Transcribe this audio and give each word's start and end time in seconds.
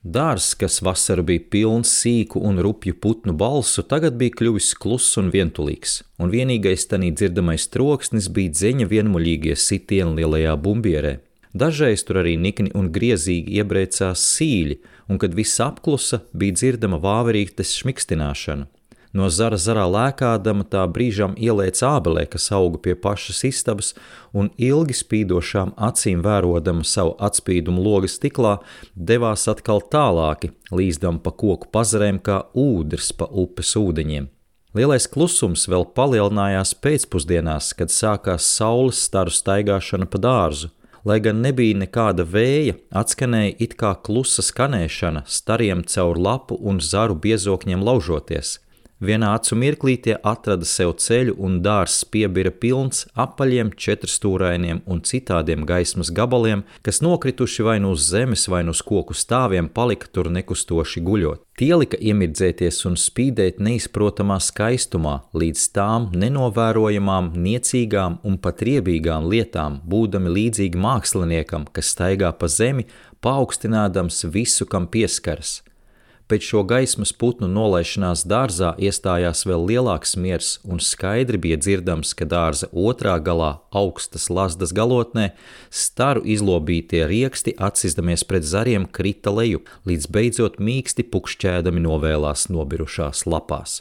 Dārzs, 0.00 0.54
kas 0.56 0.78
vasaru 0.80 1.26
bija 1.28 1.42
pilns 1.52 1.90
sīku 1.92 2.40
un 2.40 2.56
rupju 2.64 2.94
putnu 3.04 3.34
balsu, 3.36 3.82
tagad 3.84 4.14
bija 4.16 4.32
kļuvis 4.38 4.70
kluss 4.80 5.18
un 5.20 5.28
vientulīgs, 5.28 5.98
un 6.16 6.32
vienīgais 6.32 6.86
tanī 6.88 7.10
dzirdamais 7.12 7.66
troksnis 7.68 8.30
bija 8.32 8.54
dzeņa 8.54 8.86
vienmuļīgie 8.88 9.58
sitieni 9.60 10.16
lielajā 10.22 10.56
bumbierē. 10.56 11.18
Dažreiz 11.52 12.06
tur 12.08 12.22
arī 12.22 12.38
nikni 12.40 12.72
un 12.72 12.88
griezīgi 12.94 13.60
iebrēcās 13.60 14.24
sīļi, 14.38 14.78
un 15.12 15.20
kad 15.20 15.36
viss 15.36 15.60
apklusa, 15.60 16.22
bija 16.32 16.56
dzirdama 16.56 16.96
vāverītes 17.04 17.76
šmikstināšana. 17.82 18.70
No 19.12 19.26
zara 19.26 19.58
zarā 19.58 19.88
lēkādama 19.90 20.62
tā 20.70 20.84
brīžām 20.86 21.32
ielēca 21.34 21.96
ābelē, 21.96 22.28
kas 22.30 22.46
auga 22.54 22.78
pie 22.78 22.94
pašas 22.94 23.42
istabas, 23.48 23.88
un 24.30 24.52
ilgi 24.54 24.94
spīdošām 24.94 25.72
acīm 25.74 26.22
vērodama 26.22 26.86
savu 26.86 27.16
atspīdumu 27.18 27.82
logas 27.82 28.14
stiklā, 28.20 28.60
devās 28.94 29.48
atkal 29.50 29.82
tālāki, 29.82 30.52
līzdam 30.70 31.18
pa 31.24 31.34
koku 31.34 31.72
pazarēm 31.74 32.22
kā 32.22 32.44
ūdens 32.54 33.10
pa 33.18 33.26
upes 33.26 33.74
ūdeņiem. 33.80 34.30
Lielais 34.78 35.08
klusums 35.10 35.66
vēl 35.66 35.88
palielinājās 35.98 36.76
pēcpusdienās, 36.78 37.72
kad 37.74 37.90
sākās 37.90 38.46
saules 38.46 39.02
staru 39.08 39.34
staigāšana 39.34 40.06
pa 40.06 40.22
dārzu. 40.22 40.70
Lai 41.02 41.16
gan 41.18 41.40
nebija 41.42 41.74
nekāda 41.80 42.22
vēja, 42.22 42.76
atskanēja 42.94 43.56
it 43.58 43.74
kā 43.80 43.96
klusa 44.06 44.44
skanēšana, 44.46 45.24
stariem 45.26 45.82
caur 45.90 46.20
lapu 46.20 46.54
un 46.60 46.78
zaru 46.78 47.18
biezokņiem 47.18 47.82
laužoties. 47.82 48.60
Vienā 49.00 49.30
acu 49.32 49.56
mirklī 49.56 49.94
tie 50.04 50.18
atrada 50.28 50.66
sev 50.68 50.90
ceļu, 51.00 51.32
un 51.40 51.54
dārzs 51.64 52.02
piebira 52.12 52.50
pilns 52.52 53.06
apaļiem, 53.16 53.70
četrstūrainiem 53.72 54.82
un 54.84 55.00
citādiem 55.00 55.64
gaismas 55.64 56.10
gabaliem, 56.12 56.66
kas 56.84 57.00
nokrituši 57.00 57.64
vai 57.64 57.78
nu 57.80 57.94
uz 57.96 58.10
zemes, 58.12 58.44
vai 58.52 58.60
nu 58.66 58.74
uz 58.76 58.82
koku 58.84 59.16
stāviem, 59.16 59.70
palika 59.72 60.10
tur 60.12 60.28
nekustoši 60.28 61.00
guļot. 61.06 61.40
Tie 61.56 61.70
lika 61.80 61.96
iemirdzēties 61.96 62.82
un 62.90 63.00
spīdēt 63.00 63.56
neizprotamā 63.64 64.36
skaistumā, 64.44 65.16
līdz 65.32 65.64
tām 65.76 66.10
nenovērojamām, 66.20 67.32
niecīgām 67.40 68.20
un 68.28 68.36
pat 68.36 68.60
riebīgām 68.68 69.32
lietām, 69.32 69.80
būdami 69.88 70.36
līdzīgi 70.36 70.76
māksliniekam, 70.76 71.64
kas 71.72 71.96
staigā 71.96 72.34
pa 72.36 72.52
zemi, 72.52 72.84
paaugstinādams 73.24 74.26
visu, 74.28 74.68
kam 74.68 74.92
pieskaras. 74.92 75.62
Pēc 76.30 76.44
šo 76.46 76.60
gaismas 76.62 77.10
putnu 77.10 77.48
nolaišanās 77.50 78.20
dārzā 78.30 78.68
iestājās 78.78 79.40
vēl 79.50 79.64
lielāks 79.66 80.14
miers, 80.14 80.52
un 80.62 80.78
skaidri 80.78 81.40
bija 81.42 81.58
dzirdams, 81.58 82.12
ka 82.14 82.28
dārza 82.30 82.68
otrā 82.70 83.16
galā, 83.18 83.50
augstas 83.74 84.28
lasdas 84.30 84.70
galotnē, 84.70 85.32
staru 85.74 86.22
izlobītie 86.22 87.02
rieksti, 87.10 87.58
atsizdamies 87.58 88.22
pret 88.22 88.46
zariem, 88.46 88.86
krita 88.86 89.34
leju, 89.34 89.64
līdz 89.90 90.10
beidzot 90.14 90.62
mīksti 90.62 91.10
pukšķēdami 91.10 91.82
novēlās 91.90 92.46
nobirušās 92.54 93.26
lapās. 93.26 93.80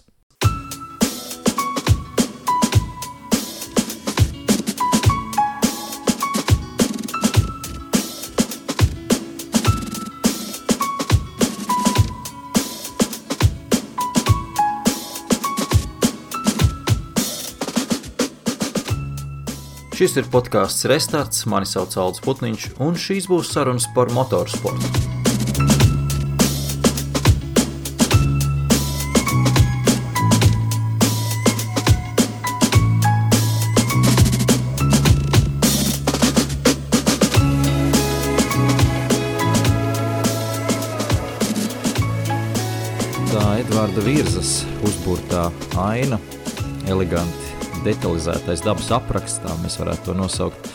Šis 20.00 20.14
ir 20.16 20.28
podkāsts 20.31 20.86
Restarts, 20.88 21.42
mani 21.52 21.67
sauc 21.67 21.92
Alans 22.00 22.22
Putniņš, 22.23 22.69
un 22.80 22.95
šīs 22.95 23.25
būs 23.28 23.50
sarunas 23.52 23.83
par 23.92 24.08
motorsportu. 24.16 24.88
Tā 43.33 43.45
Edvarda 43.65 44.08
Virzas 44.08 44.61
uzbūrtā 44.80 45.49
aina, 45.92 46.23
eleganti 46.88 47.48
detalizētais 47.85 48.63
dabas 48.65 48.89
apraksts, 48.95 49.41
tā 49.43 49.55
mēs 49.63 49.79
varētu 49.79 50.09
to 50.09 50.15
nosaukt, 50.17 50.69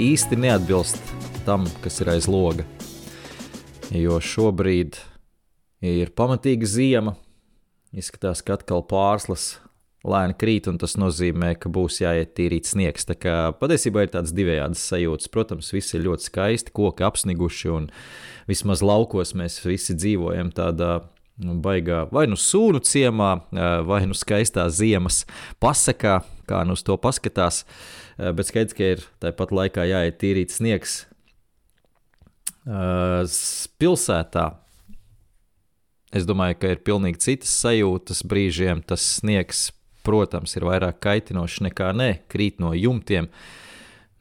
īsti 0.00 0.38
neatbilst 0.40 1.00
tam, 1.46 1.66
kas 1.84 2.00
ir 2.02 2.12
aiz 2.14 2.28
loga. 2.30 2.66
Jo 3.90 4.20
šobrīd 4.22 4.98
ir 5.82 6.12
pamatīga 6.14 6.68
ziema, 6.68 7.16
izskatās, 7.96 8.44
ka 8.46 8.58
atkal 8.58 8.84
pārslas 8.86 9.56
lēni 10.06 10.36
krīt, 10.40 10.68
un 10.70 10.78
tas 10.80 10.96
nozīmē, 11.00 11.54
ka 11.60 11.72
būs 11.72 12.00
jāiet 12.02 12.32
tīrīt 12.38 12.68
sniegs. 12.70 13.06
Tā 13.08 13.16
kā 13.20 13.36
patiesībā 13.60 14.06
ir 14.06 14.12
tāds 14.14 14.34
divējādas 14.36 14.84
sajūtas. 14.92 15.30
Protams, 15.32 15.72
viss 15.74 15.96
ir 15.96 16.06
ļoti 16.06 16.30
skaisti, 16.30 16.74
koki 16.76 17.04
apsniguši, 17.06 17.72
un 17.74 17.90
vismaz 18.48 18.84
laukos 18.84 19.34
mēs 19.36 19.60
visi 19.66 19.96
dzīvojam 19.98 20.54
tādā 20.56 21.00
baigā 21.40 22.04
vai 22.12 22.26
nu 22.30 22.38
sūnu 22.38 22.82
ciemā, 22.84 23.30
vai 23.86 24.00
nu 24.08 24.16
skaistā 24.16 24.66
ziemas 24.72 25.24
pasakā, 25.62 26.20
kā 26.48 26.62
nu 26.66 26.76
uz 26.78 26.84
to 26.86 26.96
paskatās. 27.00 27.64
Bet 28.20 28.50
skaidrs, 28.50 28.76
ka 28.76 28.90
ir 28.96 29.04
tāpat 29.22 29.54
laikā 29.56 29.86
jāiet 29.88 30.18
tīrīt 30.20 30.52
sniegs 30.52 31.04
pilsētā. 33.80 34.50
Es 36.10 36.26
domāju, 36.26 36.58
ka 36.60 36.74
ir 36.74 36.84
pilnīgi 36.84 37.22
citas 37.22 37.54
sajūtas 37.62 38.24
brīžiem. 38.26 38.82
Tas 38.82 39.04
sniegs, 39.20 39.70
protams, 40.04 40.56
ir 40.58 40.66
vairāk 40.66 40.98
kaitinošs 41.00 41.62
nekā 41.68 41.92
ne, 41.96 42.12
krīt 42.28 42.58
no 42.60 42.74
jumtiem. 42.74 43.30
Uh, 43.30 43.69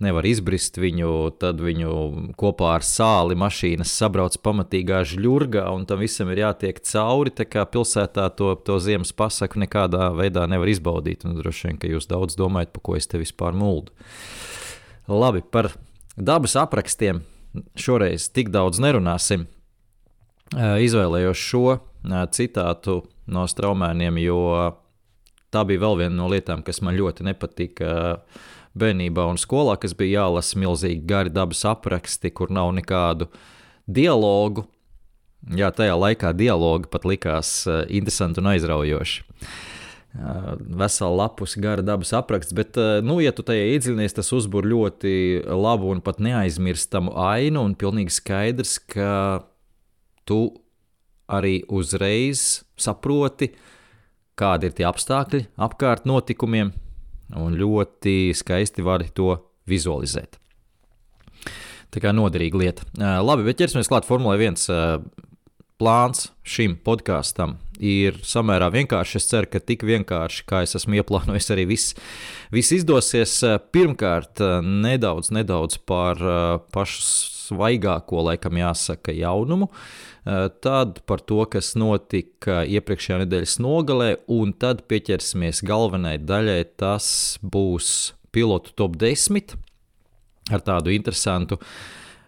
nevar 0.04 0.26
izbrist 0.28 0.78
viņu, 0.80 1.12
tad 1.42 1.60
viņu 1.64 1.92
kopā 2.40 2.74
ar 2.78 2.86
sāli 2.88 3.36
mašīnas 3.40 3.92
sabrauc 4.00 4.38
pamatīgā 4.44 5.02
žļurgā, 5.12 5.66
un 5.76 5.84
tam 5.90 6.00
visam 6.04 6.32
ir 6.32 6.44
jātiek 6.46 6.80
cauri. 6.88 7.34
Tā 7.36 7.46
kā 7.50 7.66
pilsētā 7.68 8.30
to, 8.40 8.54
to 8.64 8.80
ziemas 8.84 9.12
pasaku 9.16 9.60
nekādā 9.66 10.10
veidā 10.16 10.46
nevar 10.50 10.72
izbaudīt. 10.72 11.26
Un 11.28 11.36
droši 11.40 11.68
vien, 11.68 11.82
ka 11.82 11.92
jūs 11.92 12.08
daudz 12.12 12.40
domājat, 12.40 12.72
pa 12.76 12.84
ko 12.84 12.96
es 13.00 13.10
te 13.12 13.20
vispār 13.20 13.58
muldu. 13.58 13.92
Labi, 15.10 15.44
par 15.44 15.74
dabas 16.16 16.56
aprakstiem 16.60 17.24
šoreiz 17.80 18.30
tik 18.32 18.54
daudz 18.54 18.80
nerunāsim. 18.80 19.48
Izvēlējos 20.56 21.42
šo 21.44 21.80
citātu 22.34 23.02
no 23.30 23.44
straumēniem, 23.50 24.22
jo 24.24 24.40
tā 25.54 25.66
bija 25.68 25.84
vēl 25.84 26.00
viena 26.04 26.16
no 26.16 26.30
lietām, 26.32 26.64
kas 26.66 26.82
man 26.86 26.98
ļoti 26.98 27.26
nepatika 27.28 27.92
bērnībā 28.78 29.26
un 29.32 29.40
skolā, 29.42 29.76
kas 29.82 29.96
bija 29.98 30.26
jālasa 30.26 30.60
milzīgi 30.60 31.02
gari 31.10 31.34
dabas 31.34 31.64
apraksti, 31.68 32.32
kur 32.36 32.52
nav 32.54 32.72
nekādu 32.78 33.30
dialogu. 33.90 34.68
Jā, 35.56 35.72
tajā 35.72 35.96
laikā 35.96 36.34
dialogi 36.36 36.90
pat 36.92 37.06
likās 37.08 37.64
uh, 37.68 37.86
interesanti 37.88 38.42
un 38.42 38.52
aizraujoši. 38.52 39.24
Uh, 40.10 40.56
vesela 40.58 41.14
lapus 41.16 41.54
gara 41.62 41.86
dabas 41.86 42.12
apraksts, 42.18 42.54
bet, 42.58 42.76
uh, 42.82 42.98
nu, 43.06 43.20
ja 43.24 43.32
tu 43.36 43.46
tajā 43.46 43.70
iedziļinies, 43.76 44.18
tas 44.18 44.34
uzbūr 44.36 44.68
ļoti 44.68 45.14
labu 45.48 45.94
un 45.94 46.02
pat 46.04 46.20
neaizmirstamu 46.24 47.14
ainu, 47.14 47.64
un 47.70 47.78
pilnīgi 47.80 48.18
skaidrs, 48.18 48.80
ka 48.90 49.46
tu 50.28 50.42
arī 51.30 51.62
uzreiz 51.70 52.66
saproti, 52.80 53.54
kādi 54.40 54.70
ir 54.70 54.76
tie 54.76 54.88
apstākļi 54.90 55.46
apkārt 55.62 56.08
notikumiem, 56.10 56.74
un 57.38 57.58
ļoti 57.60 58.34
skaisti 58.38 58.86
vari 58.86 59.10
to 59.14 59.36
vizualizēt. 59.70 60.40
Tā 61.90 62.02
kā 62.04 62.14
noderīga 62.14 62.62
lieta. 62.62 62.86
Labi, 63.26 63.48
bet 63.48 63.60
ķersimies 63.62 63.90
klāt 63.90 64.06
Formulē 64.06 64.38
1. 64.38 65.10
Plāns 65.80 66.28
šim 66.44 66.76
podkāstam 66.84 67.56
ir 67.80 68.18
samērā 68.28 68.68
vienkāršs. 68.74 69.16
Es 69.16 69.30
ceru, 69.32 69.48
ka 69.48 69.62
tik 69.64 69.86
vienkārši, 69.88 70.44
kā 70.50 70.66
es 70.66 70.76
esmu 70.76 71.00
ieplānojis, 71.00 71.48
arī 71.56 71.64
viss, 71.70 71.96
viss 72.52 72.76
izdosies. 72.76 73.38
Pirmkārt, 73.74 74.44
nedaudz, 74.66 75.32
nedaudz 75.32 75.80
par 75.88 76.20
pašu 76.76 77.39
svaigāko, 77.50 78.24
laikam 78.30 78.60
jāsaka, 78.60 79.14
jaunumu. 79.16 79.70
Eh, 80.30 80.48
tad 80.62 81.02
par 81.10 81.24
to, 81.26 81.42
kas 81.50 81.74
notika 81.80 82.62
iepriekšējā 82.68 83.24
nedēļas 83.24 83.58
nogalē, 83.64 84.10
un 84.36 84.54
tad 84.54 84.84
pieķersimies 84.92 85.64
galvenai 85.66 86.18
daļai. 86.22 86.62
Tas 86.80 87.40
būs 87.42 88.14
pilotu 88.36 88.76
top 88.78 89.00
10 89.02 89.56
ar 90.50 90.64
tādu 90.66 90.94
interesantu, 90.94 91.60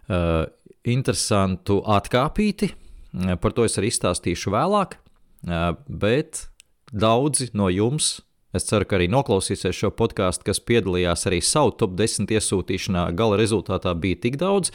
uh, 0.08 0.44
interesantu 0.86 1.80
atkāpīti. 1.82 2.70
Eh, 2.70 3.36
par 3.36 3.54
to 3.54 3.66
es 3.66 3.78
arī 3.78 3.90
izstāstīšu 3.90 4.52
vēlāk, 4.54 4.94
uh, 4.94 5.74
bet 5.86 6.46
daudzi 6.92 7.50
no 7.54 7.68
jums 7.72 8.20
Es 8.52 8.66
ceru, 8.68 8.84
ka 8.84 8.98
arī 8.98 9.08
noklausīsies 9.08 9.78
šo 9.78 9.88
podkāstu, 9.96 10.44
kas 10.50 10.60
piedalījās 10.60 11.26
arī 11.30 11.40
savu 11.40 11.72
top 11.80 11.96
10 11.96 12.28
iesūtīšanā. 12.36 13.06
Gala 13.16 13.38
rezultātā 13.40 13.94
bija 13.96 14.20
tik 14.26 14.36
daudz, 14.42 14.74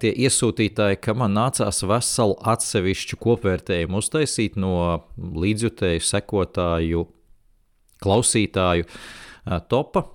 tie 0.00 0.12
iesūtītāji, 0.14 1.00
ka 1.02 1.14
man 1.18 1.34
nācās 1.36 1.82
veselu 1.82 2.38
atsevišķu 2.54 3.18
kopvērtējumu 3.26 3.98
uztaisīt 4.00 4.56
no 4.60 4.76
līdzjutēju, 5.18 6.04
sekotāju, 6.06 7.06
klausītāju 8.04 8.86
topa. 9.70 10.06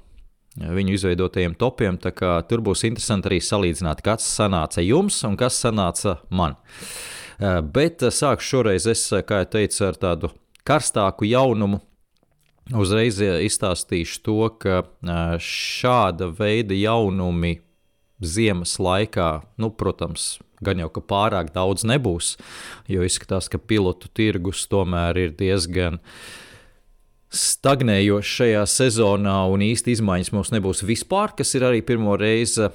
Viņu 0.52 0.98
izveidotajiem 0.98 1.54
topiem. 1.56 2.00
Tur 2.00 2.64
būs 2.64 2.84
interesanti 2.88 3.30
arī 3.30 3.38
salīdzināt, 3.44 4.02
kas 4.04 4.26
sanāca 4.28 4.84
jums 4.84 5.22
un 5.28 5.38
kas 5.40 5.60
sanāca 5.64 6.18
man. 6.28 6.58
Bet 7.72 8.04
sākšu 8.04 8.58
šoreiz, 8.58 8.88
es, 8.92 9.06
kā 9.28 9.44
jau 9.44 9.52
teicu, 9.56 9.80
ar 9.88 10.02
tādu 10.02 10.34
karstāku 10.68 11.30
jaunumu. 11.30 11.80
Uzreiz 12.72 13.18
izstāstīšu 13.20 14.22
to, 14.24 14.38
ka 14.62 14.84
šāda 15.44 16.30
veida 16.38 16.76
jaunumi 16.78 17.58
ziemas 18.22 18.78
laikā, 18.80 19.42
nu, 19.60 19.72
protams, 19.76 20.38
gan 20.64 20.80
jau 20.80 20.88
ka 20.94 21.04
pārāk 21.04 21.52
daudz 21.56 21.84
nebūs, 21.88 22.36
jo 22.92 23.04
izskatās, 23.04 23.50
ka 23.52 23.60
pilotu 23.60 24.12
tirgus 24.14 24.64
tomēr 24.72 25.20
ir 25.20 25.34
diezgan 25.36 26.00
stagnējošs 27.32 28.38
šajā 28.38 28.64
sezonā, 28.68 29.36
un 29.52 29.64
īsti 29.66 29.96
izmaiņas 29.98 30.32
mums 30.36 30.52
nebūs 30.56 30.86
vispār, 30.88 31.36
kas 31.36 31.56
ir 31.58 31.68
arī 31.68 31.84
pirmo 31.84 32.16
reizi. 32.20 32.70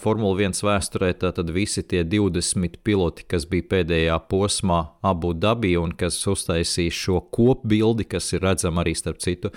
Formula 0.00 0.40
1 0.40 0.62
vēsturē 0.64 1.12
tātad 1.20 1.50
visi 1.52 1.82
tie 1.84 2.00
20 2.04 2.80
piloti, 2.86 3.26
kas 3.28 3.44
bija 3.50 3.68
pēdējā 3.74 4.16
posmā 4.30 4.80
Abu 5.04 5.34
Dabī 5.36 5.74
un 5.78 5.92
kas 5.92 6.16
uztaisīja 6.26 6.94
šo 6.96 7.20
kopbildi, 7.34 8.08
kas 8.08 8.32
ir 8.32 8.46
redzama 8.46 8.82
arī 8.82 8.96
starp 8.96 9.20
citu 9.22 9.52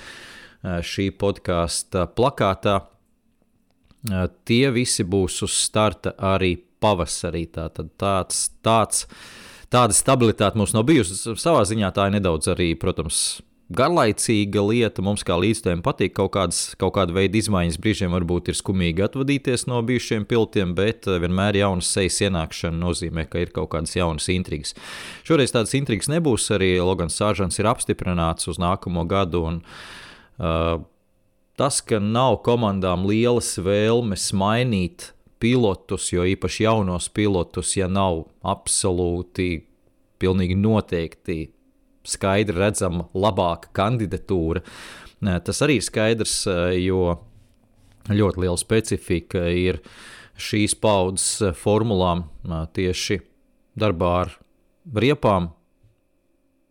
šī 0.63 1.10
podkāsta 1.16 2.04
plakātā, 2.12 2.81
Tie 4.48 4.69
visi 4.71 5.04
būs 5.04 5.42
uz 5.44 5.56
starta 5.66 6.13
arī 6.16 6.54
pavasarī. 6.80 7.44
Tātad 7.51 7.92
tāds, 8.00 8.45
tāds, 8.63 9.06
tāda 9.71 9.95
stabilitāte 9.95 10.60
mums 10.60 10.74
nav 10.75 10.86
bijusi. 10.88 11.18
Savā 11.36 11.66
ziņā 11.68 11.92
tā 11.95 12.07
ir 12.07 12.16
nedaudz 12.16 12.48
arī, 12.54 12.71
protams, 12.80 13.42
garlaicīga 13.69 14.63
lieta. 14.66 15.04
Mums 15.06 15.24
kā 15.27 15.38
līdzstājiem 15.39 15.83
patīk 15.86 16.16
kaut, 16.18 16.31
kādas, 16.36 16.62
kaut 16.81 16.95
kāda 16.98 17.16
veida 17.16 17.39
izmaiņas. 17.39 17.80
Brīžiem 17.81 18.13
varbūt 18.16 18.51
ir 18.51 18.57
skumīgi 18.57 19.06
atvadīties 19.06 19.68
no 19.69 19.81
bijušiem 19.86 20.25
piltiem, 20.30 20.74
bet 20.77 21.10
vienmēr 21.10 21.62
jaunas 21.62 21.89
sejas 21.94 22.19
ienākšana 22.27 22.81
nozīmē, 22.81 23.27
ka 23.30 23.44
ir 23.44 23.54
kaut 23.56 23.71
kādas 23.75 23.95
jaunas 23.98 24.30
intrigas. 24.33 24.75
Šoreiz 25.27 25.54
tādas 25.56 25.75
intrigas 25.77 26.10
nebūs. 26.12 26.50
Arī 26.56 26.75
Logans 26.81 27.18
Sāžants 27.19 27.62
ir 27.62 27.69
apstiprināts 27.69 28.50
uz 28.50 28.62
nākamo 28.62 29.06
gadu. 29.10 29.45
Un, 29.51 29.62
uh, 30.42 30.80
Tas, 31.60 31.81
ka 31.83 31.98
nav 32.00 32.38
komandām 32.45 33.01
lielas 33.04 33.57
vēlmes 33.60 34.30
mainīt 34.31 35.10
pilotus, 35.44 36.06
jo 36.13 36.24
īpaši 36.24 36.63
jaunos 36.63 37.10
pilotus, 37.12 37.74
ja 37.75 37.89
nav 37.92 38.21
absolūti, 38.48 39.66
pilnīgi 40.24 40.56
noteikti 40.56 41.36
skaidri 42.09 42.57
redzama 42.59 43.07
labāka 43.13 43.71
kandidatūra, 43.77 44.63
tas 45.45 45.63
arī 45.65 45.79
ir 45.79 45.85
skaidrs, 45.85 46.35
jo 46.79 47.17
ļoti 48.09 48.44
liela 48.45 48.57
specifika 48.59 49.45
ir 49.53 49.81
šīs 50.39 50.75
paudzes 50.79 51.56
formulām 51.59 52.25
tieši 52.75 53.19
darbā 53.79 54.13
ar 54.23 54.35
riepām. 54.95 55.51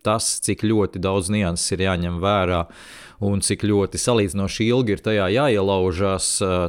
Tas, 0.03 0.37
cik 0.39 0.63
ļoti 0.63 1.01
daudz 1.03 1.27
nianses 1.33 1.73
ir 1.75 1.83
jāņem 1.83 2.21
vērā, 2.23 2.61
uh, 2.63 3.08
un 3.19 3.41
cik 3.43 3.65
ļoti 3.67 3.99
salīdzinoši 3.99 4.65
ilgi 4.71 4.93
ir 4.95 5.01
tajā 5.03 5.25
jāielaužās, 5.33 6.27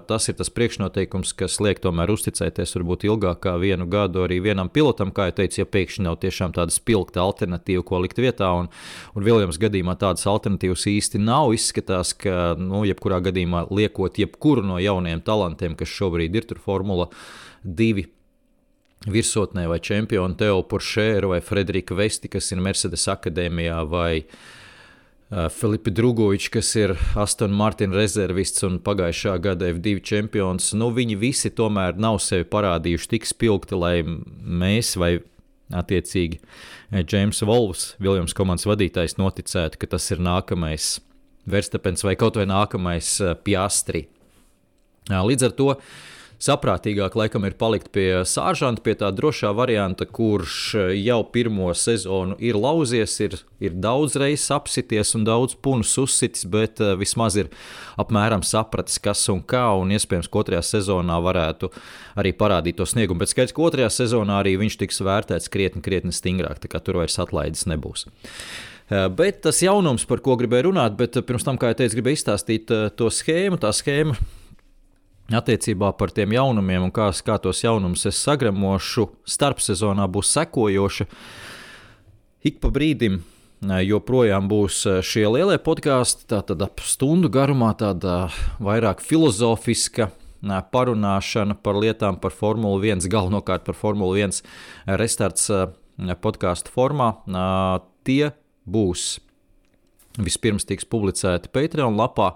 tas 0.09 0.27
ir 0.31 0.37
tas 0.41 0.51
priekšnoteikums, 0.51 1.33
kas 1.39 1.61
liek 1.63 1.79
tomēr 1.83 2.11
uzticēties 2.11 2.75
varbūt 2.75 3.07
ilgāk 3.07 3.43
kā 3.47 3.55
vienu 3.63 3.87
gadu 3.91 4.25
arī 4.25 4.41
vienam 4.43 4.71
pilotam, 4.73 5.13
kā 5.15 5.29
jau 5.29 5.37
teicu, 5.41 5.61
ja 5.63 5.69
pēkšņi 5.71 6.07
nav 6.09 6.19
tiešām 6.25 6.57
tāda 6.59 6.75
spilgta 6.75 7.23
alternatīva, 7.23 7.87
ko 7.87 8.03
likt 8.03 8.19
vietā, 8.19 8.51
un, 8.59 8.71
un 9.15 9.27
Viljams 9.27 9.61
gadījumā 9.63 9.95
tādas 10.01 10.27
alternatīvas 10.31 10.89
īsti 10.91 11.23
nav. 11.23 11.55
Izskatās, 11.55 12.13
ka, 12.19 12.57
nu, 12.59 12.83
jebkurā 12.89 13.23
gadījumā 13.31 13.69
liekot 13.71 14.19
jebkuru 14.19 14.67
no 14.67 14.83
jauniem 14.83 15.23
talantiem, 15.23 15.79
kas 15.79 15.93
šobrīd 15.95 16.35
ir 16.35 16.51
tur 16.51 16.59
Formula 16.63 17.07
2 17.63 18.09
virsotnē, 19.11 19.69
vai 19.71 19.79
čempionu 19.79 20.35
Teo 20.37 20.65
Poršēru, 20.67 21.31
vai 21.31 21.45
Frederika 21.45 21.95
Vesti, 21.97 22.29
kas 22.29 22.51
ir 22.51 22.61
Mercedes 22.65 23.07
akadēmijā, 23.09 23.85
vai 23.89 24.15
Uh, 24.21 24.60
Filipa 25.31 25.93
Drugovičs, 25.95 26.49
kas 26.51 26.73
ir 26.75 26.97
Aston 27.15 27.53
Martin 27.55 27.93
rezervists 27.95 28.65
un 28.67 28.81
pagājušā 28.83 29.37
gada 29.43 29.69
F2 29.71 30.01
čempions, 30.03 30.73
nu, 30.75 30.89
viņi 30.91 31.19
visi 31.21 31.53
tomēr 31.55 32.01
nav 32.03 32.19
sevi 32.25 32.49
parādījuši 32.51 33.11
tik 33.13 33.29
spilgti, 33.31 33.79
lai 33.79 34.01
mēs 34.03 34.97
vai 34.99 35.13
attiecīgi 35.71 36.41
Džeims 37.07 37.45
Volvs, 37.47 37.93
Viljams 38.03 38.35
komandas 38.35 38.67
vadītājs, 38.67 39.21
noticētu, 39.23 39.79
ka 39.79 39.93
tas 39.95 40.11
ir 40.11 40.23
nākamais 40.27 40.97
Verstapens 41.51 42.03
vai 42.05 42.17
kaut 42.19 42.37
vai 42.37 42.49
nākamais 42.51 43.15
uh, 43.23 43.37
Piastri. 43.39 44.09
Uh, 45.09 45.23
līdz 45.25 45.47
ar 45.47 45.55
to 45.57 45.69
saprātīgāk 46.41 47.17
laikam 47.19 47.45
ir 47.45 47.55
palikt 47.61 47.91
pie 47.93 48.23
sāržanta, 48.29 48.81
pie 48.85 48.95
tā 48.99 49.11
drošā 49.13 49.53
varianta, 49.57 50.07
kurš 50.09 50.57
eh, 50.79 50.93
jau 51.03 51.21
pirmo 51.35 51.69
sezonu 51.77 52.39
ir 52.41 52.57
lauzies, 52.57 53.17
ir, 53.21 53.37
ir 53.61 53.77
daudz 53.77 54.17
reizes 54.21 54.49
apsities 54.55 55.13
un 55.19 55.27
daudz 55.29 55.57
punus 55.61 55.93
uzsitis, 56.01 56.47
bet 56.49 56.81
uh, 56.81 56.95
vismaz 56.99 57.37
ir 57.41 57.51
apmēram 58.01 58.45
sapratis, 58.47 58.97
kas 59.03 59.27
un 59.33 59.43
kā, 59.45 59.67
un 59.77 59.93
iespējams, 59.93 60.31
ka 60.33 60.41
otrajā 60.41 60.65
sezonā 60.71 61.21
varētu 61.21 61.71
arī 62.21 62.33
parādīt 62.37 62.81
to 62.81 62.89
sniegumu. 62.89 63.21
Bet 63.21 63.35
skaidrs, 63.35 63.55
ka 63.57 63.67
otrajā 63.69 63.93
sezonā 64.01 64.41
arī 64.41 64.57
viņš 64.61 64.81
tiks 64.81 65.05
vērtēts 65.05 65.53
krietni, 65.53 65.85
krietni 65.85 66.17
stingrāk, 66.17 66.63
tā 66.63 66.73
kā 66.73 66.81
tur 66.85 67.03
vairs 67.03 67.21
atlaides 67.21 67.69
nebūs. 67.69 68.09
Eh, 68.09 69.07
bet 69.13 69.45
tas 69.45 69.61
jaunums, 69.61 70.09
par 70.09 70.25
ko 70.25 70.41
gribēju 70.41 70.71
runāt, 70.71 70.97
bet 70.97 71.21
pirms 71.29 71.45
tam, 71.45 71.61
kā 71.61 71.75
jau 71.75 71.83
teicu, 71.83 72.01
gribēju 72.01 72.23
izstāstīt 72.23 72.73
to 72.97 73.13
schēmu. 73.13 73.61
Tā 73.61 73.77
schēma 73.77 74.17
attiecībā 75.37 75.93
par 75.99 76.13
tiem 76.15 76.35
jaunumiem 76.35 76.89
un 76.89 76.95
kā, 76.95 77.11
kā 77.25 77.39
tos 77.43 77.63
jaunumus 77.65 78.07
es 78.11 78.19
sagremošu, 78.25 79.09
starpsezonā 79.29 80.07
būs 80.11 80.33
sekojoša. 80.37 81.07
Ik 82.47 82.59
pa 82.63 82.71
brīdim 82.73 83.21
joprojām 83.61 84.49
būs 84.49 84.83
šie 85.05 85.27
lielie 85.29 85.59
podkāsti, 85.61 86.27
tātad 86.33 86.63
ap 86.65 86.81
stundu 86.81 87.29
garumā, 87.33 87.75
tāda 87.77 88.31
vairāk 88.63 89.05
filozofiska 89.05 90.09
parunāšana 90.73 91.59
par 91.61 91.77
lietām, 91.77 92.17
par 92.21 92.33
Formuli 92.33 92.91
1, 92.91 93.09
galvenokārt 93.15 93.67
par 93.67 93.77
Formuli 93.77 94.25
1 94.25 94.41
restarts 95.01 95.51
podkāstu 96.25 96.73
formā. 96.73 97.13
Tie 98.09 98.33
būs 98.65 99.19
vispirms 100.21 100.65
tiks 100.67 100.89
publicēti 100.89 101.53
Patreon 101.53 101.99
lapā 101.99 102.33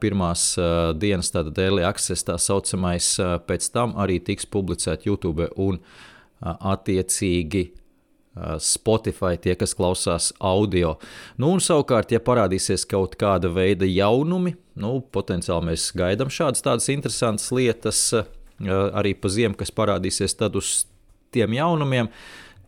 pirmās 0.00 0.54
dienas, 0.96 1.32
tātad 1.34 1.58
early 1.60 1.84
access, 1.84 2.24
tā 2.24 2.38
saucamais, 2.40 3.14
pēc 3.48 3.70
tam 3.74 3.96
arī 4.00 4.20
tiks 4.24 4.48
publicēta 4.48 5.08
YouTube 5.10 5.50
un 5.60 5.80
attiecīgi 6.40 7.66
Spotify, 8.60 9.38
tie, 9.40 9.54
kas 9.56 9.72
klausās 9.76 10.30
audio. 10.44 10.98
Nu, 11.40 11.54
un 11.56 11.62
savukārt, 11.64 12.12
ja 12.12 12.20
parādīsies 12.20 12.84
kaut 12.88 13.16
kāda 13.16 13.48
veida 13.48 13.88
jaunumi, 13.88 14.52
nu, 14.76 14.98
potenciāli 15.00 15.70
mēs 15.70 15.88
gaidām 15.96 16.28
šādas 16.32 16.64
tādas 16.64 16.90
interesantas 16.92 17.48
lietas 17.56 18.02
arī 18.60 19.14
pa 19.16 19.32
ziemu, 19.32 19.56
kas 19.56 19.72
parādīsies 19.72 20.36
tad 20.36 20.56
uz 20.60 20.82
tiem 21.32 21.56
jaunumiem. 21.56 22.12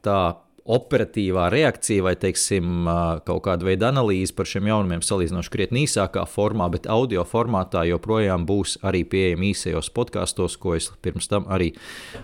Tā 0.05 0.21
operatīvā 0.69 1.47
reakcija 1.53 2.05
vai 2.05 2.15
teiksim, 2.21 2.89
kaut 3.25 3.45
kāda 3.47 3.65
veida 3.69 3.89
analīze 3.89 4.35
par 4.37 4.49
šiem 4.49 4.69
jaunumiem 4.69 5.05
salīdzinoši 5.05 5.53
krietni 5.55 5.87
īsākā 5.87 6.27
formā, 6.29 6.69
bet 6.73 6.89
audio 6.93 7.25
formātā 7.29 7.87
joprojām 7.89 8.45
būs 8.49 8.77
arī 8.85 9.05
pieejami 9.09 9.55
īsajos 9.55 9.89
podkastos, 9.97 10.59
ko 10.61 10.77
es 10.77 10.91
pirms 11.05 11.31
tam 11.33 11.49
arī 11.49 11.73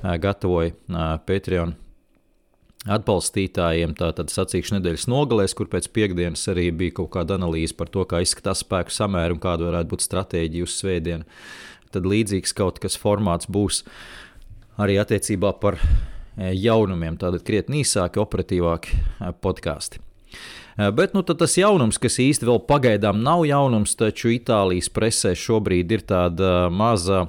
gatavoju 0.02 0.76
Patreon 1.24 1.74
atbalstītājiem. 2.84 3.94
Tātad 3.96 4.28
sacīkšu 4.28 4.76
nedēļas 4.76 5.06
nogalēs, 5.08 5.56
kur 5.56 5.70
pēc 5.72 5.88
piekdienas 5.96 6.42
arī 6.52 6.68
bija 6.68 6.98
kaut 7.00 7.14
kāda 7.16 7.38
analīze 7.38 7.72
par 7.76 7.88
to, 7.88 8.04
kā 8.04 8.20
izskatās 8.20 8.60
spēku 8.60 8.92
samēra 8.92 9.32
un 9.32 9.40
kāda 9.40 9.70
varētu 9.70 9.94
būt 9.94 10.04
stratēģija 10.04 10.66
uz 10.68 10.74
svētdienu. 10.82 11.24
Tad 11.94 12.08
līdzīgs 12.10 12.52
kaut 12.58 12.82
kas 12.82 12.98
formāts 13.00 13.48
būs 13.48 13.84
arī 14.76 14.98
attiecībā 15.00 15.54
par 15.62 15.78
jaunumiem, 16.36 17.18
tātad 17.20 17.44
krietni 17.46 17.82
īsāki, 17.84 18.20
operatīvāki 18.22 18.98
eh, 18.98 19.32
podkāsti. 19.44 20.00
Eh, 20.76 20.90
bet 20.96 21.14
nu, 21.14 21.22
tas 21.26 21.56
jaunums, 21.58 22.00
kas 22.02 22.18
īsti 22.22 22.48
vēl 22.48 22.62
pagaidām 22.68 23.22
nav 23.22 23.44
jaunums, 23.48 23.94
taču 23.98 24.32
Itālijas 24.34 24.90
presē 24.92 25.34
šobrīd 25.38 25.94
ir 25.94 26.06
tāda 26.08 26.70
maza 26.74 27.26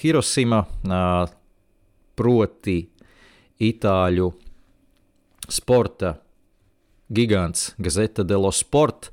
Hirosima, 0.00 0.64
proti, 2.18 2.80
itāļu 3.62 4.32
sporta 5.50 6.16
gigants 7.12 7.74
Gazeta 7.78 8.24
dello 8.26 8.50
Sport 8.54 9.10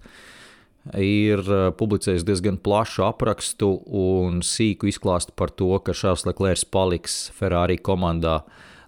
ir 0.98 1.44
publicējis 1.78 2.24
diezgan 2.28 2.60
plašu 2.64 3.04
aprakstu 3.08 3.70
un 3.86 4.42
sīku 4.46 4.88
izklāstu 4.88 5.36
par 5.36 5.52
to, 5.52 5.74
ka 5.84 5.96
Šārs 5.98 6.26
Leclerc 6.28 6.64
paliks 6.72 7.28
Ferrari 7.36 7.78
komandā 7.78 8.40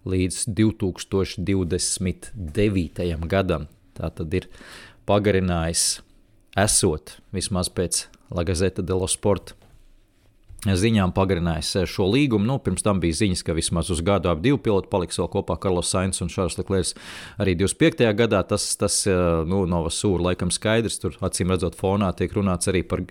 līdz 0.07 0.47
2029. 0.55 3.27
gadam. 3.27 3.67
Tā 3.97 4.09
tad 4.15 4.33
ir 4.33 4.47
pagarinājis, 5.09 6.01
esot 6.59 7.17
vismaz 7.35 7.69
pēc 7.73 8.07
Lagazeta 8.29 8.81
de 8.85 8.93
los 8.93 9.13
Sporta 9.17 9.53
ziņām 10.67 11.13
pagarinājis 11.15 11.69
eh, 11.79 11.85
šo 11.87 12.09
līgumu. 12.11 12.45
Nu, 12.45 12.57
pirms 12.59 12.83
tam 12.83 12.99
bija 12.99 13.21
ziņas, 13.21 13.43
ka 13.47 13.55
vismaz 13.55 13.89
uz 13.93 14.01
gadu 14.03 14.29
ap 14.29 14.41
divu 14.43 14.59
pilotu 14.59 14.89
paliks 14.91 15.19
vēl 15.19 15.29
kopā 15.31 15.55
Karlos 15.59 15.91
Sainz 15.91 16.19
un 16.21 16.29
Šārs 16.29 16.57
Leclerc 16.59 16.95
arī 17.39 17.55
25. 17.55 18.03
gadā. 18.19 18.43
Tas, 18.47 18.67
tas 18.79 19.01
eh, 19.07 19.15
nu, 19.47 19.63
Nova 19.69 19.91
Sūra 19.93 20.31
laikam 20.31 20.51
skaidrs. 20.51 20.99
Tur 20.99 21.15
acīm 21.23 21.53
redzot, 21.53 21.79
fonā 21.79 22.11
tiek 22.17 22.33
runāts 22.35 22.71
arī 22.71 22.83
par 22.83 23.05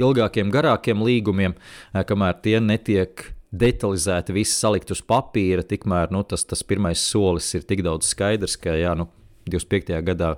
ilgākiem, 0.00 0.52
garākiem 0.54 1.04
līgumiem, 1.04 1.56
eh, 1.92 2.04
kamēr 2.08 2.40
tie 2.44 2.60
netiek 2.60 3.33
detalizēti, 3.60 4.34
visi 4.34 4.54
salikt 4.56 4.92
uz 4.94 5.02
papīra. 5.04 5.64
Tikmēr 5.66 6.12
nu, 6.14 6.22
tas, 6.28 6.44
tas 6.48 6.64
pirmais 6.66 7.02
solis 7.02 7.50
ir 7.56 7.66
tik 7.68 7.84
daudz 7.86 8.08
skaidrs, 8.10 8.56
ka 8.60 8.76
jā, 8.78 8.94
nu, 8.98 9.08
25. 9.50 9.92
gadā 10.06 10.34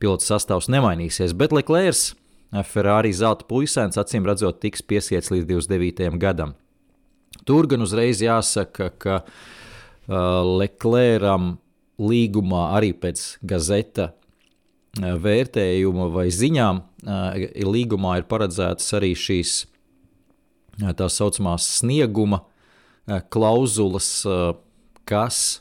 pilotu 0.00 0.26
sastāvs 0.26 0.70
nemainīsies. 0.72 1.34
Bet 1.36 1.54
Leclerc 1.54 2.14
Ferrari 2.66 3.12
zelta 3.16 3.46
puisēns 3.48 3.98
acīm 4.00 4.26
redzot 4.26 4.60
tiks 4.62 4.84
piesiets 4.86 5.32
līdz 5.32 5.48
29. 5.50 6.18
gadam. 6.22 6.54
Tur 7.46 7.68
gan 7.70 7.84
uzreiz 7.84 8.22
jāsaka, 8.24 8.90
ka 8.96 9.20
uh, 9.22 10.56
Leclercam 10.62 11.56
līgumā 12.00 12.70
arī 12.78 12.92
pēc 12.96 13.24
gazeta 13.46 14.10
uh, 14.10 15.16
vērtējuma 15.20 16.10
vai 16.14 16.28
ziņām 16.32 16.82
līgumā 17.66 18.16
ir 18.18 18.24
paredzētas 18.26 18.88
arī 18.98 19.12
šīs 19.14 19.58
tā 20.96 21.06
saucamās 21.12 21.66
snieguma 21.78 22.42
klauzulas, 23.32 24.10
uh, 24.28 24.54
kas 25.06 25.60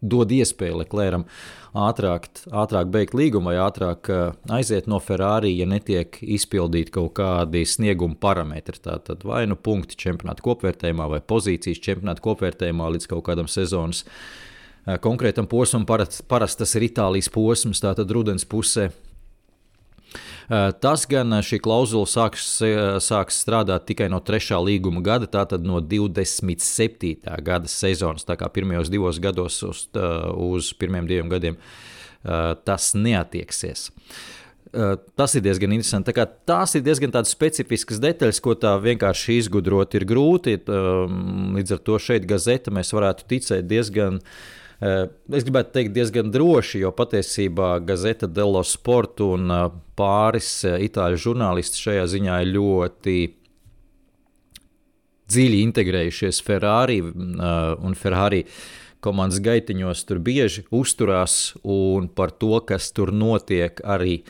dod 0.00 0.32
iespēju 0.32 0.82
Leclercam 0.82 1.24
ātrāk, 1.76 2.28
ātrāk 2.52 2.90
beigt 2.92 3.14
līgumu 3.16 3.50
vai 3.50 3.58
ātrāk 3.60 4.08
aiziet 4.52 4.88
no 4.88 5.00
Ferrari, 5.02 5.52
ja 5.58 5.66
netiek 5.68 6.18
izpildīti 6.22 6.94
kaut 6.94 7.14
kādi 7.18 7.64
snieguma 7.68 8.16
parametri. 8.20 8.80
Tātad 8.82 9.24
vai 9.28 9.44
nu 9.48 9.56
punkti 9.56 9.98
čempionāta 10.00 10.44
kopvērtējumā, 10.46 11.08
vai 11.12 11.20
pozīcijas 11.20 11.82
čempionāta 11.84 12.24
kopvērtējumā 12.24 12.90
līdz 12.96 13.10
kaut 13.12 13.26
kādam 13.28 13.50
sezonas 13.50 14.04
konkrētam 15.02 15.48
posmam. 15.50 15.86
Parasti 15.88 16.24
parast 16.28 16.62
tas 16.62 16.76
ir 16.78 16.88
Itālijas 16.88 17.32
posms, 17.32 17.82
tātad 17.84 18.12
rudens 18.14 18.46
pusē. 18.48 18.90
Eh, 20.46 20.68
tas 20.78 21.02
gan 21.10 21.34
eh, 21.34 21.42
šī 21.42 21.58
klauzula 21.58 22.06
sāks, 22.06 22.46
eh, 22.62 23.00
sāks 23.02 23.40
strādāt 23.42 23.88
tikai 23.88 24.06
no 24.12 24.20
3. 24.22 24.60
līguma 24.62 25.02
gada, 25.02 25.26
tātad 25.26 25.66
no 25.66 25.80
27. 25.82 27.18
gada 27.42 27.70
sezonas. 27.70 28.26
Tā 28.28 28.36
kā 28.38 28.48
pirmajos 28.54 28.92
divos 28.92 29.18
gados 29.22 29.58
uz, 29.66 29.88
uz 29.90 30.72
pirmiem 30.78 31.06
diviem 31.10 31.30
gadiem 31.32 31.60
tas 32.66 32.88
neatieksies. 32.98 33.84
Tas 35.14 35.34
ir 35.38 35.44
diezgan 35.44 35.70
interesanti. 35.76 36.10
Tā 36.10 36.24
tās 36.26 36.72
ir 36.74 36.82
diezgan 36.82 37.12
specifiskas 37.28 38.00
detaļas, 38.02 38.40
ko 38.42 38.56
tā 38.58 38.72
vienkārši 38.82 39.36
izgudrot 39.44 39.94
ir 39.94 40.06
grūti. 40.10 40.56
Līdz 40.66 41.76
ar 41.76 41.84
to 41.86 42.00
šeit 42.02 42.26
gazeta 42.26 42.74
mēs 42.74 42.90
varētu 42.96 43.28
ticēt 43.30 43.68
diezgan 43.70 44.18
uh, 44.18 44.55
es 44.80 45.44
gribētu 45.46 45.72
teikt, 45.72 45.94
diezgan 45.96 46.30
droši, 46.32 46.82
jo 46.82 46.92
patiesībā 46.92 47.78
Gazeta 47.86 48.28
dello 48.28 48.60
Sport 48.66 49.22
un 49.24 49.52
eh, 49.52 49.68
pāris 49.96 50.50
eh, 50.68 50.82
itāļu 50.88 51.20
žurnālisti 51.28 51.80
šajā 51.80 52.06
ziņā 52.12 52.40
ir 52.44 52.52
ļoti 52.58 53.18
dziļi 55.32 55.62
integrējušies 55.66 56.42
Ferrari 56.46 57.00
un 57.02 57.96
Ferrari 57.98 58.44
komandas 59.02 59.40
gaitiņos 59.42 60.04
tur 60.06 60.20
bieži 60.22 60.62
uzturās 60.70 61.56
un 61.66 62.06
par 62.06 62.30
to, 62.30 62.60
kas 62.68 62.92
tur 62.94 63.10
notiek, 63.10 63.80
arī 63.82 64.20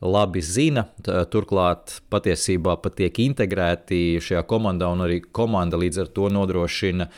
labi 0.00 0.40
zina. 0.40 0.86
Turklāt 1.04 1.98
patiesībā 2.12 2.78
pat 2.80 2.96
tiek 3.02 3.20
integrēti 3.26 4.16
šajā 4.24 4.46
komandā, 4.48 4.88
un 4.92 5.04
arī 5.04 5.20
komanda 5.20 5.76
līdz 5.80 6.06
ar 6.06 6.12
to 6.16 6.32
nodrošina 6.32 7.10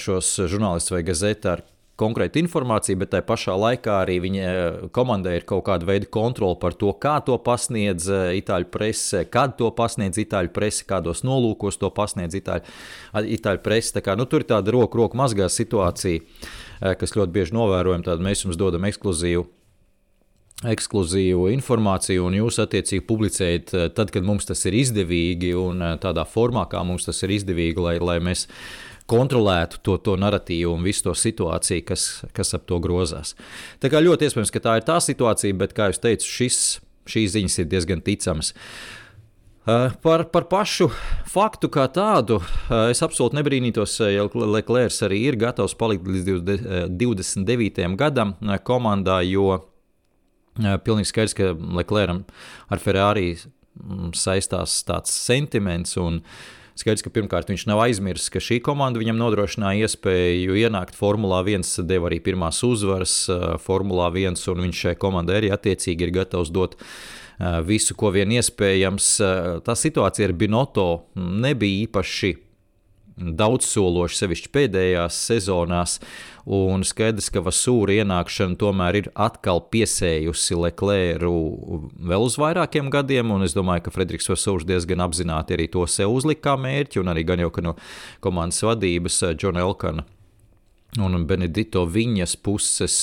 šos 0.00 0.32
žurnālistus 0.48 0.96
vai 0.96 1.04
gazeti 1.04 1.52
ar 1.52 1.64
konkrēta 2.00 2.40
informācija, 2.40 2.98
bet 3.00 3.12
tajā 3.14 3.24
pašā 3.26 3.54
laikā 3.56 3.94
arī 4.02 4.18
viņa 4.24 4.44
eh, 4.44 4.78
komandai 4.94 5.38
ir 5.38 5.46
kaut 5.48 5.64
kāda 5.68 5.88
veida 5.88 6.08
kontrole 6.12 6.58
par 6.60 6.76
to, 6.76 6.92
kā 7.00 7.16
to 7.24 7.38
pasniedz 7.42 8.08
eh, 8.12 8.36
itāļu 8.42 8.70
prese, 8.72 9.24
kad 9.32 9.56
to 9.58 9.70
pasniedz 9.76 10.20
itāļu 10.20 10.52
prese, 10.56 10.84
kādos 10.88 11.24
nolūkos 11.26 11.80
to 11.80 11.90
pasniedz 11.96 12.36
itāļu, 12.36 12.76
itāļu 13.38 13.64
prese. 13.64 14.04
Kā, 14.04 14.16
nu, 14.18 14.28
tur 14.28 14.44
ir 14.44 14.50
tāda 14.52 14.74
roku, 14.76 15.00
roku 15.00 15.18
mazgā 15.18 15.48
situācija, 15.52 16.20
eh, 16.20 16.96
kas 17.00 17.16
ļoti 17.16 17.32
bieži 17.32 17.56
novērojama. 17.56 18.10
Tad 18.12 18.24
mēs 18.24 18.44
jums 18.44 18.60
dodam 18.60 18.88
ekskluzīvu 18.88 19.48
ekskluzīvu 20.64 21.50
informāciju, 21.52 22.22
un 22.24 22.38
jūs 22.38 22.56
attiecīgi 22.62 23.04
publicējat 23.04 23.74
tad, 23.92 24.08
kad 24.08 24.24
mums 24.24 24.48
tas 24.48 24.62
ir 24.64 24.72
izdevīgi, 24.78 25.50
un 25.60 25.84
tādā 26.00 26.24
formā, 26.24 26.62
kā 26.72 26.80
mums 26.80 27.04
tas 27.04 27.20
ir 27.26 27.34
izdevīgi, 27.34 27.76
lai, 27.76 27.98
lai 28.00 28.16
mēs 28.24 28.46
kontrolētu 29.10 29.80
to, 29.86 29.96
to 30.02 30.16
narratīvu 30.18 30.74
un 30.74 30.84
visu 30.86 31.06
to 31.06 31.14
situāciju, 31.16 31.84
kas, 31.86 32.06
kas 32.36 32.54
ap 32.58 32.66
to 32.68 32.78
grozās. 32.82 33.34
Tā 33.82 33.90
kā 33.92 34.02
ļoti 34.02 34.26
iespējams, 34.26 34.52
ka 34.54 34.62
tā 34.64 34.76
ir 34.80 34.86
tā 34.86 34.98
situācija, 35.02 35.56
bet, 35.58 35.74
kā 35.76 35.90
jau 35.90 36.00
teicu, 36.08 36.28
šis, 36.40 36.60
šīs 37.10 37.36
ziņas 37.36 37.60
ir 37.62 37.68
diezgan 37.70 38.02
ticamas. 38.06 38.52
Uh, 39.66 39.90
par, 39.98 40.22
par 40.30 40.44
pašu 40.46 40.86
faktu 41.26 41.66
kā 41.74 41.88
tādu 41.90 42.36
uh, 42.38 42.84
es 42.92 43.00
absolūti 43.02 43.34
nebrīnītos, 43.34 43.96
uh, 43.98 44.10
ja 44.14 44.26
Leclerc 44.30 44.94
arī 45.02 45.24
ir 45.26 45.38
gatavs 45.40 45.74
palikt 45.78 46.06
līdz 46.06 46.44
29. 46.94 47.88
gadam 47.98 48.36
komandā, 48.62 49.24
jo 49.26 49.56
pilnīgi 50.54 51.10
skaidrs, 51.10 51.34
ka 51.34 51.50
Leclercam 51.80 52.22
ar 52.70 52.82
Ferrari 52.84 53.32
mm, 53.34 54.14
saistās 54.14 54.78
tāds 54.86 55.18
sentiments 55.26 55.98
un 55.98 56.22
uh, 56.22 56.38
Skaidrs, 56.76 57.00
ka 57.06 57.12
pirmkārt 57.12 57.48
viņš 57.48 57.62
nav 57.70 57.80
aizmirsis, 57.86 58.28
ka 58.32 58.40
šī 58.42 58.58
komanda 58.64 59.00
viņam 59.00 59.16
nodrošināja 59.16 59.86
iespēju 59.86 60.58
ienākt 60.60 60.98
Formulā 60.98 61.40
1, 61.40 61.64
deva 61.88 62.10
arī 62.10 62.18
pirmās 62.20 62.60
uzvaras 62.66 63.14
Formulā 63.64 64.10
1, 64.12 64.36
un 64.52 64.64
viņš 64.66 64.82
šai 64.84 64.96
komandai 65.00 65.38
arī 65.40 65.52
attiecīgi 65.56 66.04
ir 66.04 66.12
gatavs 66.18 66.52
dot 66.52 66.76
visu, 67.64 67.96
ko 67.96 68.12
vien 68.12 68.32
iespējams. 68.36 69.08
Tā 69.64 69.76
situācija 69.76 70.28
ar 70.28 70.36
Binoto 70.36 70.88
nebija 71.16 71.86
īpaši 71.86 72.34
daudzsološi, 73.16 74.20
sevišķi 74.20 74.52
pēdējās 74.52 75.20
sezonās. 75.30 75.98
Un 76.46 76.84
skaidrs, 76.86 77.26
ka 77.34 77.40
Vasūra 77.42 77.96
ienākšana 78.04 78.54
tomēr 78.60 79.00
ir 79.00 79.08
atkal 79.18 79.64
piesējusi 79.66 80.54
Leclercu 80.62 81.32
vēl 82.06 82.26
uz 82.26 82.36
vairākiem 82.38 82.90
gadiem. 82.94 83.34
Es 83.42 83.56
domāju, 83.56 83.88
ka 83.88 83.94
Frederiks 83.94 84.30
Vasūrs 84.30 84.66
diezgan 84.68 85.02
apzināti 85.02 85.58
arī 85.58 85.66
to 85.66 85.82
sev 85.90 86.14
uzlika 86.14 86.52
kā 86.52 86.58
mērķi, 86.62 87.02
un 87.02 87.10
arī 87.10 87.26
gan 87.26 87.42
jau 87.42 87.50
no 87.66 87.74
komandas 88.22 88.62
vadības 88.62 89.24
Džona 89.34 89.66
Elkana 89.66 90.06
Un 91.02 91.26
Benedito 91.28 91.82
viņas 91.88 92.36
puses 92.44 92.94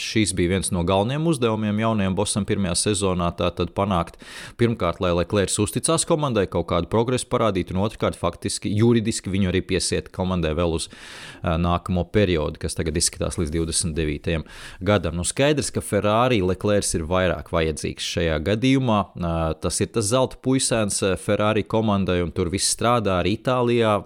šis 0.00 0.32
bija 0.36 0.54
viens 0.54 0.70
no 0.72 0.82
galvenajiem 0.86 1.26
uzdevumiem 1.28 1.82
jaunajam 1.82 2.16
bosam 2.16 2.46
pirmajā 2.48 2.76
sezonā. 2.86 3.28
Tātad 3.36 3.74
panākt, 3.76 4.16
pirmkārt, 4.60 5.02
lai 5.04 5.12
Leclerc 5.18 5.52
uzticās 5.60 6.06
komandai, 6.08 6.46
kaut 6.48 6.68
kādu 6.70 6.88
progresu 6.92 7.28
parādīt, 7.32 7.74
un 7.74 7.82
otrkārt, 7.84 8.16
faktiski 8.16 8.72
juridiski 8.72 9.32
viņu 9.32 9.50
arī 9.52 9.62
piesiet 9.68 10.08
komandai 10.16 10.54
vēl 10.56 10.78
uz 10.78 10.88
nākamo 11.44 12.06
periodu, 12.14 12.60
kas 12.62 12.78
tagad 12.78 12.96
izskatās 12.96 13.36
līdz 13.40 13.52
29. 13.58 14.40
gadam. 14.86 15.20
Nu, 15.20 15.26
skaidrs, 15.26 15.70
ka 15.74 15.84
Ferrari 15.84 16.40
Leclerc 16.44 16.88
ir 16.96 17.06
vairāk 17.10 17.52
vajadzīgs 17.52 18.10
šajā 18.16 18.40
gadījumā. 18.48 19.00
Tas 19.60 19.84
ir 19.84 19.92
tas 19.92 20.08
zelta 20.08 20.40
puisēns 20.40 21.02
Ferrari 21.20 21.66
komandai, 21.68 22.22
un 22.24 22.32
tur 22.32 22.52
viss 22.52 22.72
strādā 22.72 23.20
arī 23.20 23.36
Itālijā. 23.36 23.98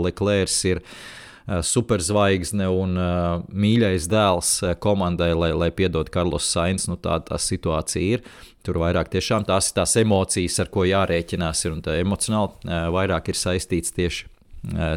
Leclerc 0.00 0.60
ir 0.70 0.80
Eh, 0.80 1.19
superzvaigzne 1.66 2.68
un 2.70 2.94
uh, 3.00 3.40
mīļais 3.50 4.06
dēls 4.10 4.50
eh, 4.62 4.76
komandai, 4.78 5.32
lai, 5.34 5.50
lai 5.56 5.70
piedod 5.74 6.10
Karlos 6.12 6.46
Sainz. 6.46 6.86
Nu, 6.90 6.98
tā 7.00 7.18
tā 7.26 7.40
situācija 7.40 8.18
ir. 8.18 8.22
Tur 8.66 8.78
vairāk 8.82 9.10
tiešām 9.10 9.48
tās 9.48 9.70
ir 9.70 9.78
tās 9.80 9.96
emocijas, 9.98 10.60
ar 10.62 10.70
ko 10.70 10.84
jārēķinās. 10.86 11.64
Ir, 11.66 11.74
un 11.78 11.82
tā 11.84 11.96
emocionāli 12.02 12.78
vairāk 12.94 13.32
ir 13.32 13.40
saistīts 13.40 13.96
tieši 13.96 14.28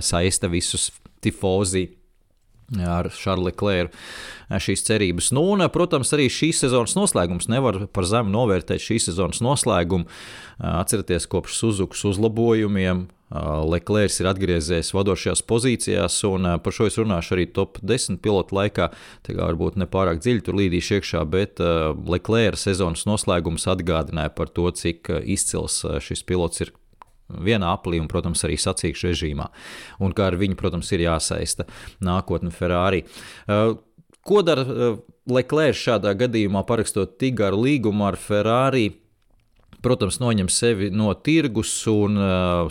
saista 0.03 0.49
visus 0.51 0.89
tifozī 1.23 1.87
ar 2.83 3.07
Šarlu 3.13 3.47
Leclerc 3.47 3.95
šīs 4.61 4.83
cerības. 4.87 5.31
Nu, 5.35 5.45
un, 5.53 5.63
protams, 5.73 6.11
arī 6.15 6.27
šīs 6.31 6.63
sezonas 6.65 6.95
noslēgums 6.97 7.49
nevar 7.51 7.85
par 7.93 8.07
zemu 8.09 8.33
novērtēt 8.33 8.83
šīs 8.83 9.09
sezonas 9.09 9.41
noslēgumu. 9.45 10.09
Atcerieties, 10.59 11.27
kopš 11.31 11.57
Suzukas 11.61 12.03
uzlabojumiem 12.11 13.07
Leclerc 13.33 14.13
ir 14.21 14.27
atgriezies 14.29 14.91
vadošajās 14.93 15.41
pozīcijās, 15.49 16.19
un 16.29 16.45
par 16.61 16.75
šo 16.75 16.85
es 16.85 16.99
runāšu 17.01 17.33
arī 17.33 17.47
top 17.49 17.79
10 17.81 18.19
pilotu 18.21 18.53
laikā. 18.59 18.91
Tā 19.25 19.33
kā 19.33 19.47
varbūt 19.47 19.79
ne 19.81 19.87
pārāk 19.89 20.21
dziļi 20.21 20.45
tur 20.45 20.59
līdīšu 20.59 20.99
iekšā, 20.99 21.23
bet 21.33 21.61
Leclerc 22.13 22.61
sezonas 22.61 23.07
noslēgums 23.09 23.65
atgādināja 23.73 24.35
par 24.37 24.53
to, 24.53 24.69
cik 24.69 25.09
izcils 25.25 25.81
šis 26.05 26.21
pilots 26.29 26.61
ir 26.61 26.75
vienā 27.33 27.71
aplī 27.73 27.97
un, 28.03 28.09
protams, 28.11 28.43
arī 28.45 28.59
sacīkšu 28.61 29.09
režīmā. 29.09 29.49
Un 30.03 30.13
kā 30.13 30.29
ar 30.29 30.37
viņu, 30.37 30.59
protams, 30.59 30.91
ir 30.93 31.07
jāsaista 31.07 31.65
nākotne 32.05 32.53
Ferrari. 32.53 33.01
Ko 34.23 34.41
dara 34.45 34.93
Leclerc 35.25 35.79
šādā 35.79 36.13
gadījumā, 36.19 36.61
parakstot 36.67 37.17
tik 37.17 37.39
garu 37.41 37.63
līgumu 37.65 38.05
ar 38.11 38.19
Ferrari? 38.19 38.91
Protams, 39.83 40.19
noņem 40.23 40.49
sevi 40.51 40.89
no 40.93 41.11
tirgus 41.13 41.71
un 41.91 42.17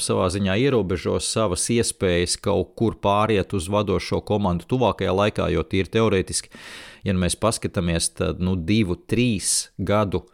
savā 0.02 0.28
ziņā 0.33 0.57
ierobežo 0.64 1.19
savas 1.23 1.69
iespējas 1.73 2.38
kaut 2.42 2.75
kur 2.78 2.97
pāriet 3.02 3.54
uz 3.57 3.69
vadošo 3.73 4.23
komandu 4.26 4.69
tuvākajā 4.73 5.14
laikā, 5.19 5.49
jo 5.52 5.64
tīri 5.66 5.92
teorētiski, 5.92 6.52
ja 7.07 7.14
mēs 7.16 7.38
paskatāmies, 7.38 8.12
tad 8.19 8.42
nu, 8.42 8.57
divu, 8.57 8.97
trīs 8.97 9.73
gadu 9.78 10.25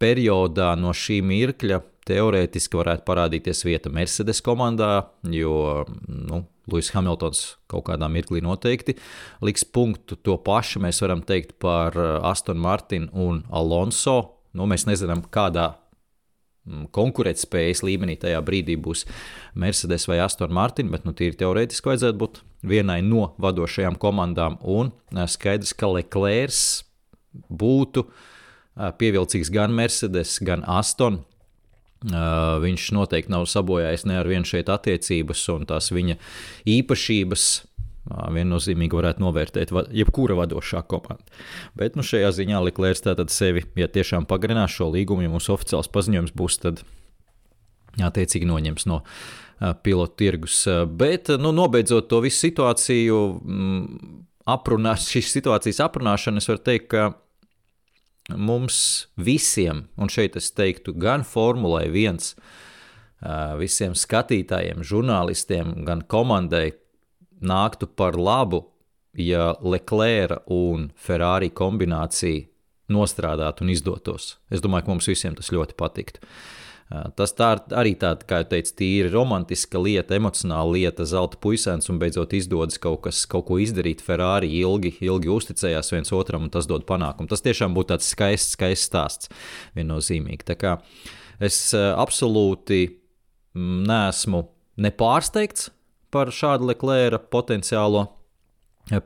periodā 0.00 0.72
no 0.80 0.94
šī 0.96 1.20
mirkļa 1.26 1.82
teorētiski 2.08 2.78
varētu 2.80 3.04
parādīties 3.06 3.64
vieta 3.66 3.92
Mercedes 3.92 4.40
komandā, 4.44 5.10
jo 5.28 5.84
nu, 6.08 6.44
Lūsis 6.70 6.94
Hamiltons 6.94 7.42
kaut 7.70 7.88
kādā 7.88 8.08
mirklī 8.12 8.42
noteikti 8.44 8.96
liks 9.44 9.64
punktu. 9.66 10.18
To 10.26 10.36
pašu 10.38 10.82
mēs 10.84 11.02
varam 11.02 11.24
teikt 11.26 11.56
par 11.62 11.96
Astonu 11.98 12.62
Martinu 12.62 13.10
un 13.26 13.42
Alonso. 13.50 14.39
Nu, 14.56 14.66
mēs 14.70 14.86
nezinām, 14.88 15.22
kādā 15.30 15.72
Mm, 16.68 16.90
konkurētspējas 16.92 17.80
līmenī 17.86 18.18
tajā 18.20 18.40
brīdī 18.44 18.76
būs 18.76 19.06
Mercedes 19.58 20.04
vai 20.10 20.18
Aston 20.20 20.52
Martin, 20.52 20.90
bet 20.92 21.06
nu, 21.08 21.14
tīri 21.16 21.38
teorētiski 21.40 21.88
vajadzētu 21.88 22.20
būt 22.20 22.42
vienai 22.68 23.00
no 23.02 23.30
vadošajām 23.40 23.96
komandām. 24.00 24.58
Un 24.60 24.92
skaidrs, 25.10 25.72
ka 25.72 25.88
Leclerc 25.88 26.60
būtu 27.48 28.04
pievilcīgs 29.00 29.50
gan 29.54 29.72
Mercedes, 29.72 30.36
gan 30.44 30.66
Aston. 30.68 31.22
Viņš 32.04 32.90
noteikti 32.96 33.32
nav 33.32 33.48
sabojājis 33.48 34.06
ne 34.08 34.20
ar 34.20 34.28
vienu 34.28 34.48
šeit 34.48 34.68
attiecības, 34.72 35.42
un 35.56 35.66
tās 35.68 35.90
viņa 35.92 36.16
īpašības 36.76 37.48
viennozīmīgi 38.08 38.96
varētu 38.96 39.22
novērtēt 39.22 39.72
jebkura 39.94 40.38
vadošā 40.38 40.82
komanda. 40.88 41.24
Bet 41.78 41.98
nu, 41.98 42.04
šajā 42.06 42.32
ziņā 42.38 42.62
Liklērs 42.66 43.04
tātad 43.04 43.32
sevi, 43.32 43.66
ja 43.78 43.90
tiešām 43.92 44.26
pagarinās 44.30 44.72
šo 44.74 44.90
līgumu, 44.94 45.26
ja 45.26 45.32
mums 45.32 45.50
oficiāls 45.52 45.90
paziņojums 45.92 46.34
būs, 46.36 46.58
tad 46.64 46.82
attiecīgi 48.00 48.48
noņems 48.48 48.88
no 48.90 49.02
pilotu 49.84 50.16
tirgus. 50.22 50.62
Bet, 50.96 51.28
nu, 51.40 51.52
nobeidzot 51.52 52.08
to 52.10 52.22
visu 52.24 52.46
situāciju, 52.46 53.18
mm, 53.44 54.14
aprunās, 54.48 55.10
šīs 55.12 55.34
situācijas 55.36 55.82
aprunāšanu, 55.84 56.40
es 56.40 56.48
varu 56.48 56.64
teikt, 56.64 56.88
ka 56.94 58.36
mums 58.36 59.08
visiem, 59.20 59.86
un 60.00 60.10
šeit 60.12 60.38
es 60.40 60.50
teiktu, 60.56 60.94
gan 60.96 61.24
Formulai 61.26 61.88
1, 61.90 62.32
visiem 63.60 63.96
skatītājiem, 63.98 64.84
žurnālistiem, 64.86 65.82
gan 65.84 66.00
komandai, 66.08 66.70
nāktu 67.40 67.88
par 67.96 68.18
labu, 68.18 68.64
ja 69.16 69.54
Leclerc 69.62 70.46
un 70.52 70.90
Ferrari 70.94 71.50
kombinācija 71.50 72.46
nostrādātu 72.90 73.64
un 73.64 73.70
izdotos. 73.74 74.36
Es 74.50 74.62
domāju, 74.62 74.86
ka 74.86 74.94
mums 74.94 75.08
visiem 75.10 75.36
tas 75.38 75.52
ļoti 75.54 75.76
patiktu. 75.78 76.22
Tas 77.14 77.30
tā 77.38 77.52
arī 77.78 77.92
tāda, 77.94 78.26
kā 78.26 78.40
jau 78.40 78.48
teicu, 78.50 78.72
tīri 78.80 79.12
romantiska 79.12 79.78
lieta, 79.78 80.16
emocionāla 80.18 80.72
lieta, 80.74 81.04
zelta 81.06 81.38
puisēns 81.38 81.86
un 81.92 82.00
beidzot 82.02 82.34
izdodas 82.34 82.80
kaut, 82.82 83.04
kas, 83.04 83.20
kaut 83.30 83.46
ko 83.46 83.60
izdarīt. 83.62 84.02
Ferrari 84.02 84.50
ilgi, 84.58 84.96
ilgi 85.06 85.30
uzticējās 85.30 85.92
viens 85.94 86.10
otram 86.18 86.48
un 86.48 86.50
tas 86.50 86.66
dod 86.66 86.82
panākumu. 86.88 87.30
Tas 87.30 87.46
tiešām 87.46 87.76
būtu 87.78 87.92
tāds 87.92 88.10
skaists, 88.10 88.56
skaists 88.58 88.90
stāsts, 88.90 89.30
viennozīmīgi. 89.78 90.48
Tā 90.50 90.58
kā 90.58 90.74
es 91.38 91.60
absolūti 91.78 92.82
neesmu 93.54 94.48
nepārsteigts 94.82 95.70
par 96.10 96.32
šādu 96.34 96.70
Leclerca 96.70 97.20
potenciālo 97.32 98.06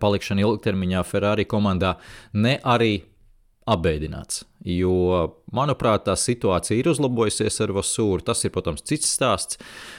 palikšanu 0.00 0.44
ilgtermiņā 0.44 1.02
Ferrari 1.04 1.44
komandā, 1.48 1.96
ne 2.32 2.56
arī 2.64 2.94
apbēdināts. 3.68 4.44
Jo, 4.64 5.34
manuprāt, 5.52 6.06
tā 6.06 6.14
situācija 6.16 6.78
ir 6.78 6.86
uzlabojusies 6.88 7.60
ar 7.60 7.72
Vasūru. 7.76 8.22
Tas 8.24 8.46
ir, 8.46 8.52
protams, 8.54 8.80
cits 8.88 9.10
stāsts, 9.12 9.58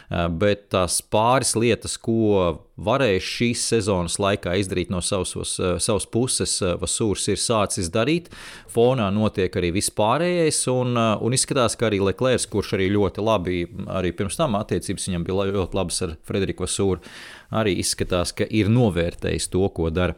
bet 0.09 0.71
tās 0.73 1.03
pāris 1.13 1.51
lietas, 1.53 1.99
ko 2.01 2.63
varēja 2.81 3.21
šīs 3.21 3.67
sezonas 3.69 4.17
laikā 4.17 4.55
izdarīt 4.57 4.89
no 4.89 5.03
savas, 5.05 5.53
savas 5.85 6.09
puses, 6.09 6.55
Vasūrs 6.81 7.27
ir 7.29 7.37
sācis 7.43 7.91
darīt. 7.93 8.31
Fonā 8.73 9.11
notiek 9.13 9.53
arī 9.61 9.69
vispārējais, 9.77 10.63
un, 10.73 10.97
un 10.97 11.37
izskatās, 11.37 11.77
ka 11.77 11.91
arī 11.91 12.01
Leclerc, 12.09 12.49
kurš 12.49 12.73
arī 12.79 12.89
ļoti 12.97 13.21
labi, 13.21 13.61
arī 13.85 14.15
pirms 14.17 14.41
tam 14.41 14.57
attiecības 14.57 15.09
viņam 15.11 15.29
bija 15.29 15.47
ļoti 15.53 15.77
labas 15.77 16.01
ar 16.09 16.17
Frederiku 16.25 16.65
Vasūru, 16.65 17.05
arī 17.53 17.77
izskatās, 17.85 18.33
ka 18.33 18.49
ir 18.49 18.73
novērtējis 18.73 19.51
to, 19.53 19.69
ko 19.77 19.93
dara 19.93 20.17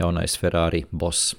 jaunais 0.00 0.40
Ferrari 0.40 0.86
boss. 0.88 1.36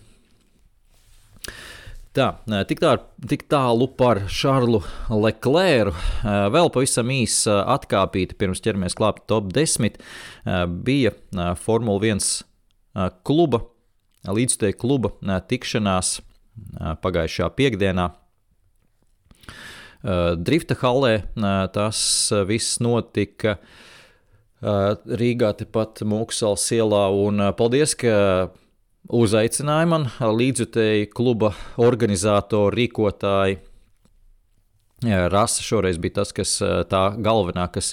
Tā, 2.13 2.27
tik, 2.69 2.77
tā, 2.77 2.91
tik 3.25 3.47
tālu 3.49 3.87
par 3.97 4.19
Šarlu 4.29 4.83
Leclercu. 5.09 5.97
Vēl 6.53 6.69
pavisam 6.69 7.09
īsa 7.09 7.63
atkāpīta 7.73 8.37
pirms 8.37 8.61
ķeramies 8.61 8.93
klāt 8.99 9.23
top 9.25 9.47
10. 9.55 9.97
Bija 10.85 11.15
Formula 11.57 11.97
1 12.13 12.21
kluba, 13.25 13.63
līdzteikta 14.29 14.77
kluba 14.85 15.09
tikšanās 15.49 16.19
pagājušajā 17.01 17.49
piekdienā. 17.57 18.11
Drifta 20.37 20.77
halē 20.85 21.15
tas 21.73 21.99
viss 22.45 22.77
notika 22.77 23.57
Rīgā, 24.61 25.55
tepat 25.65 26.05
Mūksals 26.05 26.69
ielā. 26.77 27.07
Paldies, 27.57 27.97
ka 27.97 28.53
uzaicināja 29.11 29.89
man 29.89 30.07
līdzjutēji 30.19 31.11
kluba 31.13 31.53
organizatori, 31.81 32.83
rīkotāji. 32.83 33.59
Rasa 35.03 35.63
šoreiz 35.65 35.97
bija 35.99 36.21
tas, 36.21 36.31
kas 36.31 36.55
tā 36.87 37.01
galvenā, 37.19 37.65
kas, 37.73 37.91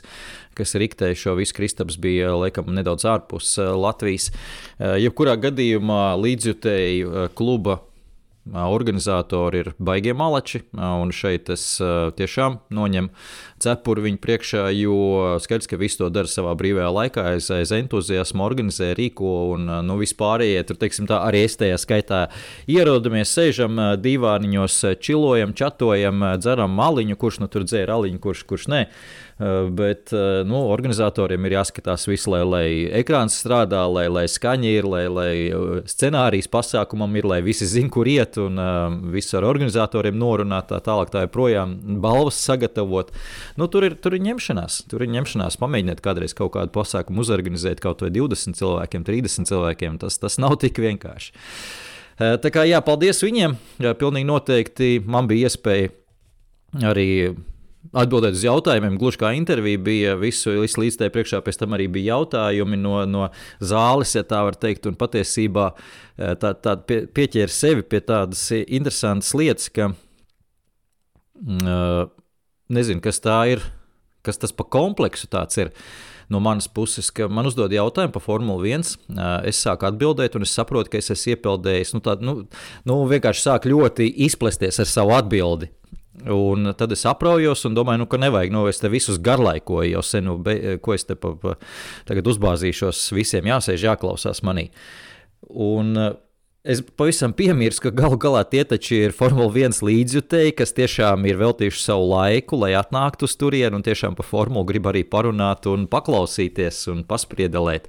kas 0.54 0.76
riktēja 0.78 1.18
šo 1.18 1.34
visu. 1.40 1.56
Kristaps 1.56 1.98
bija 1.98 2.36
laikam 2.38 2.70
nedaudz 2.76 3.08
ārpus 3.10 3.56
Latvijas. 3.58 4.28
Jebkurā 4.78 5.34
gadījumā 5.42 6.14
līdzjutēji 6.22 7.30
kluba 7.34 7.80
organizatori 8.52 9.64
ir 9.64 9.72
baigie 9.78 10.14
malači, 10.16 10.62
un 10.74 11.12
šeit 11.14 11.50
es 11.52 11.64
tiešām 12.18 12.60
noņemu 12.74 13.10
cepuri 13.60 14.06
viņu 14.06 14.20
priekšā, 14.22 14.64
jo 14.74 14.96
skaidrs, 15.42 15.68
ka 15.70 15.78
visu 15.80 16.00
to 16.00 16.10
dara 16.12 16.30
savā 16.30 16.54
brīvajā 16.58 16.88
laikā, 16.96 17.26
aiz, 17.34 17.50
aiz 17.54 17.72
entuziasma, 17.76 18.44
organizē, 18.46 18.92
rīko 18.96 19.32
un 19.54 19.68
nu, 19.86 19.98
vispārējie 20.00 20.64
tur, 20.68 20.80
teiksim, 20.80 21.08
tā 21.10 21.20
arī 21.26 21.44
es 21.46 21.58
tajā 21.60 21.78
skaitā 21.80 22.22
ierodamies, 22.70 23.32
sēžam 23.36 23.80
divāniņos, 24.00 24.78
čilojam, 25.04 25.54
čatojam, 25.56 26.24
dzeram 26.40 26.76
maliņu, 26.80 27.18
kurš 27.20 27.42
nu 27.44 27.50
tur 27.52 27.68
dzēra 27.68 28.00
aliņu, 28.00 28.22
kurš, 28.24 28.46
kurš 28.48 28.70
nē. 28.72 28.84
Bet 29.40 30.10
nu, 30.44 30.58
organizatoriem 30.68 31.46
ir 31.48 31.54
jāskatās 31.54 32.02
visu, 32.04 32.28
lai, 32.34 32.40
lai 32.44 32.64
ekrāns 32.98 33.38
strādā, 33.40 33.86
lai, 33.88 34.04
lai 34.12 34.26
skaņa 34.28 34.68
ir, 34.68 34.84
lai, 34.84 35.04
lai 35.08 35.84
scenārijs 35.88 36.50
pasākumam 36.52 37.14
ir, 37.16 37.28
lai 37.30 37.38
visi 37.46 37.64
zinātu, 37.64 37.94
kur 37.94 38.10
iet, 38.10 38.36
un 38.42 38.60
visu 39.14 39.38
ar 39.38 39.46
organizatoriem 39.48 40.18
norunāt, 40.20 40.68
tā 40.68 40.82
tālāk, 40.84 41.08
tā 41.14 41.24
joprojām 41.24 41.72
balvas 42.04 42.36
sagatavot. 42.44 43.14
Nu, 43.56 43.70
tur, 43.72 43.88
ir, 43.88 43.96
tur 43.96 44.18
ir 44.18 44.26
ņemšanās, 44.28 44.82
tur 44.92 45.06
ir 45.06 45.14
ņemšanās. 45.16 45.56
Pamēģiniet 45.62 46.04
kādreiz 46.04 46.36
kaut 46.36 46.52
kādu 46.58 46.74
pasākumu 46.76 47.24
uzorganizēt 47.24 47.80
kaut 47.80 48.04
vai 48.04 48.12
20 48.12 48.60
cilvēkiem, 48.60 49.06
30 49.08 49.48
cilvēkiem. 49.48 49.96
Tas, 50.04 50.20
tas 50.20 50.36
nav 50.42 50.58
tik 50.60 50.82
vienkārši. 50.84 51.32
Tā 52.20 52.52
kā 52.52 52.66
jā, 52.68 52.82
paldies 52.84 53.22
viņiem. 53.24 53.56
Jā, 53.80 53.94
pilnīgi 53.96 54.28
noteikti 54.28 54.98
man 55.08 55.30
bija 55.30 55.48
iespēja 55.48 55.88
arī 56.90 57.08
atbildēt 57.96 58.36
uz 58.36 58.44
jautājumiem. 58.44 58.98
Gluži 59.00 59.20
kā 59.22 59.32
intervija 59.36 59.78
bija 59.80 60.14
visu 60.20 60.52
līdz 60.60 60.96
tai 61.00 61.08
priekšā, 61.12 61.40
pēc 61.44 61.56
tam 61.62 61.74
arī 61.76 61.86
bija 61.92 62.16
jautājumi 62.16 62.76
no, 62.80 62.94
no 63.08 63.28
zāles, 63.58 64.14
ja 64.16 64.22
tā 64.26 64.42
var 64.46 64.56
teikt. 64.60 64.86
Un 64.90 64.94
patiesībā 65.00 65.66
tā, 66.42 66.54
tā 66.54 66.76
pie, 66.86 66.98
pieķēra 67.08 67.52
sevi 67.54 67.82
pie 67.86 68.00
tādas 68.04 68.42
interesantas 68.60 69.32
lietas, 69.38 69.68
ka 69.74 69.84
uh, 71.40 72.04
nezinu, 72.70 73.00
kas 73.04 73.20
tā 73.24 73.40
ir, 73.56 73.64
kas 74.26 74.40
tas 74.40 74.52
pa 74.54 74.64
kompleksu 74.68 75.26
tāds 75.32 75.60
ir. 75.60 75.74
No 76.30 76.38
manas 76.38 76.68
puses, 76.70 77.08
ka 77.10 77.26
man 77.26 77.48
uzdod 77.48 77.72
jautājumu 77.74 78.14
par 78.14 78.22
Formuli 78.22 78.70
1, 78.76 78.92
es 79.50 79.58
sāku 79.64 79.88
atbildēt, 79.88 80.36
un 80.38 80.46
es 80.46 80.52
saprotu, 80.54 80.92
ka 80.92 81.00
es 81.00 81.10
esmu 81.10 81.34
iepeldējis. 81.34 81.90
Nu, 81.96 82.00
tā, 82.06 82.14
nu, 82.22 82.36
nu, 82.86 82.98
vienkārši 83.10 83.42
sāk 83.48 83.66
ļoti 83.66 84.06
izplesties 84.28 84.78
ar 84.78 84.86
savu 84.86 85.16
atbildi. 85.16 85.72
Un 86.10 86.72
tad 86.76 86.90
es 86.92 87.04
apraujos 87.06 87.62
un 87.68 87.76
domāju, 87.76 88.02
nu, 88.02 88.06
ka 88.10 88.18
nevajag, 88.18 88.50
nu, 88.52 88.64
es 88.68 88.82
te 88.82 88.88
visus 88.90 89.20
garlaikoju 89.22 89.92
jau 89.92 90.02
sen, 90.04 90.26
nu, 90.26 90.34
be, 90.42 90.76
ko 90.82 90.92
es 90.96 91.06
te 91.06 91.14
pa, 91.14 91.30
pa, 91.38 91.54
tagad 92.08 92.26
uzbāzīšos, 92.32 93.04
visiem 93.14 93.46
jāsēž, 93.46 93.86
jāklausās 93.86 94.42
manī. 94.44 94.66
Un 95.48 95.94
es 96.66 96.82
pavisam 96.98 97.32
piemirstu, 97.32 97.86
ka 97.86 97.92
galu 98.02 98.18
galā 98.20 98.42
tie 98.50 98.64
taču 98.68 98.98
ir 98.98 99.14
Formule 99.16 99.54
1 99.54 99.78
līdzjutēji, 99.86 100.56
kas 100.58 100.74
tiešām 100.76 101.24
ir 101.30 101.38
veltījuši 101.40 101.84
savu 101.84 102.10
laiku, 102.10 102.58
lai 102.60 102.72
atnāktu 102.76 103.28
uz 103.30 103.36
turieni 103.40 103.78
un 103.78 103.86
tiešām 103.86 104.18
par 104.18 104.26
formulu 104.28 104.66
grib 104.68 104.90
arī 104.90 105.04
parunāt 105.08 105.68
un 105.70 105.86
paklausīties 105.90 106.88
un 106.92 107.04
paspriedelēt. 107.08 107.86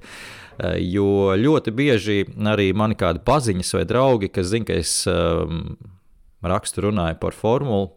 Jo 0.78 1.34
ļoti 1.36 1.74
bieži 1.74 2.18
arī 2.48 2.70
mani 2.76 2.94
kādi 2.96 3.24
paziņas 3.26 3.74
vai 3.76 3.82
draugi, 3.88 4.30
kas 4.30 4.52
zina, 4.52 4.68
ka 4.68 4.78
es 4.78 4.94
um, 5.10 5.74
rakstu 6.44 6.86
runāju 6.86 7.18
par 7.20 7.34
formulu, 7.36 7.90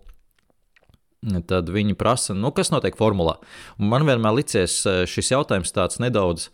tad 1.50 1.70
viņi 1.74 1.98
prasa, 2.00 2.36
nu, 2.38 2.52
kas 2.56 2.72
notiek 2.74 2.98
formulā. 3.00 3.38
Un 3.80 3.92
man 3.92 4.08
vienmēr 4.08 4.38
licies 4.40 4.82
eh, 4.90 5.04
šis 5.10 5.34
jautājums 5.36 5.74
tāds 5.76 6.02
nedaudz. 6.04 6.50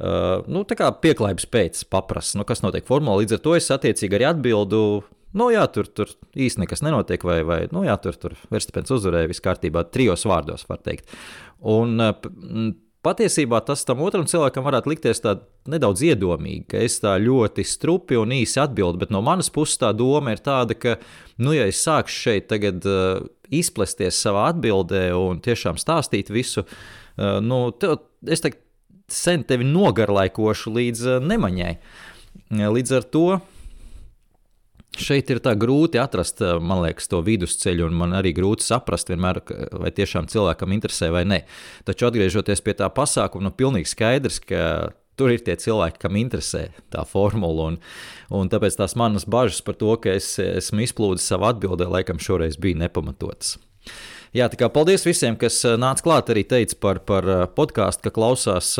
Uh, 0.00 0.40
nu, 0.48 0.62
tā 0.64 0.78
kā 0.80 0.86
pieklājības 0.96 1.44
pēc 1.52 1.80
paprasa, 1.92 2.38
nu, 2.40 2.46
kas 2.48 2.62
notiek 2.64 2.86
formulā. 2.88 3.18
Līdz 3.20 3.34
ar 3.36 3.40
to 3.44 3.52
es 3.58 3.66
attiecīgi 3.68 4.16
arī 4.16 4.30
atbildu, 4.30 4.78
nu, 5.36 5.48
jā, 5.52 5.66
tur, 5.68 5.90
tur 5.92 6.08
īsti 6.32 6.62
nekas 6.62 6.80
nenotiek, 6.86 7.26
vai, 7.28 7.42
vai 7.44 7.58
nu, 7.68 7.82
jā, 7.84 7.98
tur, 8.00 8.16
tur 8.16 8.36
Verstapēns 8.48 8.94
uzvarēja 8.96 9.28
viss 9.28 9.44
kārtībā, 9.44 9.82
trijos 9.92 10.24
vārdos, 10.24 10.64
var 10.70 10.80
teikt. 10.86 11.12
Un, 11.68 12.00
uh, 12.00 12.16
Patiesībā 13.00 13.62
tas 13.64 13.80
tam 13.88 14.02
otram 14.04 14.26
cilvēkam 14.28 14.64
varētu 14.66 14.90
likties 14.92 15.22
nedaudz 15.72 16.02
iedomīgi, 16.04 16.66
ka 16.68 16.82
es 16.84 16.98
tā 17.00 17.14
ļoti 17.16 17.64
strupi 17.64 18.18
un 18.20 18.34
īsi 18.36 18.60
atbildu, 18.60 19.00
bet 19.00 19.14
no 19.14 19.22
manas 19.24 19.48
puses 19.52 19.80
tā 19.80 19.94
doma 19.96 20.34
ir 20.34 20.42
tāda, 20.44 20.76
ka, 20.76 20.98
nu, 21.40 21.54
ja 21.56 21.64
es 21.70 21.80
sākšu 21.80 22.18
šeit 22.26 22.50
tagad 22.52 22.84
uh, 22.84 23.22
izplesties 23.48 24.20
savā 24.20 24.50
atbildē 24.52 25.06
un 25.16 25.40
tiešām 25.40 25.80
stāstīt 25.80 26.28
visu, 26.28 26.66
uh, 26.66 27.38
nu, 27.40 27.70
tev, 27.72 28.02
es 28.28 28.44
tagad 28.44 28.60
sen 29.10 29.48
tevi 29.48 29.64
nogarlaikošu 29.64 30.74
līdz 30.76 31.06
uh, 31.08 31.24
nemaņai. 31.24 31.72
Līdz 32.60 32.98
ar 32.98 33.08
to 33.08 33.26
Šeit 34.98 35.28
ir 35.30 35.38
tā 35.38 35.52
grūti 35.54 36.00
atrast, 36.02 36.40
eh, 36.42 36.58
man 36.58 36.82
liekas, 36.82 37.06
to 37.10 37.20
vidusceļu, 37.22 37.86
un 37.86 37.94
man 37.94 38.16
arī 38.18 38.32
grūti 38.34 38.66
saprast, 38.66 39.12
vienmēr, 39.12 39.38
vai 39.78 39.92
tiešām 39.94 40.26
cilvēkam 40.26 40.74
interesē 40.74 41.12
vai 41.14 41.22
nē. 41.24 41.44
Taču 41.86 42.08
atgriežoties 42.08 42.60
pie 42.60 42.74
tā 42.74 42.90
pasākuma, 42.90 43.46
nu, 43.46 43.50
pilnīgi 43.54 43.86
skaidrs, 43.86 44.40
ka 44.42 44.90
tur 45.16 45.30
ir 45.30 45.44
tie 45.46 45.54
cilvēki, 45.54 46.00
kam 46.02 46.18
interesē 46.18 46.70
tā 46.90 47.06
formula. 47.06 47.70
Un, 47.70 47.78
un 48.34 48.50
tāpēc 48.50 48.80
tās 48.80 48.96
manas 48.96 49.24
bažas 49.24 49.62
par 49.62 49.78
to, 49.78 49.94
ka 49.96 50.10
es 50.10 50.38
esmu 50.42 50.82
izplūdis 50.82 51.22
savu 51.22 51.46
atbildē, 51.52 51.86
laikam 51.86 52.18
šoreiz 52.18 52.58
bija 52.58 52.82
nepamatotas. 52.82 53.58
Jā, 54.34 54.46
tā 54.46 54.58
kā 54.58 54.68
paldies 54.70 55.06
visiem, 55.06 55.38
kas 55.38 55.62
eh, 55.64 55.78
nāca 55.78 56.02
klāt, 56.02 56.34
arī 56.34 56.42
teica 56.50 56.74
par, 56.82 56.98
par 57.06 57.30
eh, 57.30 57.46
podkāstu, 57.46 58.08
ka 58.08 58.16
klausās, 58.18 58.74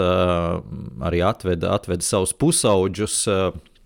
arī 1.07 1.23
atveda, 1.23 1.71
atveda 1.79 2.03
savus 2.03 2.35
pusauģus 2.35 3.29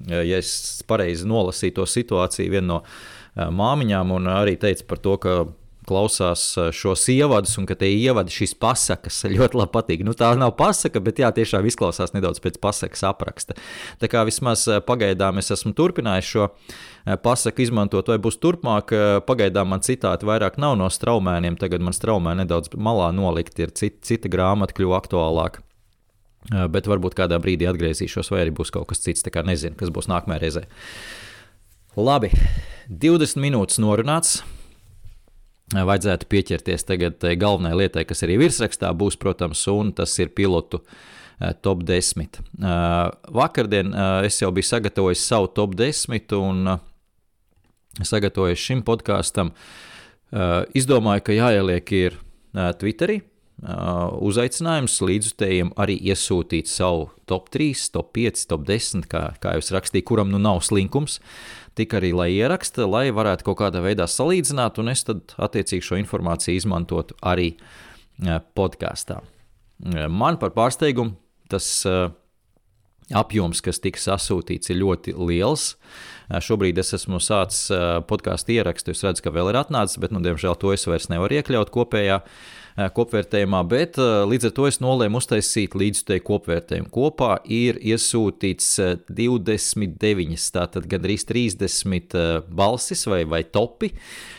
ja 0.09 0.39
es 0.41 0.83
pareizi 0.89 1.29
nolasīju 1.29 1.81
to 1.81 1.89
situāciju, 1.89 2.53
viena 2.53 2.69
no 2.75 2.81
māmiņām, 3.35 4.15
un 4.15 4.31
arī 4.31 4.57
teica 4.61 4.87
par 4.89 5.03
to, 5.03 5.19
ka 5.23 5.37
klausās 5.85 6.43
šos 6.73 7.03
ievadus, 7.13 7.57
un 7.61 7.67
ka 7.69 7.77
tie 7.79 7.91
ievadi 7.93 8.33
šīs 8.33 8.55
pasakas 8.61 9.23
ļoti 9.35 9.61
labi 9.61 9.73
patīk. 9.75 10.05
Nu, 10.07 10.15
tā 10.17 10.31
nav 10.39 10.55
pasaka, 10.59 11.03
bet 11.05 11.21
jā, 11.21 11.31
tiešām 11.35 11.67
izklausās 11.69 12.15
nedaudz 12.17 12.41
pēc 12.45 12.59
pasakas 12.63 13.05
apraksta. 13.09 13.57
Tā 14.01 14.11
kā 14.11 14.25
vismaz 14.29 14.67
pagaidām 14.89 15.43
es 15.43 15.53
esmu 15.55 15.75
turpinājis 15.77 16.31
šo 16.31 16.49
pasaku 17.25 17.67
izmantot, 17.67 18.09
vai 18.09 18.19
būs 18.23 18.41
turpmāk. 18.41 18.95
Pagaidām 19.29 19.75
man 19.75 19.85
citāti 19.85 20.29
vairāk 20.29 20.59
nav 20.63 20.79
no 20.81 20.89
straumēniem, 20.93 21.59
tagad 21.61 21.85
man 21.85 21.97
straumēni 21.97 22.45
nedaudz 22.45 22.73
malā 22.77 23.11
nolikt, 23.17 23.61
ir 23.61 23.75
cita, 23.77 24.01
cita 24.09 24.33
grāmata 24.33 24.77
kļuva 24.77 25.03
aktuālāka. 25.03 25.65
Bet 26.45 26.85
varbūt 26.91 27.15
kādā 27.17 27.39
brīdī 27.41 27.65
atgriezīšos, 27.71 28.29
vai 28.35 28.43
arī 28.45 28.53
būs 28.53 28.73
kaut 28.75 28.91
kas 28.91 29.01
cits. 29.01 29.25
Tā 29.25 29.31
kā 29.33 29.41
nezinu, 29.47 29.79
kas 29.81 29.89
būs 29.95 30.11
nākamajā 30.13 30.43
reizē. 30.43 30.67
Labi, 31.97 32.29
20 32.91 33.41
minūtes 33.41 33.81
norunāts. 33.81 34.43
Vajadzētu 35.73 36.29
pieķerties 36.29 36.85
tagad 36.85 37.25
galvenajai 37.41 37.79
lietai, 37.81 38.05
kas 38.05 38.21
arī 38.27 38.37
virsrakstā 38.43 38.91
būs, 38.93 39.17
protams, 39.17 39.63
un 39.73 39.95
tas 39.97 40.13
ir 40.21 40.29
pilotu 40.37 40.83
top 41.65 41.81
10. 41.89 42.37
Vakardien 43.35 43.97
es 44.29 44.37
jau 44.43 44.53
biju 44.55 44.69
sagatavojis 44.69 45.25
savu 45.25 45.49
top 45.57 45.73
10 45.81 46.37
un 46.37 46.75
sagatavojis 48.05 48.61
šim 48.61 48.85
podkāstam. 48.85 49.55
Izdomāju, 50.77 51.25
ka 51.25 51.39
jāieliek 51.41 51.95
ir 51.97 52.21
Twitterī 52.53 53.23
uzaicinājums 53.65 54.99
līdzutējiem 55.01 55.71
arī 55.81 55.97
iesūtīt 56.11 56.69
savu 56.69 57.07
top 57.31 57.49
3, 57.55 57.87
top 57.95 58.11
5, 58.17 58.47
top 58.51 58.65
10, 58.69 59.07
kā, 59.09 59.23
kā 59.41 59.55
jau 59.55 59.63
es 59.63 59.71
rakstīju, 59.73 60.05
kuram 60.11 60.33
nu 60.33 60.41
nav 60.43 60.61
slinkums. 60.67 61.21
Tik 61.79 61.97
arī, 61.97 62.13
lai 62.15 62.29
ieraksta, 62.35 62.85
lai 62.87 63.09
varētu 63.15 63.47
kaut 63.49 63.63
kādā 63.63 63.81
veidā 63.83 64.07
salīdzināt, 64.11 64.79
un 64.79 64.93
es 64.93 65.07
tad 65.09 65.33
attiecīgi 65.41 65.87
šo 65.87 65.99
informāciju 66.03 66.61
izmantotu 66.61 67.17
arī 67.25 67.55
uh, 67.57 68.43
podkāstā. 68.55 69.23
Uh, 69.25 70.05
man 70.13 70.37
par 70.43 70.53
pārsteigumu 70.57 71.17
tas 71.51 71.87
apjoms, 73.15 73.61
kas 73.61 73.79
tika 73.85 74.01
sasūtīts, 74.01 74.71
ir 74.73 74.79
ļoti 74.81 75.13
liels. 75.13 75.75
Šobrīd 76.41 76.81
es 76.81 76.95
esmu 76.97 77.21
sācis 77.21 77.69
podkāstu 78.09 78.55
ierakstu, 78.57 78.95
es 78.97 79.05
redzu, 79.05 79.27
ka 79.27 79.33
vēl 79.35 79.53
ir 79.53 79.59
atnācis, 79.61 80.01
bet, 80.01 80.11
nu, 80.11 80.23
diemžēl, 80.25 80.57
to 80.57 80.73
es 80.73 80.89
vairs 80.89 81.11
nevaru 81.13 81.37
iekļaut 81.37 81.71
kopējā 81.75 82.23
Eh, 82.25 82.64
kopvērtējumā, 82.75 83.61
bet 83.71 83.99
eh, 84.03 84.25
līdz 84.27 84.49
ar 84.49 84.53
to 84.57 84.67
es 84.67 84.81
nolēmu 84.83 85.21
uztaisīt 85.21 85.77
līdzteju 85.79 86.25
kopvērtējumu. 86.27 86.91
Kopā 86.95 87.37
ir 87.47 87.79
iesūtīts 87.79 88.73
29, 89.07 90.35
eh, 90.35 90.47
tātad 90.57 90.89
gandrīz 90.91 91.27
30 91.29 92.19
balsis 92.51 93.07
vai, 93.11 93.23
vai 93.29 93.45
topi. 93.47 93.93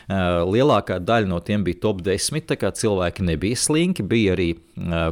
Lielākā 0.06 1.00
daļa 1.02 1.30
no 1.32 1.40
tiem 1.42 1.64
bija 1.66 1.80
top 1.88 2.04
10, 2.06 2.46
tā 2.50 2.60
kā 2.62 2.70
cilvēki 2.76 3.26
nebija 3.26 3.58
slinki. 3.58 4.06
Bija 4.06 4.36
arī 4.36 4.52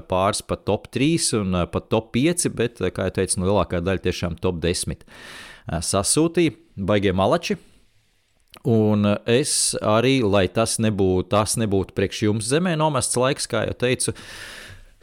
pāris 0.10 0.44
pat 0.46 0.68
top 0.68 0.90
3 0.94 1.32
un 1.40 1.64
pat 1.72 1.90
top 1.90 2.12
5, 2.14 2.52
bet, 2.54 2.84
kā 2.94 3.08
jau 3.08 3.16
teicu, 3.18 3.40
nu, 3.40 3.50
lielākā 3.50 3.82
daļa 3.82 4.04
tiešām 4.06 4.38
top 4.44 4.62
10 4.64 5.08
sasūtīja. 5.82 6.54
Baigie 6.78 7.14
malači, 7.16 7.58
Un 8.63 9.04
es 9.28 9.73
arī, 9.84 10.21
lai 10.23 10.45
tas 10.47 10.78
nebūtu, 10.80 11.28
tas 11.34 11.58
nebūtu 11.60 11.95
priekš 11.97 12.21
jums 12.30 12.47
zemē 12.47 12.78
nomests 12.80 13.17
laiks, 13.19 13.47
kā 13.52 13.65
jau 13.67 13.73
teicu, 13.76 14.13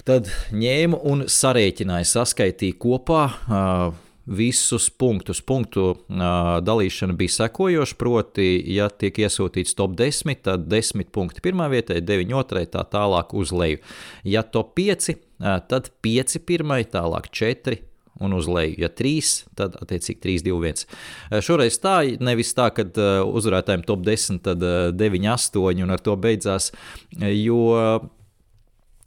tad 0.09 0.31
ņēmu 0.57 1.01
un 1.11 1.27
sarēķināju, 1.29 2.09
saskaitīju 2.09 2.79
kopā. 2.81 3.27
Uh, 3.45 4.07
visus 4.31 4.91
punktus. 4.91 5.41
Punktu 5.43 5.85
uh, 5.91 6.25
dalīšana 6.63 7.17
bija 7.19 7.35
sekojoša, 7.35 7.97
proti, 7.99 8.47
ja 8.73 8.87
tiek 8.89 9.19
iesūtīts 9.25 9.75
top 9.77 9.97
10, 9.99 10.43
tad 10.47 10.69
10 10.71 11.11
punkti 11.13 11.43
pirmā 11.45 11.67
vietā, 11.73 11.99
9 11.99 12.37
otrai, 12.39 12.67
tā 12.71 12.85
tālāk 12.87 13.35
uz 13.35 13.53
leju. 13.53 13.81
Ja 14.25 14.45
top 14.47 14.77
5, 14.79 15.11
uh, 15.17 15.59
tad 15.67 15.91
5 16.05 16.39
pirmai, 16.47 16.85
tālāk 16.89 17.31
4, 17.35 17.81
un 18.21 18.37
uz 18.37 18.49
leju. 18.51 18.77
Ja 18.85 18.91
3, 18.93 19.33
tad 19.59 19.77
attiecīgi 19.81 20.21
3, 20.21 20.37
2, 20.51 20.61
1. 20.71 21.43
Šoreiz 21.45 21.81
tā, 21.83 21.97
nevis 22.21 22.53
tā, 22.57 22.69
ka 22.77 22.87
uh, 22.87 23.11
uzvarētājiem 23.27 23.85
top 23.89 24.05
10, 24.07 24.43
tad 24.47 24.65
9, 24.97 25.21
uh, 25.27 25.37
8 25.37 25.85
un 25.85 25.95
ar 25.97 26.05
to 26.05 26.17
beidzās, 26.21 26.71
jo 27.19 27.61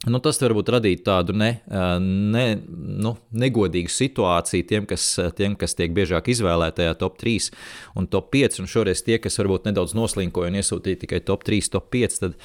Nu, 0.04 0.20
tas 0.20 0.36
varbūt 0.42 0.68
radītu 0.74 1.04
tādu 1.06 1.34
ne, 1.36 1.50
ne, 2.00 2.44
nu, 3.04 3.14
negodīgu 3.32 3.92
situāciju 3.92 4.66
tiem 4.68 4.88
kas, 4.88 5.06
tiem, 5.38 5.54
kas 5.56 5.76
tiek 5.78 5.94
biežāk 5.96 6.28
izvēlētajā 6.34 6.96
top 7.00 7.16
3 7.22 7.48
un 8.00 8.08
top 8.12 8.28
5. 8.34 8.60
Un 8.60 8.68
šoreiz 8.70 9.00
tie, 9.06 9.16
kas 9.22 9.40
varbūt 9.40 9.70
nedaudz 9.70 9.96
noslinkoja 9.96 10.52
un 10.52 10.60
iesūtīja 10.60 11.04
tikai 11.06 11.22
top 11.24 11.46
3, 11.48 11.70
top 11.72 11.88
5, 11.94 12.20
tad, 12.20 12.36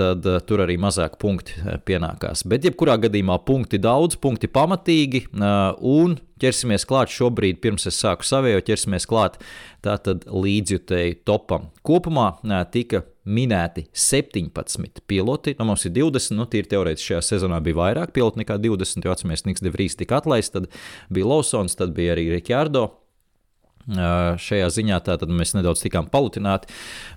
tad 0.00 0.30
tur 0.48 0.64
arī 0.64 0.78
mazāk 0.80 1.20
punkti 1.20 1.60
pienākās. 1.88 2.46
Bet, 2.48 2.64
jebkurā 2.68 2.96
gadījumā, 3.04 3.36
punkti 3.44 3.80
daudz, 3.82 4.16
punkti 4.20 4.48
pamatīgi 4.48 5.26
un 5.36 6.16
ķersimies 6.40 6.86
klāt 6.88 7.12
šobrīd, 7.12 7.60
pirms 7.60 7.84
es 7.90 8.00
sāku 8.00 8.24
savējo, 8.24 8.64
ķersimies 8.64 9.08
klāt 9.10 9.36
tātad 9.84 10.24
līdzjutēju 10.32 11.20
topam. 11.28 11.68
Kopumā 11.84 12.32
tika 12.72 13.04
minēti 13.24 13.86
17 13.92 15.02
piloti. 15.10 15.54
Nu, 15.58 15.66
mums 15.68 15.84
ir 15.86 15.94
20, 15.96 16.36
nu, 16.38 16.46
tīri 16.50 16.70
teorētiski 16.70 17.12
šajā 17.12 17.22
sezonā 17.32 17.60
bija 17.64 17.78
vairāk 17.80 18.14
pilotu 18.16 18.40
nekā 18.42 18.56
20, 18.62 19.04
jo 19.04 19.14
atcīmēs 19.14 19.46
Niks 19.48 19.64
Devrīs 19.64 19.98
tika 19.98 20.20
atlaists, 20.20 20.54
tad 20.56 20.70
bija 21.12 21.28
Lawsons, 21.28 21.76
tad 21.78 21.94
bija 21.96 22.16
arī 22.16 22.30
Rikārdo. 22.34 22.88
Šajā 23.88 24.66
ziņā 24.70 24.98
tātad 25.02 25.30
mēs 25.32 25.54
nedaudz 25.56 25.80
tikām 25.82 26.06
palutināti. 26.12 26.68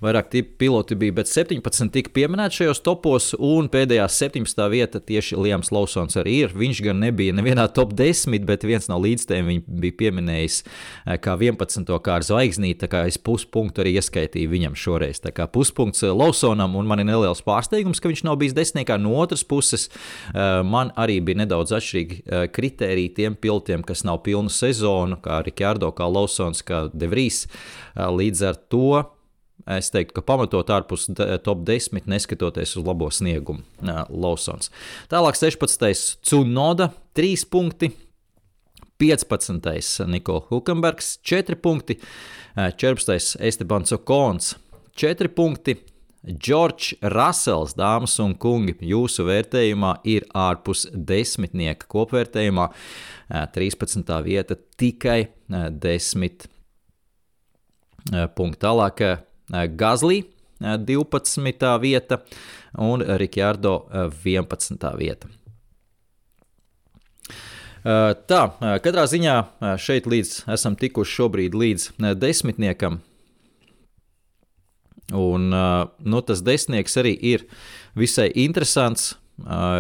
Vairāk 0.02 0.32
piloti 0.58 0.96
bija, 0.98 1.14
bet 1.20 1.28
17 1.28 1.92
tika 1.94 2.10
pieminēti 2.16 2.62
šajos 2.62 2.80
topos, 2.86 3.28
un 3.36 3.68
pēdējā 3.70 4.08
17. 4.10 4.64
vieta 4.72 5.02
tieši 5.04 5.38
Liams 5.38 5.74
Lausons 5.76 6.16
arī 6.18 6.38
ir. 6.46 6.56
Viņš 6.56 6.80
gan 6.86 7.04
nebija 7.04 7.36
nevienā 7.36 7.68
top 7.76 7.92
10, 8.00 8.48
bet 8.48 8.64
viens 8.66 8.88
no 8.90 8.98
līdzstiem 9.04 9.52
viņa 9.52 9.76
bija 9.84 9.98
pieminējis 10.00 10.62
kā 11.22 11.36
11. 11.36 11.92
kā 12.08 12.16
ar 12.16 12.26
zvaigznīti, 12.26 12.80
tā 12.86 12.90
kā 12.96 13.04
es 13.12 13.20
puspunktu 13.22 13.84
arī 13.84 13.98
ieskaitīju 14.00 14.54
viņam 14.56 14.80
šoreiz. 14.80 15.20
Tā 15.22 15.36
kā 15.36 15.50
puspunkts 15.52 16.02
Lausonam, 16.08 16.80
un 16.80 16.90
man 16.90 17.04
ir 17.04 17.10
neliels 17.12 17.44
pārsteigums, 17.46 18.02
ka 18.02 18.10
viņš 18.10 18.24
nav 18.26 18.40
bijis 18.42 18.56
desmitniekā. 18.58 18.98
No 19.04 19.20
otras 19.20 19.44
puses, 19.44 19.90
man 20.34 20.96
arī 20.96 21.20
bija 21.22 21.44
nedaudz 21.44 21.76
atšķirīgi 21.76 22.50
kriteriji 22.56 23.14
tiem 23.20 23.36
pilotiem, 23.36 23.84
kas 23.86 24.08
nav 24.08 24.24
pilnu 24.26 24.50
sezonu, 24.54 25.20
kā 25.22 25.44
Rikārdo, 25.46 25.92
kā 25.94 26.08
Lausons 26.08 26.53
kā 26.62 26.86
Devrīs. 26.94 27.48
Līdz 27.98 28.46
ar 28.46 28.62
to 28.70 29.02
es 29.74 29.90
teiktu, 29.90 30.20
ka 30.20 30.22
pamatot 30.28 30.70
ārpus 30.76 31.08
top 31.46 31.66
10, 31.66 32.06
neskatoties 32.06 32.76
uz 32.78 32.86
labo 32.86 33.10
sniegumu, 33.10 33.64
Lawsons. 34.12 34.70
Tālāk 35.10 35.40
16. 35.40 36.20
Cunoda 36.28 36.92
3 37.18 37.48
punkti. 37.50 37.94
15. 39.02 40.06
Nikola 40.08 40.46
Hulkenbergs 40.48 41.18
4 41.26 41.58
punkti, 41.60 41.98
14. 42.56 43.40
Estebans 43.44 43.92
Okons 43.92 44.54
4 44.96 45.28
punkti, 45.34 45.76
Džordžs 46.24 46.94
Rasels, 47.12 47.74
dāmas 47.76 48.16
un 48.24 48.32
kungi, 48.40 48.78
jūsu 48.80 49.26
vērtējumā 49.28 49.98
ir 50.08 50.24
ārpus 50.32 50.86
desmitnieka 50.94 51.90
kopvērtējumā. 51.92 52.70
13. 53.56 54.14
vieta 54.24 54.56
tikai 54.80 55.28
10 55.52 56.48
punkti. 58.38 58.62
Tālāk 58.64 59.04
Gazlī 59.76 60.24
12. 60.64 61.76
vieta 61.84 62.22
un 62.80 63.04
Rikjārdo 63.04 63.78
11. 64.24 64.92
vieta. 64.96 65.28
Tā, 67.84 68.44
katrā 68.80 69.04
ziņā 69.12 69.40
šeit 69.76 70.08
līdz 70.08 70.46
esam 70.56 70.80
tikuši 70.80 71.20
šobrīd 71.20 71.52
līdz 71.60 71.90
desmitniekam. 72.16 73.02
Un 75.12 75.50
nu, 75.52 76.22
tas 76.24 76.42
desmitnieks 76.46 76.96
arī 77.02 77.14
ir 77.34 77.48
visai 78.00 78.30
interesants. 78.40 79.18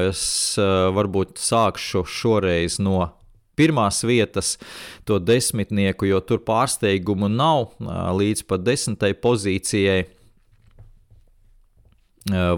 Es 0.09 0.23
varbūt 0.57 1.37
sākšu 1.39 2.03
šoreiz 2.09 2.79
no 2.81 3.11
pirmās 3.55 4.01
vietas, 4.03 4.57
to 5.05 5.19
desmitnieku, 5.21 6.07
jo 6.09 6.19
tur 6.25 6.41
pārsteigumu 6.45 7.29
nav 7.29 7.75
līdz 8.17 8.43
pat 8.49 8.65
desmitai 8.65 9.13
pozīcijai. 9.13 10.01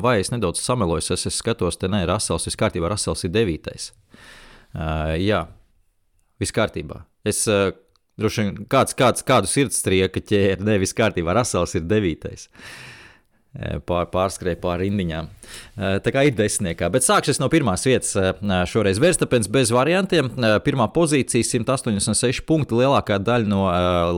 Vai 0.01 0.19
es 0.21 0.29
nedaudz 0.29 0.61
samilojos, 0.61 1.09
es, 1.15 1.25
es 1.25 1.39
skatos, 1.41 1.79
te 1.81 1.89
nē, 1.89 2.03
Rasels, 2.07 2.45
viss 2.47 2.59
kārtībā, 2.59 2.89
Rasels 2.91 3.25
ir 3.25 3.33
devītais. 3.33 3.89
Jā, 5.19 5.45
viss 6.39 6.55
kārtībā. 6.55 7.01
Es 7.25 7.43
droši 8.21 8.43
vien 8.43 8.65
kāds, 8.71 8.97
kāds, 8.97 9.25
kādu 9.27 9.51
sirdstrieku 9.51 10.23
ķēri, 10.23 10.65
ne, 10.65 10.77
viss 10.81 10.97
kārtībā, 10.97 11.35
Rasels 11.35 11.77
ir 11.79 11.87
devītais. 11.89 12.49
Uh, 12.49 12.95
pār, 13.87 14.07
pārskrēja 14.11 14.59
pāri 14.61 14.89
rindiņām. 14.89 15.29
Tā 16.03 16.13
kā 16.13 16.25
ir 16.27 16.35
desmitniekā. 16.37 16.89
Bet 16.93 17.05
sākšu 17.05 17.37
no 17.41 17.49
pirmās 17.51 17.85
vietas. 17.87 18.13
Šoreiz 18.71 18.99
Verstapens 19.01 19.49
bez 19.51 19.71
variantiem. 19.75 20.29
Pirmā 20.65 20.87
pozīcija 20.95 21.47
186 21.47 22.43
punkti. 22.47 22.77
Lielākā 22.81 23.19
daļa 23.23 23.49
no 23.49 23.63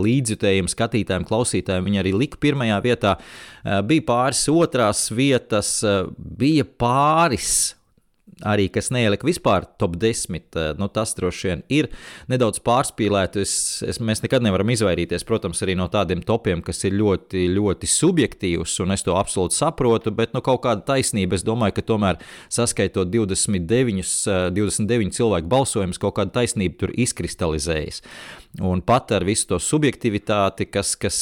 līdzjutējiem, 0.02 0.70
skatītājiem, 0.72 1.28
klausītājiem 1.28 1.90
viņa 1.90 2.04
arī 2.04 2.14
lika 2.18 2.42
pirmajā 2.42 2.80
vietā. 2.86 3.18
Bija 3.88 4.08
pāris 4.08 4.46
otrās 4.52 5.08
vietas, 5.14 5.80
bija 6.18 6.66
pāris 6.80 7.77
arī 8.46 8.68
kas 8.74 8.92
neielika 8.94 9.26
vispār 9.26 9.66
top 9.80 9.96
10, 9.98 10.36
eh, 10.56 10.74
nu, 10.78 10.88
tas 10.94 11.14
droši 11.18 11.48
vien 11.48 11.64
ir 11.74 11.90
nedaudz 12.30 12.60
pārspīlēti. 12.66 13.42
Es, 13.42 13.54
es, 13.86 14.00
mēs 14.00 14.22
nekad 14.24 14.46
nevaram 14.46 14.70
izvairīties, 14.74 15.26
protams, 15.28 15.62
arī 15.66 15.78
no 15.80 15.88
tādiem 15.92 16.22
topiem, 16.26 16.62
kas 16.66 16.84
ir 16.86 16.98
ļoti, 17.00 17.48
ļoti 17.56 17.90
subjektīvs, 17.90 18.78
un 18.86 18.94
es 18.96 19.06
to 19.06 19.18
absolūti 19.18 19.58
saprotu, 19.58 20.14
bet 20.16 20.36
nu, 20.38 20.44
kaut 20.46 20.64
kāda 20.66 20.86
taisnība. 20.94 21.38
Es 21.38 21.46
domāju, 21.48 21.78
ka 21.78 21.86
tomēr 21.94 22.22
saskaitot 22.54 23.10
29, 23.14 24.06
29 24.54 25.08
eh, 25.08 25.16
cilvēku 25.18 25.52
balsojumus, 25.52 26.02
kaut 26.02 26.18
kāda 26.20 26.40
taisnība 26.42 26.84
tur 26.84 26.94
izkristalizējas. 26.94 28.04
Un 28.64 28.82
pat 28.82 29.12
ar 29.14 29.26
visu 29.28 29.46
to 29.52 29.60
subjektivitāti, 29.62 30.66
kas, 30.72 30.96
kas 30.98 31.20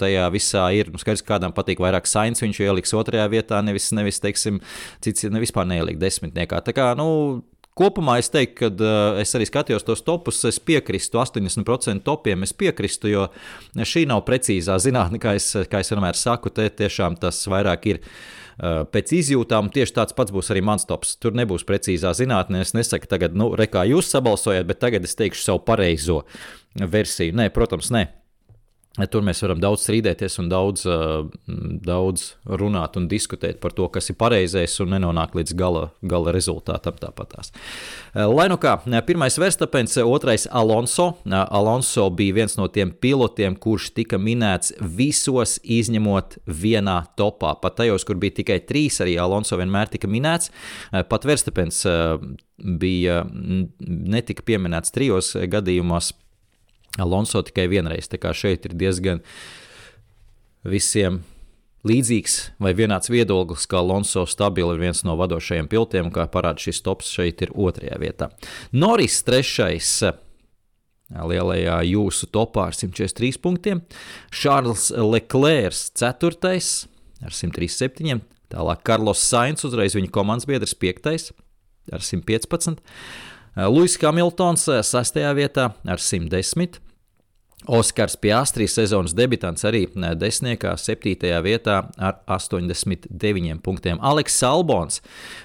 tajā 0.00 0.26
visā 0.34 0.66
ir, 0.76 0.90
nu, 0.92 1.00
skaidrs, 1.00 1.24
kādam 1.24 1.54
patīk 1.56 1.80
vairāk 1.80 2.08
sains, 2.10 2.42
viņš 2.44 2.60
ieliks 2.66 2.92
otrajā 2.98 3.24
vietā, 3.32 3.62
nevis, 3.64 3.88
nevis 3.96 4.20
teiksim, 4.20 4.60
cits 5.04 5.30
ne 5.32 5.40
vispār 5.40 5.68
neielikt 5.70 6.02
desmitniekā. 6.02 6.60
Tā 6.66 6.76
kā, 6.76 6.90
nu, 6.98 7.08
Kopumā 7.74 8.20
es 8.22 8.28
teiktu, 8.30 8.68
ka 8.78 8.90
es 9.18 9.32
arī 9.34 9.48
skatījos 9.48 9.82
tos 9.82 10.04
topus, 10.06 10.44
es 10.46 10.60
piekrītu 10.62 11.18
80% 11.18 12.04
topiem. 12.06 12.44
Es 12.46 12.52
piekrītu, 12.54 13.10
jo 13.10 13.24
šī 13.74 14.04
nav 14.06 14.22
precīzā 14.28 14.76
zinātne, 14.78 15.18
kā 15.18 15.32
es, 15.34 15.48
kā 15.70 15.80
es 15.82 15.90
vienmēr 15.90 16.14
saku. 16.14 16.52
Te 16.54 16.68
tiešām 16.70 17.18
tas 17.18 17.40
vairāk 17.50 17.88
ir 17.90 18.00
pēc 18.58 19.14
izjūtām. 19.18 19.70
Tieši 19.74 19.96
tāds 19.98 20.16
pats 20.16 20.34
būs 20.34 20.50
arī 20.54 20.64
mans 20.64 20.86
tops. 20.88 21.16
Tur 21.22 21.36
nebūs 21.36 21.66
precīzā 21.68 22.14
zinātne. 22.16 22.62
Es 22.64 22.74
nesaku, 22.76 23.10
tagad, 23.10 23.36
nu, 23.38 23.52
re, 23.58 23.68
kā 23.70 23.86
jūs 23.88 24.10
sabalsojat, 24.14 24.66
bet 24.68 24.82
tagad 24.82 25.06
es 25.08 25.16
teikšu 25.18 25.42
savu 25.42 25.64
pareizo 25.66 26.22
versiju. 26.74 27.36
Nē, 27.40 27.50
protams, 27.54 27.90
nē. 27.94 28.08
Tur 28.94 29.24
mēs 29.26 29.40
varam 29.42 29.58
daudz 29.58 29.82
strīdēties 29.88 30.36
un 30.38 30.48
daudz, 30.52 30.84
daudz 31.82 32.28
runāt 32.46 32.94
un 32.94 33.08
diskutēt 33.10 33.58
par 33.58 33.74
to, 33.74 33.88
kas 33.90 34.12
ir 34.12 34.16
pareizais 34.20 34.76
un 34.84 34.92
nenonākt 34.94 35.34
līdz 35.34 35.56
gala, 35.58 35.88
gala 36.06 36.30
rezultātam. 36.36 36.94
Tāpatās. 37.00 37.50
Lai 38.14 38.46
nu 38.52 38.54
kā, 38.62 38.76
pirmais 39.08 39.34
Verstapens, 39.40 39.96
otrais 39.98 40.46
Alonso. 40.46 41.08
Alonso 41.26 42.06
bija 42.14 42.38
viens 42.38 42.54
no 42.54 42.68
tiem 42.70 42.94
pilotiem, 42.94 43.58
kurš 43.58 43.90
tika 43.98 44.14
minēts 44.14 44.76
visos, 44.78 45.56
izņemot 45.64 46.38
vienā 46.46 47.00
topā. 47.18 47.56
Pat 47.58 47.80
tajos, 47.82 48.06
kur 48.06 48.22
bija 48.22 48.38
tikai 48.38 48.62
trīs, 48.62 49.02
arī 49.02 49.18
Alonso 49.18 49.58
vienmēr 49.58 49.90
tika 49.90 50.06
minēts. 50.06 50.54
Pat 51.10 51.26
Verstapens 51.26 51.82
bija 52.54 53.24
netika 53.82 54.46
pieminēts 54.46 54.94
trijos 54.94 55.34
gadījumos 55.50 56.14
Alonso 57.02 57.42
tikai 57.42 57.68
vienreiz. 57.72 58.08
Tā 58.10 58.20
kā 58.22 58.34
šeit 58.36 58.66
ir 58.68 58.74
diezgan 58.78 59.22
visiem 60.64 61.22
līdzīgs 61.84 62.36
vai 62.62 62.72
vienāds 62.76 63.10
viedoklis, 63.12 63.66
ka 63.68 63.80
Alonso 63.82 64.24
stabili 64.30 64.76
ir 64.76 64.82
viens 64.86 65.02
no 65.04 65.16
vadošajiem 65.20 65.68
pilotiem, 65.70 66.12
kā 66.14 66.26
parāda 66.32 66.62
šis 66.64 66.80
tops 66.84 67.10
šeit 67.12 67.44
ir 67.44 67.52
otrajā 67.52 67.98
vietā. 68.00 68.30
Noris 68.72 69.22
trešais. 69.26 69.96
Lielajā 71.14 71.76
jūsu 71.84 72.26
topā 72.32 72.70
ar 72.70 72.74
143 72.74 73.36
punktiem, 73.44 73.82
Šārls 74.34 74.88
Leclerc 74.96 75.76
4. 76.00 76.62
ar 77.20 77.36
137, 77.36 78.22
tālāk 78.50 78.80
Karlos 78.88 79.20
Sainz, 79.20 79.66
uzreiz 79.68 79.94
viņa 79.94 80.10
komandas 80.10 80.48
biedrs 80.48 80.72
5. 80.80 81.28
ar 81.92 82.02
115, 82.02 82.80
Luis 83.54 83.94
Hamiltons 84.02 84.66
6. 84.66 85.20
vietā 85.38 85.68
ar 85.86 86.00
110. 86.02 86.80
Oskars 87.70 88.16
Piastris, 88.20 88.74
sezonas 88.76 89.14
debitants, 89.16 89.62
arī 89.64 89.86
desmitniekā, 90.18 90.74
7. 90.76 91.14
vietā 91.46 91.76
ar 91.96 92.18
89 92.28 93.62
punktiem. 93.64 94.00
Aleks 94.04 94.36
Salbons, 94.42 95.00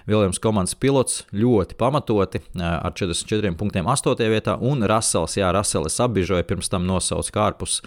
Viljams 0.10 0.42
komandas 0.42 0.76
pilots, 0.76 1.22
ļoti 1.32 1.78
pamatoti 1.80 2.42
ar 2.60 2.92
44 2.98 3.54
punktiem, 3.62 3.88
8. 3.88 4.18
vietā, 4.34 4.58
un 4.60 4.84
Rasels, 4.84 5.38
Jā, 5.40 5.54
Rasels 5.56 6.02
apbižoja 6.04 6.44
pirms 6.50 6.68
tam 6.68 6.90
nosauc 6.90 7.30
kārpus 7.32 7.80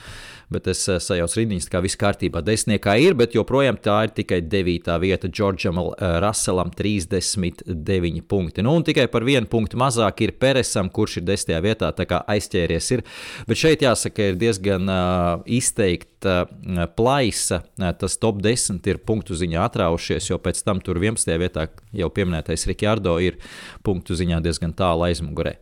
bet 0.53 0.69
es 0.73 0.83
eh, 0.91 0.99
sajaucu 1.03 1.41
rindiņas, 1.41 1.69
kā 1.73 1.81
viss 1.85 1.99
kārtībā. 2.01 2.43
Desmitniekā 2.45 2.95
ir, 3.03 3.17
bet 3.19 3.37
joprojām 3.37 3.79
tā 3.83 3.99
ir 4.07 4.13
tikai 4.17 4.41
9. 4.45 4.91
vieta 5.03 5.31
Džordžam 5.31 5.81
eh, 5.83 6.17
Russellam 6.23 6.73
39 6.77 8.23
punkti. 8.29 8.65
Nu, 8.65 8.75
un 8.79 8.87
tikai 8.87 9.09
par 9.13 9.27
vienu 9.27 9.49
punktu 9.51 9.81
mazāk 9.81 10.25
ir 10.27 10.35
Peresam, 10.43 10.91
kurš 10.93 11.21
ir 11.21 11.27
10. 11.31 11.55
vietā, 11.65 11.93
tā 11.97 12.07
kā 12.09 12.23
aizķēries 12.35 12.91
ir. 12.97 13.05
Bet 13.49 13.61
šeit 13.61 13.85
jāsaka, 13.85 14.31
ir 14.33 14.39
diezgan 14.41 14.91
uh, 14.91 15.47
izteikta 15.47 16.43
uh, 16.45 16.85
plaisa. 16.97 17.63
Tas 17.99 18.19
top 18.21 18.43
10 18.45 18.85
ir 18.91 19.01
punktu 19.07 19.37
ziņā 19.39 19.65
atraušies, 19.67 20.29
jo 20.31 20.39
pēc 20.43 20.63
tam 20.67 20.83
tur 20.85 21.01
11. 21.01 21.33
vietā 21.41 21.67
jau 21.97 22.11
pieminētais 22.13 22.69
Rikārdo 22.71 23.17
ir 23.23 23.41
punktu 23.87 24.17
ziņā 24.19 24.43
diezgan 24.45 24.75
tālu 24.77 25.09
aizmugurē. 25.09 25.57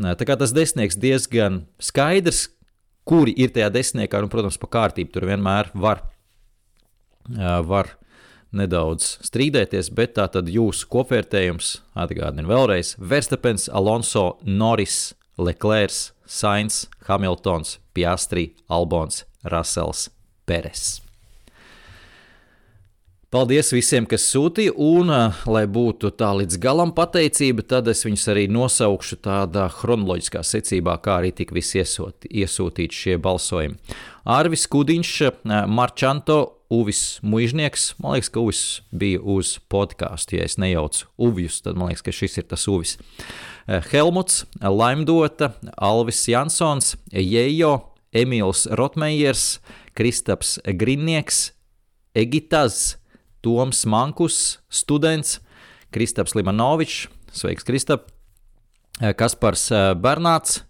Tā 0.00 0.24
kā 0.24 0.38
tas 0.40 0.54
desmitnieks 0.56 0.96
diezgan 0.96 1.62
skaidrs, 1.82 2.46
kuri 3.08 3.34
ir 3.36 3.52
tajā 3.54 3.70
desmitniekā, 3.74 4.22
un, 4.22 4.30
protams, 4.32 4.60
pa 4.60 4.70
kārtību 4.78 5.12
tur 5.14 5.26
vienmēr 5.30 5.72
var, 5.74 6.04
var 7.66 7.94
nedaudz 8.52 9.16
strīdēties, 9.26 9.90
bet 9.96 10.16
tā 10.18 10.28
tad 10.32 10.50
jūsu 10.52 10.88
kopvērtējums 10.92 11.74
atgādina 11.98 12.48
vēlreiz 12.48 12.94
Verstapens, 12.98 13.68
Alonso, 13.72 14.38
Norris, 14.44 15.14
Leclerc, 15.40 16.12
Sainz, 16.28 16.86
Hamiltons, 17.08 17.78
Piastri, 17.96 18.52
Albons, 18.68 19.24
Rasels, 19.44 20.10
Peres. 20.46 21.01
Paldies 23.32 23.70
visiem, 23.72 24.04
kas 24.04 24.26
sūtīja, 24.28 24.74
un, 24.76 25.08
lai 25.48 25.62
būtu 25.64 26.10
tā 26.20 26.34
līdz 26.36 26.58
galam 26.60 26.90
pateicība, 26.92 27.62
tad 27.64 27.86
es 27.88 28.04
viņus 28.04 28.26
arī 28.28 28.42
nosaukšu 28.52 29.16
tādā 29.24 29.70
chronoloģiskā 29.72 30.42
secībā, 30.44 30.98
kā 31.00 31.14
arī 31.22 31.30
tika 31.38 31.56
visi 31.56 31.80
iesūtīti 31.80 32.92
šie 32.92 33.16
balsojumi. 33.24 33.96
Arvis 34.28 34.66
Kudiņš, 34.68 35.14
Marčanto, 35.64 36.38
Uvis 36.68 37.22
Mužnieks. 37.24 37.94
Man 38.04 38.18
liekas, 38.18 38.28
ka 38.36 38.44
Uvis 38.44 38.62
bija 38.92 39.24
uz 39.24 39.56
podkāstu. 39.72 40.36
Ja 40.36 40.44
es 40.44 40.60
nejaucu 40.60 41.08
Uvjus, 41.16 41.62
tad 41.64 41.80
man 41.80 41.88
liekas, 41.88 42.04
ka 42.04 42.12
šis 42.12 42.36
ir 42.36 42.50
tas 42.52 42.68
Uvis. 42.68 42.98
Helmuts, 43.88 44.42
Laimdota, 44.60 45.54
Alvis 45.80 46.26
Jansons, 46.28 46.98
Jejo, 47.16 47.78
Emīls 48.12 48.68
Rotmeijers, 48.76 49.62
Kristaps 49.96 50.58
Grinnieks, 50.68 51.46
Egitas. 52.12 52.98
Toms 53.42 53.84
Mankus, 53.84 54.58
students, 54.70 55.40
Kristaps 55.90 56.36
Limanovičs, 56.38 57.08
sveiks, 57.34 57.66
Kristap, 57.66 58.08
eh, 59.00 59.12
Kaspars 59.12 59.70
eh, 59.70 59.94
Bernāts, 59.98 60.62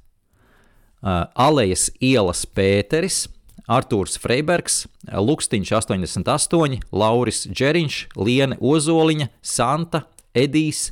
eh, 1.02 1.24
Alejas 1.36 1.90
ielas 2.00 2.46
Pēteris, 2.46 3.28
Artūrs 3.68 4.16
Freibergs, 4.18 4.86
Lukstiņš 5.06 5.70
88, 5.76 6.80
Lauris 6.90 7.44
Džeriņš, 7.46 7.98
Liene 8.16 8.58
Ozoliņa, 8.58 9.28
Santa, 9.40 10.02
Edijs, 10.34 10.90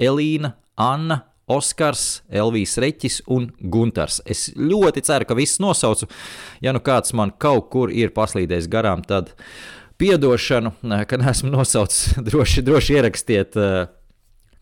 Elīna, 0.00 0.54
Anna, 0.74 1.22
Oskars, 1.48 2.22
Elvijas 2.28 2.74
Reķis 2.82 3.22
un 3.32 3.46
Gunters. 3.60 4.18
Es 4.26 4.48
ļoti 4.56 5.04
ceru, 5.06 5.28
ka 5.28 5.36
visus 5.38 5.62
nosaucu. 5.62 6.08
Ja 6.60 6.74
nu 6.76 6.82
kāds 6.84 7.14
man 7.16 7.30
kaut 7.40 7.70
kur 7.72 7.92
ir 7.94 8.12
paslīdējis 8.16 8.68
garām, 8.68 9.00
tad 9.06 9.30
uh, 9.32 9.77
piedošanu, 9.98 10.72
ka 11.08 11.20
neesmu 11.20 11.52
nosaucis. 11.52 12.14
Droši, 12.26 12.62
droši 12.66 12.98
ierakstiet 12.98 13.58
uh, 13.58 13.88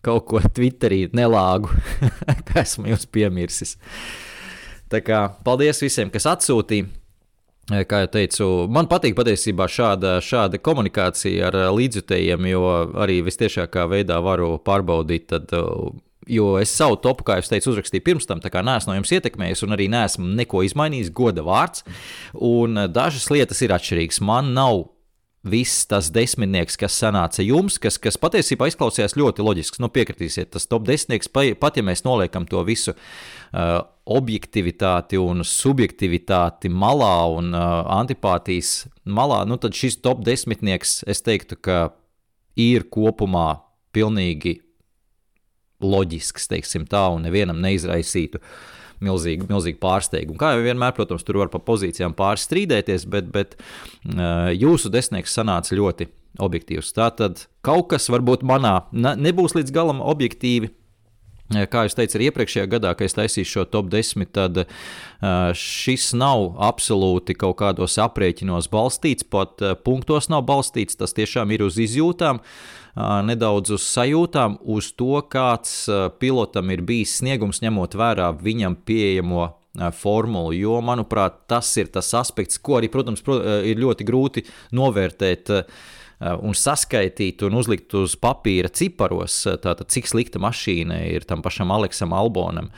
kaut 0.07 0.29
ko 0.31 0.41
Twitterī, 0.41 1.07
nelāgu, 1.17 1.73
ka 2.49 2.63
esmu 2.63 2.91
jūs 2.93 3.09
piemirsis. 3.11 3.77
Tā 4.93 5.03
kā 5.03 5.27
paldies 5.47 5.83
visiem, 5.83 6.13
kas 6.15 6.29
atsūtīja. 6.31 6.87
Kā 7.67 8.05
jau 8.05 8.09
teicu, 8.15 8.47
man 8.71 8.87
patīk 8.87 9.17
patiesībā 9.19 9.67
šāda, 9.67 10.21
šāda 10.23 10.61
komunikācija 10.63 11.49
ar 11.49 11.57
līdzjutējiem, 11.75 12.47
jo 12.53 12.61
arī 13.03 13.17
visciešākā 13.27 13.89
veidā 13.91 14.21
varu 14.23 14.53
pārbaudīt. 14.63 15.27
Tad, 15.33 15.51
jo 16.31 16.53
es 16.61 16.71
savu 16.79 17.01
topu, 17.03 17.27
kā 17.27 17.41
jau 17.41 17.49
teicu, 17.51 17.73
uzrakstīju 17.73 18.05
pirms 18.07 18.31
tam, 18.31 18.39
tā 18.39 18.55
kā 18.55 18.63
neesmu 18.63 18.93
no 18.93 19.01
jums 19.01 19.11
ietekmējis 19.19 19.67
un 19.67 19.75
arī 19.75 19.89
neesmu 19.91 20.31
neko 20.39 20.63
izmainījis, 20.63 21.11
goda 21.11 21.43
vārds. 21.43 21.83
Un 22.39 22.87
dažas 22.95 23.27
lietas 23.35 23.67
ir 23.67 23.75
atšķirīgas. 23.75 24.23
Man 24.23 24.55
nav 24.55 24.85
viss 25.51 25.87
tas 25.91 26.11
desmitnieks, 26.15 26.77
kas 26.81 26.97
sanāca 27.01 27.45
jums, 27.45 27.79
kas, 27.83 27.99
kas 28.03 28.19
patiesībā 28.21 28.69
izklausījās 28.71 29.17
ļoti 29.19 29.45
loģisks. 29.47 29.81
Nu, 29.83 29.91
piekritīsiet, 29.93 30.51
tas 30.55 30.69
top 30.71 30.87
desmitnieks, 30.89 31.31
pat 31.61 31.79
ja 31.79 31.85
mēs 31.87 32.05
noliekam 32.07 32.49
to 32.51 32.63
visu 32.67 32.95
uh, 32.95 33.81
objektivitāti 34.07 35.21
un 35.21 35.45
subjektivitāti 35.47 36.71
malā 36.71 37.15
un 37.39 37.51
uh, 37.55 37.83
antipātijas 37.99 38.87
malā, 39.05 39.43
nu, 39.49 39.59
tad 39.63 39.77
šis 39.77 40.01
top 40.05 40.23
desmitnieks, 40.27 41.01
es 41.11 41.25
teiktu, 41.27 41.59
ka 41.59 41.81
ir 42.61 42.89
kopumā 42.93 43.49
pilnīgi 43.97 44.59
loģisks, 45.85 46.49
teiksim 46.49 46.87
tā, 46.89 47.05
un 47.13 47.27
nevienam 47.29 47.61
neizraisītu 47.61 48.41
uh, 48.41 48.57
milzīgu, 49.05 49.49
milzīgu 49.51 49.81
pārsteigumu. 49.83 50.39
Kā 50.41 50.55
jau 50.55 50.65
vienmēr, 50.65 50.95
protams, 50.97 51.25
tur 51.27 51.41
var 51.43 51.51
pa 51.53 51.61
pozīcijām 51.63 52.17
pāris 52.17 52.47
strīdēties, 52.49 53.07
bet, 53.13 53.29
bet 53.35 53.59
uh, 53.59 54.53
jūsu 54.55 54.93
desmitnieks 54.93 55.37
sanāca 55.37 55.77
ļoti 55.77 56.09
objektīvs. 56.43 56.95
Tātad 56.97 57.47
kaut 57.65 57.91
kas 57.93 58.11
varbūt 58.13 58.45
manā 58.47 58.81
nebūs 58.93 59.57
līdz 59.57 59.73
galam 59.75 60.03
objektīvi. 60.05 60.73
Kā 61.47 61.85
jau 61.87 61.93
teicu, 61.95 62.17
arī 62.19 62.27
iepriekšējā 62.27 62.65
gadā, 62.73 62.91
kad 62.99 63.07
es 63.07 63.15
taisīju 63.15 63.47
šo 63.47 63.65
top 63.71 63.87
10, 63.93 64.27
tad 64.35 64.65
uh, 64.65 65.53
šis 65.55 66.09
nav 66.19 66.57
absolūti 66.67 67.37
kaut 67.39 67.61
kādos 67.61 67.95
aprēķinos 68.03 68.67
balstīts, 68.73 69.29
pat 69.31 69.63
uh, 69.63 69.77
punktos 69.79 70.27
nav 70.33 70.43
balstīts. 70.49 70.99
Tas 70.99 71.15
tiešām 71.15 71.55
ir 71.55 71.63
uz 71.69 71.79
izjūtām. 71.87 72.43
Uh, 72.43 72.86
nedaudz 72.97 73.75
uz 73.77 73.85
sajūtām, 73.91 74.59
uz 74.65 74.89
to, 74.97 75.21
kāds 75.29 75.85
pilotam 76.21 76.73
ir 76.73 76.83
bijis 76.87 77.19
sniegums, 77.21 77.61
ņemot 77.65 77.97
vērā 77.99 78.31
viņam 78.41 78.79
pieejamo 78.89 79.51
formulu. 79.93 80.55
Jo, 80.57 80.81
manuprāt, 80.81 81.43
tas 81.51 81.69
ir 81.77 81.91
tas 81.93 82.09
aspekts, 82.17 82.57
ko 82.57 82.79
arī, 82.79 82.89
protams, 82.93 83.21
ir 83.69 83.77
ļoti 83.83 84.07
grūti 84.09 84.47
novērtēt 84.77 85.53
un 86.17 86.57
saskaitīt 86.57 87.43
un 87.45 87.59
uzlikt 87.61 87.93
uz 87.99 88.15
papīra 88.17 88.71
ciparos, 88.73 89.43
tātad 89.61 89.91
cik 89.93 90.09
slikta 90.09 90.41
mašīna 90.41 91.03
ir 91.13 91.27
tam 91.29 91.43
pašam 91.45 91.75
Aleksam 91.77 92.17
Albonam, 92.17 92.71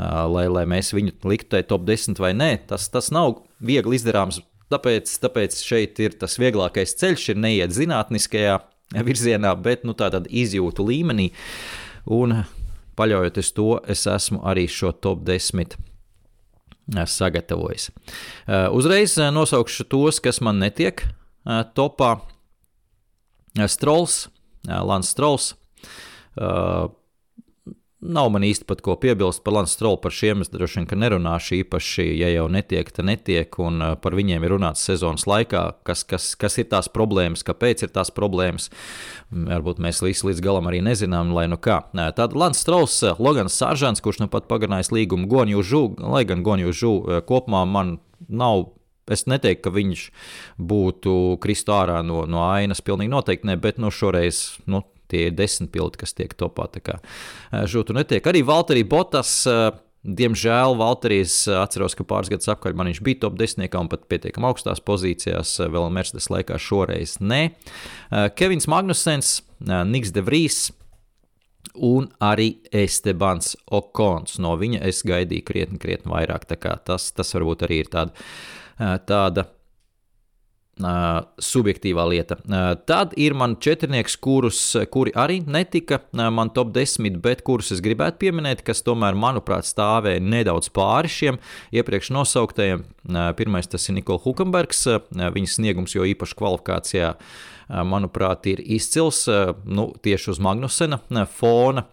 lai, 0.00 0.46
lai 0.48 0.64
mēs 0.64 0.94
viņu 0.96 1.18
liktu 1.28 1.52
tajā 1.52 1.68
top 1.68 1.84
10 1.84 2.22
vai 2.24 2.32
nē. 2.32 2.50
Tas, 2.72 2.88
tas 2.88 3.12
nav 3.12 3.42
viegli 3.60 4.00
izdarāms. 4.00 4.40
Tāpēc, 4.72 5.12
tāpēc 5.22 5.60
šeit 5.60 6.00
ir 6.00 6.16
tas 6.16 6.40
vieglākais 6.40 6.96
ceļš, 6.96 7.28
ir 7.34 7.44
neiet 7.44 7.76
zinātniskajā 7.76 8.56
virzienā, 9.08 9.54
bet 9.62 9.84
nu, 9.86 9.94
tādā 9.98 10.22
izjūtu 10.28 10.86
līmenī. 10.86 11.30
Un 12.06 12.42
paļaujoties 12.96 13.52
to, 13.56 13.68
es 13.88 14.06
esmu 14.10 14.40
arī 14.46 14.66
šo 14.70 14.92
top 14.92 15.24
10 15.26 15.76
eh, 15.76 17.06
sagatavojis. 17.06 17.90
Eh, 17.90 18.68
uzreiz 18.72 19.16
eh, 19.18 19.32
nosaukšu 19.34 19.88
tos, 19.90 20.20
kas 20.22 20.40
man 20.40 20.62
netiek 20.62 21.04
topā. 21.76 22.16
Strauls, 23.70 24.26
Lans 24.66 25.08
Strauls. 25.14 25.54
Nav 28.06 28.28
man 28.30 28.44
īsti 28.46 28.66
pat 28.68 28.82
ko 28.84 28.94
piebilst 29.00 29.42
par 29.42 29.56
Lans 29.56 29.72
Strolu. 29.74 29.98
Par 30.02 30.14
šiem 30.14 30.44
es 30.44 30.50
droši 30.52 30.84
vien 30.84 31.00
nerunāšu 31.02 31.56
īpaši, 31.58 32.04
ja 32.20 32.28
jau 32.30 32.44
netiek, 32.52 32.90
tad 32.94 33.08
netiek. 33.08 33.58
Un 33.62 33.82
uh, 33.82 33.94
par 33.98 34.14
viņiem 34.14 34.44
ir 34.46 34.54
runāts 34.54 34.84
sezonas 34.86 35.26
laikā, 35.26 35.64
kas, 35.86 36.04
kas, 36.06 36.28
kas 36.38 36.58
ir 36.62 36.68
tās 36.70 36.90
problēmas, 36.92 37.42
kāpēc 37.46 37.86
ir 37.86 37.92
tās 37.94 38.12
problēmas. 38.14 38.70
Varbūt 39.32 39.82
mēs 39.82 40.02
visi 40.04 40.28
līdz 40.28 40.44
galam 40.44 40.70
arī 40.70 40.84
nezinām, 40.86 41.34
lai 41.34 41.48
nu 41.50 41.58
kā. 41.58 41.80
Tad 42.16 42.36
Lans 42.38 42.62
Strols, 42.62 43.00
uh, 43.02 43.18
Logans 43.18 43.58
Sāržants, 43.58 44.04
kurš 44.04 44.22
nu 44.22 44.30
pat 44.30 44.46
pagarinājis 44.50 44.92
līgumu 44.94 45.26
Gonju 45.30 45.66
Žu, 45.66 45.84
lai 46.06 46.22
gan 46.28 46.46
Gonju 46.46 46.74
Žu 46.76 46.94
uh, 46.94 47.20
kopumā 47.26 47.66
man 47.66 47.98
nav 48.28 48.68
Es 49.06 49.22
neteiktu, 49.30 49.62
ka 49.62 49.70
viņš 49.70 50.00
būtu 50.58 51.12
kristu 51.38 51.70
ārā 51.76 52.00
no, 52.02 52.24
no 52.26 52.42
ainas. 52.48 52.82
Pilnīgi 52.82 53.12
noteikti 53.12 53.46
ne, 53.46 53.54
bet 53.54 53.78
nu, 53.78 53.92
šoreiz 53.94 54.58
nu, 54.66 54.80
tie 55.10 55.26
ir 55.28 55.34
desmit 55.38 55.72
pildi, 55.74 56.00
kas 56.02 56.14
tiek 56.16 56.34
topā. 56.38 56.68
Žūtu 57.52 57.96
netiek. 57.96 58.24
Arī 58.26 58.44
Valtteri 58.46 58.84
Botas. 58.86 59.44
Diemžēl 60.06 60.76
Valterijas 60.78 61.48
atceros, 61.50 61.96
ka 61.98 62.04
pāris 62.06 62.28
gadus 62.30 62.46
atpakaļ 62.52 62.76
man 62.78 62.86
viņš 62.92 63.00
bija 63.02 63.24
top 63.24 63.34
10 63.40 63.74
un 63.74 63.88
pat 63.90 64.04
pietiekami 64.06 64.46
augstās 64.46 64.78
pozīcijās, 64.78 65.56
vēl 65.66 65.88
Mercedes 65.90 66.28
laikā 66.30 66.60
šoreiz 66.62 67.16
nē. 67.18 67.40
Kevins 68.38 68.68
Magnusens, 68.70 69.40
Niks 69.66 70.14
De 70.14 70.22
Vries, 70.22 70.68
un 71.74 72.06
arī 72.22 72.52
Estebans 72.70 73.56
Okons. 73.66 74.38
No 74.38 74.54
viņa 74.60 74.84
es 74.86 75.02
gaidīju 75.06 75.48
krietni, 75.48 75.82
krietni 75.82 76.14
vairāk. 76.14 76.46
Tas, 76.86 77.10
tas 77.10 77.34
varbūt 77.34 77.66
arī 77.66 77.82
ir 77.82 77.90
tāda, 77.90 78.14
tāda 79.10 79.48
Uh, 80.76 81.22
subjektīvā 81.40 82.02
lieta. 82.04 82.36
Uh, 82.44 82.74
tad 82.84 83.14
ir 83.16 83.32
man 83.32 83.54
četrnieks, 83.64 84.18
kurus, 84.20 84.58
kuri 84.92 85.14
arī 85.16 85.38
netika 85.40 86.02
uh, 86.02 86.26
man 86.28 86.50
top 86.52 86.74
10, 86.74 87.16
bet 87.24 87.40
kurus 87.46 87.72
es 87.72 87.80
gribētu 87.80 88.20
pieminēt, 88.20 88.60
kas 88.60 88.84
tomēr, 88.84 89.16
manuprāt, 89.16 89.64
stāvēja 89.64 90.20
nedaudz 90.20 90.68
pāri 90.76 91.08
šiem 91.08 91.38
iepriekš 91.72 92.10
nosauktajiem. 92.12 92.84
Pirmais 93.38 93.72
tas 93.72 93.88
ir 93.88 93.96
Nikola 93.96 94.20
Hukenbergs, 94.26 94.82
viņas 95.16 95.56
sniegums, 95.56 95.96
jo 95.96 96.04
īpaši 96.12 96.36
kvalifikācijā, 96.42 97.14
manuprāt, 97.88 98.50
ir 98.52 98.60
izcils 98.60 99.22
nu, 99.64 99.88
tieši 100.04 100.34
uz 100.34 100.42
Magnusena 100.44 101.00
fona. 101.38 101.86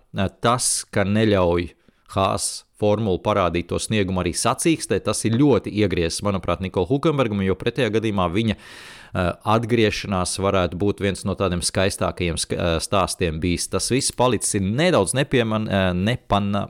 Tas, 0.44 0.74
ka 0.92 1.08
neļauj 1.08 1.70
Hāzs 2.18 2.66
formulu 2.84 3.22
parādīt 3.24 3.70
to 3.72 3.80
sniegumu 3.82 4.24
arī 4.24 4.34
sacīkstē, 4.36 5.00
tas 5.06 5.24
ir 5.28 5.38
ļoti 5.40 5.72
iegriezis, 5.84 6.24
manuprāt, 6.26 6.64
Nikola 6.64 6.90
Hukenbergam, 6.90 7.44
jo 7.46 7.56
pretējā 7.60 7.92
gadījumā 7.96 8.28
viņa 8.34 8.58
uh, 8.58 9.32
atgriešanās 9.56 10.36
varētu 10.44 10.80
būt 10.82 11.04
viens 11.06 11.24
no 11.28 11.38
tādiem 11.40 11.64
skaistākajiem 11.64 12.40
uh, 12.40 12.76
stāstiem 12.84 13.40
bijis. 13.44 13.70
Tas 13.72 13.92
viss 13.94 14.16
palicis 14.16 14.60
nedaudz 14.64 15.16
nepieman, 15.18 15.70
uh, 15.70 15.90
nepana, 15.96 16.68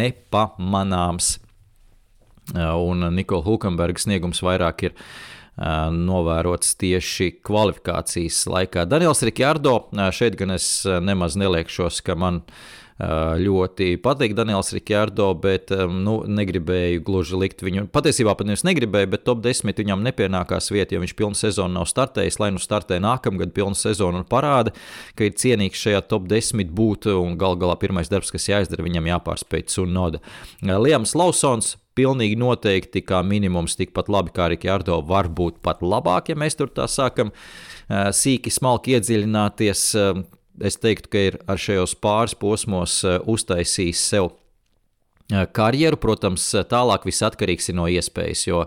nepamanāms, 0.00 1.38
un 2.50 3.06
Nikola 3.14 3.46
Hukenberga 3.46 4.00
sniegums 4.02 4.40
vairāk 4.42 4.88
ir 4.88 4.94
novērots 5.60 6.72
tieši 6.80 7.26
kvalifikācijas 7.44 8.38
laikā. 8.48 8.86
Daniels 8.88 9.20
Rikārdo, 9.26 9.74
šeit 10.16 10.38
gan 10.40 10.54
es 10.54 10.66
nemaz 11.04 11.36
neliekšos, 11.38 12.00
ka 12.06 12.16
man 12.18 12.40
uh, 12.40 12.79
ļoti 13.00 13.94
patīk 14.04 14.34
Daniels 14.36 14.74
Rikārdo, 14.76 15.30
bet 15.40 15.72
nu, 15.72 16.18
negribēju 16.28 17.00
gluži 17.06 17.38
likt 17.40 17.64
viņu. 17.64 17.86
Patiesībā 17.94 18.34
pat 18.36 18.50
nevis 18.50 18.64
negribēju, 18.68 19.08
bet 19.14 19.24
top 19.24 19.40
10 19.44 19.80
viņam 19.80 20.04
nepienākās 20.04 20.68
vieta, 20.74 20.94
jo 20.94 21.00
viņš 21.00 21.14
pilnu 21.16 21.38
sezonu 21.38 21.78
nav 21.78 21.88
startējis. 21.88 22.40
Lai 22.42 22.50
nu 22.52 22.60
startē 22.60 23.00
nākamgad 23.00 23.54
pilnu 23.56 23.78
sezonu 23.78 24.20
un 24.20 24.26
parāda, 24.28 24.74
ka 25.16 25.24
ir 25.24 25.36
cienīgs 25.40 25.80
šajā 25.80 26.02
top 26.10 26.28
10 26.28 26.74
būt, 26.76 27.08
un 27.14 27.38
gal 27.40 27.56
galā 27.60 27.78
pirmais 27.80 28.10
darbs, 28.12 28.32
kas 28.34 28.50
jāizdara, 28.50 28.84
viņam 28.84 29.08
jāpārspēj 29.14 29.64
Cunoda. 29.72 30.20
Liams 30.60 31.16
Lausons 31.16 31.78
pilnīgi 31.96 32.36
noteikti 32.40 33.02
kā 33.04 33.22
minimums 33.26 33.74
tikpat 33.80 34.10
labi 34.12 34.34
kā 34.36 34.50
Rikārdo, 34.52 35.00
varbūt 35.08 35.58
pat 35.64 35.80
labāk, 35.84 36.30
ja 36.30 36.36
mēs 36.38 36.56
tur 36.58 36.70
tā 36.72 36.86
sākam 36.88 37.32
sīki, 37.88 38.52
smalki 38.54 38.94
iedziļināties 38.98 39.86
es 40.60 40.78
teiktu, 40.80 41.10
ka 41.12 41.24
ir 41.30 41.40
ar 41.50 41.60
šajos 41.60 41.96
pāris 42.02 42.36
posmos 42.38 43.00
eh, 43.04 43.18
uztaisījis 43.30 44.02
sev 44.12 44.28
eh, 45.32 45.46
karjeru. 45.56 45.98
Protams, 46.00 46.44
tālāk 46.70 47.06
viss 47.08 47.24
atkarīgs 47.26 47.70
no 47.76 47.86
iespējas, 47.90 48.44
jo, 48.48 48.64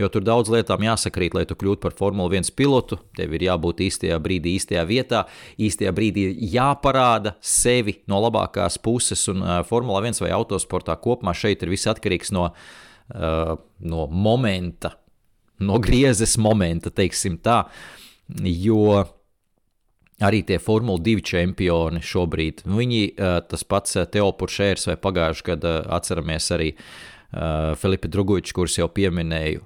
jo 0.00 0.10
tur 0.12 0.24
daudz 0.26 0.52
lietām 0.52 0.86
jāsakrīt, 0.86 1.36
lai 1.36 1.44
tu 1.48 1.56
kļūtu 1.58 1.82
par 1.84 1.96
Formuli 1.98 2.40
1 2.40 2.52
pilotu. 2.56 2.98
Tev 3.18 3.36
ir 3.36 3.46
jābūt 3.48 3.84
īstajā 3.86 4.18
brīdī, 4.24 4.56
īstajā 4.58 4.86
vietā, 4.88 5.24
īstajā 5.60 5.94
brīdī 5.96 6.28
jāparāda 6.54 7.36
sevi 7.44 7.98
no 8.10 8.22
labākās 8.24 8.80
puses, 8.82 9.26
un 9.32 9.44
Formula 9.68 10.02
1 10.04 10.24
vai 10.24 10.32
autosportā 10.36 10.96
kopumā 11.00 11.36
šeit 11.36 11.64
ir 11.64 11.74
viss 11.74 11.90
atkarīgs 11.90 12.34
no, 12.34 12.50
no 13.14 14.06
momenta, 14.08 14.94
no 15.60 15.76
griezes 15.82 16.38
momenta, 16.40 16.90
teiksim 16.90 17.36
tā. 17.44 17.64
Jo 18.40 19.04
arī 20.22 20.44
tie 20.46 20.60
Formule 20.62 21.02
2 21.02 21.24
čempioni 21.26 22.02
šobrīd. 22.04 22.62
Nu, 22.68 22.78
viņi, 22.78 23.16
tas 23.50 23.64
pats 23.66 23.96
Teo 24.14 24.28
Puršērs 24.38 24.86
vai 24.90 24.96
pagājušajā 25.02 25.48
gadā 25.48 25.72
atceramies 25.96 26.50
arī 26.54 26.68
Filipa 27.80 28.10
Drugovičs, 28.12 28.54
kurus 28.54 28.78
jau 28.78 28.86
pieminēju. 28.94 29.64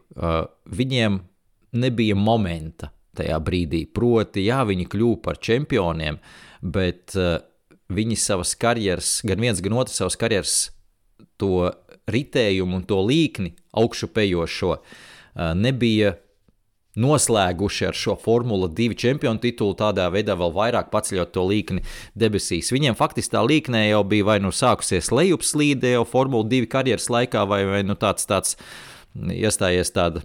Viņiem 0.73 1.19
nebija 1.77 2.17
momenta 2.17 2.89
tajā 3.19 3.37
brīdī. 3.45 3.83
Proti, 3.93 4.47
jā, 4.47 4.63
viņi 4.65 4.89
kļuva 4.89 5.21
par 5.27 5.37
čempioniem, 5.43 6.17
bet 6.63 7.13
viņi 7.93 8.17
savas 8.21 8.55
karjeras, 8.57 9.19
gan 9.29 9.41
viens, 9.43 9.61
gan 9.65 9.77
otrs 9.81 10.01
savas 10.01 10.17
karjeras, 10.21 10.57
to 11.39 11.69
ritējumu 12.09 12.81
un 12.81 12.87
to 12.89 12.97
līkni 13.05 13.53
augšupejošo 13.77 14.73
nebija 15.61 16.15
noslēguši 16.99 17.89
ar 17.89 17.99
šo 17.99 18.17
Formula 18.21 18.69
2 18.69 18.97
čempionu 18.99 19.43
titulu, 19.43 19.77
tādā 19.79 20.09
veidā 20.13 20.37
vēl 20.39 20.55
vairāk 20.57 20.91
paceļot 20.93 21.35
to 21.35 21.47
līkni 21.49 21.85
debesīs. 22.19 22.73
Viņiem 22.75 22.99
faktiski 22.99 23.37
tā 23.37 23.45
līknē 23.47 23.87
jau 23.89 24.03
bija 24.09 24.31
vai 24.33 24.39
nu 24.43 24.53
sākusies 24.55 25.13
lejupslīde 25.15 25.95
jau 25.95 26.07
Formula 26.09 26.47
2 26.49 26.71
karjeras 26.71 27.11
laikā, 27.13 27.47
vai, 27.49 27.63
vai 27.69 27.85
nu 27.87 27.99
tāds, 27.99 28.27
tāds 28.29 28.59
iestājies 29.15 29.95
tāda 29.95 30.25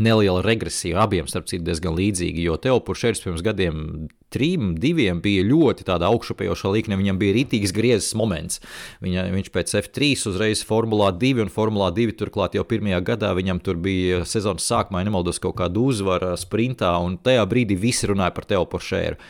neliela 0.00 0.40
regresija. 0.44 1.02
Abiem, 1.02 1.26
starp 1.28 1.48
citu, 1.50 1.64
diezgan 1.66 1.96
līdzīga, 1.98 2.40
jo 2.46 2.56
Teopuršērs 2.60 3.22
pirms 3.24 3.44
gadiem 3.44 4.08
trim, 4.32 4.72
diviem 4.80 5.20
bija 5.24 5.44
ļoti 5.44 5.84
tāda 5.88 6.08
augšupejoša 6.12 6.72
līkne. 6.72 6.98
Viņam 7.00 7.20
bija 7.20 7.36
rītīgs 7.36 7.74
griezes 7.76 8.14
moments. 8.18 8.62
Viņa, 9.04 9.26
viņš 9.34 9.52
pēc 9.52 9.76
F3 9.82 10.12
uzreiz 10.32 10.64
Formulā 10.68 11.10
2 11.12 11.44
un 11.44 11.52
Formulā 11.52 11.90
2 11.92 12.16
turklāt 12.20 12.56
jau 12.56 12.64
pirmajā 12.68 13.02
gadā 13.12 13.34
viņam 13.36 13.60
tur 13.64 13.80
bija 13.82 14.22
sezonas 14.28 14.68
sākumā, 14.70 15.02
ja 15.02 15.10
nemaldos, 15.10 15.42
kaut 15.42 15.58
kāda 15.60 15.82
uzvara 15.82 16.34
sprintā, 16.40 16.94
un 17.04 17.18
tajā 17.20 17.44
brīdī 17.50 17.76
visi 17.76 18.08
runāja 18.08 18.32
par 18.36 18.48
Teo 18.48 18.64
Poršēru. 18.72 19.20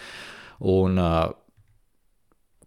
Un, 0.72 0.98
uh, 1.02 1.32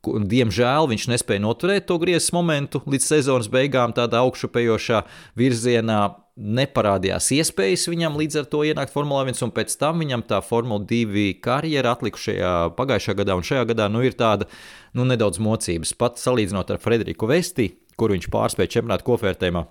diemžēl 0.06 0.92
viņš 0.92 1.08
nespēja 1.14 1.42
noturēt 1.42 1.88
to 1.90 1.98
griezes 2.02 2.34
momentu 2.36 2.84
līdz 2.86 3.08
sezonas 3.08 3.50
beigām, 3.52 3.96
tādā 3.96 4.20
augšupejošā 4.26 5.02
virzienā 5.40 6.25
neparādījās 6.36 7.30
iespējas 7.38 7.88
viņam 7.88 8.18
līdz 8.20 8.42
ar 8.42 8.50
to 8.52 8.64
ienākt 8.68 8.92
Formulā 8.92 9.24
1, 9.24 9.40
un 9.46 9.54
pēc 9.56 9.78
tam 9.80 10.02
viņam 10.04 10.26
tā 10.28 10.42
Formula 10.44 10.84
2 10.84 11.30
karjera 11.44 11.94
atlikušajā 11.96 12.52
pagājušajā 12.76 13.20
gadā 13.22 13.38
un 13.40 13.48
šajā 13.48 13.64
gadā 13.72 13.88
nu, 13.92 14.04
ir 14.04 14.18
tāda 14.20 14.50
nu, 14.94 15.08
nedaudz 15.08 15.40
mocības. 15.40 15.96
Pat 15.96 16.20
salīdzinot 16.20 16.76
ar 16.76 16.82
Frederiku 16.84 17.30
Vesti, 17.32 17.70
kur 17.96 18.12
viņš 18.12 18.28
pārspēja 18.34 18.78
čempionāta 18.78 19.08
kopvērtējumā. 19.08 19.64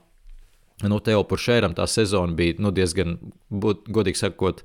Nu, 0.83 0.99
Tev 1.05 1.21
par 1.31 1.39
šēram 1.39 1.75
tā 1.77 1.85
sezona 1.87 2.35
bija 2.35 2.57
nu, 2.59 2.73
diezgan, 2.75 3.15
būt, 3.53 3.85
godīgi 3.95 4.19
sakot, 4.19 4.65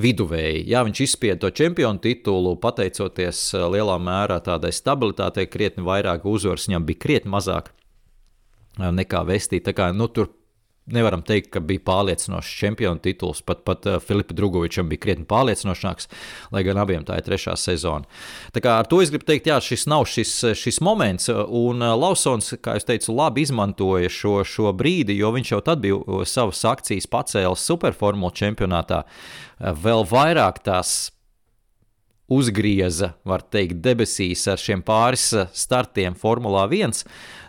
viduvēji. 0.00 0.62
Jā, 0.70 0.80
viņš 0.86 1.02
izspieda 1.04 1.42
to 1.42 1.50
čempionu 1.52 2.00
titulu, 2.02 2.54
pateicoties 2.62 3.42
eh, 3.58 3.66
lielā 3.74 3.98
mērā 4.00 4.38
tādai 4.46 4.72
stabilitātei, 4.72 5.50
krietni 5.50 5.84
vairāk 5.84 6.24
uzvaras, 6.24 6.70
viņam 6.70 6.86
bija 6.88 7.02
krietni 7.04 7.34
mazāk 7.34 7.68
eh, 7.74 8.88
nekā 8.94 9.26
Vestī. 9.28 9.60
Tā 9.60 9.76
kā 9.76 9.90
nu, 9.92 10.08
tur 10.08 10.30
nevaram 10.86 11.22
teikt, 11.26 11.50
ka 11.54 11.62
bija 11.64 11.82
pārliecinošs 11.86 12.50
čempionu 12.58 13.02
tituls. 13.02 13.42
Pat, 13.46 13.62
pat 13.66 13.86
uh, 13.86 13.98
Filipa 14.02 14.34
Drugovičam 14.34 14.88
bija 14.90 15.02
krietni 15.04 15.26
pārliecinošāks, 15.28 16.08
lai 16.54 16.64
gan 16.66 16.80
abiem 16.82 17.06
tā 17.06 17.18
ir 17.20 17.26
trešā 17.26 17.54
sezona. 17.60 18.08
Tā 18.54 18.64
kā 18.64 18.76
ar 18.80 18.90
to 18.90 19.02
es 19.04 19.12
gribu 19.12 19.28
teikt, 19.28 19.50
jā, 19.50 19.60
šis 19.62 19.86
nav 19.90 20.06
šis, 20.10 20.34
šis 20.58 20.82
moments. 20.84 21.30
Un 21.30 21.84
uh, 21.84 21.94
Lausons, 21.98 22.54
kā 22.62 22.76
jau 22.78 22.86
teicu, 22.92 23.14
labi 23.16 23.46
izmantoja 23.46 24.10
šo, 24.12 24.40
šo 24.48 24.74
brīdi, 24.76 25.18
jo 25.20 25.32
viņš 25.36 25.54
jau 25.54 25.62
tad 25.64 25.82
bija 25.84 26.26
savas 26.28 26.64
akcijas 26.68 27.08
pacēlis 27.10 27.66
superformulu 27.70 28.34
čempionātā. 28.42 29.04
Vēl 29.82 30.06
vairāk 30.10 30.62
tās 30.66 31.12
uzgrieza, 32.30 33.12
var 33.28 33.42
teikt, 33.52 33.80
debesīs 33.84 34.44
ar 34.50 34.60
šiem 34.60 34.82
pāris 34.86 35.30
startiem 35.56 36.16
Formulā 36.18 36.64
1. 36.70 37.02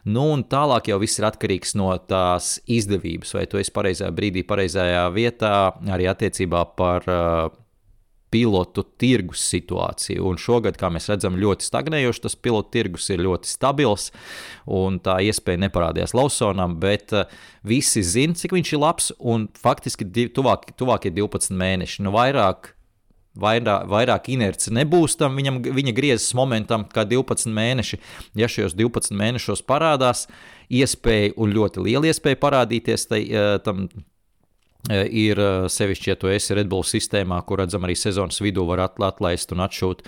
Nu, 0.09 0.27
un 0.33 0.43
tālāk 0.43 0.89
jau 0.91 0.99
viss 1.01 1.19
ir 1.19 1.29
atkarīgs 1.29 1.75
no 1.79 1.91
tās 2.09 2.57
izdevības, 2.67 3.33
vai 3.37 3.45
tu 3.47 3.61
esi 3.61 3.73
pareizajā 3.73 4.11
brīdī, 4.15 4.43
pareizajā 4.47 5.05
vietā, 5.15 5.53
arī 5.93 6.09
attiecībā 6.11 6.65
par 6.75 7.07
uh, 7.07 7.53
pilotu 8.33 8.83
tirgus 8.99 9.45
situāciju. 9.53 10.25
Un 10.27 10.41
šogad, 10.41 10.77
kā 10.79 10.89
mēs 10.91 11.07
redzam, 11.11 11.37
ļoti 11.39 11.67
stagnējoši 11.69 12.25
tas 12.25 12.35
pilotu 12.35 12.73
tirgus 12.73 13.07
ir 13.13 13.23
ļoti 13.23 13.51
stabils, 13.51 14.09
tā 15.05 15.19
iespēja 15.29 15.61
neparādījās 15.67 16.15
Lausonam, 16.17 16.79
bet 16.81 17.13
uh, 17.15 17.29
visi 17.63 18.03
zina, 18.03 18.35
cik 18.35 18.57
viņš 18.57 18.73
ir 18.73 18.83
labs, 18.83 19.11
faktiski 19.61 20.09
tuvāk, 20.33 20.73
tuvākie 20.79 21.13
12 21.13 21.55
mēneši, 21.61 22.03
nu 22.03 22.15
vairāk 22.17 22.73
vairāk, 23.39 23.87
vairāk 23.89 24.29
inerce 24.33 24.73
nebūs 24.73 25.17
tam 25.19 25.37
viņam, 25.39 25.61
viņa 25.73 25.93
griezes 25.95 26.33
momentam, 26.37 26.85
kā 26.89 27.05
12 27.09 27.53
mēneši. 27.53 27.99
Ja 28.39 28.49
šajos 28.51 28.75
12 28.77 29.15
mēnešos 29.17 29.63
parādās 29.67 30.27
iespēja, 30.73 31.33
un 31.37 31.53
ļoti 31.55 31.85
liela 31.85 32.09
iespēja 32.09 32.41
parādīties 32.41 33.07
tai, 33.09 33.23
eh, 33.29 33.59
tam. 33.63 33.87
Eh, 34.91 35.07
ir 35.07 35.39
eh, 35.39 35.69
sevišķi, 35.71 36.09
ja 36.09 36.15
tu 36.19 36.27
esi 36.27 36.53
Red 36.53 36.67
Bull 36.67 36.83
sistēmā, 36.83 37.37
kur 37.47 37.59
redzam 37.59 37.85
arī 37.87 37.95
sezonas 37.95 38.41
vidū, 38.43 38.65
var 38.67 38.81
atlaist 38.83 39.53
un 39.55 39.63
atšūt 39.63 40.03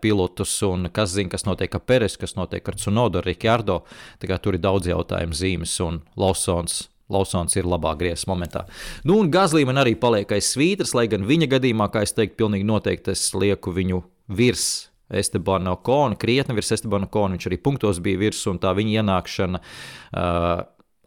pilotus. 0.00 0.62
Un 0.64 0.88
kas 0.88 1.10
zina, 1.12 1.28
kas 1.28 1.44
notiek 1.44 1.74
ar 1.74 1.80
Peres, 1.84 2.16
kas 2.16 2.32
notiek 2.34 2.66
ar 2.66 2.80
Cunodu, 2.80 3.18
ar 3.18 3.28
Rikārdo. 3.28 3.82
Tur 4.18 4.54
ir 4.54 4.58
daudz 4.58 4.88
jautājumu 4.88 5.36
zīmes, 5.36 5.80
un 5.84 6.00
Lausons 6.16 6.88
Lausons 7.12 7.54
ir 7.54 7.68
labā 7.68 7.92
griezes 7.98 8.26
momentā. 8.26 8.64
Nu, 9.06 9.20
un 9.22 9.30
Gazlī 9.30 9.62
man 9.68 9.78
arī 9.78 9.94
paliek 9.98 10.32
aiz 10.34 10.50
svītras, 10.50 10.94
lai 10.96 11.06
gan 11.10 11.26
viņa 11.28 11.50
gadījumā, 11.54 11.86
kā 11.94 12.02
es 12.06 12.16
teiktu, 12.16 12.40
pilnīgi 12.42 12.66
noteikti 12.66 13.14
es 13.14 13.28
lieku 13.36 13.74
viņu 13.74 14.02
virs 14.34 14.88
Estebana 15.06 15.76
Okona, 15.76 16.18
krietni 16.18 16.56
virs 16.56 16.72
Estebana 16.74 17.06
Okona. 17.06 17.36
Viņš 17.36 17.46
arī 17.50 17.60
punktos 17.62 18.00
bija 18.02 18.18
virs, 18.24 18.42
un 18.50 18.58
tā 18.62 18.74
viņa 18.74 19.02
ienākšana. 19.02 19.62
Uh, 20.10 20.64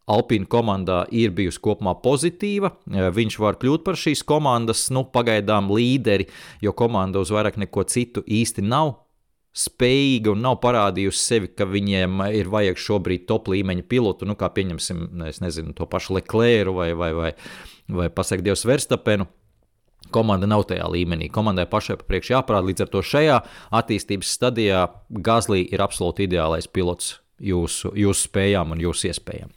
Alpīna 0.10 0.48
komandā 0.50 1.04
ir 1.14 1.36
bijusi 1.36 1.60
kopumā 1.62 1.98
pozitīva. 2.02 2.72
Uh, 2.88 3.10
viņš 3.14 3.40
var 3.44 3.60
kļūt 3.60 3.84
par 3.84 4.00
šīs 4.00 4.24
komandas, 4.28 4.88
nu, 4.96 5.04
pagaidām 5.04 5.68
līderi, 5.76 6.30
jo 6.64 6.74
komanda 6.80 7.20
uz 7.20 7.34
vairāk 7.36 7.60
neko 7.60 7.84
citu 7.92 8.24
īsti 8.24 8.64
nav 8.66 8.96
spējīga 9.60 10.32
un 10.34 10.44
nav 10.46 10.60
parādījusi 10.64 11.20
sevi, 11.20 11.50
ka 11.52 11.68
viņiem 11.70 12.22
ir 12.36 12.52
vajag 12.52 12.80
šobrīd 12.80 13.26
top 13.30 13.50
līmeņa 13.52 13.86
pilotu, 13.92 14.28
nu, 14.30 14.38
kā 14.40 14.52
pieņemsim, 14.56 15.04
nezinu, 15.20 15.76
to 15.78 15.88
pašu 15.90 16.16
Leclerc 16.20 16.76
vai, 16.76 16.94
vai, 16.98 17.12
vai, 17.18 17.34
vai 17.92 18.08
pasakot 18.14 18.46
Dievs 18.46 18.66
Verstapenu. 18.70 19.28
Komanda 20.16 20.48
nav 20.50 20.64
tajā 20.70 20.88
līmenī. 20.90 21.28
Komandai 21.30 21.68
pašai 21.70 22.00
papriekš 22.00 22.32
jāparāda. 22.32 22.66
Līdz 22.70 22.86
ar 22.86 22.90
to 22.90 23.02
šajā 23.06 23.36
attīstības 23.78 24.32
stadijā 24.40 24.86
Gazlī 25.28 25.66
ir 25.68 25.84
absolūti 25.86 26.26
ideālais 26.26 26.66
pilots 26.72 27.18
jūsu, 27.38 27.92
jūsu 28.00 28.30
spējām 28.30 28.74
un 28.74 28.82
jūsu 28.88 29.12
iespējām. 29.12 29.52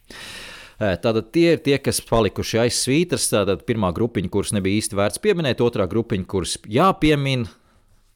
Tātad 0.83 1.31
tie 1.33 1.55
ir 1.55 1.63
tie, 1.63 1.77
kas 1.79 2.03
palikuši 2.05 2.59
aiz 2.65 2.83
svītras. 2.83 3.29
Tātad 3.31 3.63
pirmā 3.69 3.93
grupiņa, 3.95 4.33
kuras 4.35 4.53
nebija 4.57 4.83
īsti 4.83 4.99
vērts 4.99 5.23
pieminēt, 5.23 5.63
otrā 5.65 5.87
grupiņa, 5.89 6.29
kuras 6.29 6.57
jāpiemina, 6.67 7.49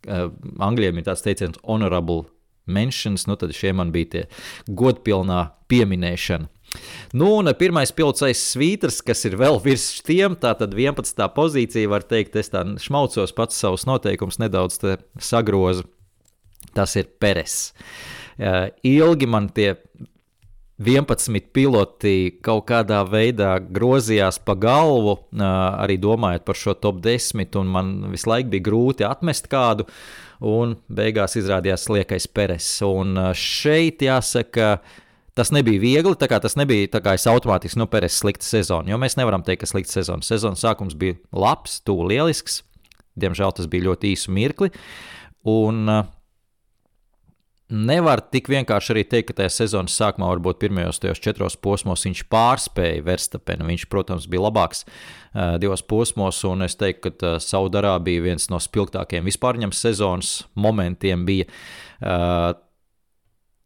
uh, 0.09 0.29
angļiem 0.63 0.99
ir 1.01 1.07
tāds 1.09 1.25
teiciens, 1.25 1.61
honorable 1.65 2.27
mentions, 2.67 3.27
nu 3.31 3.37
tad 3.39 3.55
šie 3.55 3.73
man 3.77 3.93
bija 3.95 4.13
tie 4.13 4.23
godpilnā 4.67 5.47
pieminēšana. 5.71 6.51
Nu, 7.17 7.29
un 7.39 7.49
pirmais 7.57 7.93
pilots 7.95 8.25
aiz 8.27 8.41
svītras, 8.43 8.99
kas 9.07 9.23
ir 9.29 9.37
vēl 9.39 9.61
virs 9.63 10.03
tiem, 10.05 10.35
tā 10.39 10.53
tad 10.59 10.75
11. 10.77 11.23
pozīcija, 11.37 11.89
var 11.89 12.05
teikt, 12.05 12.37
es 12.37 12.51
tā 12.53 12.65
šmaucos 12.83 13.33
pats 13.37 13.61
savus 13.63 13.87
noteikumus 13.89 14.41
nedaudz 14.43 14.81
sagrozu. 15.23 15.87
Tas 16.77 16.93
ir 16.99 17.09
Peres. 17.23 17.73
ilgi 18.85 19.29
man 19.31 19.49
tie 19.49 19.77
11 20.77 21.41
piloti 21.57 22.37
kaut 22.45 22.67
kādā 22.69 22.99
veidā 23.09 23.55
grozījās 23.61 24.37
pa 24.45 24.53
galvu, 24.61 25.15
arī 25.41 25.97
domājot 26.01 26.45
par 26.45 26.59
šo 26.61 26.75
top 26.77 27.01
10, 27.05 27.57
un 27.57 27.71
man 27.73 27.95
visu 28.13 28.29
laiku 28.29 28.53
bija 28.53 28.67
grūti 28.67 29.07
atmest 29.09 29.49
kādu, 29.49 29.87
un 30.45 30.75
beigās 30.93 31.39
izrādījās 31.41 31.89
liekais 31.89 32.29
peres. 32.29 32.69
Un 32.85 33.17
šeit 33.33 34.05
jāsaka, 34.05 34.75
tas 35.37 35.53
nebija 35.57 35.81
viegli, 35.81 36.13
tā 36.21 36.29
kā 36.29 36.43
tas 36.45 36.59
nebija 36.61 36.93
tā 36.93 37.01
kā 37.05 37.17
es 37.17 37.25
automātiski 37.31 37.81
nu, 37.81 37.89
peres 37.89 38.21
slikta 38.21 38.45
sezona, 38.45 38.93
jo 38.93 39.01
mēs 39.01 39.17
nevaram 39.17 39.47
teikt, 39.47 39.65
ka 39.65 39.73
slikta 39.73 39.97
sezona. 39.97 40.29
Sezonas 40.29 40.65
sākums 40.67 40.99
bija 40.99 41.17
labs, 41.33 41.81
tuvu 41.89 42.11
lielisks, 42.13 42.61
diemžēl 43.17 43.57
tas 43.57 43.73
bija 43.73 43.89
ļoti 43.89 44.13
īsu 44.13 44.37
mirkli, 44.37 44.69
un 45.49 45.87
uh, 45.89 46.05
Nevar 47.67 48.21
tik 48.31 48.47
vienkārši 48.47 48.93
arī 48.93 49.03
teikt, 49.11 49.33
ka 49.33 49.41
tajā 49.41 49.51
sezonas 49.51 49.97
sākumā, 49.99 50.29
varbūt 50.31 50.61
pirmajos 50.63 51.01
četros 51.19 51.57
posmos, 51.59 52.05
viņš 52.07 52.23
pārspēja 52.31 53.03
Verstapenu. 53.03 53.67
Viņš, 53.67 53.89
protams, 53.91 54.29
bija 54.31 54.45
labāks 54.45 54.85
uh, 54.87 55.57
divos 55.59 55.83
posmos, 55.83 56.39
un 56.47 56.63
es 56.63 56.79
teiktu, 56.79 57.11
ka 57.11 57.33
uh, 57.33 57.41
Saudarābija 57.43 58.23
viens 58.23 58.47
no 58.55 58.63
spilgtākajiem 58.63 59.27
vispār 59.27 59.59
ņem 59.59 59.75
sezonas 59.75 60.45
momentiem 60.55 61.27
bija. 61.27 61.51
Uh, 61.99 62.55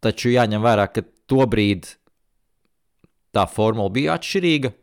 taču 0.01 0.33
jāņem 0.33 0.65
vērā, 0.65 0.89
ka 0.89 1.05
tobrīd 1.29 1.93
tā 3.37 3.45
formula 3.45 3.93
bija 3.93 4.17
atšķirīga. 4.17 4.75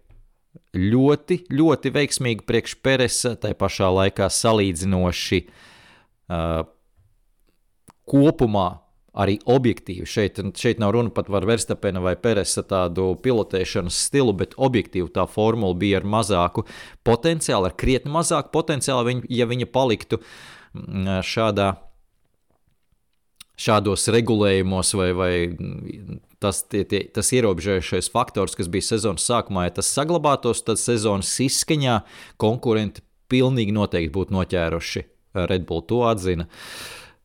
Ļoti, 0.79 1.43
ļoti 1.59 1.91
veiksmīga 1.91 2.47
priekš 2.47 2.79
Peresa, 2.87 3.35
tai 3.35 3.57
pašā 3.59 3.91
laikā 3.99 4.31
salīdzinoši 4.31 5.49
uh, 5.51 6.69
kopumā 8.07 8.77
arī 9.19 9.39
objektīvi. 9.51 10.07
Šeit, 10.09 10.39
šeit 10.59 10.81
nav 10.83 10.93
runa 10.95 11.13
pat 11.15 11.31
par 11.33 11.47
Verstapena 11.49 12.03
vai 12.03 12.15
Peresa 12.21 12.63
tādu 12.67 13.11
pilotēšanas 13.23 13.99
stilu, 14.09 14.35
bet 14.39 14.55
objektīvi 14.57 15.11
tā 15.15 15.27
formula 15.31 15.75
bija 15.79 16.01
ar 16.01 16.07
mazāku 16.09 16.65
potenciālu, 17.07 17.71
ar 17.71 17.77
krietni 17.79 18.13
mazāku 18.15 18.53
potenciālu, 18.55 19.19
ja 19.33 19.49
viņa 19.51 19.71
paliktu 19.75 20.23
mm, 20.23 21.21
šādā. 21.27 21.75
Šādos 23.59 24.05
regulējumos, 24.15 24.93
vai, 24.95 25.09
vai 25.19 25.31
tas, 26.39 26.61
tie, 26.71 26.85
tie, 26.87 27.01
tas 27.11 27.27
ierobežojošais 27.35 28.07
faktors, 28.15 28.55
kas 28.55 28.69
bija 28.71 28.87
sezonas 28.87 29.25
sākumā, 29.27 29.65
ja 29.67 29.73
tas 29.81 29.89
saglabātos, 29.91 30.61
tad 30.63 30.79
sezonas 30.79 31.33
izskaņā 31.43 31.97
konkurenti 32.39 33.03
pilnīgi 33.27 33.75
noteikti 33.75 34.15
būtu 34.15 34.37
noķēruši 34.37 35.03
Red 35.51 35.67
Bull. 35.67 35.83
To 35.91 36.05
atzina 36.07 36.47
uh, 36.47 36.79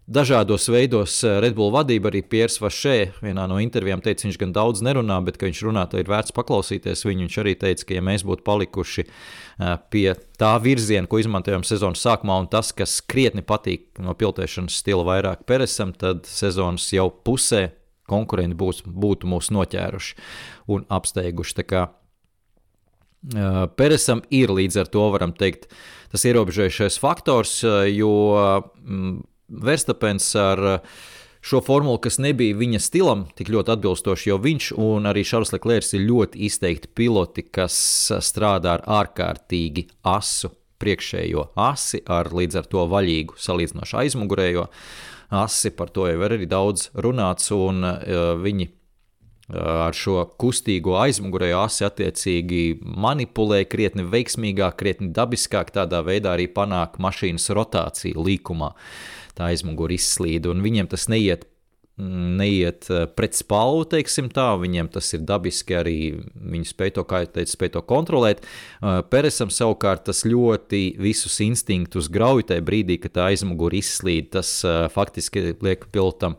dažādos 0.07 0.67
veidos 0.67 1.15
eh, 1.23 1.39
Red 1.43 1.55
Bull 1.55 1.71
vadība, 1.73 2.09
arī 2.11 2.23
Piers 2.27 2.59
Vašē 2.61 2.97
vienā 3.23 3.45
no 3.49 3.59
intervijām 3.63 4.03
teica, 4.03 4.27
viņš 4.27 4.39
gan 4.41 4.53
daudz 4.55 4.83
nerunā, 4.85 5.19
bet 5.25 5.39
viņš 5.41 5.63
runā, 5.67 5.85
tad 5.89 6.03
ir 6.03 6.11
vērts 6.11 6.35
paklausīties 6.35 7.05
viņu. 7.07 7.27
Viņš 7.27 7.39
arī 7.43 7.55
teica, 7.59 7.87
ka 7.87 7.97
ja 7.97 8.03
mēs 8.05 8.25
būtu 8.27 8.45
palikuši 8.47 9.05
eh, 9.05 9.77
pie 9.93 10.07
tā 10.39 10.53
virziena, 10.63 11.07
ko 11.07 11.21
izmantojam 11.23 11.63
sezonas 11.67 12.03
sākumā, 12.03 12.41
un 12.43 12.51
tas, 12.51 12.73
kas 12.75 12.99
krietni 13.01 13.45
patīk 13.45 14.03
no 14.03 14.15
piltēšanas 14.17 14.83
stila 14.83 15.07
vairāk 15.07 15.47
Peresam, 15.49 15.95
tad 15.95 16.27
sezonas 16.29 16.89
jau 16.93 17.09
pusē 17.23 17.69
konkurenti 18.09 18.57
būs, 18.59 18.83
būtu 18.83 19.29
mūs 19.31 19.49
noķēruši 19.55 20.15
un 20.75 20.83
apsteiguši. 20.91 21.55
Tā 21.63 21.83
uh, 21.87 21.91
Peresam 23.79 24.21
ir 24.27 24.51
līdz 24.51 24.81
ar 24.83 24.91
to, 24.91 25.05
varam 25.15 25.31
teikt, 25.31 25.69
tas 26.11 26.25
ierobežojušais 26.27 26.99
faktors, 26.99 27.61
jo 27.63 28.11
mm, 28.83 29.21
Verstapens 29.53 30.31
ar 30.39 30.63
uh, 30.65 31.01
šo 31.43 31.59
formulu, 31.61 31.99
kas 31.99 32.17
nebija 32.23 32.55
viņa 32.55 32.79
stilam 32.81 33.25
tik 33.37 33.51
ļoti 33.51 33.75
atbilstoši, 33.75 34.29
jo 34.31 34.39
viņš 34.41 34.69
un 34.79 35.09
arī 35.09 35.25
Šarls 35.27 35.51
Leclerc 35.53 35.89
ir 35.93 36.05
ļoti 36.07 36.43
izteikti 36.47 36.91
piloti, 36.95 37.43
kas 37.43 37.75
strādā 38.23 38.77
ar 38.77 38.85
ārkārtīgi 39.01 39.89
asu 40.07 40.53
priekšējo 40.83 41.49
asi, 41.59 42.01
ar 42.07 42.31
līdz 42.35 42.61
ar 42.61 42.69
to 42.71 42.85
vaļīgu 42.91 43.39
salīdzinoši 43.39 43.99
aizmugurējo 44.03 44.67
asi. 45.43 45.71
Par 45.75 45.91
to 45.95 46.07
jau 46.09 46.23
ir 46.23 46.37
arī 46.37 46.47
daudz 46.49 46.89
runāts, 46.95 47.51
un 47.55 47.83
uh, 47.87 48.33
viņi 48.39 48.69
uh, 48.69 48.79
ar 49.53 49.95
šo 49.95 50.23
kustīgo 50.41 50.97
aizmugurējo 51.01 51.63
asi 51.63 51.85
attiecīgi 51.87 52.63
manipulē 52.81 53.63
krietni 53.69 54.05
veiksmīgāk, 54.09 54.77
krietni 54.79 55.11
dabiskāk, 55.15 55.73
tādā 55.75 56.03
veidā 56.05 56.35
arī 56.37 56.49
panāk 56.51 56.99
mašīnas 57.03 57.49
rotāciju 57.55 58.25
līkumā. 58.25 58.73
Tā 59.37 59.49
aizmugure 59.49 59.95
izslīd, 59.97 60.47
un 60.49 60.61
viņiem 60.61 60.89
tas 60.91 61.07
neiet 61.09 61.47
mm, 61.97 62.27
neiet 62.37 62.89
eh, 62.93 63.05
pret 63.17 63.37
spalvu, 63.37 63.87
teiksim 63.95 64.29
tā, 64.33 64.51
viņiem 64.61 64.91
tas 64.93 65.09
ir 65.17 65.23
dabiski 65.25 65.77
arī, 65.79 65.97
viņi 66.33 66.69
spēj 66.69 66.93
to, 66.97 67.05
kā 67.09 67.23
jau 67.23 67.31
teicu, 67.39 67.55
spēj 67.55 67.73
to 67.77 67.85
kontrolēt. 67.89 68.43
Eh, 68.45 69.01
Peresam 69.09 69.53
savukārt 69.53 70.05
tas 70.09 70.21
ļoti 70.27 70.83
visus 71.01 71.39
instinktus 71.45 72.11
grauj 72.13 72.49
tajā 72.51 72.65
brīdī, 72.65 72.99
kad 73.01 73.17
tā 73.17 73.31
aizmugure 73.33 73.81
izslīd, 73.81 74.31
tas 74.37 74.59
uh, 74.67 74.85
faktiski 74.93 75.51
liek 75.65 75.89
piltam 75.93 76.37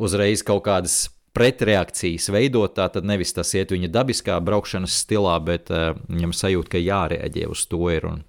uzreiz 0.00 0.42
kaut 0.46 0.64
kādas 0.66 1.04
pretreakcijas 1.36 2.30
veidot, 2.34 2.74
tā 2.76 2.88
tad 2.92 3.06
nevis 3.06 3.34
tas 3.36 3.52
iet 3.54 3.74
viņa 3.74 3.90
dabiskā 3.92 4.38
braukšanas 4.42 4.96
stilā, 5.04 5.36
bet 5.44 5.70
uh, 5.74 5.92
viņam 6.08 6.34
sajūt, 6.36 6.72
ka 6.72 6.82
jārēģē 6.82 7.46
uz 7.50 7.64
to 7.70 7.86
ir. 7.92 8.08
Un, 8.10 8.26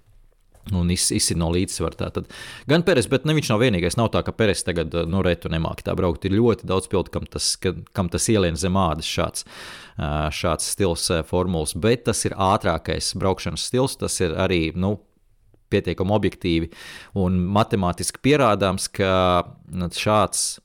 un 0.77 0.91
izsit 0.93 1.37
no 1.39 1.49
līdzsvara. 1.53 1.97
Tātad 1.97 2.27
gan 2.69 2.85
Peres, 2.85 3.07
bet 3.09 3.25
ne 3.25 3.33
viņš 3.37 3.49
nav 3.49 3.61
vienīgais. 3.63 3.97
Nav 3.97 4.11
tā, 4.13 4.21
ka 4.25 4.33
Peres 4.35 4.61
tagad 4.67 4.93
no 5.09 5.23
rētu 5.25 5.49
nemāki 5.51 5.85
tā 5.87 5.95
braukt. 5.97 6.27
Ir 6.27 6.37
ļoti 6.37 6.69
daudz 6.69 6.89
pildu, 6.91 7.11
kam 7.13 7.25
tas, 7.25 7.55
ka, 7.61 7.73
kam 7.97 8.11
tas 8.13 8.29
ielien 8.31 8.59
zem 8.59 8.77
ādas 8.79 9.09
šāds, 9.09 9.47
šāds 10.37 10.69
stils 10.75 11.07
formulas, 11.29 11.73
bet 11.73 12.05
tas 12.09 12.21
ir 12.29 12.37
ātrākais 12.37 13.13
braukšanas 13.17 13.65
stils. 13.71 13.97
Tas 14.01 14.19
ir 14.21 14.37
arī, 14.37 14.67
nu, 14.77 14.99
pietiekami 15.71 16.15
objektīvi 16.17 16.71
un 17.19 17.39
matemātiski 17.55 18.21
pierādāms, 18.25 18.89
ka 18.93 19.13
nu, 19.71 19.89
šāds 19.95 20.59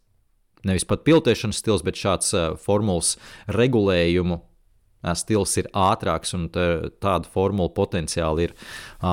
nevis 0.67 0.87
pat 0.89 1.05
piltēšanas 1.07 1.63
stils, 1.63 1.85
bet 1.87 1.99
šāds 2.01 2.35
formulas 2.63 3.15
regulējumu 3.55 4.41
stils 5.17 5.53
ir 5.61 5.71
ātrāks 5.77 6.35
un 6.35 6.49
tāda 6.51 7.31
formula 7.31 7.71
potenciāli 7.73 8.49
ir 8.49 8.57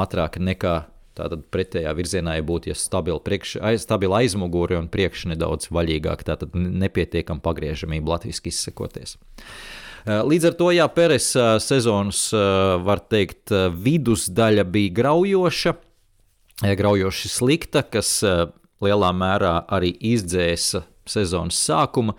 ātrāka 0.02 0.42
nekā 0.42 0.80
Tātad 1.14 1.44
pretējā 1.54 1.92
virzienā 1.94 2.40
ja 2.40 2.44
būtu, 2.46 2.72
ja 2.72 2.76
stabila, 2.78 3.22
priekš, 3.22 3.60
aiz, 3.62 3.84
stabila 3.86 4.24
aizmugure 4.24 4.80
un 4.80 4.88
priekš 4.90 5.28
nedaudz 5.30 5.70
vaļīgāk, 5.74 6.24
tātad 6.26 6.56
nepietiekama 6.58 7.44
pagriežamība 7.46 8.16
latviešu 8.16 8.48
izsakoties. 8.50 9.20
Līdz 10.10 10.48
ar 10.50 10.56
to, 10.58 10.72
jā, 10.74 10.88
Pēres 10.92 11.30
sezonas, 11.64 12.26
var 12.34 13.04
teikt, 13.14 13.54
vidusdaļa 13.54 14.66
bija 14.74 14.96
graujoša, 14.98 15.76
graujoši 16.82 17.32
slikta, 17.32 17.86
kas 17.86 18.18
lielā 18.84 19.14
mērā 19.14 19.54
arī 19.70 19.94
izdzēsa 20.16 20.82
sezonas 21.10 21.60
sākuma 21.68 22.16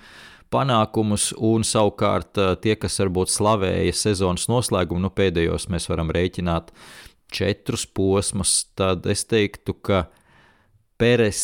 panākumus, 0.54 1.32
un 1.36 1.66
savukārt 1.66 2.38
eh, 2.40 2.54
tie, 2.62 2.76
kas 2.80 2.98
varbūt 3.02 3.32
slavēja 3.32 3.94
sezonas 3.96 4.48
noslēgumu, 4.50 5.06
nu 5.06 5.12
pēdējos 5.14 5.68
mēs 5.72 5.88
varam 5.90 6.12
rēķināt 6.14 6.70
četrus 7.34 7.86
posmus, 7.90 8.60
tad 8.78 9.06
es 9.10 9.26
teiktu, 9.30 9.76
ka 9.82 10.06
Peres 10.94 11.40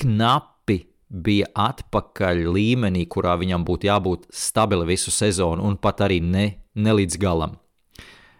knapi 0.00 0.78
bija 1.12 1.50
atpakaļ 1.60 2.46
līmenī, 2.54 3.04
kurā 3.12 3.34
viņam 3.36 3.66
būtu 3.68 3.90
jābūt 3.90 4.30
stabili 4.32 4.88
visu 4.94 5.12
sezonu, 5.12 5.66
un 5.68 5.76
pat 5.76 6.00
arī 6.06 6.22
ne, 6.24 6.46
ne 6.72 6.94
līdz 6.96 7.20
galam. 7.20 7.58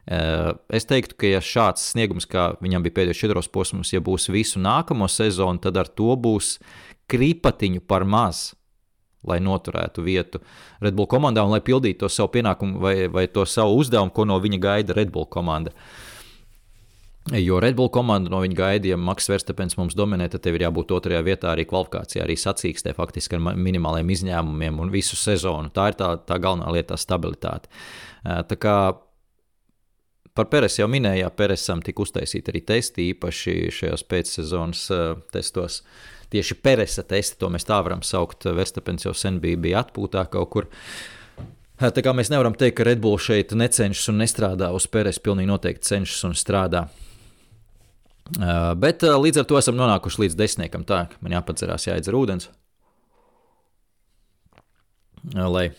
Eh, 0.03 0.49
es 0.75 0.89
teiktu, 0.89 1.15
ka 1.21 1.29
ja 1.31 1.43
šāds 1.45 1.85
sniegums, 1.93 2.27
kā 2.27 2.53
viņam 2.65 2.83
bija 2.83 2.97
pēdējos 2.97 3.21
četros 3.21 3.51
posmos, 3.53 3.93
ja 3.93 4.01
būs 4.03 4.27
visu 4.35 4.59
nākamo 4.63 5.07
sezonu, 5.07 5.63
tad 5.63 5.79
ar 5.79 5.87
to 5.87 6.17
būs 6.19 6.57
kripatiņu 7.13 7.85
par 7.87 8.09
maz 8.09 8.51
lai 9.29 9.39
noturētu 9.43 10.05
vietu 10.05 10.41
Red 10.83 10.97
Bull 10.99 11.11
komandā 11.11 11.45
un 11.47 11.55
lai 11.55 11.63
pildītu 11.65 12.05
to 12.05 12.11
savu 12.11 12.33
pienākumu 12.35 12.81
vai, 12.83 12.97
vai 13.13 13.29
to 13.31 13.45
savu 13.47 13.79
uzdevumu, 13.81 14.15
ko 14.15 14.27
no 14.29 14.39
viņa 14.43 14.59
gaida 14.63 14.97
Red 14.99 15.13
Bull 15.15 15.29
komanda. 15.31 15.75
Jo 17.39 17.61
Red 17.63 17.77
Bull 17.79 17.93
komanda 17.95 18.33
no 18.33 18.41
viņa 18.43 18.57
gaida, 18.59 18.91
ja 18.91 18.99
Maks 18.99 19.31
Verstapens 19.31 19.79
mums 19.79 19.95
dominē, 19.99 20.27
tad 20.31 20.43
tev 20.43 20.59
ir 20.59 20.65
jābūt 20.67 20.91
otrajā 20.97 21.21
vietā 21.23 21.53
arī 21.53 21.69
kvalifikācijā, 21.71 22.25
arī 22.25 22.35
sacīkstē 22.35 22.97
faktiski 22.99 23.39
ar 23.39 23.45
minimāliem 23.55 24.11
izņēmumiem 24.11 24.83
un 24.83 24.91
visu 24.91 25.19
sezonu. 25.19 25.71
Tā 25.71 25.93
ir 25.93 25.99
tā, 26.01 26.17
tā 26.27 26.41
galvenā 26.43 26.75
lieta, 26.75 26.99
stabilitāte. 26.99 27.71
Tā 28.27 28.59
kā 28.59 28.77
par 30.35 30.49
Peresu 30.51 30.83
jau 30.83 30.91
minēju, 30.91 31.31
Peresam 31.39 31.85
tika 31.85 32.03
uztaisīti 32.03 32.51
arī 32.51 32.65
testi, 32.67 33.13
īpaši 33.15 33.55
šajos 33.71 34.03
pēcsezonas 34.11 34.89
testos. 35.31 35.79
Uh, 35.79 36.22
tieši 36.33 36.57
Peresa 36.65 37.05
testi, 37.07 37.39
to 37.41 37.51
mēs 37.53 37.67
tā 37.69 37.79
varam 37.85 38.03
saukt. 38.07 38.49
Verstapens 38.57 39.07
jau 39.07 39.15
sen 39.17 39.41
bija, 39.43 39.61
bija 39.61 39.83
atpūtā 39.85 40.25
kaut 40.33 40.51
kur. 40.53 40.71
Tā 41.83 42.05
kā 42.05 42.15
mēs 42.15 42.31
nevaram 42.31 42.55
teikt, 42.55 42.77
ka 42.79 42.87
Red 42.87 43.01
Bull 43.03 43.19
šeit 43.19 43.55
necenšas 43.59 44.13
un 44.13 44.21
nestrādā 44.23 44.71
uz 44.75 44.87
Peres, 44.91 45.19
pilnīgi 45.23 45.51
noteikti 45.51 45.89
cenšas 45.95 46.25
un 46.29 46.37
strādā. 46.39 46.87
Bet 48.79 49.03
līdz 49.03 49.43
ar 49.43 49.49
to 49.51 49.59
esam 49.59 49.77
nonākuši 49.81 50.25
līdz 50.25 50.39
desmitniekam. 50.39 50.87
Tā 50.89 51.05
man 51.21 51.35
jāpadzerās, 51.35 51.89
jāiedzer 51.91 52.17
ūdens. 52.17 52.49
lai 55.35 55.71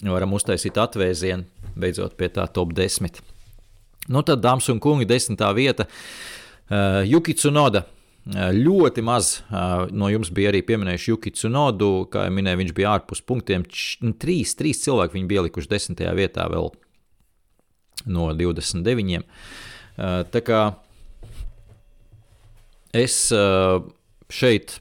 varam 0.00 0.32
uztaisīt 0.32 0.78
atvēzienu 0.80 1.60
beidzot 1.76 2.16
pie 2.18 2.30
tā 2.32 2.46
top 2.52 2.74
10. 2.76 3.20
Nu 4.10 4.22
tad, 4.26 4.42
dāmas 4.42 4.68
un 4.72 4.80
kungi, 4.82 5.06
desmitā 5.08 5.50
vieta 5.54 5.86
uh, 5.86 7.02
Juki 7.06 7.36
Tsunoda. 7.36 7.84
Ļoti 8.28 9.02
maz 9.02 9.30
no 9.96 10.10
jums 10.12 10.28
bija 10.34 10.50
arī 10.52 10.60
pieminējuši 10.66 11.10
Juki 11.10 11.32
Tsunodu. 11.34 12.04
Kā 12.12 12.26
jau 12.26 12.34
minēju, 12.36 12.60
viņš 12.60 12.74
bija 12.76 12.92
ārpus 12.98 13.22
punktiem. 13.24 13.64
Nu, 14.04 14.12
trīs, 14.20 14.52
trīs 14.58 14.82
cilvēki 14.84 15.16
viņi 15.16 15.30
bija 15.30 15.44
ielikuši 15.44 15.72
desmitajā 15.72 16.12
vietā 16.18 16.44
vēl 16.52 16.68
no 18.12 18.28
29. 18.36 19.24
Uh, 19.24 20.22
tā 20.32 20.40
kā 20.44 20.60
es 22.96 23.16
šeit 24.30 24.78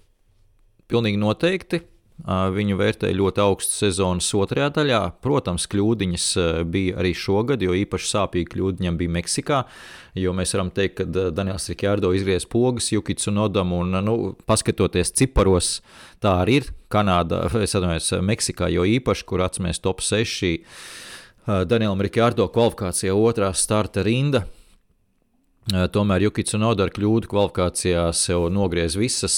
pilnīgi 0.90 1.20
noteikti 1.22 1.84
Viņu 2.28 2.76
vērtēja 2.76 3.16
ļoti 3.16 3.40
augstu 3.40 3.78
sezonas 3.86 4.28
otrajā 4.36 4.68
daļā. 4.76 5.00
Protams, 5.24 5.70
kļūdiņas 5.72 6.26
bija 6.68 6.98
arī 7.00 7.14
šogad, 7.16 7.64
jo 7.64 7.72
īpaši 7.80 8.10
sāpīgi 8.12 8.50
kļūdiņam 8.56 8.98
bija 9.00 9.14
Meksikā. 9.16 9.62
Jo 10.20 10.34
mēs 10.36 10.52
varam 10.56 10.72
teikt, 10.76 11.00
ka 11.00 11.30
Daniels 11.32 11.70
Rikjārdo 11.72 12.12
izgriez 12.18 12.44
pogas 12.50 12.92
Jukits 12.92 13.32
un 13.32 13.40
Odam, 13.46 13.72
un, 13.78 13.96
nu, 14.04 14.18
paskatoties 14.50 15.14
ciparos, 15.16 15.78
tā 16.20 16.42
arī 16.44 16.60
ir 16.60 16.70
Kanādā, 16.92 17.46
es 17.64 17.78
atvainojos, 17.78 18.12
Meksikā, 18.26 18.68
jo 18.74 18.84
īpaši, 19.00 19.26
kur 19.30 19.46
atceramies 19.46 19.80
top 19.80 20.04
6. 20.04 20.58
Danielam 21.48 22.04
Rikjārdo 22.04 22.50
kvalifikācijā 22.52 23.16
otrā 23.16 23.54
starta 23.56 24.04
rinda. 24.04 24.44
Tomēr 25.70 26.24
Jukits 26.24 26.56
un 26.58 26.64
Oda 26.66 26.88
ar 26.88 26.92
kļūdu 26.96 27.30
kvalifikācijā 27.30 28.08
sev 28.18 28.48
nogriez 28.50 28.96
visas, 28.98 29.36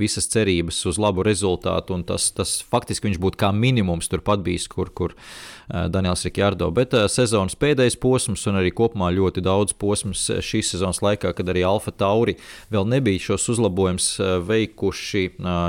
visas 0.00 0.26
cerības 0.26 0.80
uz 0.90 0.96
labu 0.98 1.22
rezultātu, 1.22 1.94
un 1.94 2.02
tas, 2.08 2.30
tas 2.34 2.56
faktiski 2.66 3.06
viņš 3.06 3.20
būtu 3.22 3.38
kā 3.38 3.52
minimums 3.54 4.10
turpat 4.10 4.42
bijis, 4.42 4.66
kur, 4.72 4.90
kur 4.90 5.14
Daniels 5.68 6.24
Rikjārdo. 6.26 6.72
Bet 6.74 6.96
sezonas 7.12 7.54
pēdējais 7.60 7.98
posms 8.02 8.42
un 8.50 8.58
arī 8.58 8.72
kopumā 8.74 9.12
ļoti 9.14 9.44
daudz 9.46 9.76
posms 9.78 10.24
šīs 10.42 10.72
sezonas 10.74 10.98
laikā, 11.04 11.30
kad 11.38 11.52
arī 11.52 11.62
Alfa 11.68 11.94
Tauri 11.94 12.34
vēl 12.74 12.88
nebija 12.96 13.28
šos 13.28 13.46
uzlabojumus 13.54 14.08
veikuši, 14.48 15.24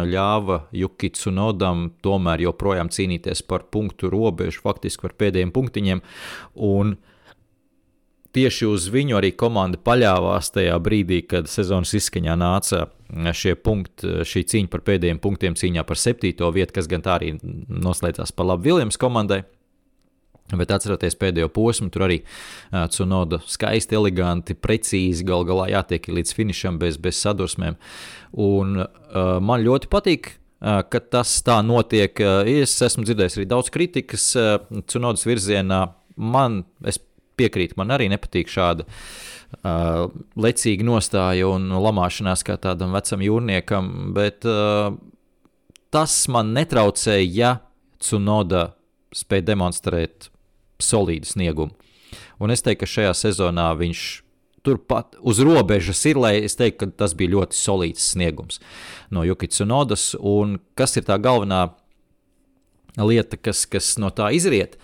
ļāva 0.09 0.63
Jukits 0.79 1.29
un 1.29 1.43
Odam 1.51 1.85
tomēr 2.01 2.47
joprojām 2.47 2.89
cīnīties 2.89 3.45
par 3.45 3.67
punktu 3.69 4.09
robežu, 4.09 4.63
faktiski 4.65 5.05
par 5.05 5.13
pēdējiem 5.21 5.53
punktiņiem. 5.53 6.03
Un, 6.71 6.95
uh, 6.95 7.08
tieši 8.35 8.67
uz 8.69 8.87
viņu 8.93 9.17
arī 9.19 9.31
komanda 9.37 9.79
paļāvās 9.81 10.51
tajā 10.55 10.77
brīdī, 10.83 11.21
kad 11.29 11.49
sezonas 11.51 11.93
izskaņā 11.97 12.35
nāca 12.39 12.87
šie 13.33 13.55
punkti, 13.57 14.19
šī 14.27 14.43
cīņa 14.51 14.71
par 14.71 14.83
pēdējiem 14.85 15.21
punktiem, 15.21 15.55
cīņā 15.57 15.85
par 15.87 15.97
septīto 15.97 16.49
vietu, 16.53 16.75
kas 16.77 16.89
gan 16.91 17.05
tā 17.05 17.17
arī 17.17 17.35
noslēdzās 17.41 18.35
par 18.37 18.51
labu 18.51 18.69
Viljams 18.69 18.99
komandai. 19.01 19.43
Bet 20.49 20.71
atceroties 20.73 21.17
pēdējo 21.19 21.49
posmu, 21.53 21.91
tur 21.93 22.07
arī 22.07 22.23
uh, 22.23 22.87
Cunoda 22.89 23.37
skaisti, 23.45 23.93
eleganti, 23.99 24.55
precīzi 24.57 25.25
gal 25.27 25.45
galā 25.45 25.67
jātiek 25.69 26.09
līdz 26.09 26.33
finišam 26.33 26.79
bez, 26.81 26.97
bez 27.01 27.19
sadursmēm. 27.21 27.77
Un 28.33 28.79
uh, 28.81 28.87
man 29.45 29.61
ļoti 29.61 29.91
patīk, 29.93 30.31
uh, 30.33 30.81
ka 30.89 31.03
tas 31.05 31.35
tā 31.45 31.59
notiek. 31.65 32.17
Es 32.49 32.73
esmu 32.85 33.05
dzirdējis 33.05 33.37
arī 33.37 33.45
daudz 33.51 33.69
kritikas 33.73 34.25
uh, 34.39 34.55
Cunodas 34.89 35.27
virzienā. 35.29 35.83
Man, 36.17 36.63
es 36.81 36.97
piekrītu, 37.39 37.77
man 37.79 37.95
arī 37.95 38.09
nepatīk 38.11 38.51
šāda 38.51 38.85
uh, 38.85 40.09
lecīga 40.39 40.87
nostāja 40.87 41.49
un 41.49 41.69
lamāšanās 41.73 42.45
kā 42.47 42.59
tādam 42.61 42.95
vecam 42.95 43.23
jūrniekam, 43.25 43.91
bet 44.17 44.47
uh, 44.49 44.93
tas 45.93 46.21
man 46.31 46.53
netraucēja, 46.57 47.29
ja 47.33 47.55
Cunoda 47.99 48.69
spēja 49.15 49.49
demonstrēt 49.49 50.29
solīdu 50.79 51.27
sniegumu. 51.27 51.75
Un 52.39 52.53
es 52.53 52.63
teiktu, 52.63 52.85
ka 52.85 52.93
šajā 52.93 53.15
sezonā 53.17 53.67
viņš 53.75 54.03
turpat 54.63 55.17
uz 55.19 55.39
robežas 55.43 56.01
ir, 56.07 56.19
lai 56.19 56.33
es 56.43 56.55
teiktu, 56.59 56.85
ka 56.85 57.03
tas 57.03 57.15
bija 57.17 57.33
ļoti 57.35 57.57
solīds 57.57 58.11
sniegums 58.13 58.59
no 59.13 59.23
Jukits 59.27 59.63
un 59.65 59.75
Odas. 59.75 60.11
Un 60.15 60.57
kas 60.79 60.97
ir 60.99 61.07
tā 61.07 61.19
galvenā 61.21 61.65
lieta, 63.07 63.37
kas, 63.37 63.65
kas 63.69 63.93
no 64.01 64.11
tā 64.13 64.31
izriet. 64.35 64.77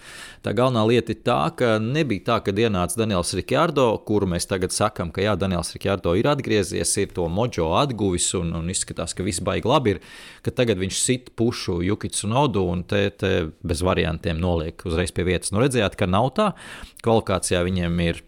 Tā 0.45 0.51
galvenā 0.53 0.83
lieta 0.85 1.09
ir 1.09 1.21
tā, 1.25 1.39
ka 1.57 1.71
nebija 1.81 2.21
tā, 2.27 2.35
ka 2.45 2.53
ienāca 2.53 2.99
Daniels 2.99 3.33
Rikjārdo, 3.33 3.87
kuru 4.05 4.27
mēs 4.29 4.45
tagad 4.45 4.75
sakām, 4.75 5.09
ka 5.13 5.23
jā, 5.23 5.33
Daniels 5.41 5.73
Rikjārdo 5.73 6.13
ir 6.19 6.29
atgriezies, 6.29 6.91
ir 7.01 7.15
to 7.17 7.25
mojo 7.33 7.71
atguvis 7.79 8.27
un, 8.37 8.53
un 8.59 8.69
izskatās, 8.69 9.15
ka 9.17 9.25
viss 9.25 9.41
baigi 9.41 9.71
labi 9.71 9.95
ir, 9.95 10.03
ka 10.45 10.53
tagad 10.53 10.77
viņš 10.83 11.01
sit 11.01 11.33
pušu 11.39 11.79
Jukits 11.87 12.27
un 12.27 12.37
Odu 12.43 12.67
un 12.69 12.85
te, 12.85 13.07
te 13.09 13.33
bez 13.65 13.81
variantiem 13.85 14.37
noliek 14.37 14.85
uzreiz 14.85 15.15
pie 15.15 15.25
vietas. 15.25 15.49
Nu, 15.55 15.63
redzējāt, 15.65 15.97
ka 15.97 16.09
nav 16.09 16.29
tā, 16.37 16.51
kvalifikācijā 17.01 17.65
viņiem 17.65 18.05
ir 18.05 18.21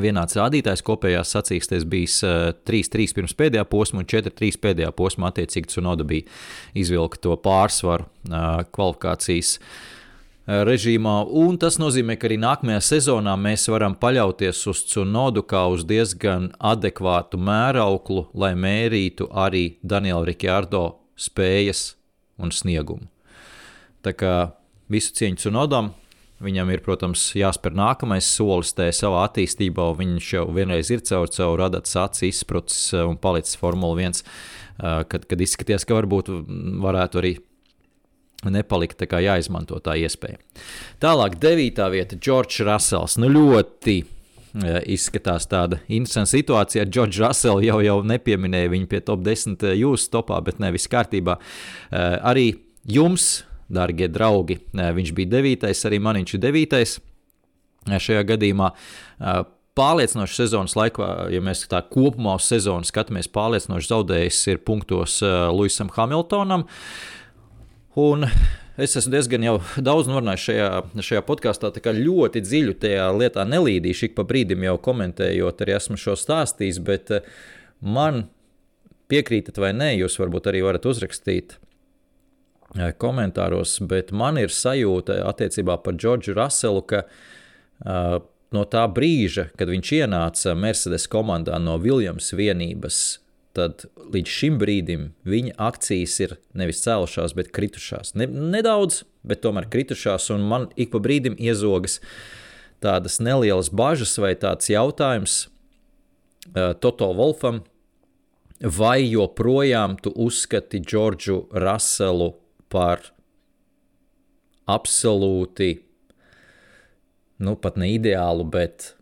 vienāds 0.00 0.36
rādītājs 0.38 0.82
kopējās 0.86 1.34
sacīkstēs 1.34 1.84
bijis 1.88 2.20
3-3 2.24 3.04
eh, 3.04 3.14
pirms 3.16 3.34
pēdējā 3.36 3.64
posma 3.68 4.02
un 4.02 4.08
4-3 4.08 4.60
pēdējā 4.62 4.92
posma. 4.96 5.28
Attiecīgi, 5.32 5.72
Cunoda 5.74 6.06
bija 6.08 6.28
izvilka 6.78 7.20
to 7.20 7.36
pārsvaru 7.42 8.06
eh, 8.06 8.62
kvalifikācijas 8.72 9.54
eh, 9.58 10.62
režīmā. 10.68 11.16
Un 11.42 11.60
tas 11.60 11.76
nozīmē, 11.82 12.16
ka 12.16 12.30
arī 12.30 12.40
nākamajā 12.40 12.80
sezonā 12.88 13.36
mēs 13.40 13.68
varam 13.72 13.96
paļauties 14.00 14.64
uz 14.72 14.84
Cunodu 14.92 15.44
kā 15.44 15.66
uz 15.72 15.84
diezgan 15.88 16.52
adekvātu 16.56 17.40
mērauklu, 17.40 18.28
lai 18.32 18.54
mērītu 18.56 19.28
arī 19.28 19.66
Daniela 19.82 20.24
Rikjārdo 20.28 20.86
spējas 21.20 21.92
un 22.40 22.54
sniegumu. 22.54 23.10
Tā 24.02 24.16
kā 24.16 24.36
visu 24.90 25.12
cieņu 25.18 25.44
Cunodam! 25.44 25.92
Viņam 26.42 26.72
ir, 26.74 26.80
protams, 26.82 27.28
jāspēr 27.38 27.76
nākamais 27.78 28.26
solis 28.26 28.72
tajā 28.74 28.94
savā 29.04 29.22
attīstībā. 29.28 29.86
Viņš 29.98 30.30
jau 30.34 30.46
vienreiz 30.54 30.90
ir 30.90 31.04
caur 31.06 31.30
savu 31.30 31.58
radats 31.60 31.94
acis 31.98 32.32
izsprucis 32.32 32.90
eh, 32.96 33.04
un 33.06 33.18
palicis 33.22 33.58
Formula 33.60 33.94
1, 34.00 34.22
eh, 34.22 35.02
kad, 35.10 35.26
kad 35.30 35.44
izskaties, 35.44 35.86
ka 35.86 36.00
varbūt 36.00 36.32
varētu 36.82 37.20
arī 37.22 37.36
nepalikt. 38.42 38.98
Tā 38.98 39.06
kā 39.10 39.20
jāizmanto 39.22 39.78
tā 39.84 39.94
iespēja. 40.02 40.40
Tālāk, 41.02 41.38
devītā 41.42 41.86
vieta- 41.94 42.18
Džordžs 42.22 42.66
Rasels. 42.66 43.16
Nu, 43.22 43.30
ļoti 43.30 43.96
eh, 44.02 44.80
izskatās 44.96 45.46
tāda 45.46 45.78
interesanta 45.86 46.34
situācija. 46.34 46.82
Ar 46.82 46.90
Džordžu 46.90 47.22
Raselu 47.22 47.68
jau, 47.68 47.78
jau 47.86 47.96
nepieminēja 48.02 48.74
viņu 48.74 48.90
pie 48.90 49.04
top 49.06 49.22
10 49.22 49.62
jūsu 49.78 50.10
topā, 50.10 50.42
bet 50.42 50.58
ne 50.58 50.74
viss 50.74 50.90
kārtībā. 50.90 51.38
Arī 51.92 52.50
jums 52.82 53.44
darbie 53.74 54.08
draugi. 54.12 54.60
Viņš 54.72 55.14
bija 55.16 55.38
devītais, 55.38 55.82
arī 55.88 55.98
man 56.02 56.20
viņš 56.20 56.36
ir 56.36 56.44
devītais 56.44 56.96
šajā 57.88 58.22
gadījumā. 58.28 58.72
Pārliecinoši 59.72 60.36
sezonas 60.36 60.74
laikā, 60.76 61.06
ja 61.32 61.40
mēs 61.40 61.64
tā 61.70 61.80
kopumā 61.88 62.36
uz 62.36 62.44
sezonu 62.50 62.84
skatāmies, 62.84 63.30
pārliecinoši 63.32 63.88
zaudējis 63.88 64.40
ir 64.52 64.60
punktos 64.66 65.22
Luisam 65.56 65.88
Hamiltonam. 65.94 66.66
Un 67.96 68.28
es 68.76 68.96
esmu 69.00 69.14
diezgan 69.14 69.48
daudz 69.84 70.10
norunājis 70.12 70.44
šajā, 70.50 70.68
šajā 71.08 71.24
podkāstā, 71.24 71.72
tā 71.72 71.80
kā 71.84 71.96
ļoti 71.96 72.44
dziļi 72.44 72.76
tajā 72.84 73.08
lietā 73.16 73.48
nelīdīšu, 73.48 74.10
ik 74.10 74.14
pa 74.18 74.26
brīdim 74.28 74.68
jau 74.68 74.76
komentējot, 74.84 75.64
arī 75.64 75.76
esmu 75.78 75.96
šo 76.00 76.18
stāstījis, 76.20 76.80
bet 76.84 77.16
man 77.80 78.26
piekrītat 79.12 79.56
vai 79.60 79.72
nē, 79.76 79.90
jūs 80.04 80.20
varbūt 80.20 80.52
arī 80.52 80.62
varat 80.68 80.88
uzrakstīt 80.88 81.58
komentāros, 82.72 83.76
bet 83.84 84.12
man 84.16 84.38
ir 84.40 84.52
sajūta 84.52 85.22
attiecībā 85.28 85.78
par 85.84 85.96
Džordžu 85.98 86.34
Raselu, 86.36 86.82
ka 86.88 87.02
uh, 87.04 88.20
no 88.52 88.64
tā 88.68 88.84
brīža, 88.88 89.50
kad 89.58 89.70
viņš 89.72 89.92
ienāca 90.02 90.54
Mercedes 90.56 91.08
komandā 91.10 91.58
no 91.60 91.78
Viljams 91.80 92.32
vienības, 92.36 93.00
tad 93.52 93.84
līdz 94.12 94.32
šim 94.32 94.58
brīdim 94.60 95.10
viņa 95.28 95.56
akcijas 95.60 96.18
ir 96.24 96.36
nevis 96.56 96.80
cēlušās, 96.84 97.34
bet 97.36 97.52
kritušās. 97.52 98.14
Ne, 98.16 98.26
nedaudz, 98.26 99.02
bet 99.26 99.42
tomēr 99.44 99.68
kritušās, 99.72 100.30
un 100.32 100.46
man 100.48 100.70
ik 100.80 100.94
pa 100.94 101.02
brīdim 101.04 101.36
iezogas 101.36 102.00
tādas 102.82 103.20
nelielas 103.20 103.68
bažas 103.68 104.16
vai 104.18 104.32
tāds 104.34 104.72
jautājums 104.72 105.42
uh, 105.44 106.72
Toto 106.80 107.12
Wolfam, 107.18 107.60
vai 108.62 109.02
joprojām 109.04 109.98
tu 110.00 110.12
uzskati 110.16 110.80
Džordžu 110.80 111.44
Raselu 111.52 112.32
par 112.72 113.10
absolūti, 114.70 115.76
nu 117.42 117.56
pat 117.60 117.78
ne 117.80 117.92
ideālu, 117.92 118.46
bet 118.48 118.92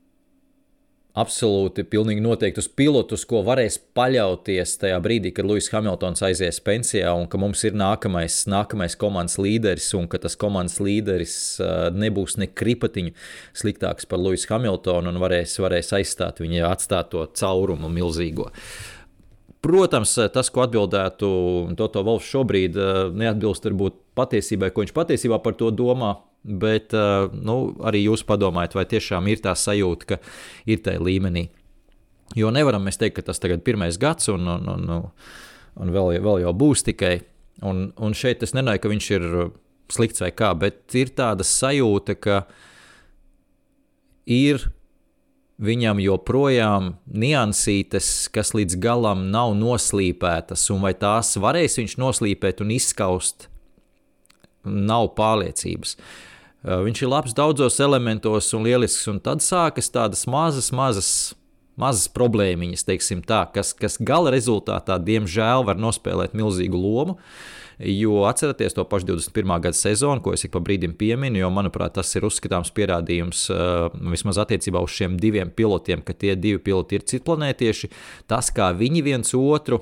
absolūti 1.19 1.83
pilnīgi 1.91 2.23
noteiktus 2.23 2.69
pilotus, 2.77 3.25
ko 3.29 3.43
varēs 3.47 3.79
paļauties 3.97 4.77
tajā 4.81 4.99
brīdī, 5.03 5.33
kad 5.35 5.49
Lūsis 5.49 5.73
Hamiltons 5.75 6.23
aizies 6.27 6.61
pensijā, 6.65 7.11
un 7.19 7.27
ka 7.31 7.41
mums 7.41 7.65
ir 7.67 7.77
nākamais, 7.79 8.45
nākamais 8.51 8.97
komandas 9.01 9.37
līderis, 9.43 9.91
un 9.99 10.07
ka 10.11 10.21
tas 10.23 10.39
komandas 10.41 10.79
līderis 10.83 11.35
uh, 11.63 11.89
nebūs 11.95 12.39
ne 12.41 12.47
kripatiņu 12.47 13.15
sliktāks 13.59 14.09
par 14.11 14.23
Lūsis 14.23 14.49
Hamiltonu 14.53 15.11
un 15.13 15.21
varēs, 15.23 15.59
varēs 15.63 15.93
aizstāt 15.99 16.43
viņa 16.45 16.71
atstāto 16.71 17.27
caurumu 17.37 17.91
milzīgo. 17.93 18.51
Protams, 19.61 20.15
tas, 20.33 20.49
ko 20.49 20.65
atbildētu 20.65 21.29
Toto 21.77 22.03
Volfs 22.07 22.31
šobrīd, 22.33 22.79
neatbilst 23.13 23.67
varbūt 23.69 23.99
patiesībai, 24.17 24.71
ko 24.73 24.85
viņš 24.85 24.95
patiesībā 24.97 25.41
par 25.45 25.59
to 25.61 25.69
domā. 25.75 26.15
Bet 26.41 26.95
nu, 27.37 27.57
arī 27.85 28.07
jūs 28.07 28.23
padomājat, 28.25 28.79
vai 28.79 28.87
tiešām 28.89 29.27
ir 29.29 29.43
tā 29.45 29.53
sajūta, 29.53 30.07
ka 30.09 30.17
ir 30.65 30.81
tajā 30.81 31.03
līmenī. 31.05 31.51
Jo 32.39 32.49
nevaram 32.55 32.87
mēs 32.87 32.97
teikt, 32.97 33.19
ka 33.19 33.27
tas 33.29 33.43
tagad 33.43 33.61
ir 33.61 33.67
pirmais 33.67 33.99
gads, 34.01 34.31
un, 34.33 34.49
un, 34.49 34.71
un, 34.73 35.11
un 35.77 35.93
vēl, 35.93 36.15
vēl 36.25 36.41
jau 36.47 36.55
būs 36.57 36.87
tikai. 36.87 37.19
Un, 37.67 37.91
un 38.01 38.17
šeit 38.17 38.41
es 38.47 38.57
nenāju, 38.57 38.81
ka 38.81 38.93
viņš 38.93 39.11
ir 39.19 39.27
slikts 39.93 40.25
vai 40.25 40.31
kā, 40.33 40.55
bet 40.57 40.97
ir 40.97 41.13
tāda 41.19 41.45
sajūta, 41.45 42.17
ka 42.17 42.41
ir 44.31 44.71
viņam 45.61 46.01
joprojām 46.01 46.95
niansītes, 47.07 48.31
kas 48.33 48.55
līdz 48.57 48.79
galam 48.81 49.29
nav 49.33 49.53
noslīpētas, 49.59 50.67
un 50.73 50.83
vai 50.87 50.95
tās 50.97 51.37
varēs 51.41 51.79
viņš 51.81 51.97
noslīpēt 52.01 52.63
un 52.65 52.73
izskaust, 52.75 53.49
nav 54.65 55.13
pārliecības. 55.19 55.97
Viņš 56.61 57.03
ir 57.03 57.09
labs 57.09 57.37
daudzos 57.37 57.79
elementos 57.81 58.51
un 58.57 58.67
lielisks, 58.69 59.07
un 59.09 59.21
tad 59.25 59.45
sākas 59.45 59.89
tādas 59.93 60.27
mazas, 60.29 60.69
mazas, 60.77 61.13
mazas 61.81 62.11
problēmiņas, 62.13 62.85
tā, 63.29 63.45
kas, 63.55 63.73
kas 63.77 63.99
gala 64.01 64.33
rezultātā, 64.35 64.99
diemžēl, 65.03 65.65
var 65.69 65.81
nospēlēt 65.81 66.37
milzīgu 66.37 66.79
lomu. 66.79 67.19
Jo 67.81 68.27
atcerieties 68.29 68.75
to 68.77 68.85
pašu 68.85 69.07
21. 69.09 69.55
gada 69.65 69.77
sezonu, 69.77 70.21
ko 70.21 70.35
es 70.37 70.45
ik 70.45 70.53
pa 70.53 70.61
brīdim 70.61 70.93
pieminu, 71.01 71.41
jo, 71.41 71.49
manuprāt, 71.49 71.95
tas 71.97 72.11
ir 72.13 72.27
uzskatāms 72.29 72.69
pierādījums 72.77 73.47
uh, 73.55 73.87
vismaz 74.13 74.37
attiecībā 74.43 74.83
uz 74.85 74.93
šiem 74.99 75.17
diviem 75.21 75.49
pilotiem, 75.49 76.03
ka 76.05 76.13
tie 76.13 76.35
divi 76.37 76.61
piloti 76.61 76.99
ir 76.99 77.07
citplanētieši. 77.09 77.89
Tas, 78.29 78.53
kā 78.53 78.69
viņi 78.77 79.05
viens 79.07 79.33
otru 79.39 79.81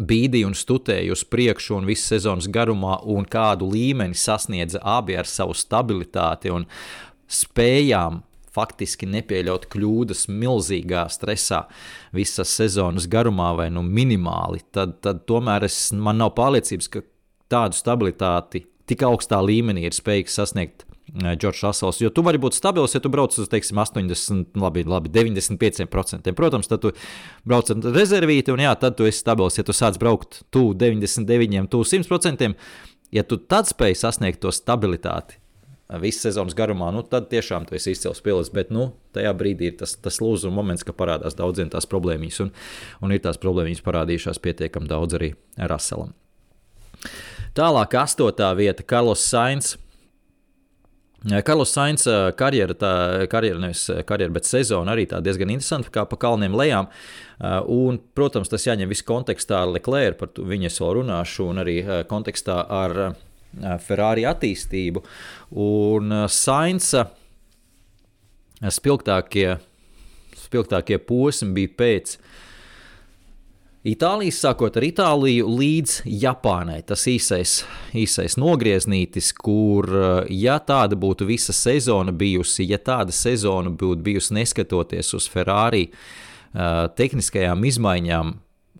bīdīja 0.00 0.48
un 0.48 0.56
stutēja 0.56 1.12
uz 1.12 1.26
priekšu 1.28 1.76
un 1.76 1.88
visu 1.88 2.14
sezonas 2.14 2.48
garumā, 2.48 3.02
un 3.04 3.28
kādu 3.28 3.68
līmeni 3.68 4.16
sasniedza 4.16 4.80
abi 4.80 5.18
ar 5.20 5.28
savu 5.28 5.52
stabilitāti 5.56 6.52
un 6.52 6.64
spējām 7.28 8.22
faktiski 8.52 9.08
nepieļaut 9.10 9.68
kļūdas 9.72 10.26
milzīgā 10.32 11.06
stresā 11.12 11.64
visas 12.16 12.52
sezonas 12.52 13.08
garumā 13.10 13.52
vai 13.58 13.70
nu 13.72 13.84
minimāli, 13.86 14.62
tad, 14.74 14.98
tad 15.04 15.24
tomēr 15.30 15.66
es, 15.68 15.78
man 15.96 16.20
nav 16.20 16.34
pārliecības, 16.38 16.90
ka 16.92 17.04
tādu 17.52 17.78
stabilitāti 17.78 18.66
tik 18.88 19.04
augstā 19.06 19.40
līmenī 19.44 19.86
ir 19.88 19.96
spējīgs 19.96 20.40
sasniegt 20.40 20.86
Džordžs 21.12 21.60
eh, 21.60 21.66
Rasels. 21.66 22.00
Jo 22.00 22.10
tu 22.14 22.24
vari 22.24 22.40
būt 22.40 22.56
stabils, 22.56 22.94
ja 22.96 23.02
tu 23.02 23.10
brauc 23.12 23.34
uz 23.36 23.50
teiksim, 23.52 23.80
80, 23.82 24.56
labi, 24.60 24.84
labi, 24.88 25.10
95%. 25.12 26.32
Protams, 26.38 26.70
tad 26.70 26.84
tu 26.84 26.92
brauc 27.48 27.68
ar 27.72 27.90
rezervīti, 27.92 28.54
un 28.54 28.62
jā, 28.64 28.72
tad 28.80 28.96
tu 28.96 29.08
esi 29.08 29.20
stabils. 29.20 29.58
Ja 29.58 29.66
tu 29.66 29.76
sāc 29.76 29.98
braukt 30.00 30.42
tuvu 30.54 30.72
99, 30.78 31.68
tuvu 31.72 31.88
100%, 31.90 32.52
ja 33.12 33.26
tu 33.28 33.40
tad 33.44 33.68
spēj 33.68 33.98
sasniegt 34.04 34.40
to 34.44 34.54
stabilitāti, 34.54 35.41
visu 36.00 36.24
sezonas 36.24 36.56
garumā, 36.56 36.90
nu, 36.94 37.02
tad 37.02 37.28
tiešām 37.32 37.66
tas 37.68 37.86
ir 37.86 37.96
izcils 37.96 38.22
pilis. 38.24 38.52
Bet 38.54 38.72
nu, 38.74 38.92
tajā 39.16 39.32
brīdī 39.36 39.72
ir 39.72 39.78
tas, 39.82 39.94
tas 40.00 40.20
lūzuma 40.22 40.60
moments, 40.60 40.86
ka 40.86 40.94
parādās 40.96 41.36
daudziem 41.38 41.72
tās 41.72 41.88
problēmas, 41.90 42.40
un, 42.44 42.52
un 43.02 43.12
ir 43.12 43.22
tās 43.24 43.40
problēmas 43.42 43.84
parādījušās 43.84 44.40
pietiekami 44.42 44.90
daudz 44.90 45.18
arī 45.18 45.32
Raselam. 45.58 46.14
Tālāk, 47.56 47.96
astotā 48.00 48.52
vieta- 48.56 48.84
Karlos 48.92 49.24
Sainz. 49.26 49.76
Karlos 51.46 51.70
Sainz 51.70 52.06
karjera, 52.34 52.74
tā 52.74 52.92
karjera, 53.30 53.60
nevis 53.62 53.84
karjera, 54.08 54.32
bet 54.32 54.48
sezona 54.48 54.96
arī 54.96 55.04
tā 55.06 55.20
diezgan 55.22 55.52
interesanta, 55.54 55.90
kā 55.92 56.02
pa 56.08 56.16
kalniem 56.16 56.56
lejām. 56.58 56.88
Un, 57.70 58.00
protams, 58.16 58.50
tas 58.50 58.64
jāņem 58.66 58.88
viss 58.90 59.06
kontekstā 59.06 59.60
ar 59.62 59.70
Leclerc, 59.70 60.18
par 60.18 60.32
viņu 60.34 60.66
es 60.66 60.80
vēl 60.82 60.96
runāšu, 60.98 61.46
un 61.52 61.62
arī 61.62 61.76
kontekstā 62.10 62.64
ar 62.66 63.14
Ferrari 63.82 64.24
attīstību. 64.28 65.02
Un 65.62 66.14
Sainza 66.32 67.06
spilgtākie, 68.70 69.56
spilgtākie 70.44 71.00
posmi 71.02 71.52
bija 71.60 71.76
pēc 71.82 72.16
Itālijas, 73.82 74.36
sākot 74.44 74.76
ar 74.78 74.84
Itāliju 74.86 75.48
līdz 75.58 75.94
Japānai. 76.22 76.84
Tas 76.86 77.02
īsais, 77.10 77.64
īsais 77.98 78.36
nogrieznītis, 78.38 79.32
kur, 79.34 79.88
ja 80.30 80.60
tāda 80.62 80.94
būtu 80.94 81.26
visa 81.26 81.50
sezona 81.56 82.14
bijusi, 82.14 82.68
ja 82.70 82.78
tāda 82.78 83.10
sezona 83.10 83.72
būtu 83.74 84.06
bijusi 84.06 84.36
neskatoties 84.38 85.10
uz 85.18 85.26
Ferrari 85.26 85.88
tehniskajām 86.52 87.66
izmaiņām, 87.66 88.32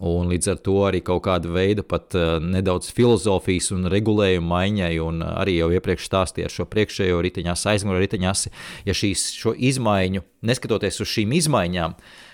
Un 0.03 0.33
līdz 0.33 0.49
ar 0.51 0.59
to 0.67 0.75
arī 0.83 0.99
kaut 1.07 1.23
kāda 1.29 1.51
veida 1.55 1.85
pat 1.87 2.17
uh, 2.19 2.41
nedaudz 2.43 2.91
filozofijas 2.95 3.71
un 3.77 3.87
regulējuma 3.93 4.49
maiņai, 4.51 4.97
un 5.05 5.23
arī 5.23 5.61
jau 5.61 5.71
iepriekš 5.77 6.09
stāstīju 6.09 6.49
ar 6.49 6.55
šo 6.57 6.67
priekšējo 6.73 7.21
riteņās, 7.23 7.63
aizmugurē 7.71 8.03
riteņās, 8.03 8.49
ja 8.89 8.97
šīs 8.99 9.29
izmaiņu, 9.71 10.25
neskatoties 10.51 10.99
uz 11.05 11.13
šīm 11.13 11.37
izmaiņām, 11.39 11.95
uh, 11.95 12.29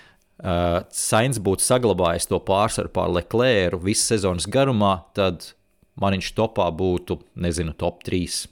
Sainz 0.95 1.39
būtu 1.43 1.65
saglabājis 1.65 2.29
to 2.31 2.39
pārsvaru 2.47 2.91
pār 2.95 3.11
Leclerc 3.11 3.83
visu 3.83 4.13
sezonas 4.13 4.47
garumā, 4.47 4.93
tad 5.13 5.51
man 5.99 6.15
viņš 6.15 6.31
topā 6.37 6.69
būtu, 6.71 7.19
nezinu, 7.35 7.75
top 7.75 8.01
3, 8.07 8.45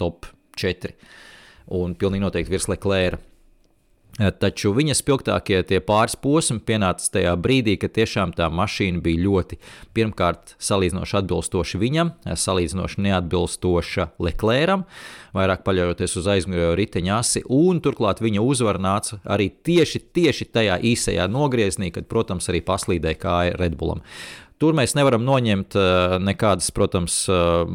top 0.00 0.30
4. 0.56 0.94
Un 1.76 1.96
pilnīgi 1.98 2.24
noteikti 2.24 2.54
virs 2.54 2.70
Leclerc. 2.72 3.20
Eh, 4.16 4.30
taču 4.32 4.70
viņa 4.72 4.94
spilgtākie 4.96 5.58
tie 5.68 5.76
pāris 5.84 6.14
posmi 6.16 6.56
pienāca 6.64 7.10
tajā 7.18 7.34
brīdī, 7.36 7.74
kad 7.80 7.92
tiešām 7.98 8.32
tā 8.36 8.46
mašīna 8.48 9.02
bija 9.04 9.20
ļoti, 9.26 9.58
pirmkārt, 9.96 10.54
salīdzinoši 10.56 11.18
atbilstoša 11.20 11.80
viņam, 11.82 12.12
eh, 12.24 12.32
salīdzinoši 12.32 13.04
neatbilstoša 13.04 14.08
Leclēram, 14.16 14.86
vairāk 15.36 15.66
paļaujoties 15.68 16.16
uz 16.16 16.30
aizmugurējo 16.32 16.78
riteņa 16.80 17.18
asi, 17.18 17.42
un 17.44 17.82
turklāt 17.84 18.24
viņa 18.24 18.40
uzvara 18.40 18.80
nāca 18.80 19.20
arī 19.26 19.50
tieši, 19.52 20.00
tieši 20.16 20.48
tajā 20.48 20.80
īsajā 20.80 21.28
nogriezienī, 21.28 21.92
kad, 21.92 22.08
protams, 22.08 22.48
arī 22.48 22.64
paslīdēja 22.64 23.20
kāja 23.20 23.56
Redbullam. 23.60 24.00
Tur 24.56 24.72
mēs 24.72 24.94
nevaram 24.96 25.20
noņemt 25.20 25.74
uh, 25.76 26.14
nekādas, 26.24 26.70
protams, 26.72 27.18
uh, 27.28 27.68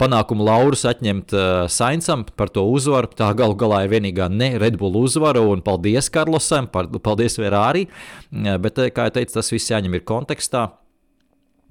panākumu 0.00 0.42
laurus, 0.42 0.82
atņemt 0.90 1.34
uh, 1.36 1.50
Sainsam 1.70 2.24
par 2.34 2.50
to 2.50 2.64
uzvaru. 2.66 3.12
Tā 3.14 3.28
galu 3.38 3.54
galā 3.58 3.84
ir 3.84 3.92
vienīgā 3.92 4.26
ne 4.32 4.56
Red 4.58 4.80
Bull 4.80 4.98
uzvara, 5.04 5.44
un 5.46 5.62
paldies 5.62 6.10
Karlosam, 6.10 6.66
paldies 6.68 7.38
Verārī. 7.38 7.86
Bet, 8.32 8.82
kā 8.96 9.06
jau 9.06 9.14
teicu, 9.20 9.36
tas 9.36 9.52
viss 9.54 9.70
jāņem 9.70 9.94
ir 9.94 10.02
kontekstā. 10.08 10.66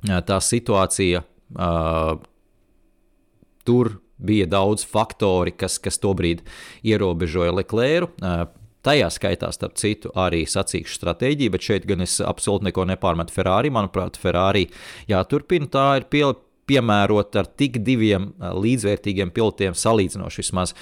Tā 0.03 0.39
situācija 0.43 1.23
tur 3.67 3.93
bija 4.23 4.47
daudz 4.47 4.87
faktori, 4.87 5.51
kas, 5.51 5.75
kas 5.83 5.99
tobrīd 5.99 6.45
ierobežoja 6.87 7.55
Leclēru. 7.59 8.11
Tajā 8.83 9.07
skaitā, 9.15 9.47
starp 9.55 9.77
citu, 9.79 10.09
arī 10.19 10.41
sacīkšu 10.49 10.97
stratēģiju, 10.97 11.53
bet 11.53 11.63
šeit 11.63 11.85
gan 11.87 12.03
es 12.03 12.17
absolūti 12.19 12.67
neko 12.67 12.83
nepārmetu 12.89 13.31
Ferrari. 13.31 13.71
Manuprāt, 13.71 14.19
Ferrari 14.19 14.65
jāturpina. 15.07 15.69
Tā 15.71 15.85
ir 16.01 16.07
pie, 16.11 16.25
piemērota 16.67 17.43
ar 17.43 17.49
tik 17.59 17.79
diviem 17.87 18.33
līdzvērtīgiem 18.39 19.31
pilotiem 19.35 19.77
salīdzinoši 19.77 20.43
vismaz. 20.43 20.75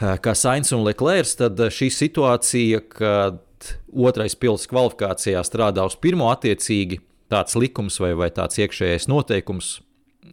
Kā 0.00 0.32
Sainz 0.32 0.72
un 0.72 0.86
Leclerc, 0.86 1.34
tad 1.36 1.60
šī 1.76 1.90
situācija, 1.92 2.80
kad 2.88 3.68
otrais 3.92 4.32
pilots 4.40 4.64
kvalifikācijā 4.70 5.44
strādā 5.44 5.84
uz 5.84 5.98
pirmo 6.00 6.30
attiecīgi, 6.32 7.02
tāds 7.28 7.58
likums 7.60 8.00
vai, 8.00 8.14
vai 8.16 8.30
tāds 8.32 8.62
iekšējais 8.64 9.10
noteikums 9.12 9.74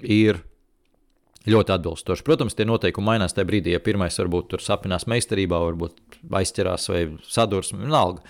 ir 0.04 0.40
ļoti 1.48 1.74
atbilstoši. 1.76 2.26
Protams, 2.28 2.56
tie 2.58 2.66
noteikumi 2.68 3.08
mainās 3.08 3.36
tajā 3.36 3.48
brīdī, 3.50 3.74
ja 3.76 3.82
pirmais 3.84 4.18
varbūt 4.20 4.50
tur 4.54 4.64
sapinās 4.64 5.08
meistarībā, 5.10 5.60
varbūt 5.64 6.20
aizķerās 6.40 6.88
vai 6.92 7.04
sadursme, 7.28 7.82
vienalga. 7.86 8.24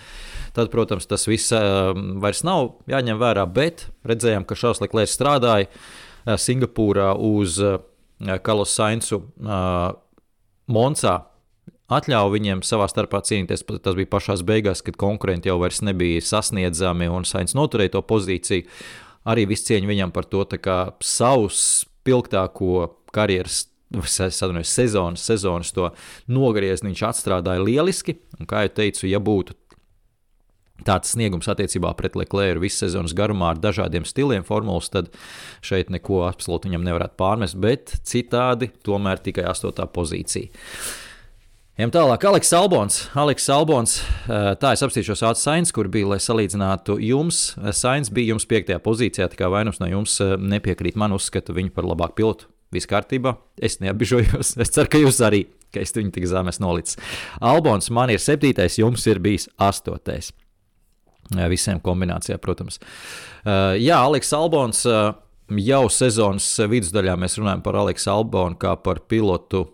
Tad, 0.56 0.70
protams, 0.72 1.08
tas 1.10 1.26
viss 1.28 1.54
uh, 1.54 1.92
vairs 2.22 2.44
nav 2.46 2.76
jāņem 2.90 3.20
vērā, 3.20 3.46
bet 3.50 3.88
redzējām, 4.08 4.46
ka 4.48 4.58
Šārs 4.58 4.82
Leklērs 4.84 5.16
strādāja 5.18 5.68
uh, 5.68 6.36
Singapūrā 6.38 7.12
uz 7.14 7.58
Kalos 8.42 8.74
Sainsu 8.74 9.22
uh, 9.22 9.90
Monsā. 10.68 11.18
Atļāva 11.88 12.28
viņiem 12.34 12.60
savā 12.66 12.84
starpā 12.90 13.22
cīnīties. 13.24 13.62
Tas 13.80 13.94
bija 13.96 14.10
pašā 14.12 14.36
beigās, 14.44 14.82
kad 14.84 14.98
konkurenti 15.00 15.48
jau 15.48 15.56
nebija 15.86 16.20
sasniedzami 16.20 17.08
un 17.08 17.24
Sainz 17.24 17.56
noturēja 17.56 17.94
to 17.96 18.02
pozīciju. 18.04 18.66
Arī 19.28 19.46
viss 19.48 19.64
cieņa 19.68 19.88
viņam 19.88 20.12
par 20.12 20.28
to, 20.28 20.44
savus 21.00 21.62
spilgtāko 21.80 22.97
karjeras 23.14 23.66
sadunājos, 23.88 24.74
sezonas, 24.74 25.24
sezonas 25.24 25.72
to 25.72 25.88
nogriezni 26.28 26.92
viņš 26.92 27.06
atstrādāja 27.08 27.64
lieliski. 27.64 28.18
Un, 28.38 28.48
kā 28.48 28.66
jau 28.66 28.74
teicu, 28.82 29.06
ja 29.08 29.20
būtu 29.22 29.56
tāds 30.86 31.10
sniegums 31.16 31.48
attiecībā 31.50 31.90
pret 31.98 32.14
Leclerc 32.14 32.60
visu 32.62 32.84
sezonas 32.84 33.16
garumā 33.16 33.54
ar 33.54 33.58
dažādiem 33.62 34.06
stiliem 34.06 34.44
formulas, 34.46 34.90
tad 34.92 35.10
šeit 35.64 35.90
neko 35.90 36.22
absolūti 36.28 36.70
viņam 36.70 36.86
nevarētu 36.86 37.18
pārmest, 37.18 37.58
bet 37.58 37.96
citādi 38.06 38.70
tomēr 38.86 39.22
tikai 39.24 39.48
astotā 39.50 39.88
pozīcija. 39.90 40.52
Ejam 41.78 41.92
tālāk, 41.94 42.24
Aleks 42.26 42.50
Albons. 42.58 42.94
Aleks 43.14 43.44
Albons, 43.54 43.92
tā 44.26 44.72
es 44.74 44.82
apstīšos 44.82 45.22
Ācis 45.28 45.46
Sainz, 45.46 45.70
kur 45.74 45.86
bija, 45.86 46.08
lai 46.10 46.18
salīdzinātu 46.22 46.96
jums. 47.06 47.52
Sainz 47.78 48.10
bija 48.10 48.32
jums 48.32 48.48
piektajā 48.50 48.80
pozīcijā, 48.82 49.28
tā 49.30 49.38
kā 49.38 49.50
vainums 49.52 49.78
no 49.78 49.86
jums 49.86 50.16
nepiekrīt 50.42 50.98
man 50.98 51.14
uzskatu 51.14 51.54
viņu 51.54 51.70
par 51.76 51.86
labāku 51.86 52.18
pilotu. 52.18 52.50
Viss 52.74 52.88
kārtībā, 52.88 53.36
es 53.64 53.78
neapbižojos. 53.80 54.56
Es 54.64 54.74
ceru, 54.74 54.90
ka 54.92 55.00
jūs 55.00 55.22
arī, 55.24 55.46
ka 55.72 55.80
es 55.80 55.94
viņu 55.96 56.12
tik 56.16 56.26
zemes 56.28 56.60
nolicis. 56.60 56.98
Albons 57.40 57.88
man 57.94 58.12
ir 58.12 58.20
septītais, 58.20 58.76
jums 58.80 59.06
ir 59.08 59.22
bijis 59.24 59.48
astotais. 59.56 60.32
Visiem 61.28 61.80
kombinācijā, 61.84 62.38
protams. 62.40 62.78
Jā, 63.44 63.98
Aleks 64.00 64.32
Albons 64.36 64.84
jau 64.88 65.82
sezonas 65.92 66.46
vidusdaļā 66.68 67.16
mēs 67.20 67.38
runājam 67.40 67.64
par 67.64 67.80
Aleksu 67.80 68.12
Albonu 68.12 68.56
kā 68.60 68.74
par 68.84 69.00
pilotu 69.08 69.66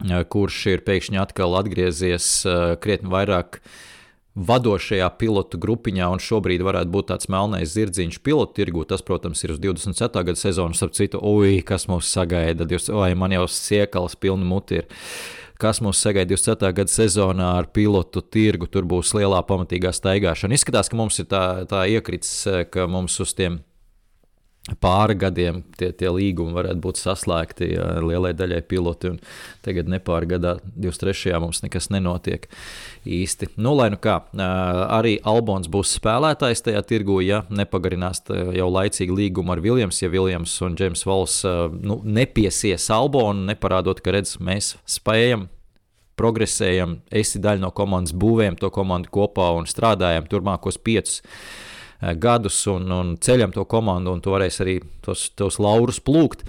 kurš 0.00 0.60
ir 0.72 0.82
pēkšņi 0.86 1.20
atkal 1.20 1.54
atgriezies 1.58 2.28
krietni 2.80 3.10
vairāk 3.12 3.60
vadošajā 4.46 5.08
pilotu 5.20 5.58
grupiņā, 5.60 6.08
un 6.12 6.22
šobrīd 6.22 6.64
varētu 6.64 6.92
būt 6.94 7.10
tāds 7.12 7.28
melnais 7.32 7.74
zirdziņš 7.74 8.20
pilotu 8.24 8.56
tirgu. 8.60 8.86
Tas, 8.88 9.04
protams, 9.06 9.42
ir 9.44 9.54
uz 9.54 9.60
27. 9.62 10.24
gada 10.26 10.38
sezonu, 10.38 10.76
ap 10.76 10.96
citu, 10.96 11.20
ui, 11.20 11.60
kas 11.66 11.86
mūs 11.90 12.08
sagaida. 12.10 12.66
Vai 12.94 13.12
man 13.18 13.36
jau 13.36 13.46
siekals 13.50 14.16
pilni 14.20 14.48
muti 14.48 14.80
ir. 14.82 14.90
Kas 15.60 15.82
mūs 15.84 16.00
sagaida 16.00 16.32
27. 16.32 16.72
gada 16.76 16.92
sezonā 16.92 17.54
ar 17.60 17.68
pilotu 17.74 18.22
tirgu, 18.24 18.68
tur 18.70 18.88
būs 18.88 19.12
lielā 19.16 19.42
pamatīgā 19.44 19.92
staigāšana. 19.92 20.56
Izskatās, 20.56 20.88
ka 20.88 20.96
mums 20.96 21.20
ir 21.20 21.28
tā, 21.28 21.44
tā 21.68 21.84
iekrits, 21.92 22.32
ka 22.72 22.88
mums 22.88 23.20
uz 23.20 23.36
tiem 23.36 23.60
pāri 24.80 25.16
gadiem 25.18 25.62
tie, 25.78 25.88
tie 25.96 26.10
līgumi 26.12 26.52
varētu 26.54 26.82
būt 26.84 27.00
saslēgti 27.00 27.70
lielai 28.04 28.32
daļai 28.36 28.60
piloti. 28.68 29.14
Tagad 29.64 29.88
nepāri 29.90 30.28
gadā, 30.34 30.56
23. 30.76 31.32
mums 31.42 31.62
nekas 31.64 31.88
nenotiek 31.90 32.46
īsti. 33.08 33.50
Nu, 33.56 33.72
lai 33.78 33.88
nu 33.94 33.98
kā, 34.00 34.18
arī 34.36 35.16
Albons 35.26 35.70
būs 35.72 35.94
spēlētājs 35.98 36.64
tajā 36.66 36.82
tirgu, 36.86 37.20
ja 37.24 37.42
nepagarinās 37.48 38.22
jau 38.28 38.68
laicīgi 38.70 39.16
līgumu 39.22 39.56
ar 39.56 39.64
Viljams, 39.64 40.02
ja 40.02 40.12
Viljams 40.12 40.58
un 40.66 40.76
Džeims 40.78 41.06
Vals 41.08 41.40
nu, 41.80 42.00
nepiesies 42.04 42.90
Albonu, 42.94 43.48
neparādot, 43.48 44.04
ka 44.04 44.14
redz, 44.14 44.36
mēs 44.44 44.74
spējam 44.88 45.48
progresējam, 46.20 46.98
esi 47.16 47.40
daļa 47.40 47.64
no 47.64 47.72
komandas, 47.72 48.12
būvējam 48.12 48.60
to 48.60 48.68
komandu 48.74 49.08
kopā 49.14 49.48
un 49.56 49.64
strādājam 49.68 50.28
turpmākos 50.28 50.76
piecus 50.84 51.22
gadus 52.00 52.62
un, 52.70 52.90
un 52.92 53.14
ceļam 53.20 53.54
to 53.54 53.64
komandu, 53.68 54.14
un 54.14 54.22
tu 54.24 54.32
varēsi 54.34 54.62
arī 54.64 54.76
tos, 55.04 55.28
tos 55.36 55.60
laurus 55.62 56.00
plūkt. 56.04 56.44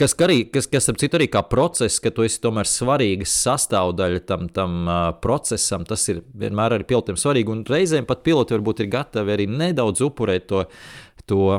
Kas, 0.00 0.14
arī, 0.24 0.46
kas, 0.48 0.64
kas 0.70 0.88
ap 0.88 1.00
citu 1.00 1.18
arī 1.18 1.26
kā 1.28 1.42
process, 1.44 2.00
ka 2.00 2.12
tu 2.14 2.24
esi 2.24 2.40
tomēr 2.40 2.68
svarīga 2.68 3.26
sastāvdaļa 3.28 4.22
tam, 4.28 4.46
tam 4.48 4.78
uh, 4.86 5.00
procesam, 5.20 5.84
tas 5.88 6.06
ir 6.08 6.22
vienmēr 6.40 6.78
arī 6.78 6.86
pilotiem 6.88 7.18
svarīgi. 7.20 7.52
Un 7.52 7.66
reizēm 7.68 8.08
pat 8.08 8.22
piloti 8.24 8.56
varbūt 8.56 8.80
ir 8.80 8.88
gatavi 8.94 9.34
arī 9.34 9.48
nedaudz 9.50 10.00
upurēt 10.06 10.48
to, 10.48 10.64
to 11.28 11.58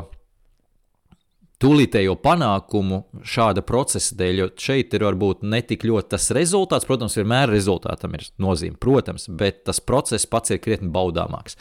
tūlītējo 1.62 2.16
panākumu 2.22 3.02
šāda 3.26 3.62
procesa 3.66 4.16
dēļ, 4.18 4.40
jo 4.40 4.48
šeit 4.58 4.94
ir 4.96 5.04
varbūt 5.06 5.44
ne 5.46 5.60
tik 5.66 5.84
ļoti 5.86 6.10
tas 6.14 6.28
rezultāts, 6.34 6.86
protams, 6.88 7.14
vienmēr 7.18 7.52
rezultātam 7.52 8.16
ir 8.18 8.24
nozīme, 8.42 8.78
protams, 8.82 9.28
bet 9.30 9.62
tas 9.68 9.78
process 9.78 10.26
pats 10.26 10.54
ir 10.54 10.60
krietni 10.62 10.90
baudāmāks. 10.92 11.58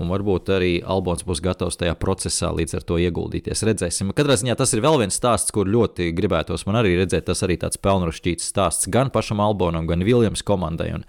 Un 0.00 0.12
varbūt 0.12 0.52
arī 0.56 0.72
Albons 0.80 1.26
būs 1.28 1.42
gatavs 1.44 1.76
tajā 1.80 1.94
procesā 2.00 2.52
līdz 2.56 2.78
ar 2.78 2.86
to 2.88 2.98
ieguldīties. 3.02 3.64
Redzēsim. 3.68 4.14
Katrā 4.16 4.38
ziņā 4.40 4.56
tas 4.58 4.72
ir 4.72 4.84
vēl 4.84 5.02
viens 5.02 5.20
stāsts, 5.20 5.52
kur 5.54 5.68
ļoti 5.68 6.10
gribētos 6.16 6.64
man 6.68 6.80
arī 6.80 6.96
redzēt. 7.00 7.28
Tas 7.28 7.44
arī 7.46 7.58
tāds 7.60 7.80
pelnrušķīts 7.82 8.48
stāsts 8.54 8.88
gan 8.92 9.12
pašam 9.12 9.42
Albonam, 9.44 9.86
gan 9.90 10.02
Viljams 10.06 10.44
komandai. 10.46 10.90
Un, 10.96 11.04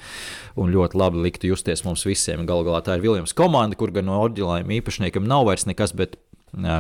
un 0.59 0.73
ļoti 0.73 0.99
labi 0.99 1.23
liktu 1.29 1.53
justies 1.53 1.85
mums 1.87 2.03
visiem. 2.07 2.45
Galu 2.49 2.67
galā 2.67 2.83
tā 2.85 2.99
ir 2.99 3.05
Viljams 3.07 3.35
komanda, 3.37 3.79
kur 3.79 3.93
gan 3.95 4.09
no 4.11 4.19
oriģinālajiem 4.27 4.77
īpašniekiem 4.81 5.25
nav 5.27 5.47
vairs 5.49 5.67
nekas, 5.69 5.95
bet 5.97 6.19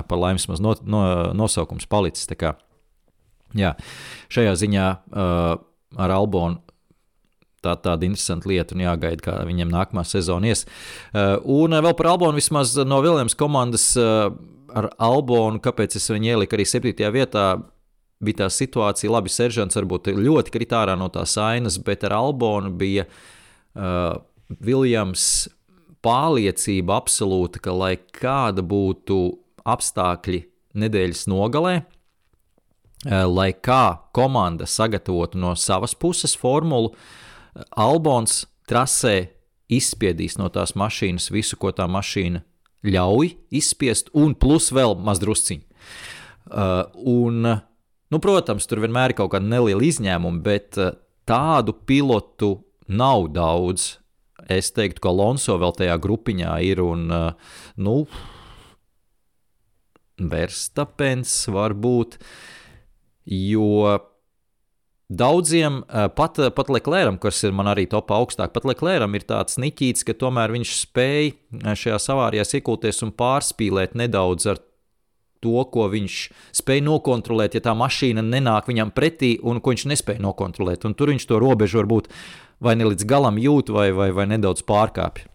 par 0.09 0.21
laimes 0.21 0.47
maz 0.49 0.61
no, 0.63 0.75
no, 0.85 1.03
nosaukums 1.37 1.87
palicis. 1.89 2.29
Kā, 2.39 2.55
jā, 3.57 3.73
šajā 4.33 4.53
ziņā 4.63 4.87
uh, 4.93 5.57
ar 5.97 6.15
Albonu 6.15 6.61
tā, 7.63 7.75
tāda 7.79 8.07
interesanta 8.07 8.49
lieta, 8.49 8.75
un 8.75 8.83
jāgaida, 8.83 9.23
kā 9.23 9.37
viņam 9.47 9.71
nākamā 9.73 10.03
sezona 10.07 10.51
ies. 10.51 10.65
Uh, 11.13 11.37
un 11.61 11.75
vēl 11.75 11.95
par 11.99 12.13
Albonu 12.13 12.39
vismaz 12.39 12.75
no 12.87 12.99
Viljams 13.03 13.37
komandas 13.39 13.91
uh, 13.99 14.33
ar 14.73 14.89
Albonu, 15.01 15.61
kāpēc 15.63 15.97
es 15.99 16.09
viņu 16.11 16.33
ieliku 16.33 16.57
arī 16.57 16.67
7. 16.69 17.07
vietā. 17.13 17.47
Bija 18.23 18.45
tā 18.45 18.47
situācija, 18.55 19.11
labi, 19.11 19.31
Seržants 19.31 19.75
varbūt 19.75 20.13
ļoti 20.15 20.53
kritārā 20.53 20.93
no 20.95 21.09
tās 21.11 21.33
ainas, 21.41 21.75
bet 21.83 22.05
ar 22.07 22.15
Albonu 22.21 22.71
bija 22.79 23.03
uh, 23.09 24.15
Viljams 24.63 25.25
pārliecība 26.03 26.95
absolūta, 26.99 27.59
ka 27.63 27.73
lai 27.75 27.95
kāda 28.15 28.63
būtu 28.63 29.17
apstākļi 29.65 30.43
nedēļas 30.73 31.27
nogalē, 31.31 31.75
eh, 31.83 33.25
lai 33.25 33.51
kā 33.53 33.99
komanda 34.13 34.65
sagatavotu 34.65 35.35
no 35.35 35.55
savas 35.55 35.93
puses 35.95 36.35
formulu, 36.35 36.93
Albons 37.77 38.45
trasē 38.67 39.29
izspiedīs 39.69 40.37
no 40.39 40.49
tās 40.49 40.73
mašīnas 40.79 41.29
visu, 41.33 41.57
ko 41.59 41.71
tā 41.71 41.85
mašīna 41.89 42.41
ļauj 42.83 43.35
izspiest, 43.53 44.11
un 44.13 44.35
plus 44.35 44.71
vēl 44.75 44.97
mazdrusciņu. 44.99 45.63
Uh, 46.53 46.83
un, 47.07 47.39
nu, 48.11 48.19
protams, 48.21 48.67
tur 48.67 48.81
vienmēr 48.83 49.13
ir 49.13 49.17
kaut 49.17 49.31
kāda 49.33 49.47
neliela 49.47 49.85
izņēmuma, 49.87 50.41
bet 50.43 50.79
uh, 50.81 50.91
tādu 51.29 51.75
pilotu 51.87 52.57
nav 52.91 53.29
daudz. 53.33 53.93
Es 54.51 54.73
teiktu, 54.75 55.05
ka 55.05 55.13
Alonso 55.13 55.55
vēl 55.61 55.71
tajā 55.77 55.95
grupiņā 56.03 56.57
ir. 56.67 56.81
Un, 56.83 57.07
uh, 57.13 57.55
nu, 57.79 58.01
Verstapens 60.31 61.31
varbūt, 61.51 62.17
jo 63.29 63.99
daudziem, 65.09 65.83
eh, 65.89 66.07
pat, 66.15 66.39
pat 66.55 66.69
Leclerc, 66.69 67.19
kas 67.21 67.43
ir 67.43 67.51
man 67.51 67.69
arī 67.71 67.87
topā 67.89 68.17
augstāk, 68.19 68.53
pat 68.53 68.65
Leclerc 68.65 69.15
ir 69.15 69.25
tāds 69.27 69.57
niķīts, 69.61 70.05
ka 70.05 70.13
tomēr 70.13 70.53
viņš 70.55 70.75
spēj 70.83 71.25
eh, 71.31 71.73
šajā 71.75 71.99
savārijās 71.99 72.55
iekulties 72.59 73.03
un 73.03 73.11
pārspīlēt 73.11 73.95
nedaudz 73.95 74.47
ar 74.47 74.63
to, 75.43 75.59
ko 75.67 75.89
viņš 75.91 76.17
spēj 76.55 76.81
nokontrolēt, 76.87 77.57
ja 77.57 77.63
tā 77.65 77.75
mašīna 77.75 78.23
nenāk 78.23 78.69
viņam 78.71 78.93
pretī 78.95 79.35
un 79.43 79.59
ko 79.59 79.73
viņš 79.73 79.85
nespēja 79.91 80.23
nokontrolēt. 80.23 80.87
Un 80.87 80.95
tur 80.95 81.11
viņš 81.11 81.27
to 81.27 81.39
robežu 81.43 81.81
varbūt 81.81 82.07
vai 82.63 82.77
ne 82.79 82.87
līdz 82.87 83.03
galam 83.09 83.39
jūt, 83.41 83.73
vai, 83.75 83.89
vai, 83.91 84.09
vai 84.15 84.27
nedaudz 84.31 84.63
pārkāpj. 84.63 85.27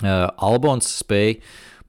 Uh, 0.00 0.30
Albons 0.40 0.88
spēja 0.96 1.36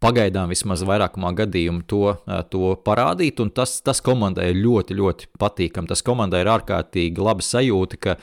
pagaidām 0.01 0.51
vismaz 0.51 0.83
vairākumā 0.87 1.33
gadījumu 1.37 1.85
to, 1.89 2.15
to 2.53 2.75
parādīt, 2.85 3.41
un 3.43 3.51
tas, 3.53 3.79
tas 3.85 4.01
komandai 4.03 4.51
ir 4.51 4.61
ļoti, 4.61 4.97
ļoti 4.97 5.29
patīkami. 5.41 5.91
Tas 5.91 6.03
komandai 6.05 6.43
ir 6.43 6.51
ārkārtīgi 6.51 7.21
laba 7.21 7.45
sajūta, 7.45 7.99
ka, 8.01 8.15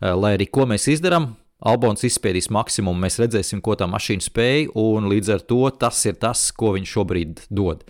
lai 0.00 0.36
arī 0.38 0.50
ko 0.52 0.68
mēs 0.70 0.90
izdarām, 0.92 1.32
Albons 1.62 2.02
izspēdīs 2.02 2.48
maksimumu, 2.50 2.98
mēs 3.04 3.20
redzēsim, 3.22 3.60
ko 3.62 3.76
tā 3.78 3.86
mašīna 3.86 4.24
spēj, 4.24 4.64
un 4.82 5.06
līdz 5.12 5.28
ar 5.36 5.44
to 5.46 5.60
tas 5.78 6.00
ir 6.10 6.16
tas, 6.18 6.48
ko 6.58 6.72
viņš 6.74 6.94
šobrīd 6.96 7.44
dod. 7.54 7.84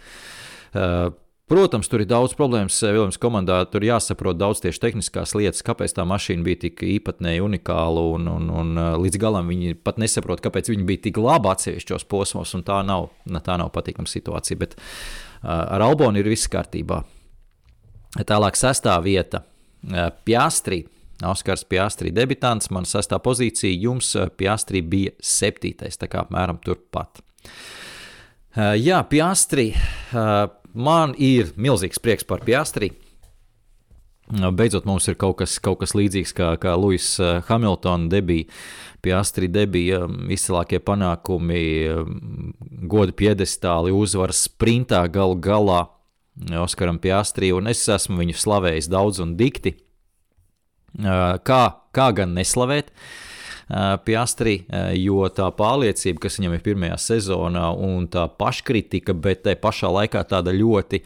Uh, 0.73 1.09
Protams, 1.51 1.89
tur 1.91 2.01
ir 2.05 2.07
daudz 2.07 2.37
problēmas 2.39 2.77
eh, 2.87 2.93
Viljams 2.95 3.19
komandā. 3.21 3.59
Tur 3.71 3.83
jāsaprot 3.83 4.39
daudz 4.39 4.63
tieši 4.63 4.79
tehniskās 4.85 5.35
lietas, 5.35 5.65
kāpēc 5.67 5.93
tā 5.97 6.05
mašīna 6.07 6.47
bija 6.47 6.61
tik 6.69 6.85
īpatnēji 6.87 7.43
unikāla. 7.43 8.05
Un, 8.15 8.29
un, 8.31 8.47
un 8.63 8.71
eh, 8.79 8.91
līdz 9.03 9.19
galam 9.21 9.51
viņi 9.51 9.75
pat 9.83 9.99
nesaprot, 10.01 10.41
kāpēc 10.45 10.71
viņi 10.71 10.87
bija 10.89 11.03
tik 11.09 11.19
labi 11.21 11.51
atsevišķos 11.51 12.07
posmos. 12.09 12.55
Tā 12.69 12.79
nav, 12.87 13.11
tā 13.43 13.59
nav 13.59 13.73
patīkama 13.75 14.09
situācija. 14.09 14.61
Bet 14.63 14.79
uh, 14.79 15.51
ar 15.51 15.83
Albonu 15.83 16.23
ir 16.23 16.31
viss 16.31 16.51
kārtībā. 16.53 17.01
Tālāk, 18.29 18.57
sestā 18.61 18.95
vieta 19.03 19.43
Piastri. 20.25 20.85
Oskars 21.27 21.67
Piastri 21.69 22.11
debitants, 22.15 22.71
man 22.75 22.87
sestā 22.89 23.19
pozīcija, 23.23 23.73
jums 23.85 24.15
Piastri 24.39 24.83
bija 24.83 25.13
septītais, 25.23 25.99
tā 25.99 26.09
kā 26.11 26.25
apmēram 26.25 26.59
turpat. 26.65 27.23
Jā, 28.57 29.01
Piastri. 29.09 29.71
Man 30.73 31.13
ir 31.21 31.53
milzīgs 31.61 32.01
prieks 32.01 32.25
par 32.25 32.45
Piastri. 32.47 32.93
Beidzot, 34.33 34.87
mums 34.89 35.05
ir 35.11 35.19
kaut 35.21 35.37
kas, 35.43 35.59
kaut 35.61 35.83
kas 35.83 35.93
līdzīgs 35.99 36.33
kā, 36.33 36.53
kā 36.63 36.73
Luis 36.79 37.19
eh, 37.21 37.43
Hamiltona 37.51 38.09
debija. 38.09 38.49
Piastri 39.03 39.49
debija 39.51 40.05
um, 40.07 40.29
izcilākie 40.31 40.79
panākumi, 40.81 41.65
um, 41.91 42.53
goda 42.89 43.13
piedestāli, 43.13 43.91
uzvaras 43.91 44.45
sprintā 44.47 45.03
galu 45.11 45.35
galā 45.43 45.89
Oskaram 46.63 47.01
Piastri, 47.03 47.51
un 47.53 47.67
es 47.69 47.83
esmu 47.91 48.21
viņu 48.23 48.39
slavējis 48.39 48.89
daudz 48.89 49.19
un 49.21 49.35
dikti. 49.37 49.75
Kā, 51.03 51.61
kā 51.93 52.07
gan 52.17 52.33
neslavēt? 52.39 52.89
Uh, 52.89 53.32
Piastri, 54.07 54.57
jo 54.99 55.27
tā 55.33 55.47
pārliecība, 55.57 56.25
kas 56.25 56.39
viņam 56.41 56.57
ir 56.57 56.65
pirmajā 56.65 56.97
sezonā, 57.01 57.69
un 57.79 58.09
tā 58.13 58.27
paškritika, 58.39 59.15
bet 59.15 59.45
tai 59.47 59.55
pašā 59.61 59.93
laikā 59.93 60.25
tāda 60.29 60.55
ļoti 60.57 61.03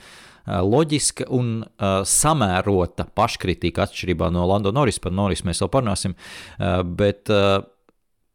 loģiska 0.46 1.26
un 1.34 1.64
uh, 1.64 2.02
samērota 2.06 3.08
paškritika 3.18 3.86
atšķirībā 3.86 4.28
no 4.30 4.44
Lando 4.46 4.70
Norris. 4.74 5.00
Par 5.02 5.14
Norris 5.14 5.42
mēs 5.46 5.62
vēl 5.62 5.72
parunāsim. 5.72 6.14
Uh, 6.14 6.82
bet 6.86 7.32
uh, 7.34 7.64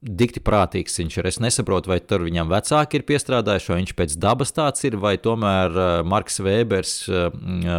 dikti 0.01 0.43
prātīgs 0.43 0.99
viņš 0.99 1.17
ir. 1.17 1.29
Es 1.29 1.39
nesaprotu, 1.43 1.91
vai 1.93 2.01
tur 2.03 2.25
viņam 2.25 2.51
vecāki 2.51 2.99
ir 2.99 3.07
piestrādājuši, 3.07 3.71
vai 3.71 3.79
viņš 3.83 3.95
pēc 3.99 4.17
dabas 4.19 4.51
tāds 4.57 4.87
ir, 4.89 4.97
vai 4.99 5.15
tomēr 5.21 5.77
Marks 6.09 6.41
Vēbers 6.41 6.95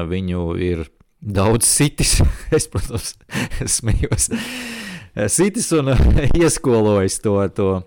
viņu 0.09 0.45
ir 0.63 0.87
daudz 1.19 1.67
sitis. 1.67 2.21
es, 2.57 2.69
protams, 2.71 3.17
smējos. 3.77 4.31
Sitis 5.13 5.73
un 5.73 5.91
ieskolojis 6.41 7.19
to, 7.21 7.49
to 7.49 7.83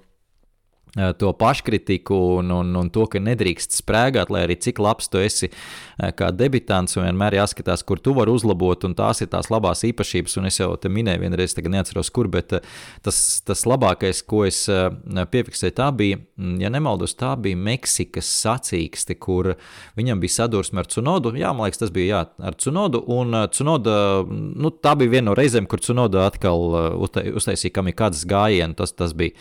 to 1.18 1.34
paškritiku 1.34 2.16
un, 2.16 2.52
un, 2.52 2.76
un 2.80 2.90
to, 2.90 3.04
ka 3.12 3.20
nedrīkst 3.20 3.76
sprēgāt, 3.82 4.30
lai 4.32 4.46
arī 4.46 4.56
cik 4.64 4.80
labs 4.80 5.10
tu 5.12 5.20
esi 5.20 5.50
eh, 5.50 6.12
kā 6.16 6.30
debitants, 6.32 6.96
un 6.96 7.08
vienmēr 7.08 7.36
jāskatās, 7.42 7.84
kur 7.84 8.00
tu 8.00 8.14
vari 8.16 8.32
uzlabot, 8.32 8.88
un 8.88 8.96
tās 8.96 9.20
ir 9.24 9.30
tās 9.34 9.52
labās 9.52 9.84
īpašības. 9.88 10.38
Un 10.40 10.50
es 10.50 10.60
jau 10.62 10.70
te 10.80 10.92
minēju, 10.92 11.24
vienreiz, 11.26 11.56
tagad 11.58 11.76
neatceros, 11.76 12.12
kur, 12.16 12.30
bet 12.32 12.56
eh, 12.56 12.64
tas, 13.04 13.20
tas 13.46 13.66
labākais, 13.68 14.24
ko 14.24 14.46
es 14.48 14.64
piefiksēju, 14.72 15.76
tā 15.76 15.90
bija, 15.96 16.22
mm, 16.40 16.58
ja 16.64 16.72
nemaldos, 16.72 17.18
tā 17.20 17.34
bija 17.44 17.60
Meksikas 17.60 18.30
sacīkste, 18.46 19.20
kur 19.20 19.56
viņam 20.00 20.24
bija 20.24 20.40
sadursme 20.40 20.84
ar 20.84 20.92
Cunodu. 20.92 21.36
Jā, 21.36 21.52
man 21.52 21.68
liekas, 21.68 21.84
tas 21.84 21.94
bija 21.96 22.12
jā, 22.14 22.24
ar 22.48 22.60
Cunodu, 22.62 23.04
un 23.12 23.36
Cunoda, 23.56 23.98
nu, 24.32 24.72
tā 24.72 24.96
bija 25.00 25.18
viena 25.18 25.30
no 25.32 25.36
reizēm, 25.38 25.68
kur 25.68 25.84
Cunoda 25.84 26.24
atkal 26.30 26.96
uztaisīja 27.04 27.76
kamikādas 27.76 28.24
gājienu. 28.30 28.78
Tas, 28.80 28.96
tas 28.96 29.12
bija 29.18 29.36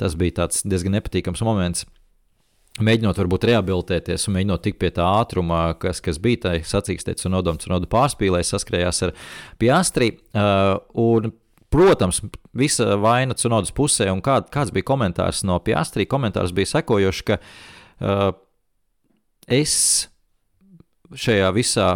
Tas 0.00 0.16
bija 0.18 0.48
diezgan 0.64 0.96
nepatīkams 0.98 1.44
moments. 1.46 1.86
Mēģinot, 2.76 3.16
varbūt 3.16 3.46
rehabilitēties 3.48 4.26
un 4.28 4.34
mēģinot 4.36 4.62
tikt 4.66 4.78
pie 4.82 4.90
tā 4.92 5.04
ātruma, 5.22 5.60
kas, 5.80 6.02
kas 6.04 6.18
bija 6.20 6.42
tajā 6.42 6.64
sacīkstēts 6.68 7.24
un 7.24 7.32
nodoms, 7.32 7.64
un 7.64 7.72
nodu 7.72 7.88
pārspīlē, 7.88 8.42
saskrējās 8.44 9.00
ar 9.06 9.14
Piastri. 9.62 10.10
Uh, 10.36 10.76
un, 11.00 11.30
protams, 11.72 12.20
visa 12.56 12.98
vaina 13.00 13.36
Cunodas 13.38 13.72
pusē, 13.76 14.10
un 14.12 14.20
kā, 14.24 14.42
kāds 14.52 14.74
bija 14.76 14.90
komentārs 14.92 15.40
no 15.48 15.56
Piastri, 15.64 16.04
komentārs 16.08 16.52
bija 16.56 16.74
sekojošs, 16.74 17.24
ka 17.30 17.40
uh, 17.40 18.28
es 19.48 19.78
šajā 21.16 21.48
visā 21.56 21.88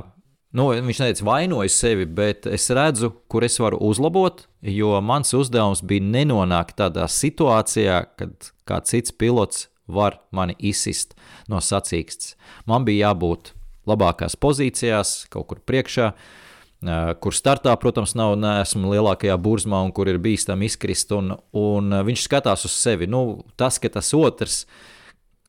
Nu, 0.56 0.66
viņš 0.74 0.98
neteica, 0.98 1.24
vainoju 1.28 1.70
sevi, 1.70 2.06
bet 2.10 2.46
es 2.50 2.66
redzu, 2.74 3.12
kur 3.30 3.44
es 3.46 3.60
varu 3.62 3.78
uzlabot, 3.86 4.48
jo 4.66 4.96
mans 4.98 5.30
uzdevums 5.38 5.84
bija 5.86 6.02
nenonākt 6.02 6.74
tādā 6.80 7.06
situācijā, 7.06 8.00
kad 8.18 8.50
kāds 8.66 8.90
cits 8.90 9.14
pilots 9.14 9.68
var 9.90 10.18
mani 10.34 10.56
izsist 10.58 11.14
no 11.50 11.62
sacīkstes. 11.62 12.34
Man 12.66 12.86
bija 12.86 13.10
jābūt 13.10 13.52
labākās 13.86 14.34
pozīcijās, 14.42 15.30
kaut 15.30 15.52
kur 15.52 15.62
priekšā, 15.70 16.10
kur 17.22 17.36
startā, 17.36 17.76
protams, 17.78 18.16
nav 18.18 18.34
neesmu 18.40 18.90
lielākajā 18.90 19.38
burzmā 19.38 19.84
un 19.86 19.94
kur 19.94 20.10
ir 20.10 20.18
bīstami 20.22 20.66
izkrist. 20.66 21.14
Un, 21.14 21.36
un 21.54 22.00
viņš 22.06 22.26
skatās 22.26 22.66
uz 22.66 22.74
sevi. 22.74 23.06
Nu, 23.10 23.44
tas, 23.60 23.78
ka 23.78 23.90
tas 23.92 24.10
otrs 24.18 24.64
ir 24.64 24.99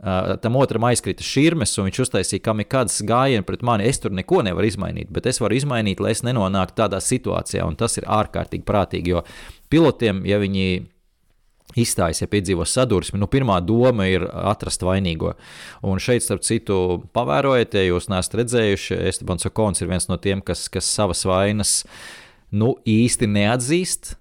Uh, 0.02 0.32
tam 0.42 0.56
otram 0.58 0.88
aizkrita 0.90 1.22
šķirmes, 1.22 1.76
un 1.78 1.86
viņš 1.86 2.00
uztaisīja 2.02 2.42
kamikādas 2.48 3.04
gājienu 3.06 3.46
pret 3.46 3.62
mani. 3.62 3.86
Es 3.86 4.02
tur 4.02 4.10
neko 4.18 4.40
nevaru 4.48 4.66
izmainīt, 4.66 5.12
bet 5.14 5.28
es 5.30 5.38
varu 5.44 5.60
izmainīt, 5.60 6.02
lai 6.02 6.16
es 6.16 6.24
nenonāktu 6.26 6.80
tādā 6.80 6.98
situācijā, 7.06 7.68
un 7.70 7.78
tas 7.78 8.00
ir 8.02 8.08
ārkārtīgi 8.10 8.66
prātīgi. 8.66 9.14
Jo 9.14 9.22
pilotiem, 9.70 10.24
ja 10.26 10.42
viņi 10.42 10.66
izstājas, 11.78 12.24
ja 12.24 12.30
piedzīvo 12.32 12.66
sadursmi, 12.68 13.20
nu, 13.22 13.30
pirmā 13.32 13.60
doma 13.64 14.08
ir 14.10 14.26
atrast 14.26 14.84
vainīgo. 14.86 15.36
Un 15.88 16.02
šeit, 16.04 16.26
starp 16.26 16.44
citu, 16.48 16.78
pavērojiet, 17.16 17.78
ja 17.78 17.86
jūs 17.86 18.10
neesat 18.12 18.40
redzējuši, 18.42 19.00
Estebans 19.12 19.48
Okons 19.48 19.84
ir 19.84 19.92
viens 19.92 20.10
no 20.10 20.18
tiem, 20.22 20.42
kas, 20.46 20.66
kas 20.72 20.90
savas 20.90 21.24
vainas 21.30 21.82
nu, 22.52 22.74
īsti 22.90 23.30
neatzīst. 23.32 24.16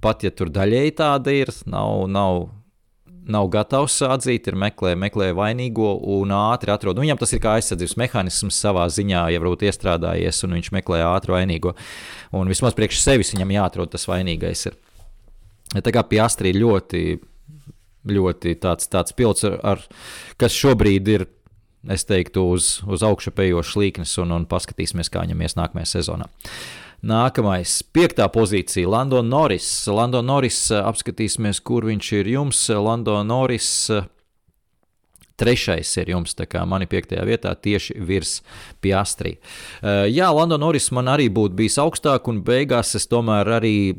Pat 0.00 0.24
ja 0.26 0.32
tur 0.34 0.50
daļēji 0.52 0.96
tāda 0.98 1.32
ir, 1.34 1.52
nav, 1.68 2.06
nav 2.08 2.46
nav 3.30 3.48
gatavs 3.50 3.98
atzīt, 4.06 4.46
ir 4.50 4.56
meklē, 4.58 4.94
meklē 4.98 5.30
vainīgo 5.36 5.92
un 6.16 6.32
ātri 6.34 6.72
atrod. 6.74 6.96
Nu, 6.96 7.04
viņam 7.04 7.20
tas 7.20 7.34
ir 7.34 7.42
kā 7.42 7.56
aizsardzības 7.58 7.96
mehānisms 8.00 8.58
savā 8.62 8.86
ziņā, 8.92 9.26
ja 9.34 9.42
varbūt 9.42 9.66
iestrādājies, 9.66 10.42
un 10.46 10.56
viņš 10.58 10.72
meklē 10.76 11.02
ātri 11.08 11.34
vainīgo. 11.34 11.74
Un 12.36 12.50
vismaz 12.52 12.76
priekš 12.78 13.02
sevis 13.02 13.34
viņam 13.34 13.54
jāatrod 13.56 13.92
tas 13.94 14.06
vainīgais. 14.10 14.66
Ir. 14.70 14.78
Tā 15.82 15.94
kā 15.94 16.04
Piastri 16.06 16.54
ir 16.54 16.60
ļoti, 16.62 17.04
ļoti 18.12 18.56
tāds, 18.62 18.90
tāds 18.92 19.16
pilns, 19.16 19.44
ar, 19.48 19.58
ar, 19.74 19.86
kas 20.40 20.56
šobrīd 20.56 21.14
ir. 21.16 21.28
Es 21.86 22.02
teiktu, 22.02 22.42
uz, 22.50 22.80
uz 22.90 23.04
augšu 23.06 23.30
pejošs 23.30 23.76
līknes, 23.78 24.16
un, 24.18 24.32
un 24.34 24.46
paskatīsimies, 24.50 25.06
kā 25.06 25.20
viņam 25.22 25.44
ies 25.46 25.54
nākamajā 25.54 25.86
sezonā. 25.92 26.26
Uh, 26.26 26.85
Nākamais, 27.06 27.84
piektā 27.94 28.24
pozīcija, 28.32 28.88
Lando 28.90 29.20
Norris. 29.22 29.68
Lando 29.86 30.24
Norris, 30.26 30.58
eh, 30.72 30.82
apskatīsimies, 30.82 31.60
kur 31.62 31.84
viņš 31.86 32.12
ir 32.18 32.26
jums. 32.32 32.68
Lando 32.68 33.22
Norris. 33.22 33.90
Eh, 33.90 34.08
trešais 35.38 35.96
ir 36.00 36.06
jums, 36.06 36.34
tā 36.34 36.46
kā 36.48 36.66
mani 36.66 36.86
piektajā 36.86 37.22
vietā, 37.22 37.54
tieši 37.54 37.94
virs 38.00 38.40
Piastri. 38.80 39.36
Uh, 39.82 40.08
jā, 40.08 40.32
Lando 40.32 40.56
Norris 40.56 40.90
man 40.90 41.04
arī 41.04 41.28
būtu 41.28 41.54
bijis 41.54 41.76
augstāk, 41.76 42.26
un 42.28 42.40
beigās 42.42 42.94
es 42.96 43.06
tomēr 43.06 43.44
arī 43.60 43.98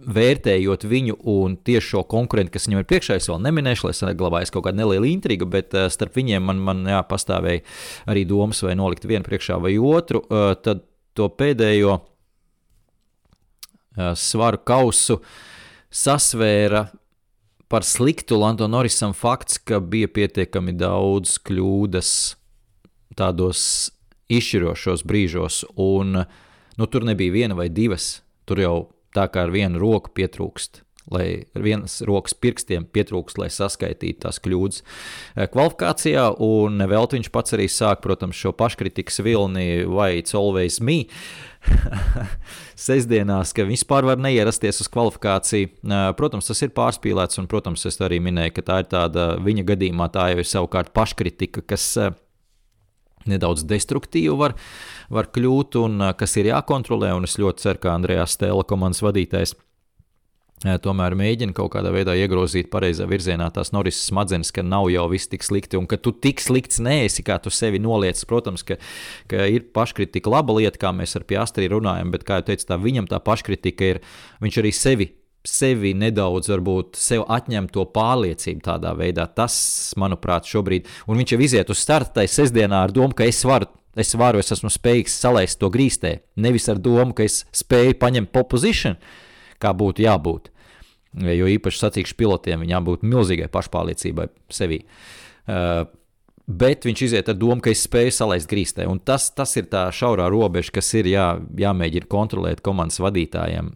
vērtējot 0.00 0.80
viņu 0.80 1.18
un 1.20 1.58
tieši 1.58 1.90
šo 1.90 2.02
konkurentu, 2.08 2.52
kas 2.52 2.66
viņam 2.66 2.80
ir 2.80 2.88
priekšā, 2.88 3.16
es 3.16 3.28
vēl 3.28 3.38
neminēšu, 3.44 3.84
lai 3.84 3.92
saglabājas 3.92 4.50
kaut 4.50 4.64
kāda 4.64 4.80
neliela 4.80 5.06
intriga, 5.06 5.44
bet 5.44 5.76
starp 5.92 6.16
viņiem 6.16 6.40
man, 6.40 6.56
man 6.56 6.84
jā, 6.88 7.04
pastāvēja 7.04 7.60
arī 8.08 8.24
domas, 8.24 8.62
vai 8.64 8.74
nolikt 8.74 9.04
vienu 9.04 9.28
priekšā 9.28 9.60
vai 9.60 9.76
otru. 9.76 10.24
Tad 10.64 10.86
to 11.16 11.28
pēdējo 11.32 11.98
svaru 14.16 14.60
kausu 14.60 15.20
sasvēra 15.90 16.86
par 17.72 17.82
sliktu 17.82 18.38
Lando 18.38 18.68
Norrisam 18.70 19.14
fakts, 19.16 19.58
ka 19.58 19.80
bija 19.80 20.08
pietiekami 20.12 20.76
daudz 20.76 21.38
kļūdas 21.42 22.10
tādos 23.16 23.62
izšķirošos 24.30 25.02
brīžos, 25.06 25.64
un 25.74 26.20
nu, 26.76 26.86
tur 26.86 27.06
nebija 27.08 27.34
viena 27.34 27.58
vai 27.58 27.70
divas. 27.72 28.20
Tur 28.46 28.62
jau 28.62 28.76
tā 29.16 29.26
kā 29.32 29.46
ar 29.46 29.54
vienu 29.54 29.80
roku 29.82 30.12
pietrūkst 30.14 30.85
lai 31.10 31.46
vienas 31.54 32.00
rokas 32.06 32.34
pirkstiem 32.34 32.86
pietrūkst, 32.90 33.38
lai 33.38 33.48
saskaitītu 33.52 34.24
tās 34.24 34.40
kļūdas 34.42 34.82
eh, 34.82 35.46
kvalifikācijā. 35.52 36.28
Un 36.42 36.82
vēl 36.82 37.08
viņš 37.12 37.30
pats 37.34 37.54
arī 37.56 37.68
sāk, 37.70 38.02
protams, 38.04 38.38
šo 38.38 38.52
paškritikas 38.56 39.22
vilni 39.26 39.86
vai 39.86 40.18
always 40.34 40.80
me. 40.82 41.04
Sestdienās, 42.86 43.54
ka 43.56 43.66
vispār 43.66 44.06
var 44.06 44.20
neierasties 44.22 44.82
uz 44.82 44.90
kvalifikāciju. 44.90 45.70
Eh, 45.70 46.06
protams, 46.18 46.50
tas 46.50 46.62
ir 46.66 46.74
pārspīlēts, 46.74 47.38
un, 47.42 47.50
protams, 47.50 47.86
es 47.86 48.00
arī 48.02 48.18
minēju, 48.22 48.56
ka 48.58 48.66
tā 48.66 48.82
ir 48.82 48.90
tāda 48.90 49.32
viņa 49.42 49.66
gadījumā, 49.70 50.10
tā 50.14 50.30
jau 50.32 50.42
ir 50.42 50.54
savukārt 50.56 50.90
paškritika, 50.96 51.62
kas 51.70 51.86
eh, 52.02 52.14
nedaudz 53.30 53.62
destruktīva 53.66 54.34
var, 54.38 54.56
var 55.10 55.30
kļūt 55.34 55.78
un 55.82 56.10
kas 56.18 56.34
ir 56.38 56.50
jākontrolē. 56.50 57.14
Un 57.14 57.30
es 57.30 57.38
ļoti 57.38 57.62
ceru, 57.62 57.82
ka 57.82 57.94
Andrejs 57.94 58.34
Stēla 58.38 58.66
komandas 58.66 59.02
vadītājs 59.06 59.54
tomēr 60.64 61.12
mēģina 61.18 61.52
kaut 61.56 61.74
kādā 61.74 61.90
veidā 61.92 62.14
iegrozīt 62.16 62.70
pareizā 62.72 63.04
virzienā 63.08 63.50
tās 63.52 63.74
Norisas 63.76 64.08
smadzenes, 64.08 64.52
ka 64.56 64.64
nav 64.64 64.88
jau 64.88 65.04
viss 65.12 65.28
tik 65.28 65.44
slikti 65.44 65.76
un 65.76 65.84
ka 65.90 65.98
tu 66.00 66.14
tik 66.16 66.40
slikts 66.40 66.80
neesi, 66.80 67.24
kā 67.26 67.36
tu 67.42 67.52
sevi 67.52 67.80
noliec. 67.82 68.22
Protams, 68.24 68.64
ka, 68.64 68.78
ka 69.28 69.44
ir 69.52 69.68
paškritika 69.76 70.32
laba 70.32 70.56
lieta, 70.56 70.80
kā 70.80 70.94
mēs 70.96 71.12
ar 71.18 71.26
Piastri 71.28 71.68
runājam, 71.68 72.10
bet, 72.14 72.24
kā 72.24 72.40
jau 72.40 72.48
teicu, 72.48 72.68
tā 72.70 72.80
viņam 72.80 73.10
tā 73.10 73.20
paškritika 73.20 73.92
ir, 73.92 74.02
viņš 74.40 74.60
arī 74.62 74.72
sevi. 74.72 75.10
Sevi 75.46 75.92
nedaudz, 75.94 76.48
varbūt 76.50 76.96
sev 76.98 77.22
atņem 77.30 77.68
to 77.70 77.84
pārliecību 77.94 78.64
tādā 78.64 78.96
veidā. 78.98 79.28
Tas, 79.30 79.54
manuprāt, 80.00 80.48
šobrīd, 80.50 80.88
un 81.06 81.20
viņš 81.20 81.36
jau 81.36 81.38
iziet 81.46 81.70
uz 81.70 81.84
starta 81.84 82.16
tajā 82.16 82.32
sestdienā 82.32 82.80
ar 82.88 82.96
domu, 82.96 83.14
ka 83.14 83.28
es 83.28 83.44
varu 83.46 83.68
es 83.96 84.12
varu, 84.18 84.40
es 84.42 84.52
esmu 84.52 84.68
spējīgs 84.68 85.14
salaist 85.22 85.60
to 85.60 85.70
grīstē. 85.72 86.18
Nevis 86.44 86.68
ar 86.68 86.80
domu, 86.82 87.14
ka 87.16 87.24
es 87.24 87.44
spēju 87.56 87.96
paņemt 88.00 88.34
pozīciju, 88.34 88.96
kā 89.62 89.72
būtu 89.76 90.04
jābūt. 90.06 90.50
Jo 91.16 91.46
īpaši 91.48 91.80
sacīkšu 91.80 92.16
pilotiem 92.18 92.64
viņām 92.64 92.84
būtu 92.84 93.08
milzīgai 93.08 93.48
pašpārliecībai 93.52 94.28
sevī. 94.52 94.82
Uh, 95.46 95.86
bet 96.46 96.84
viņš 96.84 97.04
iziet 97.06 97.30
ar 97.32 97.38
domu, 97.38 97.62
ka 97.64 97.72
es 97.72 97.86
spēju 97.86 98.12
salaist 98.12 98.50
grīstē. 98.50 98.84
Un 98.90 99.00
tas, 99.00 99.30
tas 99.32 99.56
ir 99.56 99.70
tā 99.72 99.86
šaurā 99.94 100.28
robeža, 100.32 100.74
kas 100.76 100.92
ir 100.98 101.08
jā, 101.08 101.30
jāmēģina 101.56 102.10
kontrolēt 102.12 102.60
komandas 102.66 103.00
vadītājiem. 103.00 103.72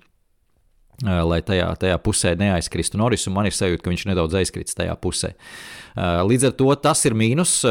Uh, 1.00 1.22
lai 1.24 1.40
tajā, 1.40 1.70
tajā 1.80 1.96
pusē 2.04 2.34
neaizkristu 2.36 3.00
Norris, 3.00 3.24
un 3.30 3.38
man 3.38 3.48
ir 3.48 3.56
sajūta, 3.56 3.86
ka 3.86 3.94
viņš 3.94 4.04
nedaudz 4.10 4.36
aizkrits 4.42 4.76
tajā 4.76 4.92
pusē. 5.00 5.32
Uh, 5.94 6.20
līdz 6.28 6.50
ar 6.50 6.58
to 6.60 6.68
tas 6.84 7.06
ir 7.08 7.16
mīnus. 7.16 7.62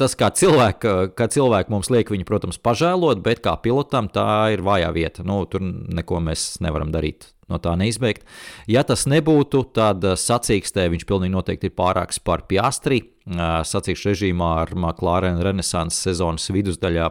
Tas, 0.00 0.14
kā 0.16 0.30
cilvēki, 0.32 0.94
kā 1.12 1.26
cilvēki 1.28 1.72
mums 1.74 1.90
liek 1.92 2.08
viņu, 2.08 2.24
protams, 2.24 2.56
pažēlot, 2.64 3.20
bet 3.20 3.42
kā 3.44 3.52
pilotam 3.60 4.08
tā 4.08 4.48
ir 4.54 4.64
vājā 4.64 4.88
vieta. 4.96 5.26
Nu, 5.28 5.42
tur 5.44 5.60
neko 5.60 6.22
mēs 6.24 6.54
nevaram 6.64 6.88
darīt. 6.94 7.28
No 7.50 7.58
tā 7.58 7.74
neizbēgt. 7.74 8.22
Ja 8.70 8.84
tas 8.86 9.08
nebūtu, 9.10 9.64
tad 9.74 10.04
sacīkstē 10.06 10.86
viņš 10.92 11.04
pilnīgi 11.08 11.34
noteikti 11.34 11.66
ir 11.66 11.74
pārāks 11.74 12.22
par 12.22 12.46
Piastri. 12.48 13.02
sacīkšu 13.26 14.12
režīmā 14.12 14.50
ar 14.62 14.74
McLaren 14.76 15.42
Renaissance 15.42 15.98
sezonas 15.98 16.46
vidusdaļā. 16.54 17.10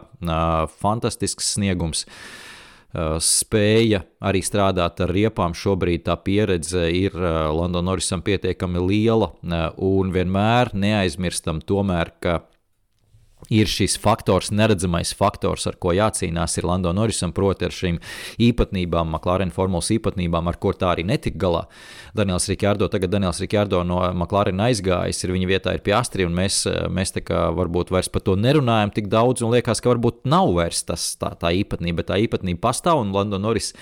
Fantastisks 0.80 1.54
sniegums. 1.54 2.06
Spēja 3.22 4.00
arī 4.18 4.40
strādāt 4.42 4.98
ar 5.04 5.12
riepām. 5.14 5.52
Šobrīd 5.54 6.08
tā 6.08 6.16
pieredze 6.18 6.88
ir 6.90 7.14
London 7.54 7.86
Norrisam 7.86 8.24
pietiekami 8.24 8.82
liela, 8.82 9.30
un 9.76 10.10
vienmēr 10.10 10.72
neaizmirstam 10.74 11.60
tomēr, 11.62 12.16
ka 12.18 12.40
ir 13.50 13.70
šis 13.70 13.96
faktors, 14.00 14.52
neredzamais 14.54 15.10
faktors, 15.18 15.66
ar 15.66 15.76
ko 15.82 15.92
jācīnās, 15.96 16.56
ir 16.58 16.68
Lando 16.68 16.92
Norrisam, 16.94 17.32
proti, 17.34 17.66
ar 17.66 17.74
šīm 17.74 17.98
īpatnībām, 18.40 19.10
McLaren 19.10 19.50
formulas 19.54 19.90
īpatnībām, 19.94 20.50
ar 20.50 20.58
ko 20.62 20.72
tā 20.78 20.92
arī 20.94 21.04
netika 21.08 21.40
galā. 21.42 21.64
Daniels 22.16 22.46
Rikārdo, 22.50 22.86
tagad 22.92 23.12
Daniels 23.14 23.42
Rikārdo 23.42 23.82
no 23.86 23.98
McLaren 24.12 24.62
aizgājis, 24.68 25.24
ir 25.24 25.34
viņa 25.34 25.50
vietā 25.50 25.74
ir 25.74 25.82
pie 25.86 25.96
Astri, 25.98 26.26
un 26.28 26.36
mēs, 26.36 26.62
mēs 26.90 27.14
tā 27.16 27.24
kā 27.26 27.48
varbūt 27.56 27.90
vairs 27.94 28.10
par 28.12 28.24
to 28.26 28.36
nerunājam 28.38 28.94
tik 28.94 29.10
daudz, 29.10 29.42
un 29.42 29.54
liekas, 29.56 29.82
ka 29.82 29.94
varbūt 29.94 30.22
nav 30.30 30.54
vairs 30.54 30.84
tas, 30.86 31.10
tā, 31.18 31.34
tā 31.40 31.50
īpatnība, 31.60 32.02
bet 32.02 32.12
tā 32.12 32.20
īpatnība 32.22 32.62
pastāv, 32.70 33.02
un 33.02 33.12
Lando 33.16 33.42
Norris 33.42 33.74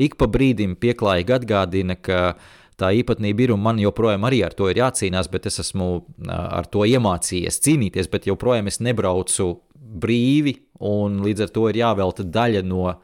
ik 0.00 0.16
pa 0.20 0.28
brīdim 0.30 0.76
pieklājīgi 0.80 1.36
atgādina, 1.36 1.98
ka 2.00 2.34
tā 2.82 2.90
īpatnība 2.98 3.46
ir, 3.46 3.54
un 3.54 3.62
man 3.62 3.80
joprojām 3.80 4.26
arī 4.28 4.42
ar 4.46 4.56
to 4.58 4.68
ir 4.70 4.82
jācīnās, 4.82 5.30
bet 5.32 5.46
es 5.50 5.62
esmu 5.62 5.88
ar 6.28 6.68
to 6.72 6.84
iemācījies 6.88 7.62
cīnīties, 7.64 8.10
bet 8.12 8.28
joprojām 8.28 8.68
es 8.70 8.82
nebraucu 8.82 9.54
brīvi, 10.02 10.56
un 10.82 11.20
līdz 11.24 11.46
ar 11.46 11.54
to 11.54 11.68
ir 11.70 11.80
jāvelta 11.82 12.26
daļa 12.26 12.62
no 12.66 12.94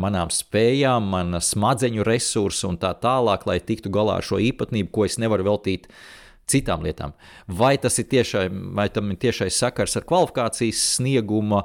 manām 0.00 0.30
spējām, 0.32 1.10
mana 1.12 1.40
smadzeņu 1.44 2.06
resursu 2.06 2.70
un 2.70 2.78
tā 2.80 2.94
tālāk, 3.02 3.44
lai 3.48 3.58
tiktu 3.60 3.90
galā 3.92 4.18
ar 4.18 4.26
šo 4.26 4.38
īpatnību, 4.40 4.90
ko 4.94 5.04
es 5.04 5.18
nevaru 5.20 5.48
veltīt 5.50 5.88
citām 6.48 6.86
lietām. 6.86 7.12
Vai 7.52 7.74
tas 7.76 7.98
ir 8.00 8.06
tiešai, 8.08 8.46
vai 8.78 8.86
tam 8.92 9.10
ir 9.12 9.18
tiešais 9.20 9.58
sakars 9.60 9.98
ar 9.98 10.06
kvalifikācijas 10.08 10.84
snieguma 10.96 11.64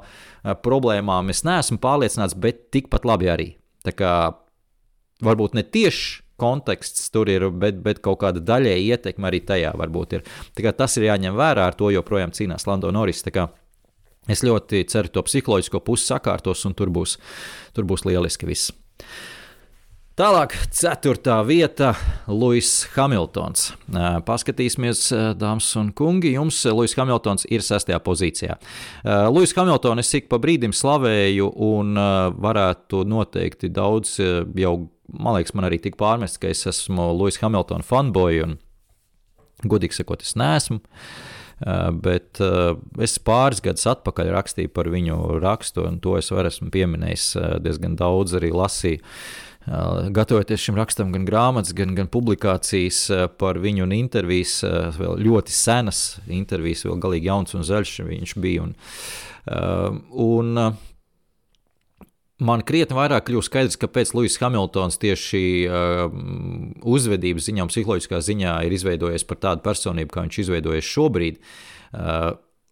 problēmām, 0.66 1.32
es 1.32 1.44
neesmu 1.46 1.80
pārliecināts, 1.80 2.36
bet 2.36 2.66
tikpat 2.74 3.08
labi 3.08 3.30
arī. 3.32 3.48
Tā 3.86 3.94
kā 3.96 4.12
varbūt 5.24 5.56
ne 5.56 5.64
tieši 5.64 6.23
konteksts 6.40 7.10
tur 7.14 7.28
ir, 7.30 7.48
bet, 7.50 7.82
bet 7.84 8.00
kaut 8.04 8.20
kāda 8.22 8.42
daļēja 8.42 8.96
ietekme 8.96 9.30
arī 9.30 9.40
tajā 9.46 9.74
varbūt 9.78 10.18
ir. 10.18 10.24
Tas 10.76 10.96
ir 10.98 11.08
jāņem 11.10 11.36
vērā, 11.38 11.68
ar 11.70 11.78
to 11.78 11.90
joprojām 11.94 12.34
cīnās 12.34 12.66
Lando 12.66 12.90
Norris. 12.94 13.24
Es 14.24 14.40
ļoti 14.40 14.86
ceru, 14.88 15.12
to 15.12 15.22
psiholoģisko 15.26 15.82
pusi 15.84 16.08
sakārtos, 16.08 16.64
un 16.64 16.74
tur 16.74 16.88
būs, 16.88 17.18
tur 17.76 17.84
būs 17.84 18.06
lieliski 18.08 18.48
viss. 18.48 18.72
Tālāk, 20.14 20.52
ceturtā 20.70 21.40
vieta- 21.42 21.88
Lūsis 22.30 22.86
Hamiltons. 22.94 23.72
Paskatīsimies, 24.22 25.08
dāmas 25.34 25.72
un 25.76 25.88
kungi. 25.90 26.36
Jums 26.36 26.60
Lūsis 26.70 26.94
Hamiltons 26.94 27.44
ir 27.50 27.58
sestajā 27.58 27.98
pozīcijā. 27.98 28.54
Lūsis 29.04 29.56
Hamiltons 29.58 29.98
es 29.98 30.14
ik 30.14 30.28
pa 30.28 30.38
brīdim 30.38 30.70
slavēju 30.70 31.50
un 31.56 31.98
varētu 32.38 33.02
noteikti 33.04 33.72
daudz 33.74 34.20
jau, 34.54 34.88
man 35.12 35.38
liekas, 35.38 35.54
man 35.56 35.68
arī 35.68 35.80
tika 35.82 36.00
pārmests, 36.00 36.40
ka 36.40 36.50
es 36.52 36.64
esmu 36.70 37.12
Lūsis 37.18 37.42
Hamiltona 37.42 37.86
fanboy 37.86 38.42
un, 38.44 38.58
godīgi 39.64 40.00
sakot, 40.00 40.24
es 40.24 40.36
neesmu. 40.38 40.80
Bet 42.04 42.40
es 43.00 43.14
pāris 43.22 43.62
gadus 43.64 43.86
atpakaļ 43.88 44.32
rakstīju 44.34 44.72
par 44.74 44.90
viņu 44.90 45.38
rakstu, 45.40 45.84
un 45.86 46.00
to 46.02 46.16
es 46.18 46.32
varu 46.34 46.50
esmu 46.50 46.72
pieminējis 46.74 47.28
diezgan 47.62 47.94
daudz, 48.00 48.34
arī 48.36 48.50
lasīju 48.52 48.98
gatavoties 50.12 50.60
šim 50.60 50.76
rakstam, 50.76 51.12
gan 51.14 51.24
grāmatas, 51.24 51.72
gan, 51.76 51.94
gan 51.96 52.10
publikācijas 52.12 53.06
par 53.40 53.60
viņu 53.62 53.86
un 53.86 53.94
intervijas, 53.96 54.58
vēl 54.98 55.22
ļoti 55.24 55.54
senas 55.54 56.02
intervijas, 56.28 56.84
vēl 56.84 57.00
galīgi 57.00 57.30
jauns 57.30 57.56
un 57.56 57.64
zaļš 57.64 57.94
viņš 58.10 58.34
bija. 58.44 58.66
Un, 58.66 58.74
un 60.26 60.66
man 62.42 62.64
krietni 62.66 62.96
vairāk 62.98 63.28
kļūst 63.28 63.50
skaidrs, 63.50 63.78
kāpēc 63.78 64.14
Lūsis 64.16 64.40
Hamiltons 64.42 64.98
tieši 65.02 65.42
uzvedības 66.82 67.46
ziņā 67.50 67.68
psiholoģiskā 67.70 68.18
ziņā 68.26 68.56
ir 68.66 68.74
izveidojies 68.74 69.26
par 69.28 69.38
tādu 69.44 69.62
personību, 69.66 70.10
kā 70.10 70.26
viņš 70.26 70.40
izveidojies 70.46 70.90
šobrīd. 70.90 71.38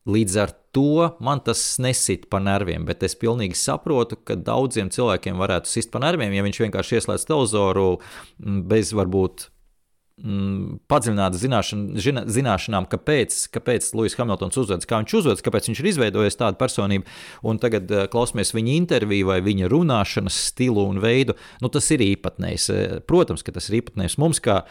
Līdz 0.02 0.36
ar 0.42 0.50
to 0.74 1.12
man 1.22 1.38
tas 1.46 1.60
nesit 1.78 2.26
pa 2.32 2.40
nerviem, 2.42 2.82
bet 2.88 3.04
es 3.06 3.14
pilnīgi 3.14 3.54
saprotu, 3.54 4.18
ka 4.18 4.34
daudziem 4.34 4.90
cilvēkiem 4.90 5.38
varētu 5.38 5.70
sist 5.70 5.92
pa 5.94 6.02
nerviem, 6.02 6.34
ja 6.34 6.42
viņš 6.42 6.58
vienkārši 6.64 6.98
ieslēdz 6.98 7.28
televizoru 7.28 7.86
bez 8.66 8.90
varbūt 8.98 9.51
padziļināta 10.22 11.40
zināšana, 11.40 12.24
zināšanām, 12.30 12.86
kāpēc, 12.92 13.36
kāpēc 13.54 13.88
Lūsis 13.98 14.18
Hamiltons 14.20 14.60
uzvedas, 14.62 14.86
kā 14.86 15.00
viņš 15.00 15.16
uzvedas, 15.18 15.42
kāpēc 15.42 15.70
viņš 15.70 15.82
ir 15.82 15.88
izveidojis 15.90 16.38
tādu 16.38 16.60
personību. 16.60 17.18
Un 17.48 17.58
tagad 17.62 17.90
uh, 17.90 18.04
klausāmies 18.12 18.54
viņa 18.54 18.76
interviju 18.76 19.32
vai 19.32 19.40
viņa 19.42 19.70
runāšanas 19.72 20.38
stilu 20.52 20.86
un 20.92 21.02
veidu. 21.02 21.34
Nu, 21.64 21.72
tas 21.72 21.90
ir 21.94 22.04
īpatnējs. 22.06 22.70
Protams, 23.10 23.42
ka 23.42 23.56
tas 23.56 23.66
ir 23.70 23.80
īpatnējs 23.82 24.18
mums, 24.22 24.42
kā 24.44 24.62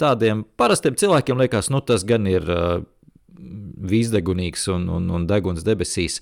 tādiem 0.00 0.42
parastiem 0.58 0.98
cilvēkiem, 0.98 1.38
liekas, 1.46 1.70
nu, 1.70 1.84
tas 1.86 2.06
gan 2.08 2.28
ir. 2.30 2.50
Uh, 2.50 2.84
vīzdegunīgs 3.36 4.68
un, 4.72 4.86
un, 4.92 5.08
un 5.12 5.26
deguns 5.28 5.64
debesīs. 5.66 6.20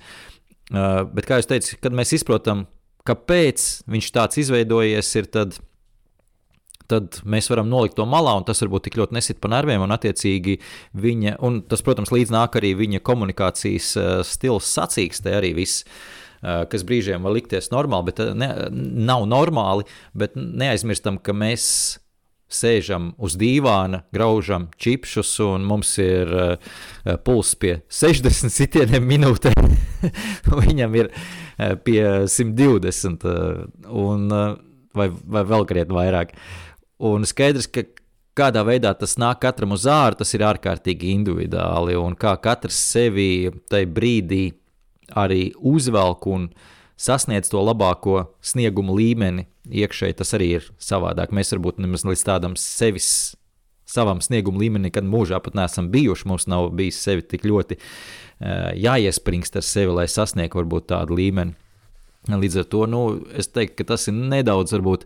Bet, 0.71 1.27
kā 1.29 1.39
jau 1.41 1.51
teicu, 1.53 1.79
kad 1.83 1.95
mēs 1.97 2.15
izprotam, 2.17 2.65
kāpēc 3.09 3.67
viņš 3.91 4.11
tāds 4.15 4.41
izveidojies, 4.45 5.11
ir 5.21 5.29
tad, 5.33 5.59
tad 6.91 7.21
mēs 7.25 7.49
varam 7.53 7.71
nolikt 7.71 7.97
to 7.99 8.07
malā, 8.09 8.35
un 8.39 8.47
tas 8.49 8.61
varbūt 8.65 8.89
tik 8.89 8.99
ļoti 9.01 9.17
nesit 9.17 9.41
pa 9.43 9.51
nerviem, 9.53 9.85
un 9.85 9.95
viņa, 10.95 11.39
un 11.45 11.63
tas, 11.69 11.83
protams, 11.85 12.13
līdz 12.15 12.35
nāk 12.35 12.59
arī 12.61 12.75
viņa 12.79 13.03
komunikācijas 13.07 13.95
uh, 13.97 14.13
stils 14.27 14.69
sacīkstē 14.77 15.39
arī 15.41 15.55
viss. 15.57 15.85
Uh, 16.45 16.65
kas 16.69 16.85
brīžiem 16.85 17.25
var 17.25 17.33
likties 17.33 17.71
normāli, 17.73 18.11
bet 18.11 18.21
ne, 18.37 18.49
nav 19.09 19.25
normāli. 19.31 19.87
Bet 20.13 20.37
neaizmirstam, 20.37 21.17
ka 21.25 21.33
mēs 21.33 21.65
sēžam 22.55 23.13
uz 23.19 23.39
dīvāna, 23.41 24.05
graužam 24.15 24.69
čipšus, 24.81 25.33
un 25.45 25.65
mums 25.69 25.95
ir 26.03 26.31
uh, 26.31 26.75
pulss 27.25 27.57
pie 27.59 27.79
60 27.89 28.53
sitieniem 28.53 29.09
minūtē. 29.09 29.55
Viņam 30.61 31.01
ir 31.01 31.11
uh, 31.11 31.75
pie 31.85 32.03
120 32.29 33.25
uh, 33.25 33.65
un, 34.05 34.29
vai, 34.95 35.09
vai 35.09 35.45
vēl 35.49 35.67
krietni 35.71 35.99
vairāk. 35.99 36.37
Un 37.03 37.27
skaidrs, 37.27 37.67
ka 37.67 37.87
kādā 38.39 38.63
veidā 38.67 38.93
tas 38.99 39.17
nāk 39.19 39.41
katram 39.43 39.75
uz 39.75 39.87
ārā, 39.91 40.19
tas 40.19 40.35
ir 40.35 40.45
ārkārtīgi 40.47 41.15
individuāli, 41.15 41.97
un 41.99 42.15
kā 42.19 42.37
katrs 42.43 42.79
sevi 42.93 43.51
tajā 43.71 43.91
brīdī 43.91 44.45
arī 45.15 45.53
uzvelk 45.59 46.27
un 46.31 46.49
sasniedz 46.97 47.51
to 47.51 47.61
labāko 47.63 48.29
sniegumu 48.45 48.95
līmeni 48.97 49.49
iekšēji 49.71 50.19
tas 50.19 50.35
arī 50.37 50.51
ir 50.59 50.69
savādāk. 50.83 51.33
Mēs 51.35 51.53
varbūt 51.55 51.81
nemaz 51.83 52.05
līdz 52.07 52.25
tādam 52.27 52.57
sevis, 52.61 53.35
savam 53.89 54.21
snieguma 54.25 54.61
līmenim 54.63 54.89
nekad 54.89 55.07
mūžā 55.09 55.41
pat 55.45 55.57
neesam 55.59 55.91
bijuši. 55.93 56.29
Mums 56.29 56.49
nav 56.51 56.71
bijis 56.77 57.01
sevi 57.05 57.25
tik 57.27 57.47
ļoti 57.49 57.79
uh, 57.79 58.73
jāiespringst 58.77 59.61
ar 59.61 59.67
sevi, 59.67 59.95
lai 59.97 60.09
sasniegtu 60.11 60.61
varbūt 60.61 60.91
tādu 60.93 61.19
līmeni. 61.21 61.57
Līdz 62.25 62.63
ar 62.63 62.69
to 62.73 62.85
nu, 62.89 63.01
es 63.37 63.51
teiktu, 63.53 63.83
ka 63.83 63.93
tas 63.93 64.09
ir 64.09 64.17
nedaudz 64.17 64.73
varbūt. 64.73 65.05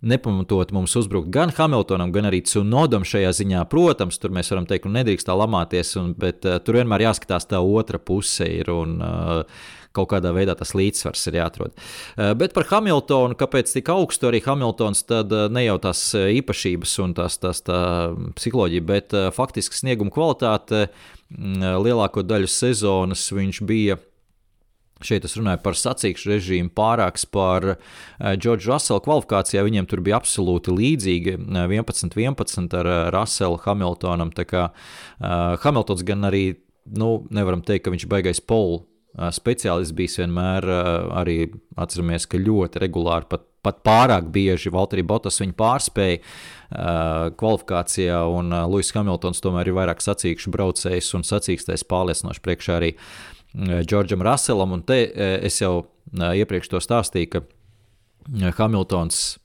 Nepamatot 0.00 0.70
mums 0.72 0.94
uzbrukt 0.96 1.28
gan 1.34 1.52
Hamiltonam, 1.52 2.12
gan 2.14 2.30
arī 2.30 2.40
Cunodam 2.48 3.04
šajā 3.04 3.34
ziņā. 3.42 3.66
Protams, 3.68 4.16
tur 4.20 4.32
mēs 4.32 4.48
varam 4.52 4.68
teikt, 4.68 4.86
ka 4.86 4.94
nedrīkst 4.94 5.28
tā 5.28 5.36
lamāties, 5.36 5.92
un, 6.00 6.14
bet 6.16 6.48
uh, 6.48 6.56
tur 6.64 6.80
vienmēr 6.80 7.10
jāskatās 7.10 7.50
tā 7.50 7.60
otra 7.60 8.00
puse. 8.00 8.48
Ir, 8.48 8.72
un, 8.72 8.96
uh, 9.04 9.68
kaut 9.96 10.10
kādā 10.12 10.32
veidā 10.34 10.54
tas 10.58 10.72
līdzsvars 10.78 11.22
ir 11.30 11.38
jāatrod. 11.40 11.74
Eh, 12.16 12.32
bet 12.38 12.54
par 12.56 12.68
Hamiltonu, 12.70 13.36
kāpēc 13.38 13.72
tik 13.74 13.90
augstu 13.92 14.30
arī 14.30 14.42
Hamiltons, 14.44 15.02
tad 15.08 15.32
eh, 15.34 15.48
ne 15.52 15.64
jau 15.66 15.78
tās 15.82 16.02
īpašības 16.14 16.96
un 17.04 17.16
tās, 17.18 17.40
tās 17.42 17.64
tā 17.66 17.80
psiholoģija, 18.38 18.86
bet 18.86 19.16
faktiski 19.34 19.80
snieguma 19.80 20.14
kvalitāte 20.14 20.86
mm, 20.86 21.82
lielāko 21.82 22.24
daļu 22.26 22.50
sezonas 22.50 23.26
viņš 23.34 23.64
bija. 23.66 23.98
Šeit 25.00 25.24
es 25.24 25.36
runāju 25.38 25.62
par 25.64 25.78
sacīkšu 25.78 26.32
režīmu, 26.34 26.72
pārāks 26.76 27.24
par 27.32 27.66
Džordžu 28.20 28.68
uh, 28.68 28.74
Russellu 28.74 29.00
kvalifikācijā. 29.06 29.64
Viņiem 29.64 29.88
tur 29.88 30.02
bija 30.04 30.18
absolūti 30.20 30.74
līdzīgi 30.76 31.36
11-11 31.40 32.76
ar 32.80 32.90
uh, 32.90 33.00
Russellu 33.14 33.60
Hamiltonam. 33.64 34.34
Tā 34.36 34.44
kā 34.48 34.68
uh, 34.70 35.56
Hamiltons 35.64 36.04
gan 36.04 36.28
arī, 36.28 36.44
nu, 36.92 37.14
nevaram 37.32 37.64
teikt, 37.64 37.86
ka 37.86 37.94
viņš 37.94 38.08
baigais 38.12 38.44
polu 38.44 38.84
speciālists 39.10 39.94
bijis 39.96 40.20
vienmēr 40.20 40.64
arī 41.18 41.48
atceramies, 41.80 42.28
ka 42.30 42.38
ļoti 42.38 42.78
regulāri, 42.84 43.26
pat, 43.30 43.42
pat 43.64 43.80
pārāk 43.86 44.28
bieži 44.30 44.70
Valtteri 44.70 45.02
Botas 45.02 45.40
viņu 45.42 45.56
pārspēja 45.58 46.20
kvalifikācijā, 47.40 48.20
un 48.30 48.54
Lūsis 48.70 48.94
Hamiltons 48.94 49.42
tomēr 49.42 49.66
ir 49.66 49.76
vairāk 49.80 50.04
sacīkšu 50.04 50.52
braucējs 50.54 51.10
un 51.18 51.26
sacīkstēs 51.26 51.82
pārliecinoši 51.90 52.44
priekšā 52.44 52.78
arī 52.78 52.92
Džordžam 53.54 54.22
Russellam, 54.22 54.72
un 54.78 54.82
te 54.86 55.02
es 55.42 55.60
jau 55.62 55.86
iepriekš 56.14 56.70
to 56.70 56.80
stāstīju, 56.82 57.30
ka 57.34 57.40
Hamiltons 58.58 59.38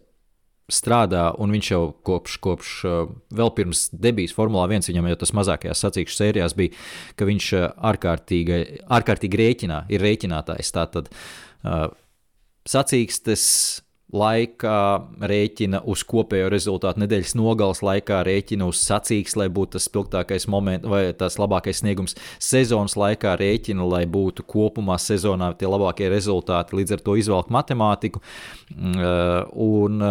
strādā, 0.65 1.27
un 1.41 1.51
viņš 1.53 1.67
jau 1.69 1.81
kopš, 2.05 2.37
kopš 2.41 2.69
vēl 3.37 3.51
pirms 3.57 3.87
debijas 3.93 4.33
Formulā 4.33 4.65
1, 4.69 4.89
viņam 4.89 5.09
jau 5.11 5.17
tas 5.21 5.33
mazākajās 5.37 5.83
sacīkšu 5.85 6.17
sērijās 6.17 6.55
bija, 6.57 6.73
ka 7.17 7.27
viņš 7.29 7.49
ārkārtīgi, 7.91 8.61
ārkārtīgi 8.97 9.41
rēķinā, 9.41 9.83
ir 9.93 10.01
rēķinātājs. 10.05 10.73
Tātad 10.73 11.11
sacīkstes 12.65 13.45
laikā 14.15 14.77
rēķina 15.31 15.81
uz 15.91 16.03
kopējo 16.07 16.49
rezultātu, 16.53 17.03
nedēļas 17.03 17.35
nogales 17.37 17.81
laikā 17.85 18.21
rēķina 18.27 18.67
uz 18.69 18.81
sacīks, 18.83 19.35
lai 19.39 19.49
būtu 19.53 19.75
tas 19.75 19.87
spilgtākais 19.89 20.47
moments 20.51 20.87
vai 20.89 21.03
tas 21.17 21.39
labākais 21.41 21.83
sniegums. 21.83 22.17
Sezonas 22.43 22.97
laikā 22.99 23.35
rēķina, 23.41 23.85
lai 23.91 24.05
būtu 24.09 24.45
kopumā 24.47 24.97
sezonā 25.01 25.51
tie 25.59 25.69
labākie 25.69 26.09
rezultāti, 26.11 26.79
līdz 26.79 26.97
ar 26.97 27.05
to 27.05 27.17
izvelk 27.19 27.51
matemātiku. 27.53 28.23
Mm, 28.75 29.03
un 29.65 30.07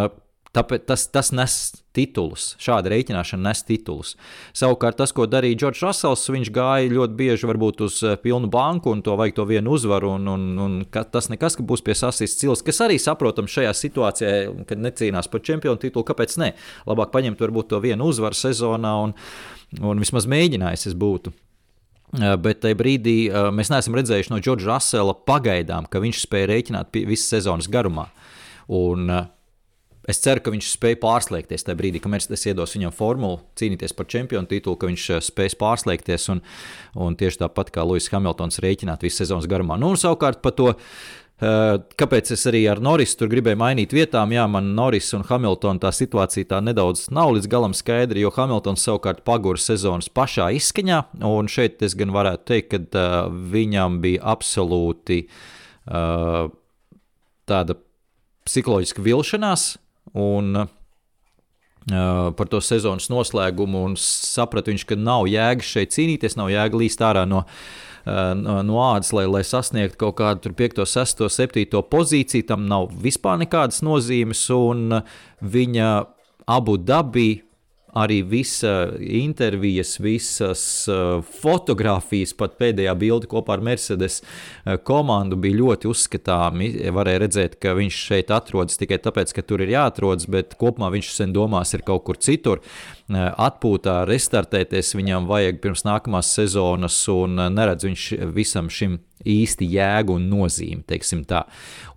Tāpēc 0.54 0.84
tas, 0.86 1.06
tas 1.10 1.32
nes 1.34 1.54
titulus. 1.94 2.52
Šāda 2.62 2.92
rēķināšana 2.92 3.48
nes 3.48 3.62
titulus. 3.66 4.12
Savukārt, 4.56 4.98
tas, 5.00 5.10
ko 5.14 5.26
darīja 5.30 5.58
Džordžs 5.62 5.82
Rasels, 5.82 6.24
viņš 6.30 6.50
gāja 6.54 6.92
ļoti 6.92 7.18
bieži 7.18 7.48
varbūt 7.50 7.82
uz 7.86 8.00
eh, 8.06 8.14
pilnu 8.22 8.50
banku 8.52 8.92
un 8.94 9.02
to 9.02 9.16
vajag 9.18 9.38
to 9.38 9.48
vienu 9.50 9.74
uzvaru. 9.74 10.14
Un, 10.18 10.30
un, 10.30 10.46
un 10.62 10.76
tas 10.92 11.30
nekas, 11.32 11.58
ka 11.58 11.66
būs 11.66 11.82
pie 11.86 11.96
sasīs 11.98 12.36
cils, 12.38 12.62
kas 12.66 12.82
arī 12.86 13.00
saprotams 13.02 13.54
šajā 13.54 13.74
situācijā, 13.80 14.34
kad 14.68 14.82
necīnās 14.82 15.30
par 15.30 15.42
čempionu 15.46 15.80
titulu. 15.82 16.06
Kāpēc 16.06 16.38
ne? 16.42 16.52
Labāk 16.86 17.14
paņemt 17.14 17.42
varbūt 17.42 17.72
to 17.74 17.82
vienu 17.82 18.10
uzvaru 18.10 18.38
sezonā 18.38 18.94
un, 19.08 19.18
un 19.82 20.02
vismaz 20.06 20.30
mēģinājis 20.30 20.90
es 20.92 20.98
būtu. 20.98 21.34
Eh, 22.14 22.34
bet 22.38 22.62
tajā 22.62 22.78
brīdī 22.78 23.16
eh, 23.26 23.48
mēs 23.50 23.74
neesam 23.74 23.98
redzējuši 23.98 24.30
no 24.30 24.38
Džordža 24.38 24.70
Rasela 24.70 25.18
pagaidām, 25.26 25.90
ka 25.90 26.02
viņš 26.02 26.26
spēja 26.28 26.52
rēķināt 26.52 26.94
visas 27.10 27.26
sezonas 27.34 27.66
garumā. 27.66 28.12
Un, 28.70 29.10
Es 30.10 30.20
ceru, 30.20 30.42
ka 30.44 30.52
viņš 30.52 30.68
spēj 30.74 30.98
pārslēgties 31.00 31.64
tajā 31.64 31.78
brīdī, 31.78 32.00
kad 32.04 32.12
es 32.36 32.44
iedos 32.44 32.76
viņam 32.76 32.92
formulu, 32.92 33.40
cīnīties 33.56 33.96
par 33.96 34.08
čempionu 34.12 34.48
titulu, 34.50 34.76
ka 34.76 34.88
viņš 34.90 35.04
eh, 35.14 35.20
spēs 35.24 35.56
pārslēgties 35.60 36.28
un, 36.34 36.42
un 37.00 37.16
tieši 37.16 37.40
tāpat 37.40 37.72
kā 37.72 37.86
Lūsis 37.88 38.12
Hamiltons 38.12 38.60
rēķināt 38.60 39.04
visu 39.06 39.22
sezonas 39.22 39.48
garumā. 39.48 39.78
Nu, 39.80 39.94
un 39.94 40.00
savukārt 40.00 40.42
par 40.44 40.52
to. 40.58 40.74
Eh, 41.40 41.76
kāpēc 41.98 42.30
es 42.36 42.44
arī 42.46 42.60
ar 42.70 42.82
Norisu 42.84 43.16
tur 43.22 43.30
gribēju 43.32 43.58
mainīt 43.58 43.94
vietām? 43.96 44.34
Jā, 44.36 44.44
man 44.50 44.68
Noris 44.76 45.08
un 45.16 45.24
Hamiltona 45.26 45.80
tā 45.82 45.90
situācija 45.96 46.50
tā 46.52 46.60
nedaudz 46.62 47.06
nav 47.08 47.32
līdz 47.38 47.48
galam 47.50 47.72
skaidra, 47.74 48.20
jo 48.20 48.32
Hamiltons 48.36 48.84
savukārt 48.84 49.24
pagura 49.24 49.60
sezonas 49.60 50.10
pašā 50.12 50.50
izskaņā. 50.60 51.00
Un 51.26 51.48
šeit 51.50 51.82
es 51.82 51.96
gan 51.98 52.12
varētu 52.14 52.46
teikt, 52.52 52.76
ka 52.76 52.82
uh, 52.84 53.32
viņam 53.32 53.98
bija 54.04 54.22
absolūti 54.36 55.24
tāda 57.44 57.74
psiholoģiska 58.48 59.02
vilšanās 59.04 59.64
un 60.14 60.60
uh, 60.62 60.68
par 62.36 62.50
to 62.50 62.60
sezonas 62.64 63.10
noslēgumu, 63.12 63.84
un 63.90 63.96
sapratu 64.00 64.72
viņš, 64.72 64.86
ka 64.88 64.98
nav 64.98 65.28
jēga 65.30 65.66
šeit 65.66 65.94
cīnīties, 65.96 66.38
nav 66.40 66.52
jēga 66.52 66.80
līst 66.80 67.02
ārā 67.04 67.24
no, 67.28 67.44
uh, 67.44 68.32
no, 68.38 68.60
no 68.66 68.80
ādas, 68.86 69.12
lai, 69.16 69.26
lai 69.30 69.42
sasniegtu 69.46 70.00
kaut 70.06 70.18
kādu 70.22 70.54
5, 70.54 70.84
6, 70.88 71.26
7 71.36 71.82
pozīciju. 71.90 72.48
Tam 72.50 72.68
nav 72.70 72.92
vispār 73.04 73.42
nekādas 73.42 73.82
nozīmes, 73.84 74.46
un 74.54 75.00
viņa 75.42 75.90
abu 76.50 76.78
dabī 76.78 77.28
arī 77.94 78.20
visa 78.26 78.90
intervijas, 78.98 79.96
visas 80.02 80.62
uh, 80.90 81.22
fotografijas, 81.42 82.34
pat 82.36 82.56
pēdējā 82.58 82.94
bilde 82.98 83.30
kopā 83.30 83.56
ar 83.56 83.64
Mercedes 83.64 84.20
uh, 84.20 84.74
komandu 84.82 85.38
bija 85.40 85.60
ļoti 85.60 85.90
uzskatāmi. 85.90 86.70
Varēja 86.94 87.22
redzēt, 87.22 87.56
ka 87.62 87.76
viņš 87.78 88.00
šeit 88.10 88.34
atrodas 88.34 88.80
tikai 88.80 88.98
tāpēc, 89.02 89.34
ka 89.36 89.46
tur 89.46 89.62
ir 89.64 89.74
jāatrodas, 89.76 90.26
bet 90.30 90.56
kopumā 90.60 90.90
viņš 90.94 91.12
sen 91.14 91.34
domās 91.36 91.74
ir 91.76 91.86
kaut 91.86 92.04
kur 92.08 92.18
citur. 92.18 92.62
Uh, 93.06 93.30
atpūtā, 93.46 94.00
restartēties 94.10 94.94
viņam 94.98 95.28
vajag 95.30 95.62
pirms 95.62 95.86
nākamās 95.86 96.34
sezonas, 96.34 96.98
un 97.12 97.38
neredz 97.54 97.86
viņš 97.86 98.08
visam 98.34 98.70
šim 98.72 98.98
īsti 99.24 99.68
jēgu 99.70 100.18
un 100.18 100.26
nozīmi. 100.32 100.82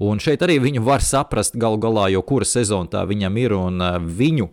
Un 0.03 0.21
šeit 0.23 0.43
arī 0.45 0.59
viņu 0.63 0.83
var 0.85 1.03
saprast 1.03 1.57
galu 1.59 1.79
galā, 1.81 2.07
jo 2.13 2.21
kura 2.21 2.45
sezona 2.47 2.91
tā 2.91 3.03
viņam 3.07 3.41
ir 3.41 3.55
un 3.57 3.83
viņu 4.07 4.47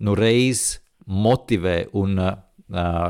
nu 0.00 0.14
reiz 0.14 0.80
motivē 1.10 1.76
un 1.98 2.16
uh, 2.22 2.38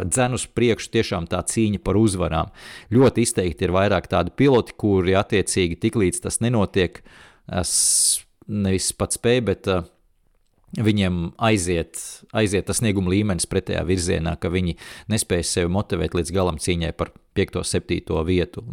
dzen 0.09 0.37
uz 0.39 0.47
priekšu 0.57 0.91
tiešām 0.97 1.29
tā 1.31 1.43
cīņa 1.45 1.83
par 1.85 1.99
uzvarām. 2.01 2.51
Ļoti 2.95 3.27
izteikti 3.27 3.69
ir 3.69 3.77
vairāk 3.77 4.09
tādi 4.11 4.33
piloti, 4.37 4.77
kuri 4.81 5.17
attiecīgi 5.21 5.79
tiklīdz 5.85 6.25
tas 6.25 6.41
nenotiek, 6.41 7.03
nevis 8.51 8.93
pats 8.97 9.21
spēj, 9.21 9.41
bet 9.51 9.69
uh, 9.71 9.85
viņiem 10.79 11.33
aiziet, 11.43 11.99
aiziet 12.37 12.69
tas 12.69 12.79
snieguma 12.79 13.11
līmenis 13.11 13.49
pretējā 13.51 13.83
virzienā, 13.89 14.37
ka 14.41 14.53
viņi 14.53 14.77
nespēj 15.11 15.45
sevi 15.47 15.73
motivēt 15.75 16.15
līdz 16.15 16.33
galam 16.35 16.61
cīņai 16.63 16.93
par 16.99 17.13
5, 17.39 17.61
7 17.67 18.23
vietu. 18.29 18.65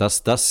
Tas, 0.00 0.20
tas, 0.24 0.44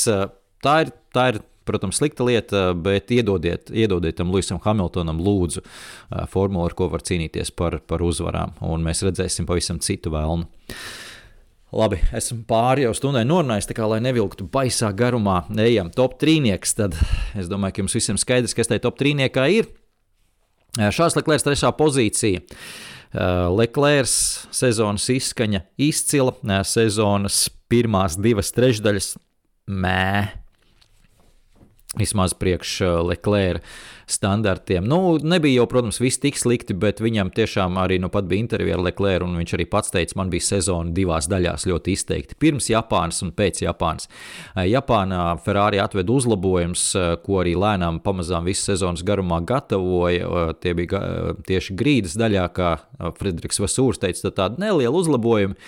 tā, 0.64 0.76
ir, 0.86 0.94
tā 1.14 1.28
ir 1.34 1.42
protams, 1.68 2.00
slikta 2.02 2.26
lieta, 2.28 2.64
bet 2.74 3.12
iedodiet, 3.14 3.70
iedodiet 3.74 4.18
tam 4.20 4.34
Luisam 4.34 4.60
Hamiltonam 4.64 5.22
lūdzu 5.22 5.64
formulu, 6.32 6.66
ar 6.70 6.76
ko 6.78 6.90
var 6.92 7.06
cīnīties 7.06 7.54
par, 7.56 7.80
par 7.88 8.04
uzvarām, 8.06 8.58
un 8.66 8.84
mēs 8.86 9.04
redzēsim 9.08 9.48
pavisam 9.50 9.82
citu 9.84 10.14
vēlnu. 10.14 10.50
Labi, 11.72 12.02
esmu 12.18 12.42
pāri 12.50 12.84
jau 12.84 12.92
stundai 12.98 13.24
norunājis, 13.24 13.70
tā 13.70 13.76
kā 13.78 13.86
lai 13.88 14.02
nevilktu 14.04 14.44
baisā 14.52 14.90
garumā, 14.92 15.46
ejam 15.56 15.88
top 15.96 16.18
trīnieks, 16.20 16.76
tad 16.76 16.98
es 17.40 17.48
domāju, 17.48 17.78
ka 17.78 17.86
jums 17.86 17.96
visiem 17.96 18.20
skaidrs, 18.20 18.56
kas 18.58 18.68
tajā 18.68 18.84
top 18.84 19.00
trīniekā 19.00 19.46
ir. 19.56 19.70
Šāds 20.76 21.16
Leklērs 21.16 21.48
trešā 21.48 21.72
pozīcija. 21.80 22.44
Leklērs 23.56 24.14
sezonas 24.56 25.08
izskaņa 25.12 25.64
izcila, 25.80 26.36
sezonas 26.68 27.46
pirmās 27.72 28.16
divas 28.20 28.52
trešdaļas 28.56 29.14
mē, 29.72 30.12
Vismaz 32.00 32.32
priekš 32.34 32.82
uh, 32.82 32.90
Leclerc 33.04 33.66
standartiem. 34.08 34.86
Nu, 34.88 35.18
nebija 35.24 35.62
jau, 35.62 35.66
protams, 35.72 36.00
viss 36.00 36.20
tik 36.24 36.38
slikti, 36.40 36.76
bet 36.76 37.02
viņam 37.04 37.32
tiešām 37.36 37.76
arī 37.80 37.98
nu, 38.00 38.08
bija 38.12 38.40
intervija 38.40 38.78
ar 38.78 38.84
Leclerc, 38.86 39.28
un 39.28 39.36
viņš 39.40 39.54
arī 39.58 39.66
pats 39.72 39.92
teica, 39.92 40.16
man 40.20 40.32
bija 40.32 40.46
sezona 40.46 40.96
divās 40.96 41.28
daļās 41.32 41.68
ļoti 41.68 41.96
izteikti. 41.96 42.40
Pirms 42.40 42.70
Japānas 42.72 43.20
un 43.26 43.34
pēc 43.36 43.60
Japānas. 43.66 44.08
Uh, 44.56 44.64
Japānā 44.72 45.26
Ferrari 45.44 45.84
atveda 45.84 46.16
uzlabojumus, 46.16 46.88
uh, 46.96 47.14
ko 47.26 47.42
arī 47.44 47.58
lēnām 47.60 48.00
pamazām 48.06 48.48
visas 48.48 48.72
sezonas 48.72 49.04
garumā 49.04 49.42
gatavoja. 49.44 50.54
Tie 50.64 50.72
bija 50.78 51.02
tieši 51.44 51.76
grīdas 51.76 52.16
daļā, 52.20 52.48
kā 52.56 52.76
Frederiks 53.20 53.60
Vasūrs 53.60 54.00
teica, 54.00 54.32
tādi 54.32 54.64
nelieli 54.64 54.96
uzlabojumi. 54.96 55.60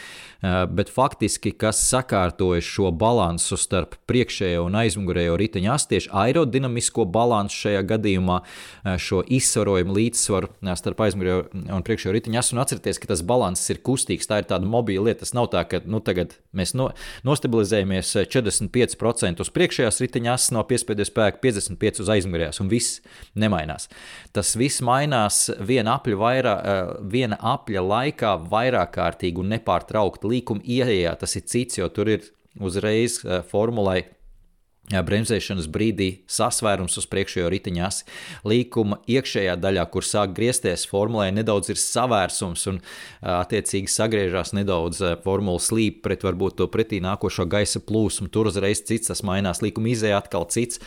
Eh, 0.43 0.65
bet 0.67 0.89
faktiski, 0.91 1.53
kas 1.55 1.77
sakārtoja 1.87 2.59
šo 2.67 2.89
balansu 2.99 3.55
starp 3.55 3.93
priekšējo 4.11 4.65
un 4.67 4.75
aizmugurējo 4.75 5.37
riteņa 5.39 5.69
astu, 5.71 5.93
tieši 5.93 6.09
aerodinamisko 6.19 7.05
balansu 7.07 7.61
šajā 7.61 7.83
gadījumā, 7.87 8.41
eh, 8.43 8.97
šo 8.99 9.21
izsvarojumu 9.23 9.95
līdzsvaru 9.95 10.49
eh, 10.51 10.73
starp 10.75 10.99
aizmugurējo 11.05 11.45
un 11.77 11.85
priekšējo 11.87 12.15
riteņa 12.17 12.41
astu. 12.41 12.57
Un 12.57 12.63
atcerieties, 12.65 12.99
ka 12.99 13.07
tas 13.13 13.23
balanss 13.23 13.71
ir 13.71 13.79
kustīgs, 13.87 14.27
tā 14.27 14.41
ir 14.41 14.49
tāda 14.49 14.67
mobila 14.67 15.05
lieta. 15.07 15.21
Tas 15.23 15.31
nav 15.31 15.47
tā, 15.53 15.63
ka 15.63 15.79
nu, 15.87 16.01
tagad 16.03 16.35
mēs 16.51 16.75
no, 16.75 16.89
nostabilizējamies 17.23 18.11
45% 18.35 19.39
uz 19.39 19.53
priekšējās 19.55 20.01
riteņa 20.03 20.35
astes, 20.35 20.51
no 20.51 20.65
piespiedu 20.67 21.07
spēka 21.07 21.39
55% 21.39 22.03
uz 22.03 22.11
aizmugurējās, 22.17 22.59
un 22.59 22.73
viss 22.73 22.99
nemainās. 23.39 23.87
Tas 24.35 24.57
viss 24.59 24.83
mainās 24.83 25.47
viena 25.63 25.95
apļa, 26.01 26.19
vairā, 26.19 26.55
viena 26.99 27.39
apļa 27.39 27.87
laikā 27.87 28.35
vairāk 28.51 28.95
kārtīgi 28.99 29.39
un 29.39 29.53
nepārtraukti 29.55 30.32
līkuma 30.33 30.65
ieejā 30.65 31.15
tas 31.21 31.37
ir 31.39 31.47
cits, 31.49 31.79
jo 31.79 31.89
tur 31.93 32.11
ir 32.11 32.27
uzreiz 32.61 33.19
uh, 33.23 33.41
formulai 33.49 34.03
eh, 34.03 34.99
bremzēšanas 35.05 35.65
brīdī 35.73 36.09
sasvērums 36.29 36.99
uz 36.99 37.07
priekšējo 37.09 37.49
riteņas. 37.53 38.01
Līkuma 38.49 38.99
iekšējā 39.09 39.55
daļā, 39.63 39.85
kur 39.93 40.05
sāk 40.05 40.35
griezties, 40.37 40.85
formulē 40.89 41.29
nedaudz 41.33 41.71
ir 41.73 41.81
savērsums 41.81 42.67
un 42.69 42.79
eh, 42.79 42.85
attiecīgi 43.31 43.89
sagriežās 43.89 44.53
nedaudz 44.57 45.01
formula 45.25 45.61
slīp 45.63 46.03
pret 46.05 46.25
varbūt 46.25 46.59
to 46.61 46.69
pretī 46.73 47.01
nākošo 47.03 47.47
gaisa 47.49 47.81
plūsmu. 47.81 48.29
Tur 48.33 48.51
uzreiz 48.51 48.83
cits 48.85 49.11
tas 49.11 49.25
mainās, 49.25 49.63
līkuma 49.65 49.93
izēja 49.93 50.21
atkal 50.21 50.49
cits. 50.53 50.81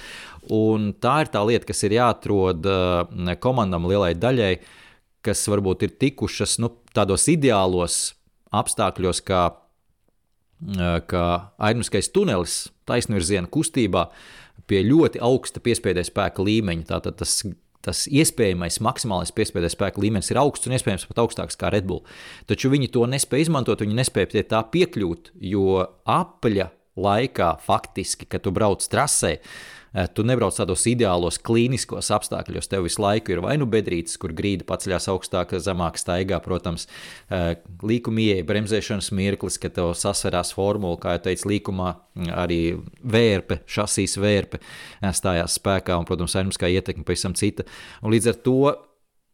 Un 0.55 0.93
tā 1.03 1.25
ir 1.25 1.33
tā 1.35 1.43
lieta, 1.43 1.67
kas 1.67 1.83
ir 1.89 1.97
jāatrod 1.97 2.69
komandam 3.43 3.89
lielai 3.91 4.13
daļai, 4.15 4.53
kas 5.27 5.43
varbūt 5.51 5.83
ir 5.83 5.97
tikušas 5.99 6.61
nu, 6.63 6.71
tādos 6.95 7.27
ideālos 7.33 8.15
apstākļos, 8.61 9.23
kā, 9.27 9.43
kā 11.11 11.27
aizmiskais 11.69 12.11
tunelis 12.15 12.67
taisnvirziena 12.89 13.51
kustībā 13.53 14.09
pie 14.67 14.83
ļoti 14.87 15.23
augsta 15.23 15.63
piespiedu 15.63 16.05
spēka 16.07 16.45
līmeņa. 16.47 16.89
Tātad 16.91 17.19
tas, 17.21 17.39
tas 17.85 18.07
iespējamais 18.11 18.81
maksimālais 18.85 19.35
piespiedu 19.37 19.71
spēka 19.71 20.03
līmenis 20.03 20.33
ir 20.33 20.41
augsts 20.43 20.69
un 20.69 20.77
iespējams 20.79 21.07
pat 21.11 21.23
augstāks 21.23 21.61
kā 21.61 21.71
Red 21.75 21.87
Bull. 21.89 22.07
Taču 22.51 22.73
viņi 22.73 22.91
to 22.95 23.07
nespēja 23.11 23.49
izmantot, 23.49 23.85
viņi 23.85 24.01
nespēja 24.01 24.33
pie 24.33 24.45
tā 24.49 24.65
piekļūt, 24.73 25.37
jo 25.53 25.85
apaļa 26.05 26.73
laikā 26.97 27.55
faktiski, 27.61 28.25
kad 28.31 28.43
tu 28.47 28.55
brauc 28.57 28.85
trasē, 28.89 29.37
Eh, 29.37 29.76
tu 30.13 30.25
nebrauc 30.27 30.57
tādos 30.57 30.83
ideālos 30.91 31.39
klīniskos 31.41 32.11
apstākļos. 32.13 32.69
Tev 32.69 32.85
visu 32.85 33.01
laiku 33.01 33.33
ir 33.33 33.41
vai 33.45 33.55
nu 33.61 33.69
bedrītes, 33.71 34.19
kur 34.21 34.35
grīda 34.37 34.67
paceļās 34.69 35.09
augstāk, 35.13 35.55
zemāk 35.63 35.97
staigā, 36.01 36.41
protams, 36.45 36.87
eh, 37.31 37.57
līkumie, 37.83 38.45
bremzēšanas 38.45 39.09
mirklis, 39.17 39.59
kad 39.59 39.77
tev 39.79 39.95
sasverās 39.97 40.53
formula, 40.53 40.99
kā 41.01 41.17
jau 41.17 41.23
teicu, 41.29 41.49
līkumā 41.49 41.95
arī 42.37 42.61
vērpe, 43.03 43.63
šasīs 43.67 44.19
vērpe 44.21 44.61
eh, 44.61 45.13
stājās 45.13 45.57
spēkā, 45.57 45.97
un, 45.97 46.05
protams, 46.05 46.37
aeronautiskā 46.37 46.69
ietekme 46.69 47.05
pavisam 47.05 47.35
cita. 47.35 47.65
Un 48.03 48.13
līdz 48.13 48.29
ar 48.29 48.41
to 48.45 48.75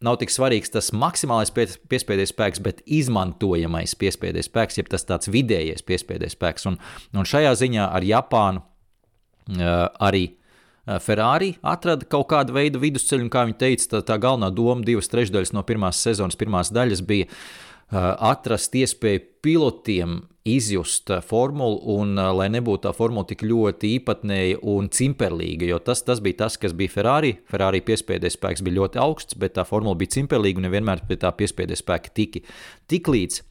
nav 0.02 0.18
tik 0.18 0.30
svarīgs 0.30 0.70
tas 0.70 0.90
maksimālais 0.94 1.50
piespiedu 1.54 2.26
spēks, 2.26 2.62
bet 2.62 2.82
izmantojamais 2.86 3.94
piespiedu 3.98 4.42
spēks, 4.42 4.78
jeb 4.78 4.90
tas 4.90 5.06
tāds 5.06 5.30
vidējais 5.30 5.82
piespiedu 5.82 6.30
spēks. 6.30 6.66
Un, 6.70 6.78
un 7.14 7.26
šajā 7.26 7.54
ziņā 7.58 7.88
ar 7.94 8.06
Japānu 8.06 8.62
uh, 8.62 9.90
arī 10.02 10.24
Eh, 10.32 10.41
Ferrari 10.82 11.52
atrada 11.62 12.06
kaut 12.10 12.26
kādu 12.32 12.56
veidu 12.56 12.80
vidusceļu, 12.82 13.28
un, 13.28 13.30
kā 13.32 13.44
viņi 13.46 13.58
teica, 13.60 13.88
tā, 13.94 14.02
tā 14.12 14.18
galvenā 14.22 14.50
doma, 14.54 14.82
divas 14.86 15.10
trešdaļas 15.12 15.54
no 15.54 15.62
pirmās 15.66 16.00
sezonas, 16.02 16.38
pirmās 16.38 16.72
daļas 16.74 17.04
bija 17.06 17.28
uh, 17.28 18.16
atrast 18.32 18.74
iespēju 18.74 19.22
pilotiem 19.44 20.20
izjust 20.48 21.12
formulu, 21.22 21.78
un 21.94 22.16
lai 22.18 22.48
nebūtu 22.50 22.82
tā 22.88 22.92
formula 22.96 23.28
tik 23.30 23.44
ļoti 23.46 23.92
īpatnēja 24.00 24.58
un 24.72 24.88
cimperlīga, 24.90 25.68
jo 25.70 25.78
tas, 25.86 26.02
tas 26.02 26.18
bija 26.24 26.40
tas, 26.42 26.56
kas 26.58 26.74
bija 26.74 26.90
Ferrari. 26.90 27.36
Ferrari 27.50 27.82
piespiedu 27.86 28.30
spēks 28.32 28.64
bija 28.66 28.80
ļoti 28.80 29.02
augsts, 29.02 29.38
bet 29.38 29.54
tā 29.58 29.62
formula 29.68 29.94
bija 29.98 30.16
cimperlīga 30.16 30.58
un 30.58 30.66
nevienmēr 30.66 31.04
pie 31.06 31.20
tā 31.22 31.30
piespiedu 31.38 31.78
spēka 31.78 32.10
tiki. 32.16 32.42
Tiklīdz 32.90 33.44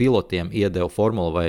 pilotiem 0.00 0.48
iedeva 0.56 0.88
formulu 0.88 1.36
vai 1.36 1.46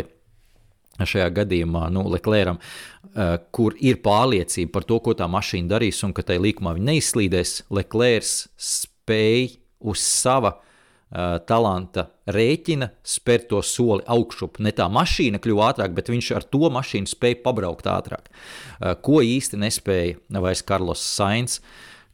šajā 1.04 1.28
gadījumā 1.42 1.90
nu, 1.94 2.06
Leclercam, 2.14 2.60
uh, 2.62 3.36
kur 3.56 3.76
ir 3.84 4.00
pārliecība 4.06 4.72
par 4.78 4.86
to, 4.88 5.00
ko 5.04 5.16
tā 5.18 5.28
mašīna 5.32 5.74
darīs 5.76 6.04
un 6.08 6.14
ka 6.16 6.24
tai 6.24 6.38
līkumā 6.44 6.76
viņa 6.78 6.92
neizslīdēs. 6.92 7.56
Leclerc 7.76 8.30
spēja 8.56 9.58
uz 9.86 10.04
sava 10.06 10.54
uh, 10.56 11.36
talanta 11.48 12.08
rēķina 12.32 12.92
spērt 13.06 13.50
to 13.52 13.60
soli 13.66 14.06
augšup. 14.08 14.62
Ne 14.64 14.72
tā 14.76 14.88
mašīna 14.92 15.42
kļuva 15.44 15.74
ātrāk, 15.74 15.98
bet 15.98 16.14
viņš 16.14 16.32
ar 16.38 16.48
to 16.48 16.72
mašīnu 16.74 17.12
spēja 17.12 17.42
pabraukt 17.44 17.90
ātrāk. 17.92 18.32
Uh, 18.32 18.94
ko 18.96 19.20
īsti 19.26 19.60
nespēja 19.62 20.40
vairs 20.40 20.64
Karlos 20.66 21.04
Sainz, 21.04 21.60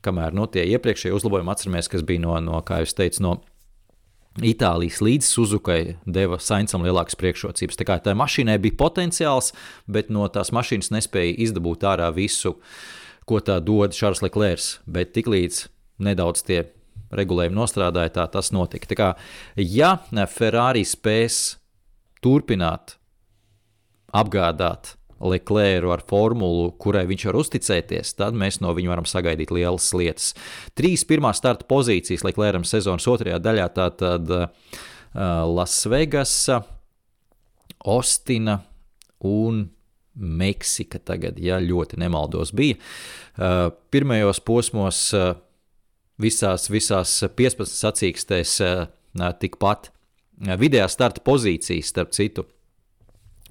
kamēr 0.01 0.33
no 0.33 0.47
nu, 0.47 0.49
tie 0.49 0.65
iepriekšējie 0.73 1.13
uzlabojumi 1.13 1.53
atceramies, 1.53 1.89
kas 1.91 2.01
bija 2.07 2.23
no, 2.23 2.33
no 2.41 2.61
kā 2.65 2.81
jau 2.81 2.89
teicu, 3.03 3.21
no 3.27 3.37
Itālijas 4.39 5.01
līdz 5.03 5.27
Suzukai 5.27 5.97
deva 6.07 6.37
Sainsam 6.39 6.85
lielākas 6.85 7.17
priekšrocības. 7.19 7.75
Tā 7.75 7.87
kā 7.87 7.97
tā 7.99 8.13
mašīnai 8.15 8.55
bija 8.63 8.77
potenciāls, 8.79 9.51
bet 9.91 10.07
no 10.13 10.23
tās 10.31 10.53
mašīnas 10.55 10.93
nespēja 10.95 11.35
izdabūt 11.47 11.83
ārā 11.83 12.07
visu, 12.15 12.55
ko 13.27 13.41
tā 13.43 13.59
dod 13.59 13.91
Šārs 13.97 14.23
Leclerc. 14.23 14.77
Bet 14.87 15.11
tiklīdz 15.17 15.65
nedaudz 16.07 16.45
tie 16.47 16.61
regulējumi 17.11 17.59
nostrādāja, 17.59 18.15
tā 18.21 18.27
tas 18.31 18.53
notika. 18.55 18.87
Tā 18.87 18.95
kā, 18.95 19.09
ja 19.59 19.97
Ferrari 20.31 20.85
spēs 20.87 21.57
turpināt 22.23 22.95
apgādāt 24.15 24.95
Leclercu 25.21 25.91
ar 25.93 26.03
formulu, 26.07 26.71
kurai 26.81 27.03
viņš 27.09 27.25
var 27.29 27.39
uzticēties, 27.41 28.15
tad 28.17 28.37
mēs 28.37 28.59
no 28.63 28.73
viņa 28.77 28.93
varam 28.93 29.07
sagaidīt 29.09 29.53
lielas 29.53 29.91
lietas. 29.97 30.31
Trīs 30.77 31.05
pirmās 31.07 31.41
starta 31.41 31.67
pozīcijas 31.69 32.25
Leclercam 32.27 32.65
sezonas 32.67 33.07
otrajā 33.11 33.39
daļā- 33.41 33.67
tātad 33.79 34.33
uh, 34.37 34.49
Lasvegas, 35.45 36.33
Ostina 37.81 38.61
un 39.25 39.69
Meksika 40.15 40.99
tagad, 40.99 41.37
ja 41.39 41.61
ļoti 41.63 41.97
nemaldos, 42.01 42.51
bija. 42.51 42.75
Uh, 43.37 43.69
pirmajos 43.93 44.41
posmos 44.43 45.05
uh, 45.15 45.33
visās, 46.21 46.67
visās 46.69 47.15
15 47.37 47.77
sacīkstēs 47.79 48.57
tikpat 49.41 49.91
vidējā 50.61 50.87
starta 50.89 51.23
pozīcijas, 51.25 51.91
starp 51.91 52.13
citu, 52.15 52.45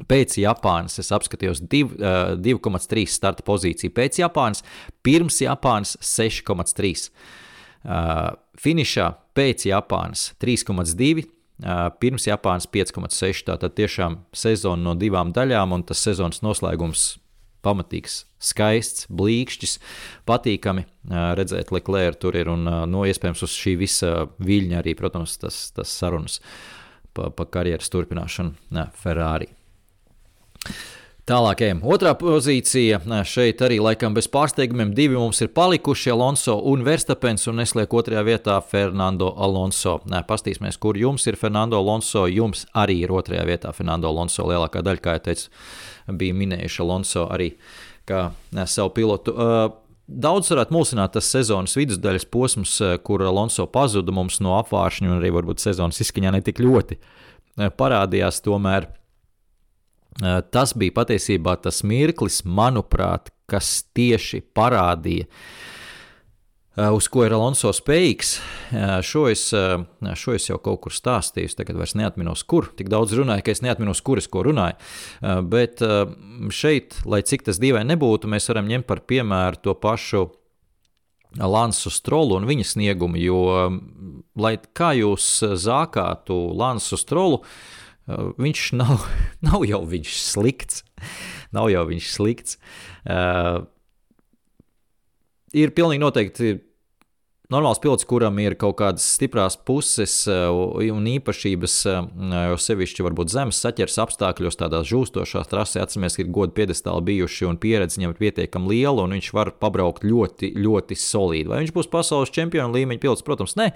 Pēc 0.09 0.39
Japānas 0.41 1.01
es 1.03 1.11
apskatījos 1.13 1.63
2,3 1.69 3.05
starta 3.11 3.45
pozīciju. 3.47 3.93
Pēc 3.97 4.21
Japānas, 4.23 4.65
pirms 5.05 5.41
Japānas 5.45 5.97
6,3. 6.05 7.11
Uh, 7.81 8.37
finišā 8.61 9.11
pēc 9.37 9.67
Japānas 9.71 10.31
3,2. 10.43 11.25
Uh, 11.61 11.89
pirms 12.01 12.29
Japānas 12.29 12.69
5,6. 12.73 13.45
Tātad 13.49 13.77
tiešām 13.77 14.23
sezona 14.33 14.91
no 14.91 14.97
divām 14.97 15.35
daļām, 15.37 15.77
un 15.77 15.85
tas 15.89 16.01
sezonas 16.05 16.45
noslēgums 16.45 17.15
pamatīgs, 17.65 18.25
skaists, 18.41 19.07
blīkšķis, 19.13 19.77
patīkami 20.29 20.87
redzēt 21.37 21.73
Leclerc 21.75 22.21
tur 22.23 22.39
ir, 22.41 22.49
un 22.49 22.65
no 22.89 23.05
iespējams 23.09 23.45
uz 23.45 23.57
šī 23.57 23.77
visa 23.83 24.13
viļņa 24.41 24.81
arī, 24.81 24.97
protams, 24.97 25.37
tas, 25.43 25.63
tas 25.77 25.93
sarunas 25.93 26.41
pa, 27.13 27.29
pa 27.29 27.45
karjeras 27.45 27.93
turpināšanu 27.93 28.73
ne, 28.77 28.89
Ferrari. 28.97 29.51
Tālāk, 31.31 31.61
ejam. 31.63 31.83
Otrā 31.87 32.11
pozīcija. 32.19 32.99
Šeit 33.29 33.61
arī 33.63 33.77
laikam 33.79 34.17
bez 34.17 34.27
pārsteigumiem 34.33 34.91
divi 34.97 35.15
mums 35.15 35.39
ir 35.45 35.53
palikuši 35.55 36.11
Alonso 36.11 36.57
un 36.67 36.83
Verstapens, 36.83 37.45
un 37.47 37.61
nesliek 37.61 37.93
otrajā 37.95 38.25
vietā 38.27 38.57
Fernando 38.67 39.29
Alonso. 39.39 40.01
Pastīsimies, 40.27 40.81
kur 40.83 40.99
jums 40.99 41.29
ir 41.31 41.39
Fernando 41.39 41.79
Alonso. 41.79 42.25
Jums 42.27 42.65
arī 42.75 42.99
ir 43.05 43.15
otrajā 43.15 43.45
vietā 43.47 43.71
Fernando 43.77 44.11
Alonso. 44.11 44.49
Lielākā 44.49 44.83
daļa, 44.83 45.05
kā 45.05 45.15
jau 45.19 45.25
teicu, 45.29 45.53
bija 46.19 46.39
minējuši 46.41 46.83
Alonso 46.83 47.29
arī 47.31 47.53
kā 48.11 48.33
savu 48.67 48.91
pilotu. 48.97 49.37
Daudz 50.11 50.51
varētu 50.51 50.75
mulsināt 50.75 51.15
tas 51.15 51.31
sezonas 51.31 51.77
vidusdaļas 51.79 52.27
posms, 52.27 52.73
kur 53.07 53.23
Alonso 53.23 53.71
pazuda 53.71 54.11
mums 54.11 54.41
no 54.43 54.59
apgāršņa, 54.59 55.13
un 55.13 55.21
arī 55.21 55.31
varbūt 55.37 55.63
sezonas 55.63 56.03
izskaņā 56.03 56.35
ne 56.35 56.43
tik 56.43 56.59
ļoti 56.59 56.99
parādījās. 57.79 58.43
Tomēr 58.43 58.91
tas 60.51 60.75
bija 60.77 60.95
patiesībā 60.97 61.55
tas 61.63 61.83
mirklis, 61.87 62.43
manuprāt, 62.45 63.31
kas 63.51 63.83
tieši 63.97 64.43
parādīja, 64.57 65.27
eh, 66.77 66.91
uz 66.95 67.09
ko 67.11 67.25
ir 67.27 67.35
Alonso 67.35 67.73
spējīgs. 67.75 68.33
Eh, 68.73 68.97
šo 69.03 69.27
es, 69.31 69.49
šo 69.51 70.35
es 70.37 70.49
jau 70.49 70.59
kaut 70.63 70.81
kur 70.85 70.95
stāstīju, 70.95 71.55
tagad 71.59 71.77
vairs 71.81 71.97
neatminos, 71.99 72.45
kur. 72.47 72.71
Tik 72.77 72.89
daudz 72.93 73.15
runāju, 73.19 73.45
ka 73.45 73.55
es 73.55 73.65
neatminos, 73.65 74.03
kur 74.03 74.19
es 74.19 74.29
ko 74.31 74.45
runāju. 74.47 74.79
Bet 75.49 75.83
šeit, 76.51 77.01
lai 77.05 77.23
cik 77.23 77.45
tas 77.49 77.59
dīvaini 77.59 77.97
nebūtu, 77.97 78.31
mēs 78.31 78.49
varam 78.49 78.69
ņemt 78.69 78.87
par 78.87 79.01
piemēru 79.01 79.63
to 79.63 79.75
pašu. 79.75 80.31
Lansu 81.39 81.93
strolu 81.95 82.35
un 82.41 82.47
viņa 82.49 82.65
sniegumu, 82.67 83.15
jo, 83.23 83.43
lai 84.35 84.57
kā 84.75 84.91
jūs 84.99 85.45
zākātu 85.55 86.57
Lansu 86.59 86.99
strolu, 86.99 87.45
Uh, 87.45 87.80
viņš 88.09 88.65
nav, 88.79 89.05
nav 89.49 89.67
jau 89.69 89.83
viņš 89.89 90.17
slikts. 90.23 90.85
Nav 91.55 91.71
jau 91.73 91.85
viņš 91.89 92.11
slikts. 92.15 92.59
Uh, 93.05 93.65
ir 95.57 95.73
pilnīgi 95.75 96.03
noteikti 96.03 96.59
normāls 97.51 97.81
pilots, 97.83 98.07
kuram 98.07 98.37
ir 98.39 98.55
kaut 98.59 98.77
kādas 98.79 99.07
stiprās 99.17 99.57
puses 99.67 100.13
uh, 100.31 100.53
un 100.95 101.09
īpašības, 101.11 101.75
jo 102.53 102.59
sevišķi 102.63 103.07
varbūt 103.09 103.33
zemes 103.33 103.59
saķers 103.65 103.99
apstākļos, 104.05 104.59
tādās 104.61 104.87
žūstošās 104.91 105.51
trasēs, 105.51 105.83
atceramies, 105.83 106.19
ka 106.19 106.23
ir 106.23 106.31
godu 106.35 106.55
piedestāli 106.61 107.09
bijuši 107.11 107.49
un 107.51 107.59
pieredze 107.63 107.99
viņam 107.99 108.15
ir 108.15 108.23
pietiekami 108.23 108.71
liela, 108.75 109.09
un 109.09 109.17
viņš 109.19 109.33
var 109.35 109.51
pabraukt 109.59 110.07
ļoti, 110.07 110.53
ļoti 110.61 110.99
solīdi. 111.01 111.51
Vai 111.51 111.65
viņš 111.65 111.75
būs 111.75 111.91
pasaules 111.91 112.35
čempionu 112.35 112.79
līmeņa 112.79 113.03
pilots? 113.03 113.27
Protams, 113.27 113.59
nē, 113.59 113.73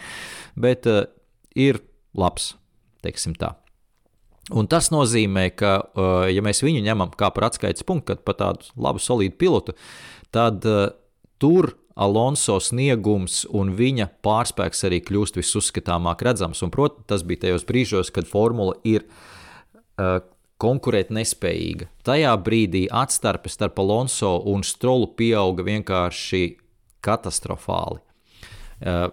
bet 0.54 0.86
ir 1.58 1.82
labs, 2.14 2.52
teiksim 3.02 3.34
tā. 3.38 3.56
Un 4.52 4.68
tas 4.68 4.90
nozīmē, 4.92 5.46
ka, 5.56 5.78
uh, 5.96 6.26
ja 6.28 6.42
mēs 6.44 6.60
viņu 6.64 6.82
ņemam 6.84 7.14
kā 7.16 7.30
par 7.32 7.48
atskaites 7.48 7.86
punktu, 7.86 8.18
par 8.20 8.36
tādu 8.36 8.68
labu, 8.76 9.00
solīdu 9.00 9.38
pilotu, 9.40 9.72
tad 10.34 10.66
uh, 10.68 10.90
tur 11.40 11.72
Alonso 11.94 12.58
sniegums 12.60 13.44
un 13.54 13.70
viņa 13.78 14.08
pārspēks 14.26 14.84
arī 14.88 14.98
kļūst 15.06 15.38
visuzskatāmāk 15.38 16.26
redzams. 16.26 16.60
Un, 16.66 16.72
protams, 16.74 17.06
tas 17.08 17.24
bija 17.24 17.46
tajos 17.46 17.64
brīžos, 17.68 18.12
kad 18.12 18.28
formula 18.28 18.74
ir 18.84 19.06
uh, 19.06 20.18
konkurēt 20.60 21.12
nespējīga. 21.14 21.88
Tajā 22.04 22.34
brīdī 22.44 22.84
atstarpe 22.92 23.48
starp 23.48 23.80
Alonso 23.80 24.36
un 24.50 24.66
Strolu 24.66 25.08
pieauga 25.16 25.64
vienkārši 25.66 26.44
katastrofāli. 27.04 28.02
Uh, 28.84 29.08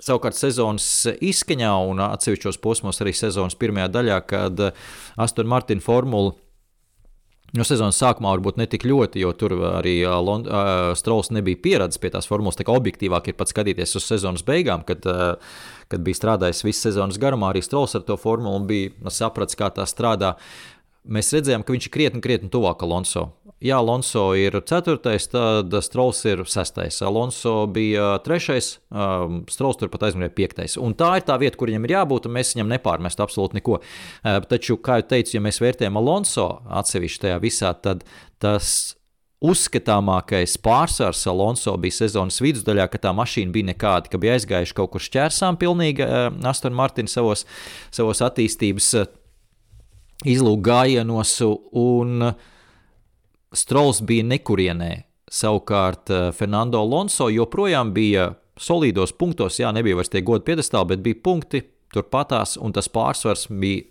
Savukārt 0.00 0.38
sezonas 0.38 0.86
izskaņā 1.20 1.72
un 1.90 2.00
atsevišķos 2.06 2.60
posmos 2.64 3.02
arī 3.04 3.12
sezonas 3.16 3.58
pirmajā 3.60 3.90
daļā, 3.92 4.20
kad 4.28 4.62
Aston 5.20 5.50
Martin 5.50 5.82
formula 5.84 6.32
No 7.56 7.64
sezonas 7.66 7.98
sākumā 7.98 8.30
varbūt 8.36 8.60
ne 8.60 8.66
tik 8.70 8.84
ļoti, 8.86 9.24
jo 9.24 9.32
tur 9.34 9.56
arī 9.72 9.96
Lond 10.06 10.46
uh, 10.46 10.92
Strauss 10.98 11.32
nebija 11.34 11.58
pieradis 11.58 11.98
pie 11.98 12.12
tās 12.14 12.28
formulas. 12.30 12.58
Tā 12.58 12.66
kā 12.66 12.74
objektīvāk 12.78 13.32
ir 13.32 13.38
pat 13.38 13.50
skatīties 13.50 13.96
uz 13.98 14.06
sezonas 14.06 14.44
beigām, 14.46 14.84
kad, 14.86 15.06
uh, 15.10 15.56
kad 15.90 16.04
bija 16.06 16.20
strādājis 16.20 16.62
visu 16.62 16.84
sezonas 16.86 17.18
garumā, 17.18 17.50
arī 17.50 17.64
Strauss 17.66 17.98
ar 17.98 18.04
to 18.06 18.14
formulu 18.20 18.60
un 18.60 18.68
bija 18.70 19.10
sapratis, 19.10 19.58
kā 19.58 19.72
tā 19.74 19.86
strādā. 19.90 20.36
Mēs 21.10 21.32
redzējām, 21.34 21.64
ka 21.66 21.74
viņš 21.74 21.88
ir 21.88 21.94
krietni, 21.96 22.22
krietni 22.22 22.52
tuvāk 22.52 22.84
Alonso. 22.86 23.32
Ja 23.60 23.78
Alonso 23.78 24.30
ir 24.34 24.56
4, 24.60 24.98
tad 25.02 25.74
Strauss 25.84 26.24
ir 26.24 26.44
6. 26.48 27.02
Alonso 27.06 27.66
bija 27.66 28.18
3, 28.24 28.60
um, 28.90 29.42
Strauss 29.50 29.80
turpat 29.80 30.08
aizmirst 30.08 30.36
5. 30.38 30.78
Un 30.80 30.96
tā 30.98 31.12
ir 31.20 31.26
tā 31.28 31.36
vieta, 31.40 31.58
kur 31.60 31.70
viņam 31.70 31.88
ir 31.88 31.96
jābūt, 31.98 32.28
un 32.28 32.36
mēs 32.38 32.54
viņam 32.56 32.72
nepārmestu 32.72 33.24
absolūti 33.24 33.60
neko. 33.60 33.80
Uh, 33.80 34.40
taču, 34.48 34.78
kā 34.80 35.00
jau 35.00 35.10
teicu, 35.12 35.36
ja 35.36 35.44
mēs 35.44 35.60
vērtējam 35.62 36.00
Alonso 36.00 36.48
atsevišķi 36.80 37.26
tajā 37.26 37.42
visā, 37.44 37.74
tad 37.84 38.06
tas 38.40 38.96
uzskatāmākais 39.40 40.58
pārsvars 40.60 41.22
Alonso 41.30 41.72
bija 41.80 42.02
sezonas 42.02 42.40
vidusdaļā, 42.44 42.84
ka 42.92 43.00
tā 43.00 43.12
mašīna 43.16 43.54
bija 43.54 43.70
nekāda, 43.70 44.12
ka 44.12 44.20
bija 44.20 44.36
aizgājuši 44.36 44.76
kaut 44.76 44.92
kur 44.92 45.04
šķērsām 45.04 45.60
pilnīgi 45.60 46.04
uh, 46.04 46.28
Aston 46.48 46.76
Martin 46.76 47.08
savos, 47.08 47.46
savos 47.92 48.20
attīstības 48.24 48.92
uh, 49.00 49.08
izlūk 50.28 50.64
gājienos, 50.64 51.38
un 51.76 52.32
Strauss 53.56 54.02
bija 54.06 54.24
nekurienē. 54.30 54.90
Savukārt 55.30 56.10
Fernando 56.34 56.80
Alonso 56.82 57.28
joprojām 57.30 57.92
bija 57.94 58.32
solīdos 58.60 59.12
punktos, 59.16 59.60
jā, 59.62 59.70
nebija 59.72 59.96
vairs 59.98 60.10
tie 60.12 60.22
godu 60.26 60.44
piedestāli, 60.46 60.92
bet 60.92 61.04
bija 61.04 61.18
punkti 61.22 61.62
turpatās, 61.94 62.56
un 62.60 62.74
tas 62.74 62.90
pārsvars 62.92 63.46
bija 63.50 63.86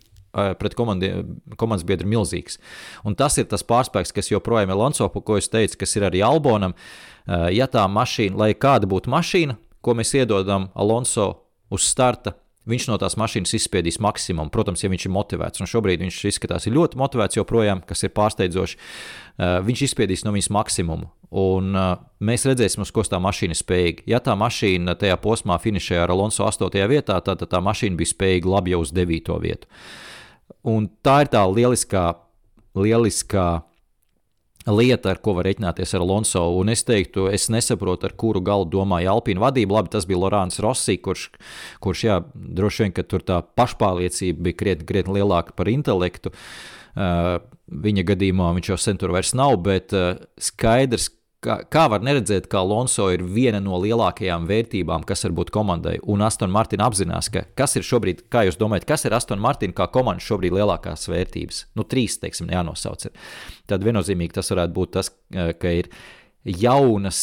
pret 0.60 0.76
komandi, 0.78 1.10
komandas 1.58 1.86
biedru 1.88 2.08
milzīgs. 2.12 2.60
Un 3.08 3.16
tas 3.18 3.40
ir 3.42 3.48
tas 3.50 3.64
pārspēks, 3.66 4.14
kas 4.14 4.30
joprojām 4.30 4.70
ir 4.70 4.78
Lanso, 4.78 5.08
ko 5.10 5.40
es 5.40 5.50
teicu, 5.50 5.80
kas 5.82 5.96
ir 5.98 6.06
arī 6.08 6.22
Albonam. 6.24 6.76
Ja 7.56 7.66
tā 7.72 7.88
mašīna, 7.90 8.38
lai 8.38 8.52
kāda 8.54 8.88
būtu 8.88 9.10
mašīna, 9.10 9.58
ko 9.82 9.96
mēs 9.98 10.14
iedodam 10.20 10.70
Alonso 10.78 11.32
uz 11.74 11.88
starta, 11.88 12.36
viņš 12.70 12.86
no 12.92 13.00
tās 13.02 13.16
mašīnas 13.18 13.56
izspiedīs 13.58 13.98
maksimumu. 14.04 14.52
Protams, 14.54 14.84
ja 14.84 14.92
viņš 14.92 15.08
ir 15.08 15.14
motivēts, 15.16 15.64
un 15.64 15.70
šobrīd 15.72 16.04
viņš 16.04 16.20
izskatās 16.30 16.70
ļoti 16.70 17.00
motivēts 17.02 17.40
joprojām, 17.40 17.82
kas 17.88 18.06
ir 18.06 18.14
pārsteidzoši, 18.14 18.78
viņš 19.40 19.86
izspiedīs 19.88 20.26
no 20.28 20.34
viņas 20.36 20.52
maksimumu. 20.52 21.08
Un 21.40 21.76
mēs 22.26 22.46
redzēsim, 22.50 22.84
uz 22.84 22.92
ko 22.92 23.04
tā 23.06 23.20
mašīna 23.22 23.56
ir 23.56 23.62
spējīga. 23.62 24.06
Ja 24.10 24.20
tā 24.24 24.36
mašīna 24.40 24.98
tajā 25.00 25.16
posmā 25.22 25.60
finišēja 25.62 26.08
ar 26.08 26.14
Alonso 26.16 26.48
8. 26.48 26.82
vietā, 26.90 27.20
tad 27.24 27.46
tā 27.46 27.62
mašīna 27.64 28.00
bija 28.00 28.16
spējīga 28.16 28.50
labi 28.50 28.74
jau 28.74 28.82
uz 28.84 28.94
9. 28.96 29.36
vietu. 29.44 29.70
Un 30.68 30.90
tā 31.06 31.22
ir 31.24 31.30
tā 31.32 31.44
lieliskā, 31.46 32.06
lieliskā 32.76 33.48
lieta, 34.70 35.14
ar 35.14 35.22
ko 35.24 35.36
var 35.38 35.48
reiķināties 35.48 35.94
ar 35.96 36.04
Alonso. 36.04 36.42
Un 36.60 36.74
es 36.74 36.84
teiktu, 36.84 37.30
es 37.32 37.48
nesaprotu, 37.54 38.10
ar 38.10 38.18
kuru 38.20 38.42
galu 38.44 38.68
domāja 38.68 39.14
Alpīna 39.14 39.46
vadība. 39.46 39.78
Labi, 39.78 39.94
tas 39.94 40.10
bija 40.10 40.20
Lorāns 40.26 40.60
Rossi, 40.66 40.98
kurš, 40.98 41.30
kurš 41.80 42.04
jā, 42.10 42.20
droši 42.34 42.88
vien, 42.88 42.98
ka 42.98 43.06
tur 43.06 43.24
tā 43.24 43.40
pašpārliecība 43.46 44.50
bija 44.50 44.60
krietni, 44.66 44.90
krietni 44.90 45.22
lielāka 45.22 45.56
par 45.56 45.72
intelektu. 45.72 46.34
Uh, 46.34 46.79
viņa 46.96 48.06
gadījumā 48.14 48.52
viņš 48.58 48.74
jau 48.74 48.78
sen 48.82 49.00
tur 49.00 49.14
vairs 49.16 49.36
nav, 49.38 49.58
bet 49.66 49.96
uh, 49.98 50.16
skaidrs, 50.42 51.12
Kā, 51.40 51.62
kā 51.72 51.86
var 51.88 52.02
neredzēt, 52.04 52.50
ka 52.52 52.60
Alonso 52.60 53.06
ir 53.14 53.22
viena 53.24 53.62
no 53.64 53.78
lielākajām 53.80 54.44
vērtībām, 54.50 55.06
kas 55.08 55.24
var 55.24 55.38
būt 55.38 55.54
komandai, 55.56 55.94
un 56.12 56.20
Aston 56.28 56.52
Martin 56.52 56.84
apzinās, 56.84 57.30
ka 57.32 57.46
kas 57.56 57.78
ir 57.80 57.86
šobrīd, 57.88 58.26
kā 58.28 58.42
jūs 58.44 58.60
domājat, 58.60 58.84
kas 58.90 59.08
ir 59.08 59.16
Aston 59.16 59.40
Martin 59.40 59.72
kā 59.76 59.88
komandas 59.88 60.28
šobrīd 60.28 60.58
lielākās 60.58 61.08
vērtības? 61.08 61.62
Nu, 61.80 61.88
trīs, 61.88 62.18
teiksim, 62.20 62.52
jānosauc. 62.52 63.08
Ir. 63.08 63.32
Tad 63.72 63.88
viennozīmīgi 63.88 64.36
tas 64.36 64.52
varētu 64.52 64.76
būt 64.76 64.92
tas, 64.98 65.14
ka 65.32 65.72
ir 65.80 65.88
jaunas 66.44 67.22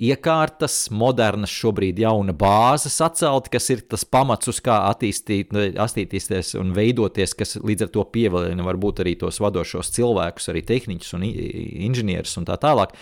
iekārtas, 0.00 0.88
modernas, 0.94 1.52
šobrīd 1.52 2.00
jauna 2.00 2.34
bāze 2.36 2.90
sacelt, 2.92 3.50
kas 3.52 3.68
ir 3.72 3.82
tas 3.90 4.06
pamats, 4.08 4.48
uz 4.50 4.60
kā 4.64 4.78
attīstīt, 4.88 5.52
attīstīties 5.52 6.54
un 6.60 6.72
veidoties, 6.76 7.36
kas 7.36 7.58
līdz 7.60 7.86
ar 7.86 7.92
to 7.96 8.06
pievilina 8.14 8.64
varbūt 8.66 9.04
arī 9.04 9.16
tos 9.20 9.42
vadošos 9.42 9.92
cilvēkus, 9.96 10.48
arī 10.52 10.64
tehniķus 10.70 11.18
un 11.18 11.26
inženierus 11.28 12.38
un 12.40 12.48
tā 12.48 12.56
tālāk. 12.60 12.96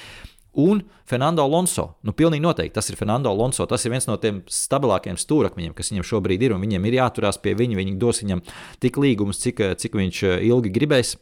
Un 0.59 0.81
Fernando 1.07 1.45
Alonso. 1.45 1.85
Nu, 2.03 2.11
pilnīgi 2.17 2.43
noteikti 2.43 2.75
tas 2.75 2.89
ir 2.91 2.97
Fernando 2.99 3.31
Alonso. 3.31 3.63
Tas 3.69 3.85
ir 3.85 3.93
viens 3.93 4.09
no 4.09 4.17
tiem 4.19 4.41
stabilākajiem 4.51 5.21
stūrakmeņiem, 5.21 5.75
kas 5.77 5.93
viņam 5.93 6.07
šobrīd 6.09 6.43
ir. 6.43 6.57
Viņam 6.59 6.89
ir 6.89 6.97
jāturās 6.99 7.39
pie 7.39 7.53
viņa. 7.55 7.79
Viņi 7.79 7.95
dos 8.01 8.25
viņam 8.25 8.43
tik 8.83 8.99
līgumus, 8.99 9.39
cik, 9.45 9.63
cik 9.79 9.95
viņš 10.01 10.25
ilgi 10.49 10.73
gribēs 10.75 11.15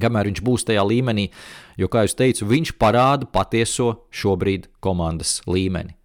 kamēr 0.00 0.30
viņš 0.30 0.44
būs 0.44 0.68
tajā 0.70 0.84
līmenī, 0.86 1.28
jo, 1.80 1.90
kā 1.90 2.04
jau 2.04 2.16
teicu, 2.22 2.48
viņš 2.50 2.74
parāda 2.80 3.28
patieso 3.30 4.06
šobrīd 4.14 4.70
komandas 4.84 5.40
līmeni. 5.50 5.96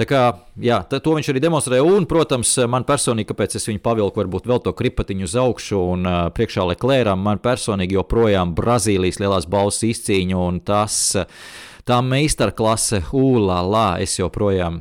Tā 0.00 0.06
kā, 0.08 0.20
jā, 0.56 0.78
to 0.88 1.12
viņš 1.12 1.28
arī 1.28 1.42
demonstrēja. 1.44 1.84
Un, 1.84 2.06
protams, 2.08 2.54
man 2.72 2.86
personīgi, 2.88 3.28
kāpēc 3.28 3.58
es 3.58 3.68
viņu 3.68 3.82
pavilku, 3.84 4.22
varbūt 4.22 4.46
vēl 4.48 4.62
to 4.64 4.72
kripatiņu 4.72 5.26
uz 5.28 5.34
augšu 5.36 5.80
un 5.92 6.08
uh, 6.08 6.20
priekšā 6.32 6.64
Leclēram, 6.70 7.20
man 7.20 7.42
personīgi 7.44 7.98
joprojām 7.98 8.54
Brazīlijas 8.56 9.20
lielās 9.20 9.48
balss 9.50 9.84
izcīņa 9.84 10.38
un 10.40 10.62
tas, 10.64 10.96
tā 11.84 12.00
meistarklase, 12.00 13.02
ūlā, 13.12 13.60
lā, 13.60 13.88
es 14.00 14.16
joprojām 14.16 14.80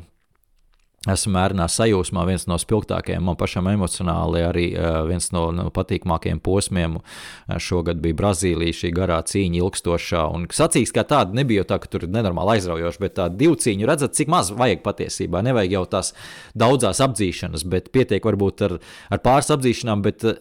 esmu 1.08 1.32
mērnā 1.32 1.68
sajūsmā, 1.72 2.26
viens 2.28 2.44
no 2.50 2.58
spilgtākajiem, 2.60 3.24
man 3.24 3.38
pašam 3.40 3.70
emocionāli 3.72 4.42
arī 4.44 4.66
uh, 4.74 5.00
viens 5.08 5.30
no, 5.32 5.46
no 5.56 5.70
patīkamākajiem 5.72 6.42
posmiem. 6.44 6.98
Uh, 7.00 7.56
šogad 7.62 8.02
bija 8.04 8.18
Brazīlija, 8.20 8.76
šī 8.82 8.92
garā 8.98 9.22
cīņa, 9.24 9.62
ilgstošā. 9.62 10.26
Un 10.36 10.50
sacīks 10.52 10.92
kā 10.96 11.06
tāda 11.08 11.38
nebija 11.38 11.64
jau 11.64 11.70
tā, 11.72 11.80
ka 11.80 11.92
tur 11.94 12.04
ir 12.08 12.12
nenormāli 12.16 12.58
aizraujoši, 12.58 13.04
bet 13.06 13.16
tā 13.22 13.30
divu 13.32 13.56
cīņu 13.60 13.88
redzat, 13.88 14.18
cik 14.20 14.32
maz 14.34 14.52
vajag 14.52 14.84
patiesībā. 14.84 15.44
Nevajag 15.48 15.78
jau 15.78 15.86
tās 15.96 16.12
daudzās 16.60 17.00
apdzīšanas, 17.08 17.64
bet 17.72 17.92
pietiek 17.96 18.28
varbūt 18.28 18.68
ar, 18.68 18.78
ar 19.08 19.24
pāris 19.24 19.54
apdzīšanām, 19.56 20.04
bet 20.04 20.28
uh, 20.28 20.38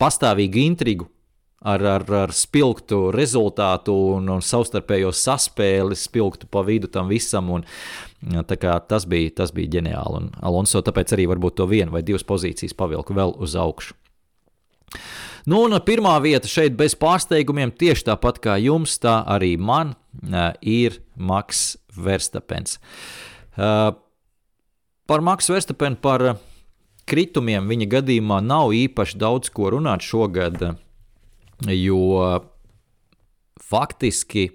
pastāvīgu 0.00 0.60
intrigu 0.66 1.08
ar, 1.64 1.80
ar, 1.88 2.04
ar 2.12 2.32
spilgtu 2.36 3.08
rezultātu 3.14 3.94
un, 4.18 4.28
un 4.36 4.42
savstarpējo 4.44 5.12
saspēli, 5.16 5.96
spilgtu 5.96 6.48
pa 6.52 6.64
vidu 6.66 6.90
tam 6.92 7.08
visam. 7.08 7.48
Un, 7.56 7.64
tas, 8.88 9.06
bija, 9.08 9.32
tas 9.42 9.52
bija 9.54 9.78
ģeniāli. 9.78 10.20
Un 10.20 10.30
Alonso 10.44 10.82
tāpēc 10.84 11.14
arī 11.16 11.28
varbūt 11.30 11.58
to 11.60 11.68
vienu 11.70 11.94
vai 11.94 12.04
divas 12.06 12.24
pozīcijas 12.26 12.76
pavilku 12.76 13.16
vēl 13.16 13.36
uz 13.42 13.56
augšu. 13.58 13.96
Nu, 15.44 15.60
un 15.66 15.76
pirmā 15.84 16.14
vieta 16.24 16.48
šeit 16.48 16.76
bez 16.78 16.94
pārsteigumiem, 16.96 17.74
tieši 17.76 18.06
tāpat 18.08 18.40
kā 18.40 18.56
jums, 18.62 18.96
tā 19.02 19.18
arī 19.28 19.58
man 19.60 19.92
ir 20.64 21.02
Maks 21.20 21.74
Verstapens. 21.92 22.78
Par 25.04 25.20
Maksu 25.20 25.52
Verstapenu, 25.52 26.00
par 26.00 26.38
kritumiem 27.04 27.68
viņa 27.68 27.90
gadījumā 27.98 28.40
nav 28.40 28.72
īpaši 28.72 29.20
daudz 29.20 29.52
ko 29.52 29.74
runāt 29.74 30.06
šogad 30.06 30.62
jo 31.68 32.40
faktiski 33.60 34.48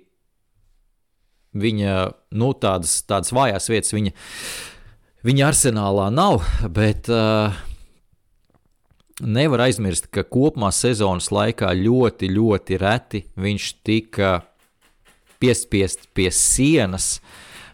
viņa 1.58 1.96
nu, 2.38 2.52
tādas, 2.54 3.00
tādas 3.08 3.34
vājās 3.34 3.70
vietas 3.72 3.96
viņa, 3.96 4.14
viņa 5.26 5.48
arsenālā 5.50 6.10
nav. 6.14 6.44
Bet 6.76 7.10
uh, 7.14 7.58
nevar 9.26 9.66
aizmirst, 9.68 10.10
ka 10.14 10.26
kopumā 10.28 10.72
sezonas 10.76 11.32
laikā 11.34 11.74
ļoti, 11.78 12.32
ļoti 12.36 12.80
reti 12.82 13.26
viņš 13.40 13.70
tika 13.88 14.40
piespiest 15.40 16.10
pie 16.14 16.32
sienas. 16.34 17.18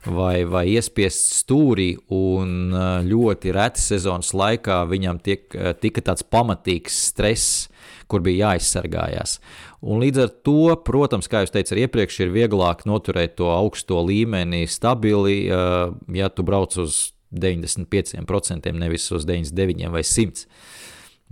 Vai, 0.06 0.44
vai 0.46 0.68
iespiest 0.70 1.32
stūrī, 1.34 1.96
uh, 2.14 3.00
ļoti 3.02 3.50
reti 3.56 3.82
sezonas 3.82 4.36
laikā 4.38 4.84
viņam 4.86 5.18
tiek, 5.26 5.48
uh, 5.58 5.72
tika 5.74 6.04
tāds 6.06 6.22
pamatīgs 6.22 7.00
stress, 7.08 7.64
kur 8.06 8.22
bija 8.22 8.52
jāizsargājās. 8.52 9.40
Un 9.86 10.02
līdz 10.02 10.22
ar 10.24 10.32
to, 10.45 10.74
protams, 10.88 11.28
kā 11.30 11.44
jau 11.44 11.52
teicu, 11.53 11.78
iepriekš 11.84 12.24
ir 12.26 12.34
vieglāk 12.34 12.86
noturēt 12.90 13.36
to 13.38 13.52
augsto 13.53 13.99
līmeni 14.02 14.64
stabili, 14.70 15.45
ja 15.45 16.30
tu 16.34 16.45
brauc 16.48 16.74
uz 16.82 17.12
95%, 17.36 18.72
nevis 18.74 19.06
uz 19.14 19.28
99% 19.30 19.91
vai 19.94 20.02
100%. 20.02 20.48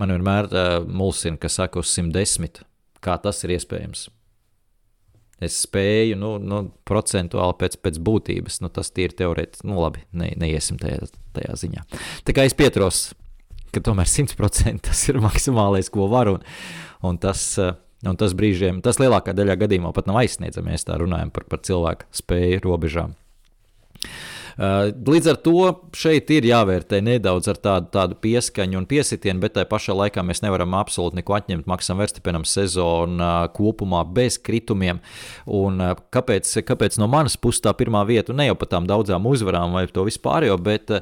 Man 0.02 0.10
vienmēr 0.10 0.50
mulsina, 0.90 1.38
ka 1.38 1.50
saka 1.54 1.82
uz 1.82 1.90
110%. 1.94 2.66
Kā 3.04 3.18
tas 3.22 3.42
ir 3.44 3.52
iespējams? 3.58 4.08
Es 5.44 5.58
spēju, 5.66 6.16
nu, 6.22 6.38
nu 6.40 6.62
procentuāli 6.88 7.58
pēc, 7.60 7.76
pēc 7.84 7.98
būtības, 8.06 8.62
nu, 8.64 8.70
tas 8.72 8.94
ir 9.02 9.12
teorētiski, 9.18 9.68
nu, 9.68 9.82
labi, 9.82 10.06
ne, 10.16 10.30
neiesim 10.40 10.80
tajā, 10.80 11.10
tajā 11.36 11.58
ziņā. 11.66 11.84
Tā 12.24 12.38
kā 12.38 12.46
es 12.48 12.56
pieturos 12.56 13.10
ka 13.74 13.82
tomēr 13.84 14.10
100% 14.10 14.86
tas 14.88 15.02
ir 15.10 15.20
maksimālais, 15.24 15.90
ko 15.94 16.08
var. 16.12 16.32
Un, 16.32 16.44
un 17.06 17.20
tas, 17.22 17.42
eh, 17.62 17.74
un 18.10 18.20
tas 18.20 18.36
brīžiem, 18.38 18.82
tas 18.86 19.00
lielākā 19.02 19.36
daļā 19.36 19.58
gadījumā 19.66 19.94
pat 19.96 20.10
nav 20.10 20.22
aizsniedzami, 20.24 20.72
ja 20.72 20.76
mēs 20.76 20.88
tā 20.88 21.00
runājam 21.02 21.34
par, 21.34 21.48
par 21.50 21.64
cilvēku 21.66 22.10
spēju 22.22 22.64
robežām. 22.66 23.18
Uh, 24.54 24.92
līdz 24.94 25.32
ar 25.32 25.38
to 25.42 25.62
šeit 25.98 26.30
ir 26.30 26.46
jāvērtē 26.46 27.00
nedaudz 27.02 27.48
ar 27.50 27.58
tādu, 27.58 27.88
tādu 27.96 28.18
pieskaņu 28.22 28.78
un 28.78 28.86
piesitienu, 28.90 29.42
bet 29.42 29.56
tajā 29.56 29.66
pašā 29.72 29.96
laikā 29.98 30.22
mēs 30.22 30.44
nevaram 30.46 30.76
absolūti 30.78 31.18
neko 31.18 31.34
atņemt 31.40 31.70
Maksam 31.70 31.98
Verstapenam 31.98 32.46
sezonu 32.46 33.18
uh, 33.18 33.48
kopumā 33.56 34.04
bez 34.06 34.38
kritumiem. 34.38 35.02
Un, 35.50 35.82
uh, 35.82 35.96
kāpēc, 36.14 36.52
kāpēc 36.70 37.00
no 37.02 37.10
manas 37.10 37.40
puses 37.42 37.66
tā 37.66 37.74
pirmā 37.80 38.04
vieta, 38.06 38.36
ne 38.38 38.52
jau 38.52 38.60
par 38.60 38.70
tām 38.76 38.90
daudzām 38.90 39.26
uzvarām 39.32 39.74
vai 39.74 39.88
to 39.90 40.06
vispārējo, 40.06 40.60
bet 40.62 41.00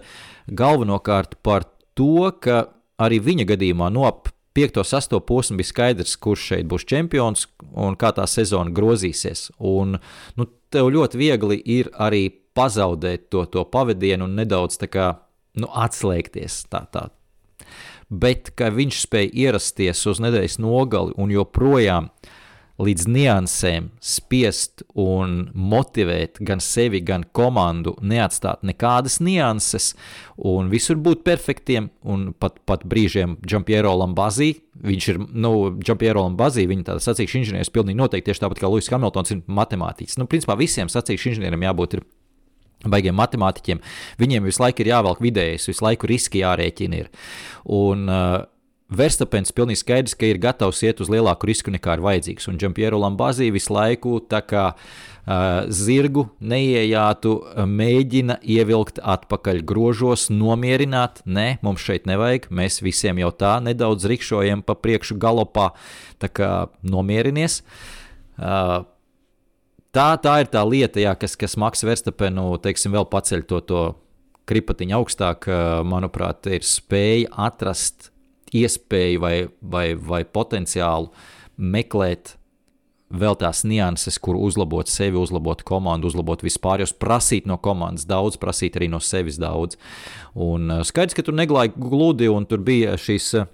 galvenokārt 0.48 1.41
par 1.44 1.68
to, 1.98 2.30
ka 2.40 2.69
arī 3.03 3.19
viņa 3.19 3.49
gadījumā 3.52 3.91
no 3.91 4.07
ap 4.07 4.32
5. 4.53 4.82
6. 4.84 5.19
posmu 5.28 5.57
bija 5.61 5.69
skaidrs, 5.69 6.18
kurš 6.19 6.48
šeit 6.52 6.68
būs 6.72 6.86
čempions 6.88 7.48
un 7.72 7.95
kā 7.99 8.11
tā 8.15 8.28
sezona 8.28 8.73
grozīsies. 8.76 9.49
Un, 9.57 9.98
nu, 10.36 10.48
tev 10.73 10.91
ļoti 10.91 11.19
viegli 11.22 11.61
ir 11.78 11.91
arī 11.95 12.28
pazaudēt 12.57 13.30
to, 13.32 13.45
to 13.48 13.64
pavadienu 13.72 14.28
un 14.28 14.36
nedaudz 14.41 14.82
kā, 14.91 15.14
nu, 15.60 15.72
atslēgties. 15.72 16.65
Tā, 16.72 16.84
tā. 16.91 17.07
Bet 18.11 18.52
viņš 18.60 19.06
spēja 19.06 19.32
ierasties 19.45 20.03
uz 20.11 20.19
nedēļas 20.19 20.60
nogali 20.60 21.15
un 21.15 21.32
joprojām 21.32 22.10
uh, 22.11 22.38
līdz 22.82 23.08
niansēm 23.12 23.90
spiest 24.03 24.84
un 24.99 25.49
motivēt 25.53 26.40
gan 26.45 26.62
sevi, 26.64 27.02
gan 27.06 27.26
komandu, 27.36 27.94
neatstāt 28.02 28.66
nekādas 28.68 29.20
nianses 29.24 29.91
un 30.38 30.72
visur 30.72 30.99
būt 31.02 31.26
perfektiem. 31.28 31.91
Un 32.02 32.32
pat, 32.34 32.60
pat 32.68 32.86
brīžiem 32.90 33.38
Džampiero 33.45 33.94
Lambazī, 33.99 34.53
viņš 34.82 35.10
ir, 35.14 35.22
nu, 35.32 35.53
Džampiero 35.82 36.26
Lambazī, 36.26 36.66
viņa 36.70 36.90
tāda 36.91 37.06
sacīkšu 37.06 37.41
inženieris 37.41 37.74
pilnīgi 37.74 37.99
noteikti 37.99 38.32
tieši 38.32 38.45
tāpat 38.45 38.64
kā 38.64 38.72
Luis 38.72 38.90
Hamiltons 38.91 39.36
ir 39.36 39.44
matemātiķis. 39.45 40.18
Nu, 40.22 40.30
principā 40.32 40.58
visiem 40.60 40.90
sacīkšu 40.91 41.34
inženieriem 41.34 41.70
jābūt 41.70 41.99
ir 41.99 42.08
baigiem 42.90 43.18
matemātiķiem. 43.18 43.82
Viņiem 44.22 44.48
visu 44.49 44.64
laiku 44.64 44.84
ir 44.84 44.91
jāvelk 44.94 45.22
vidējais, 45.22 45.68
visu 45.70 45.86
laiku 45.86 46.10
riski 46.10 46.41
jārēķina. 46.41 47.03
Ir. 47.03 47.12
Un, 47.78 48.08
uh, 48.10 48.41
Verstapens 48.92 49.54
pilnīgi 49.56 49.80
skaidrs, 49.80 50.18
ka 50.20 50.28
ir 50.28 50.40
gatavs 50.42 50.82
iet 50.84 51.00
uz 51.00 51.08
lielāku 51.12 51.48
risku 51.48 51.72
nekā 51.72 51.96
ir 51.96 52.04
vajadzīgs. 52.04 52.50
Un 52.52 52.58
Džampiero 52.60 53.00
Lambazī 53.00 53.48
visu 53.56 53.72
laiku 53.72 54.18
tā 54.28 54.42
kā 54.44 54.66
uh, 54.76 55.64
zirgu 55.72 56.26
neiejātu, 56.44 57.38
mēģina 57.72 58.42
ievilkt 58.44 59.00
atpakaļ 59.00 59.64
grožos, 59.64 60.28
nomierināt. 60.34 61.24
Nē, 61.24 61.62
mums 61.64 61.88
šeit 61.88 62.10
nevajag, 62.10 62.50
mēs 62.52 62.82
visiem 62.84 63.24
jau 63.24 63.32
tā 63.32 63.56
nedaudz 63.64 64.10
rikšojam 64.12 64.66
pa 64.68 64.76
priekšu 64.76 65.16
galopā, 65.24 65.72
tā 66.20 66.28
kā 66.28 66.52
nomierinies. 66.84 67.62
Uh, 68.36 68.84
tā, 69.96 70.12
tā 70.20 70.38
ir 70.44 70.52
tā 70.52 70.68
lieta, 70.68 71.00
jā, 71.00 71.16
kas, 71.16 71.40
kas 71.40 71.56
Maks 71.56 71.88
Verstapenu, 71.88 72.52
teiksim, 72.60 72.92
vēl 72.92 73.08
paceļ 73.08 73.48
to, 73.48 73.64
to 73.72 73.90
kripatiņu 74.52 75.00
augstāk, 75.00 75.48
manuprāt, 75.88 76.50
ir 76.52 76.66
spēja 76.68 77.32
atrast 77.48 78.12
iespēju 78.56 79.23
vai, 79.23 79.36
vai, 79.61 79.88
vai 79.95 80.22
potenciālu 80.28 81.11
meklēt 81.57 82.36
vēl 83.11 83.36
tās 83.40 83.64
nianses, 83.68 84.18
kur 84.23 84.38
uzlabot 84.40 84.90
sevi, 84.90 85.19
uzlabot 85.19 85.64
komandu, 85.68 86.10
uzlabot 86.11 86.44
vispār, 86.45 86.84
jau 86.84 86.91
prasīt 87.02 87.48
no 87.49 87.57
komandas 87.61 88.07
daudz, 88.07 88.40
prasīt 88.41 88.78
arī 88.80 88.88
no 88.91 89.02
sevis 89.03 89.40
daudz. 89.41 89.80
Un 90.36 90.69
uh, 90.72 90.86
skaidrs, 90.88 91.18
ka 91.18 91.26
tur 91.28 91.36
neglāja 91.38 91.73
gludi, 91.76 92.30
un 92.32 92.48
tur 92.48 92.64
bija 92.64 92.95
šīs 92.99 93.34
uh, 93.41 93.49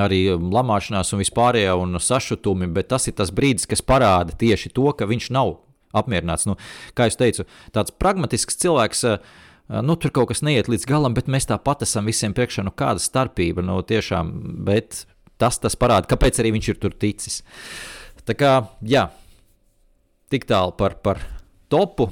arī 0.00 0.24
lamāšanās 0.32 1.12
un 1.12 1.20
vispārējā 1.20 1.76
un 1.78 2.00
sašutumi, 2.00 2.70
bet 2.72 2.88
tas 2.92 3.08
ir 3.10 3.16
tas 3.18 3.32
brīdis, 3.34 3.68
kas 3.68 3.84
parāda 3.84 4.36
tieši 4.40 4.72
to, 4.72 4.88
ka 4.96 5.08
viņš 5.10 5.30
nav 5.36 5.58
apmierināts. 5.92 6.48
Nu, 6.48 6.56
kā 6.96 7.10
jau 7.10 7.20
teicu, 7.26 7.48
tāds 7.76 7.92
pragmatisks 8.00 8.60
cilvēks. 8.64 9.08
Uh, 9.08 9.40
nu, 9.68 9.96
tur 9.96 10.12
kaut 10.14 10.32
kas 10.32 10.42
neiet 10.44 10.70
līdz 10.70 10.86
galam, 10.88 11.14
bet 11.16 11.30
mēs 11.30 11.48
tāpat 11.50 11.84
esam 11.86 12.08
visiem 12.10 12.34
priekšā. 12.36 12.64
Nu, 12.66 12.74
kāda 12.74 13.02
starpība? 13.02 13.64
Nu, 13.64 13.78
tiešām, 13.86 14.32
bet 14.66 15.04
tas, 15.40 15.60
tas 15.62 15.78
parāda, 15.78 16.10
kāpēc 16.10 16.40
arī 16.42 16.54
viņš 16.56 16.72
ir 16.72 16.80
tur 16.82 16.96
ticis. 16.96 17.42
Tā 18.26 18.36
kā, 18.38 18.52
jā, 18.86 19.08
tik 20.30 20.46
tālu 20.50 20.74
par, 20.78 20.98
par 21.02 21.22
topu. 21.72 22.10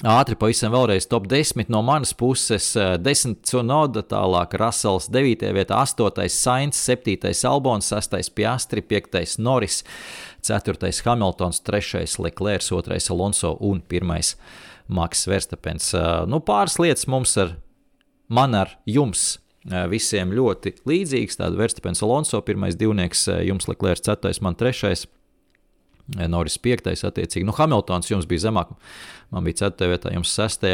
Ātri 0.00 0.32
pavisam 0.40 0.72
vēlreiz 0.72 1.04
top 1.10 1.26
10 1.28 1.68
no 1.68 1.82
manas 1.84 2.14
puses. 2.16 2.70
10 2.72 3.42
Cunoda, 3.44 4.00
tālāk 4.00 4.56
Rasels 4.56 5.10
9. 5.12 5.44
vietā, 5.52 5.82
8. 5.84 6.24
Sainz, 6.32 6.80
7. 6.80 7.18
Albons, 7.50 7.90
6. 7.92 8.16
Piastri, 8.32 8.80
5. 8.80 9.36
Norris, 9.44 9.82
4. 10.40 10.88
Hamiltons, 11.04 11.60
3. 11.68 12.16
Leclerc, 12.16 12.64
2. 12.64 13.12
Alonso 13.12 13.58
un 13.60 13.82
1. 13.84 14.36
Maks 14.90 15.26
Verstapens. 15.30 15.92
Nu, 16.26 16.40
pāris 16.42 16.78
lietas 16.82 17.06
mums 17.10 17.36
ar, 17.38 17.54
man 18.28 18.56
ar 18.58 18.74
jums 18.90 19.38
visiem 19.92 20.32
ļoti 20.34 20.74
līdzīgs. 20.88 21.38
Tāda 21.38 21.58
Verstapens 21.60 22.02
Alonso, 22.02 22.40
pirmais 22.42 22.78
divnieks, 22.80 23.26
jums 23.46 23.68
Leclerc, 23.70 24.02
ceturtais, 24.02 24.42
man 24.42 24.58
trešais. 24.58 25.06
Noris 26.10 26.56
5. 26.58 26.88
attiecīgi. 27.06 27.46
Nu, 27.46 27.54
Hamiltons 27.54 28.10
jums 28.10 28.26
bija 28.26 28.48
zemāk, 28.48 28.72
man 29.30 29.46
bija 29.46 29.68
4. 29.68 29.86
vietā, 29.92 30.10
jums 30.16 30.32
6. 30.34 30.66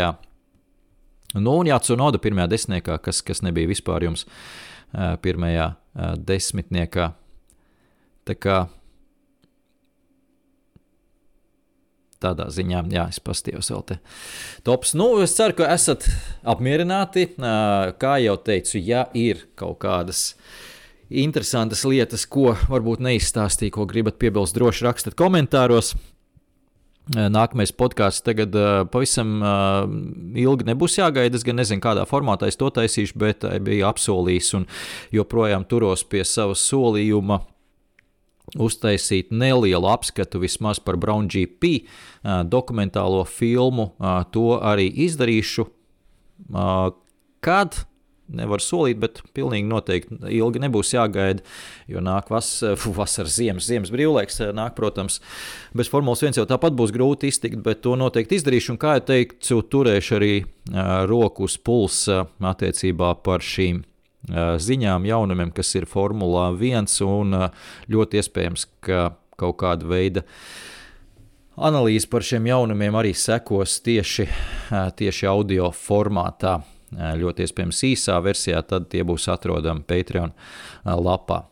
Nu, 1.37 1.59
un 1.59 1.69
Jācunoda 1.69 2.17
pirmajā 2.23 2.49
desmitniekā, 2.55 2.97
kas, 3.05 3.21
kas 3.27 3.43
nebija 3.45 3.69
vispār 3.69 4.07
jums 4.07 4.25
pirmajā 5.21 5.67
desmitniekā. 6.25 7.11
Tā 8.27 8.37
kā 8.41 8.57
tādā 12.27 12.51
ziņā, 12.53 12.85
jā, 12.93 13.09
es 13.15 13.23
pastījos 13.23 13.73
vēl 13.73 13.85
te. 13.89 13.99
Tops. 14.67 14.97
Nu, 14.99 15.13
es 15.25 15.37
ceru, 15.39 15.57
ka 15.63 15.71
esat 15.75 16.09
apmierināti. 16.47 17.31
Kā 18.03 18.17
jau 18.23 18.37
teicu, 18.43 18.81
ja 18.83 19.07
ir 19.17 19.47
kaut 19.59 19.79
kādas 19.87 20.33
interesantas 21.07 21.85
lietas, 21.87 22.27
ko 22.27 22.57
varbūt 22.67 23.05
neizstāstīju, 23.07 23.77
ko 23.79 23.87
gribat 23.87 24.19
piebilst, 24.19 24.57
droši 24.59 24.89
rakstiet 24.89 25.19
komentāros. 25.19 25.95
Nākamais 27.07 27.71
podkāsts 27.71 28.25
tagad 28.27 28.57
pavisam 28.91 29.37
ilgi 30.35 30.67
nebūs 30.67 30.97
jāgaida. 30.99 31.39
Es 31.39 31.47
gan 31.47 31.61
nezinu, 31.61 31.79
kādā 31.85 32.03
formātā 32.11 32.49
es 32.51 32.59
to 32.59 32.67
taisīšu, 32.75 33.15
bet 33.23 33.47
biju 33.63 33.87
apsolījis 33.87 34.49
un 34.59 34.67
joprojām 35.15 35.69
turos 35.71 36.03
pie 36.03 36.25
sava 36.27 36.59
solījuma 36.59 37.45
uztaisīt 38.55 39.33
nelielu 39.35 39.89
apskatu 39.91 40.39
vismaz 40.43 40.79
par 40.79 40.97
Brown 41.01 41.27
GP 41.33 41.89
dokumentālo 42.47 43.25
filmu. 43.27 43.91
To 44.33 44.47
arī 44.63 44.87
izdarīšu. 45.07 45.67
Kad? 47.43 47.83
Nevar 48.27 48.59
solīt, 48.59 48.99
bet 48.99 49.21
pilnīgi 49.39 49.69
noteikti 49.71 50.17
ilgi 50.35 50.59
nebūs 50.59 50.89
jāgaida, 50.97 51.45
jo 51.87 52.01
nāk 52.03 52.27
vas, 52.35 52.49
vasaras, 52.83 53.37
ziemas, 53.39 53.69
ziemas 53.71 53.93
brīvlaiks. 53.95 54.41
Nāk, 54.51 54.75
protams, 54.75 55.21
bez 55.71 55.87
Formulas 55.93 56.25
1 56.27 56.41
jau 56.41 56.47
tāpat 56.51 56.75
būs 56.75 56.91
grūti 56.91 57.31
iztikt, 57.31 57.63
bet 57.63 57.85
to 57.87 57.95
noteikti 57.95 58.41
izdarīšu. 58.41 58.75
Un, 58.75 58.81
kā 58.83 58.97
jau 58.99 59.05
teicu, 59.13 59.61
turēšu 59.71 60.19
arī 60.19 60.33
roku 61.07 61.47
uz 61.47 61.55
pulsa 61.55 62.25
attiecībā 62.51 63.15
par 63.23 63.47
šīm 63.47 63.85
ziņām, 64.29 65.07
jaunumiem, 65.07 65.53
kas 65.55 65.75
ir 65.79 65.87
Formula 65.91 66.49
1, 66.53 66.89
un 67.07 67.37
ļoti 67.93 68.23
iespējams, 68.23 68.67
ka 68.85 69.11
kaut 69.39 69.59
kāda 69.61 69.87
veida 69.87 70.25
analīze 71.57 72.09
par 72.13 72.25
šiem 72.27 72.49
jaunumiem 72.51 72.97
arī 72.99 73.15
sekos 73.17 73.79
tieši, 73.85 74.27
tieši 74.99 75.29
audio 75.31 75.71
formātā. 75.73 76.59
Ļoti 76.97 77.43
iespējams 77.47 77.83
īsā 77.89 78.17
versijā, 78.23 78.61
tad 78.63 78.91
tie 78.93 79.03
būs 79.05 79.27
atrodami 79.33 79.83
Patreon 79.89 80.35
lapā. 80.85 81.43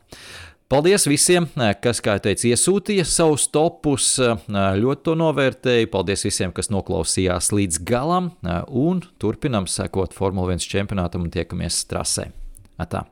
Paldies 0.71 1.05
visiem, 1.07 1.45
kas, 1.85 2.01
kā 2.03 2.15
jau 2.17 2.23
teicu, 2.25 2.47
iesūtīja 2.55 3.05
savus 3.07 3.49
topus. 3.53 4.15
Ļoti 4.49 5.05
to 5.07 5.17
novērtēju. 5.21 5.91
Paldies 5.93 6.25
visiem, 6.25 6.55
kas 6.57 6.71
noklausījās 6.73 7.51
līdz 7.55 7.83
galam. 7.87 8.33
Un 8.71 9.03
turpinam 9.21 9.69
sekot 9.71 10.17
Formule 10.17 10.57
1 10.57 10.65
čempionātam 10.73 11.27
un 11.27 11.35
tiekamies 11.35 11.85
trasē. 11.91 12.31
Atā. 12.79 13.05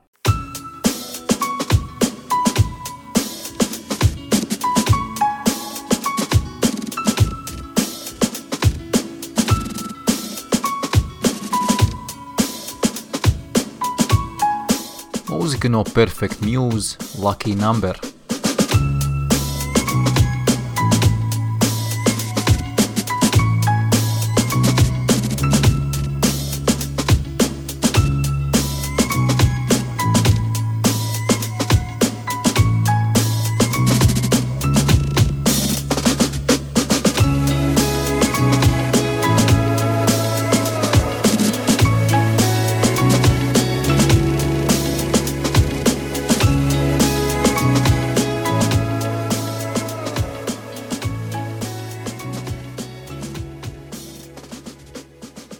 Mūzika 15.32 15.70
no 15.70 15.82
Perfect 15.84 16.42
Muse, 16.42 16.98
Lucky 17.18 17.54
Number. 17.54 18.11